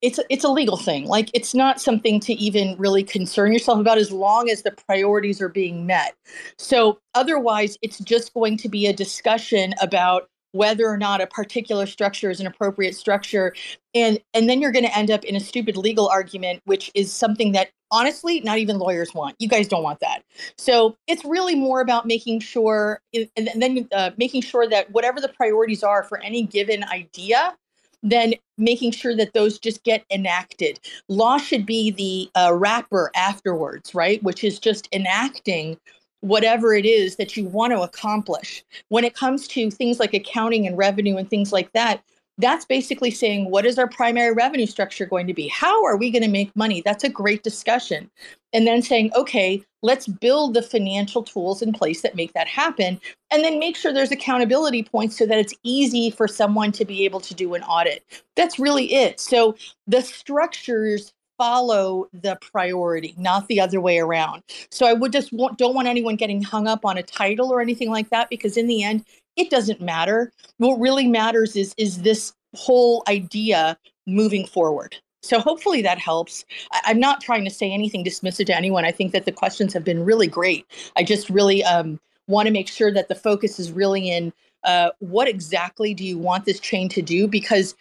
it's 0.00 0.20
it's 0.28 0.44
a 0.44 0.50
legal 0.50 0.76
thing. 0.76 1.06
Like 1.06 1.30
it's 1.34 1.54
not 1.54 1.80
something 1.80 2.20
to 2.20 2.34
even 2.34 2.76
really 2.78 3.02
concern 3.02 3.52
yourself 3.52 3.80
about 3.80 3.98
as 3.98 4.10
long 4.10 4.50
as 4.50 4.62
the 4.62 4.72
priorities 4.86 5.40
are 5.40 5.48
being 5.48 5.86
met. 5.86 6.14
So 6.58 6.98
otherwise 7.14 7.78
it's 7.82 7.98
just 7.98 8.34
going 8.34 8.56
to 8.58 8.68
be 8.68 8.86
a 8.86 8.92
discussion 8.92 9.74
about 9.80 10.28
whether 10.52 10.86
or 10.86 10.98
not 10.98 11.20
a 11.20 11.26
particular 11.26 11.86
structure 11.86 12.30
is 12.30 12.38
an 12.38 12.46
appropriate 12.46 12.94
structure 12.94 13.54
and 13.94 14.20
and 14.34 14.48
then 14.48 14.60
you're 14.60 14.72
going 14.72 14.84
to 14.84 14.96
end 14.96 15.10
up 15.10 15.24
in 15.24 15.34
a 15.34 15.40
stupid 15.40 15.76
legal 15.76 16.08
argument 16.08 16.60
which 16.64 16.90
is 16.94 17.10
something 17.10 17.52
that 17.52 17.70
honestly 17.90 18.40
not 18.40 18.58
even 18.58 18.78
lawyers 18.78 19.14
want 19.14 19.34
you 19.38 19.48
guys 19.48 19.66
don't 19.66 19.82
want 19.82 19.98
that 20.00 20.22
so 20.58 20.94
it's 21.06 21.24
really 21.24 21.54
more 21.54 21.80
about 21.80 22.06
making 22.06 22.38
sure 22.38 23.00
and 23.14 23.48
then 23.56 23.88
uh, 23.92 24.10
making 24.18 24.42
sure 24.42 24.68
that 24.68 24.90
whatever 24.92 25.20
the 25.20 25.28
priorities 25.28 25.82
are 25.82 26.02
for 26.02 26.20
any 26.20 26.42
given 26.42 26.84
idea 26.84 27.56
then 28.02 28.34
making 28.58 28.90
sure 28.90 29.14
that 29.14 29.32
those 29.32 29.58
just 29.58 29.82
get 29.84 30.04
enacted 30.10 30.80
law 31.08 31.38
should 31.38 31.64
be 31.64 31.90
the 31.90 32.30
uh, 32.40 32.52
wrapper 32.52 33.10
afterwards 33.14 33.94
right 33.94 34.22
which 34.22 34.44
is 34.44 34.58
just 34.58 34.88
enacting 34.92 35.76
whatever 36.22 36.72
it 36.72 36.86
is 36.86 37.16
that 37.16 37.36
you 37.36 37.44
want 37.44 37.72
to 37.72 37.82
accomplish. 37.82 38.64
When 38.88 39.04
it 39.04 39.14
comes 39.14 39.46
to 39.48 39.70
things 39.70 40.00
like 40.00 40.14
accounting 40.14 40.66
and 40.66 40.78
revenue 40.78 41.16
and 41.16 41.28
things 41.28 41.52
like 41.52 41.70
that, 41.72 42.02
that's 42.38 42.64
basically 42.64 43.10
saying 43.10 43.50
what 43.50 43.66
is 43.66 43.78
our 43.78 43.88
primary 43.88 44.32
revenue 44.32 44.66
structure 44.66 45.06
going 45.06 45.26
to 45.26 45.34
be? 45.34 45.48
How 45.48 45.84
are 45.84 45.96
we 45.96 46.10
going 46.10 46.22
to 46.22 46.28
make 46.28 46.54
money? 46.56 46.82
That's 46.84 47.04
a 47.04 47.08
great 47.08 47.42
discussion. 47.42 48.10
And 48.52 48.66
then 48.66 48.82
saying, 48.82 49.10
okay, 49.14 49.62
let's 49.82 50.06
build 50.06 50.54
the 50.54 50.62
financial 50.62 51.22
tools 51.22 51.62
in 51.62 51.72
place 51.72 52.02
that 52.02 52.16
make 52.16 52.32
that 52.34 52.48
happen. 52.48 53.00
And 53.30 53.44
then 53.44 53.58
make 53.58 53.76
sure 53.76 53.92
there's 53.92 54.12
accountability 54.12 54.82
points 54.82 55.16
so 55.16 55.26
that 55.26 55.38
it's 55.38 55.54
easy 55.62 56.10
for 56.10 56.28
someone 56.28 56.72
to 56.72 56.84
be 56.84 57.04
able 57.04 57.20
to 57.20 57.34
do 57.34 57.54
an 57.54 57.62
audit. 57.62 58.04
That's 58.36 58.58
really 58.58 58.92
it. 58.92 59.20
So 59.20 59.56
the 59.86 60.02
structures 60.02 61.12
follow 61.38 62.06
the 62.12 62.38
priority, 62.52 63.14
not 63.18 63.48
the 63.48 63.60
other 63.60 63.80
way 63.80 63.98
around. 63.98 64.42
So 64.70 64.86
I 64.86 64.92
would 64.92 65.12
just 65.12 65.32
want, 65.32 65.58
don't 65.58 65.74
want 65.74 65.88
anyone 65.88 66.14
getting 66.16 66.42
hung 66.42 66.68
up 66.68 66.84
on 66.84 66.98
a 66.98 67.02
title 67.02 67.52
or 67.52 67.60
anything 67.60 67.90
like 67.90 68.10
that 68.10 68.30
because 68.30 68.56
in 68.56 68.66
the 68.66 68.84
end, 68.84 69.04
it 69.36 69.50
doesn't 69.50 69.80
matter. 69.80 70.32
What 70.58 70.78
really 70.78 71.06
matters 71.06 71.56
is 71.56 71.74
is 71.76 72.02
this 72.02 72.32
whole 72.54 73.02
idea 73.08 73.78
moving 74.06 74.46
forward. 74.46 74.96
So 75.22 75.38
hopefully 75.38 75.82
that 75.82 75.98
helps. 75.98 76.44
I, 76.72 76.90
am 76.90 76.98
not 76.98 77.20
trying 77.20 77.44
to 77.44 77.50
say 77.50 77.70
anything 77.70 78.04
dismissive 78.04 78.46
to 78.46 78.56
anyone. 78.56 78.84
I 78.84 78.90
think 78.90 79.12
that 79.12 79.24
the 79.24 79.32
questions 79.32 79.72
have 79.72 79.84
been 79.84 80.04
really 80.04 80.26
great. 80.26 80.66
I 80.96 81.04
just 81.04 81.30
really 81.30 81.62
um, 81.62 82.00
want 82.26 82.46
to 82.46 82.52
make 82.52 82.68
sure 82.68 82.92
that 82.92 83.08
the 83.08 83.14
focus 83.14 83.60
is 83.60 83.70
really 83.70 84.10
in 84.10 84.32
uh, 84.64 84.90
what 84.98 85.28
exactly 85.28 85.94
do 85.94 86.04
you 86.04 86.18
want 86.18 86.44
this 86.44 86.60
chain 86.60 86.88
to 86.88 87.02
do? 87.02 87.28
Because 87.28 87.76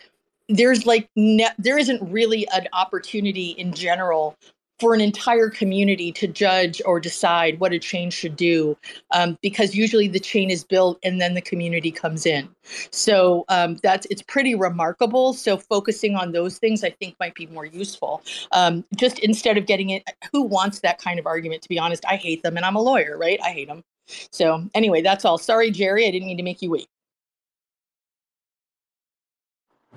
there's 0.49 0.86
like 0.86 1.10
ne- 1.15 1.53
there 1.57 1.78
isn't 1.78 2.02
really 2.11 2.48
an 2.49 2.68
opportunity 2.73 3.52
in 3.52 3.73
general 3.73 4.36
for 4.82 4.95
an 4.95 4.99
entire 4.99 5.48
community 5.48 6.12
to 6.12 6.26
judge 6.26 6.82
or 6.86 6.99
decide 6.99 7.60
what 7.60 7.72
a 7.72 7.78
chain 7.78 8.10
should 8.10 8.36
do 8.36 8.76
um, 9.12 9.38
because 9.44 9.76
usually 9.76 10.08
the 10.08 10.20
chain 10.20 10.49
is 10.49 10.64
built 10.64 10.98
and 11.03 11.22
then 11.22 11.36
the 11.36 11.41
community 11.41 11.91
comes 11.91 12.26
in. 12.26 12.49
So 12.90 13.45
um, 13.49 13.78
that's 13.84 14.08
it's 14.10 14.24
pretty 14.24 14.56
remarkable. 14.56 15.34
So 15.34 15.56
focusing 15.56 16.16
on 16.16 16.32
those 16.32 16.58
things 16.58 16.84
i 16.84 16.90
think 16.90 17.16
might 17.20 17.36
be 17.36 17.45
more 17.45 17.66
useful. 17.68 18.24
Um, 18.53 18.84
just 18.95 19.20
instead 19.20 19.56
of 19.56 19.68
getting 19.68 19.91
it 19.91 20.03
who 20.32 20.41
wants 20.41 20.80
that 20.80 20.99
kind 20.99 21.20
of 21.20 21.28
argument 21.28 21.62
to 21.62 21.70
be 21.70 21.78
honest? 21.78 22.03
I 22.10 22.16
hate 22.16 22.41
them 22.41 22.58
and 22.58 22.66
i'm 22.66 22.76
a 22.76 22.82
lawyer 22.82 23.20
right? 23.20 23.40
I 23.44 23.52
hate 23.52 23.68
them 23.68 23.84
so 24.08 24.68
anyway 24.74 25.03
that's 25.03 25.26
all. 25.26 25.38
Sorry 25.38 25.70
jerry 25.70 26.08
i 26.08 26.12
didn't 26.12 26.26
mean 26.26 26.38
to 26.38 26.44
make 26.44 26.64
you 26.64 26.72
wait. 26.72 26.88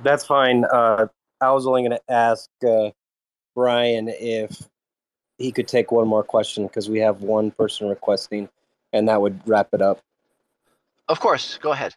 That's 0.03 0.27
fine. 0.27 0.67
Uh, 0.67 1.07
I 1.41 1.53
was 1.53 1.67
only 1.67 1.83
going 1.83 1.99
to 1.99 2.13
ask 2.13 2.51
uh, 2.69 2.91
Brian 3.55 4.09
if 4.09 4.61
he 5.39 5.53
could 5.53 5.69
take 5.69 5.91
one 5.91 6.09
more 6.09 6.23
question 6.23 6.67
because 6.67 6.89
we 6.89 6.99
have 7.01 7.23
one 7.23 7.51
person 7.51 7.89
requesting, 7.89 8.49
and 8.93 9.09
that 9.09 9.21
would 9.21 9.41
wrap 9.47 9.69
it 9.73 9.83
up. 9.83 10.01
Of 11.09 11.21
course, 11.21 11.59
go 11.59 11.73
ahead. 11.73 11.95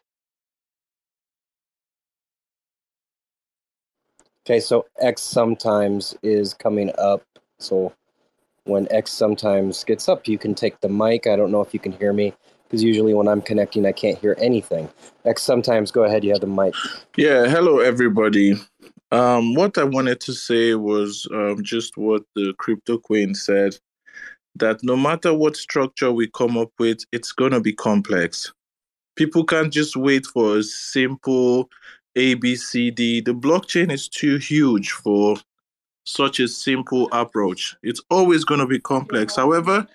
Okay, 4.44 4.60
so 4.60 4.86
X 5.00 5.20
sometimes 5.20 6.16
is 6.22 6.54
coming 6.54 6.90
up. 6.98 7.22
So 7.58 7.92
when 8.64 8.88
X 8.90 9.12
sometimes 9.12 9.84
gets 9.84 10.08
up, 10.08 10.26
you 10.26 10.38
can 10.38 10.54
take 10.54 10.80
the 10.80 10.88
mic. 10.88 11.26
I 11.26 11.36
don't 11.36 11.50
know 11.50 11.60
if 11.60 11.74
you 11.74 11.80
can 11.80 11.92
hear 11.92 12.12
me 12.12 12.32
because 12.64 12.82
usually 12.82 13.14
when 13.14 13.28
I'm 13.28 13.42
connecting, 13.42 13.86
I 13.86 13.92
can't 13.92 14.18
hear 14.18 14.36
anything. 14.38 14.88
X 15.24 15.42
sometimes 15.42 15.90
go 15.90 16.04
ahead, 16.04 16.24
you 16.24 16.32
have 16.32 16.40
the 16.40 16.46
mic. 16.46 16.74
Yeah, 17.16 17.46
hello 17.46 17.80
everybody. 17.80 18.54
Um, 19.10 19.54
what 19.54 19.78
I 19.78 19.84
wanted 19.84 20.20
to 20.20 20.32
say 20.32 20.74
was 20.74 21.26
um, 21.32 21.62
just 21.62 21.96
what 21.96 22.22
the 22.34 22.54
crypto 22.58 22.98
queen 22.98 23.34
said 23.34 23.78
that 24.56 24.82
no 24.82 24.96
matter 24.96 25.32
what 25.32 25.56
structure 25.56 26.12
we 26.12 26.28
come 26.28 26.58
up 26.58 26.70
with, 26.78 27.04
it's 27.12 27.32
going 27.32 27.52
to 27.52 27.60
be 27.60 27.72
complex. 27.72 28.52
People 29.16 29.44
can't 29.44 29.72
just 29.72 29.96
wait 29.96 30.26
for 30.26 30.58
a 30.58 30.62
simple 30.62 31.70
ABCD. 32.16 33.24
The 33.24 33.34
blockchain 33.34 33.92
is 33.92 34.08
too 34.08 34.36
huge 34.36 34.90
for 34.90 35.36
such 36.04 36.40
a 36.40 36.48
simple 36.48 37.08
approach. 37.12 37.76
It's 37.82 38.00
always 38.10 38.44
going 38.44 38.60
to 38.60 38.66
be 38.66 38.80
complex. 38.80 39.36
However, 39.36 39.86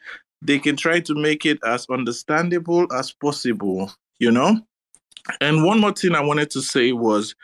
they 0.41 0.59
can 0.59 0.75
try 0.75 0.99
to 1.01 1.15
make 1.15 1.45
it 1.45 1.59
as 1.65 1.85
understandable 1.89 2.91
as 2.93 3.11
possible, 3.11 3.91
you 4.19 4.31
know? 4.31 4.59
And 5.41 5.63
one 5.63 5.79
more 5.79 5.93
thing 5.93 6.15
I 6.15 6.21
wanted 6.21 6.49
to 6.51 6.61
say 6.61 6.91
was 6.91 7.35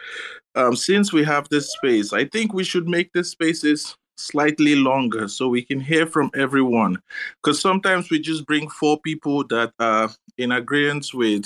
um, 0.55 0.75
since 0.75 1.13
we 1.13 1.23
have 1.23 1.47
this 1.49 1.71
space, 1.71 2.13
I 2.13 2.25
think 2.25 2.53
we 2.53 2.63
should 2.63 2.87
make 2.87 3.11
the 3.13 3.23
spaces 3.23 3.95
slightly 4.17 4.75
longer 4.75 5.27
so 5.27 5.47
we 5.47 5.61
can 5.61 5.79
hear 5.79 6.05
from 6.05 6.29
everyone. 6.35 7.01
Because 7.41 7.61
sometimes 7.61 8.09
we 8.09 8.19
just 8.19 8.45
bring 8.45 8.69
four 8.69 8.99
people 8.99 9.45
that 9.47 9.71
are 9.79 10.09
in 10.37 10.51
agreement 10.51 11.07
with 11.13 11.45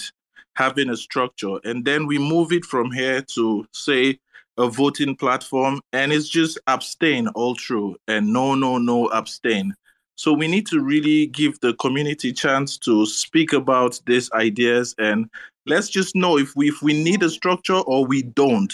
having 0.56 0.90
a 0.90 0.98
structure, 0.98 1.60
and 1.64 1.86
then 1.86 2.06
we 2.06 2.18
move 2.18 2.52
it 2.52 2.66
from 2.66 2.92
here 2.92 3.22
to, 3.22 3.66
say, 3.74 4.20
a 4.58 4.68
voting 4.68 5.16
platform, 5.16 5.82
and 5.94 6.14
it's 6.14 6.30
just 6.30 6.60
abstain 6.68 7.28
all 7.30 7.56
through, 7.56 7.96
and 8.08 8.32
no, 8.32 8.54
no, 8.54 8.78
no, 8.78 9.08
abstain. 9.08 9.74
So 10.16 10.32
we 10.32 10.48
need 10.48 10.68
to 10.68 10.80
really 10.80 11.26
give 11.28 11.60
the 11.62 11.74
community 11.76 12.32
chance 12.32 12.78
to 12.80 13.08
speak 13.08 13.52
about 13.52 14.00
these 14.06 14.32
ideas 14.34 14.94
and 15.00 15.28
let's 15.66 15.90
just 15.90 16.16
know 16.16 16.38
if 16.38 16.56
we 16.56 16.70
if 16.70 16.82
we 16.82 17.04
need 17.04 17.24
a 17.24 17.30
structure 17.30 17.80
or 17.80 18.06
we 18.06 18.24
don't. 18.24 18.74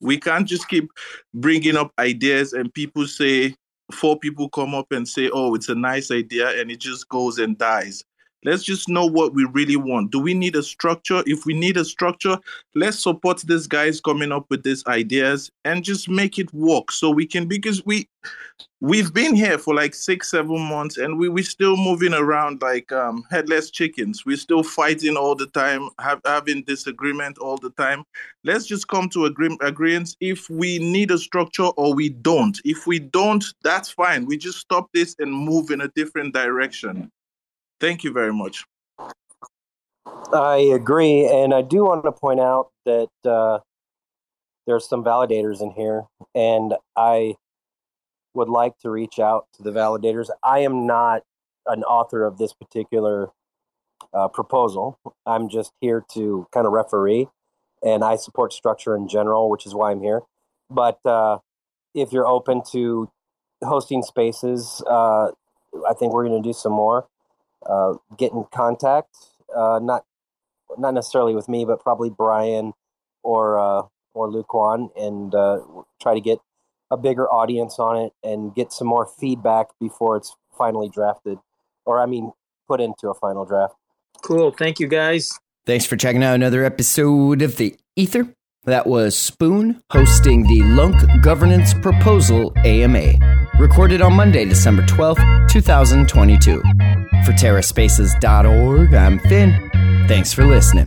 We 0.00 0.18
can't 0.18 0.48
just 0.48 0.68
keep 0.68 0.90
bringing 1.32 1.76
up 1.76 1.92
ideas 1.98 2.52
and 2.52 2.74
people 2.74 3.06
say 3.06 3.54
four 3.92 4.18
people 4.18 4.48
come 4.48 4.74
up 4.74 4.90
and 4.90 5.06
say, 5.06 5.30
"Oh, 5.32 5.54
it's 5.54 5.68
a 5.68 5.74
nice 5.74 6.10
idea," 6.10 6.60
and 6.60 6.70
it 6.70 6.80
just 6.80 7.08
goes 7.08 7.38
and 7.38 7.56
dies. 7.56 8.04
Let's 8.44 8.64
just 8.64 8.88
know 8.88 9.06
what 9.06 9.34
we 9.34 9.44
really 9.52 9.76
want. 9.76 10.10
Do 10.10 10.18
we 10.18 10.34
need 10.34 10.56
a 10.56 10.62
structure? 10.62 11.22
If 11.26 11.46
we 11.46 11.54
need 11.54 11.76
a 11.76 11.84
structure, 11.84 12.38
let's 12.74 13.02
support 13.02 13.40
these 13.40 13.66
guys 13.66 14.00
coming 14.00 14.32
up 14.32 14.46
with 14.50 14.64
these 14.64 14.84
ideas 14.86 15.50
and 15.64 15.84
just 15.84 16.08
make 16.08 16.38
it 16.38 16.52
work 16.52 16.90
so 16.90 17.10
we 17.10 17.26
can 17.26 17.46
because 17.46 17.84
we 17.86 18.08
we've 18.80 19.14
been 19.14 19.36
here 19.36 19.58
for 19.58 19.74
like 19.74 19.94
six, 19.94 20.28
seven 20.30 20.60
months 20.60 20.98
and 20.98 21.16
we 21.16 21.28
we're 21.28 21.44
still 21.44 21.76
moving 21.76 22.12
around 22.12 22.60
like 22.60 22.90
um, 22.90 23.24
headless 23.30 23.70
chickens. 23.70 24.26
We're 24.26 24.36
still 24.36 24.64
fighting 24.64 25.16
all 25.16 25.36
the 25.36 25.46
time, 25.48 25.88
have, 26.00 26.20
having 26.24 26.64
disagreement 26.64 27.38
all 27.38 27.58
the 27.58 27.70
time. 27.70 28.04
Let's 28.42 28.66
just 28.66 28.88
come 28.88 29.08
to 29.10 29.26
agree- 29.26 29.56
agreements 29.60 30.16
if 30.20 30.50
we 30.50 30.78
need 30.80 31.12
a 31.12 31.18
structure 31.18 31.66
or 31.76 31.94
we 31.94 32.08
don't. 32.08 32.60
If 32.64 32.88
we 32.88 32.98
don't, 32.98 33.44
that's 33.62 33.90
fine. 33.90 34.26
We 34.26 34.36
just 34.36 34.58
stop 34.58 34.90
this 34.92 35.14
and 35.20 35.32
move 35.32 35.70
in 35.70 35.82
a 35.82 35.88
different 35.88 36.34
direction. 36.34 37.10
Thank 37.82 38.04
you 38.04 38.12
very 38.12 38.32
much. 38.32 38.64
I 40.32 40.70
agree, 40.72 41.26
and 41.26 41.52
I 41.52 41.62
do 41.62 41.78
want 41.82 42.04
to 42.04 42.12
point 42.12 42.38
out 42.38 42.70
that 42.86 43.08
uh, 43.28 43.58
there's 44.68 44.88
some 44.88 45.02
validators 45.02 45.60
in 45.60 45.72
here, 45.72 46.04
and 46.32 46.74
I 46.96 47.34
would 48.34 48.48
like 48.48 48.78
to 48.82 48.90
reach 48.90 49.18
out 49.18 49.46
to 49.54 49.64
the 49.64 49.72
validators. 49.72 50.28
I 50.44 50.60
am 50.60 50.86
not 50.86 51.24
an 51.66 51.82
author 51.82 52.24
of 52.24 52.38
this 52.38 52.52
particular 52.52 53.30
uh, 54.14 54.28
proposal. 54.28 54.96
I'm 55.26 55.48
just 55.48 55.72
here 55.80 56.04
to 56.12 56.46
kind 56.54 56.68
of 56.68 56.72
referee, 56.72 57.26
and 57.84 58.04
I 58.04 58.14
support 58.14 58.52
structure 58.52 58.94
in 58.94 59.08
general, 59.08 59.50
which 59.50 59.66
is 59.66 59.74
why 59.74 59.90
I'm 59.90 60.02
here. 60.02 60.20
But 60.70 61.00
uh, 61.04 61.38
if 61.96 62.12
you're 62.12 62.28
open 62.28 62.62
to 62.70 63.10
hosting 63.60 64.04
spaces, 64.04 64.84
uh, 64.88 65.32
I 65.88 65.94
think 65.98 66.12
we're 66.12 66.28
going 66.28 66.40
to 66.40 66.48
do 66.48 66.52
some 66.52 66.72
more 66.72 67.08
uh, 67.66 67.94
get 68.16 68.32
in 68.32 68.44
contact. 68.52 69.16
Uh, 69.54 69.80
not 69.82 70.04
not 70.78 70.94
necessarily 70.94 71.34
with 71.34 71.48
me, 71.48 71.64
but 71.64 71.80
probably 71.80 72.10
Brian 72.10 72.72
or 73.22 73.58
uh, 73.58 73.82
or 74.14 74.30
Lukwon, 74.30 74.90
and 74.96 75.34
uh, 75.34 75.60
try 76.00 76.14
to 76.14 76.20
get 76.20 76.38
a 76.90 76.96
bigger 76.96 77.26
audience 77.30 77.78
on 77.78 77.96
it 77.96 78.12
and 78.22 78.54
get 78.54 78.72
some 78.72 78.86
more 78.86 79.06
feedback 79.06 79.68
before 79.80 80.16
it's 80.16 80.36
finally 80.56 80.88
drafted, 80.88 81.38
or 81.86 82.00
I 82.00 82.06
mean, 82.06 82.32
put 82.68 82.80
into 82.80 83.08
a 83.08 83.14
final 83.14 83.44
draft. 83.44 83.74
Cool. 84.22 84.50
Thank 84.52 84.78
you, 84.78 84.86
guys. 84.86 85.38
Thanks 85.66 85.86
for 85.86 85.96
checking 85.96 86.22
out 86.22 86.34
another 86.34 86.64
episode 86.64 87.42
of 87.42 87.56
the 87.56 87.76
Ether. 87.96 88.34
That 88.64 88.86
was 88.86 89.16
Spoon 89.16 89.82
hosting 89.90 90.44
the 90.44 90.60
LUNC 90.62 91.22
Governance 91.22 91.74
Proposal 91.74 92.52
AMA, 92.64 93.14
recorded 93.58 94.00
on 94.00 94.14
Monday, 94.14 94.44
December 94.44 94.82
12th, 94.82 95.50
2022. 95.50 96.60
For 97.24 97.32
TerraSpaces.org, 97.32 98.94
I'm 98.94 99.18
Finn. 99.20 99.70
Thanks 100.08 100.32
for 100.32 100.44
listening. 100.44 100.86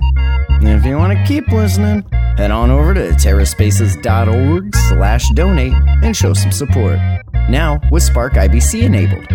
And 0.49 0.67
if 0.67 0.85
you 0.85 0.97
want 0.97 1.17
to 1.17 1.23
keep 1.25 1.47
listening, 1.49 2.01
head 2.37 2.51
on 2.51 2.71
over 2.71 2.93
to 2.93 3.11
TerraSpaces.org 3.11 4.75
slash 4.75 5.29
donate 5.31 5.73
and 6.03 6.15
show 6.15 6.33
some 6.33 6.51
support. 6.51 6.99
Now 7.49 7.79
with 7.91 8.03
Spark 8.03 8.33
IBC 8.33 8.83
enabled. 8.83 9.27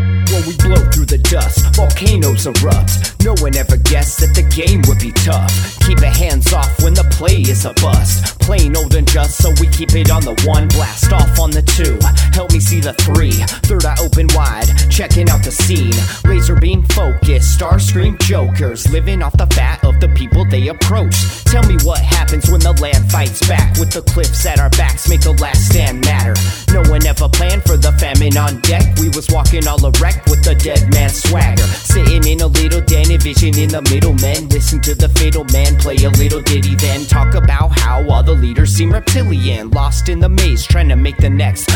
We 0.46 0.56
blow 0.56 0.80
through 0.90 1.06
the 1.06 1.18
dust, 1.18 1.76
volcanoes 1.76 2.46
erupt. 2.46 3.22
No 3.24 3.34
one 3.40 3.54
ever 3.56 3.76
guessed 3.76 4.20
that 4.20 4.34
the 4.34 4.42
game 4.48 4.82
would 4.88 4.98
be 4.98 5.12
tough. 5.12 5.52
Keep 5.86 5.98
it 5.98 6.16
hands 6.16 6.52
off 6.52 6.82
when 6.82 6.94
the 6.94 7.04
play 7.12 7.42
is 7.42 7.64
a 7.64 7.74
bust. 7.74 8.40
Plain 8.40 8.76
old 8.76 8.94
and 8.94 9.06
just, 9.06 9.36
so 9.42 9.50
we 9.60 9.68
keep 9.68 9.92
it 9.94 10.10
on 10.10 10.22
the 10.22 10.34
one. 10.46 10.68
Blast 10.68 11.12
off 11.12 11.38
on 11.38 11.50
the 11.50 11.62
two. 11.62 11.98
Help 12.32 12.52
me 12.52 12.60
see 12.60 12.80
the 12.80 12.94
three. 12.94 13.36
Third 13.68 13.84
eye 13.84 13.96
open 14.00 14.28
wide, 14.34 14.66
checking 14.90 15.28
out 15.28 15.44
the 15.44 15.52
scene. 15.52 15.92
Laser 16.24 16.56
beam 16.56 16.82
focus, 16.94 17.46
star 17.52 17.78
scream 17.78 18.16
jokers. 18.20 18.90
Living 18.90 19.22
off 19.22 19.36
the 19.36 19.46
fat 19.48 19.84
of 19.84 20.00
the 20.00 20.08
people 20.08 20.44
they 20.48 20.68
approach. 20.68 21.44
Tell 21.44 21.62
me 21.66 21.76
what 21.84 22.00
happens 22.00 22.48
when 22.50 22.60
the 22.60 22.72
land 22.80 23.10
fights 23.12 23.46
back. 23.46 23.76
With 23.78 23.92
the 23.92 24.02
cliffs 24.02 24.46
at 24.46 24.58
our 24.58 24.70
backs, 24.70 25.08
make 25.08 25.20
the 25.20 25.32
last 25.32 25.68
stand 25.68 26.00
matter. 26.04 26.34
No 26.72 26.88
one 26.90 27.04
ever 27.06 27.28
planned 27.28 27.62
for 27.64 27.76
the 27.76 27.92
famine 28.00 28.36
on 28.38 28.60
deck. 28.62 28.96
We 28.98 29.10
was 29.10 29.28
walking 29.28 29.68
all 29.68 29.84
erect 29.84 30.29
with 30.30 30.42
the 30.44 30.54
dead 30.54 30.90
man 30.94 31.10
swagger. 31.10 31.62
Sitting 31.64 32.24
in 32.26 32.40
a 32.40 32.46
little 32.46 32.80
den, 32.80 33.18
vision 33.18 33.58
in 33.58 33.68
the 33.68 33.82
middle. 33.90 34.14
Men 34.14 34.48
listen 34.48 34.80
to 34.82 34.94
the 34.94 35.08
fiddle 35.08 35.44
man 35.52 35.76
play 35.76 35.96
a 35.96 36.10
little 36.10 36.40
ditty, 36.40 36.76
then 36.76 37.04
talk 37.06 37.34
about 37.34 37.78
how 37.78 38.08
all 38.08 38.22
the 38.22 38.32
leaders 38.32 38.70
seem 38.70 38.92
reptilian. 38.92 39.70
Lost 39.70 40.08
in 40.08 40.20
the 40.20 40.28
maze, 40.28 40.64
trying 40.64 40.88
to 40.88 40.96
make 40.96 41.16
the 41.16 41.28
next 41.28 41.68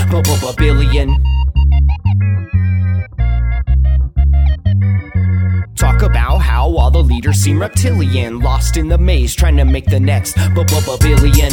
billion. 0.56 1.08
Talk 5.74 6.02
about 6.02 6.38
how 6.38 6.76
all 6.76 6.90
the 6.90 7.02
leaders 7.02 7.38
seem 7.38 7.60
reptilian. 7.60 8.38
Lost 8.38 8.76
in 8.76 8.88
the 8.88 8.98
maze, 8.98 9.34
trying 9.34 9.56
to 9.56 9.64
make 9.64 9.86
the 9.86 10.00
next 10.00 10.36
billion. 11.00 11.52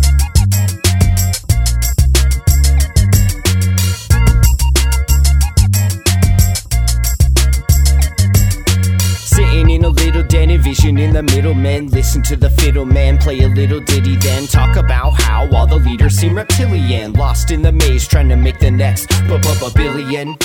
In 10.33 10.49
a 10.49 10.97
in 10.97 11.13
the 11.13 11.23
middlemen. 11.23 11.87
Listen 11.87 12.21
to 12.23 12.35
the 12.35 12.49
fiddle 12.49 12.85
man 12.85 13.17
play 13.17 13.41
a 13.41 13.47
little 13.47 13.79
ditty, 13.79 14.15
then 14.17 14.47
talk 14.47 14.75
about 14.75 15.11
how 15.21 15.49
all 15.51 15.67
the 15.67 15.77
leaders 15.77 16.15
seem 16.15 16.35
reptilian. 16.35 17.13
Lost 17.13 17.51
in 17.51 17.61
the 17.61 17.71
maze, 17.71 18.07
trying 18.07 18.29
to 18.29 18.35
make 18.35 18.59
the 18.59 18.71
next 18.71 19.09
b 19.09 19.37
b 19.37 19.47
b 19.59 19.69
billion. 19.75 20.37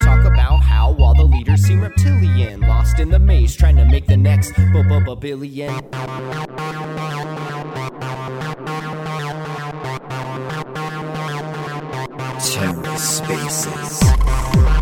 Talk 0.00 0.24
about 0.24 0.58
how 0.62 0.94
all 0.98 1.14
the 1.14 1.24
leaders 1.24 1.62
seem 1.62 1.80
reptilian. 1.80 2.60
Lost 2.60 2.98
in 2.98 3.10
the 3.10 3.18
maze, 3.18 3.56
trying 3.56 3.76
to 3.76 3.84
make 3.84 4.06
the 4.06 4.16
next 4.16 4.52
billion. 5.20 5.74
Terra 12.40 12.98
Spaces. 12.98 14.73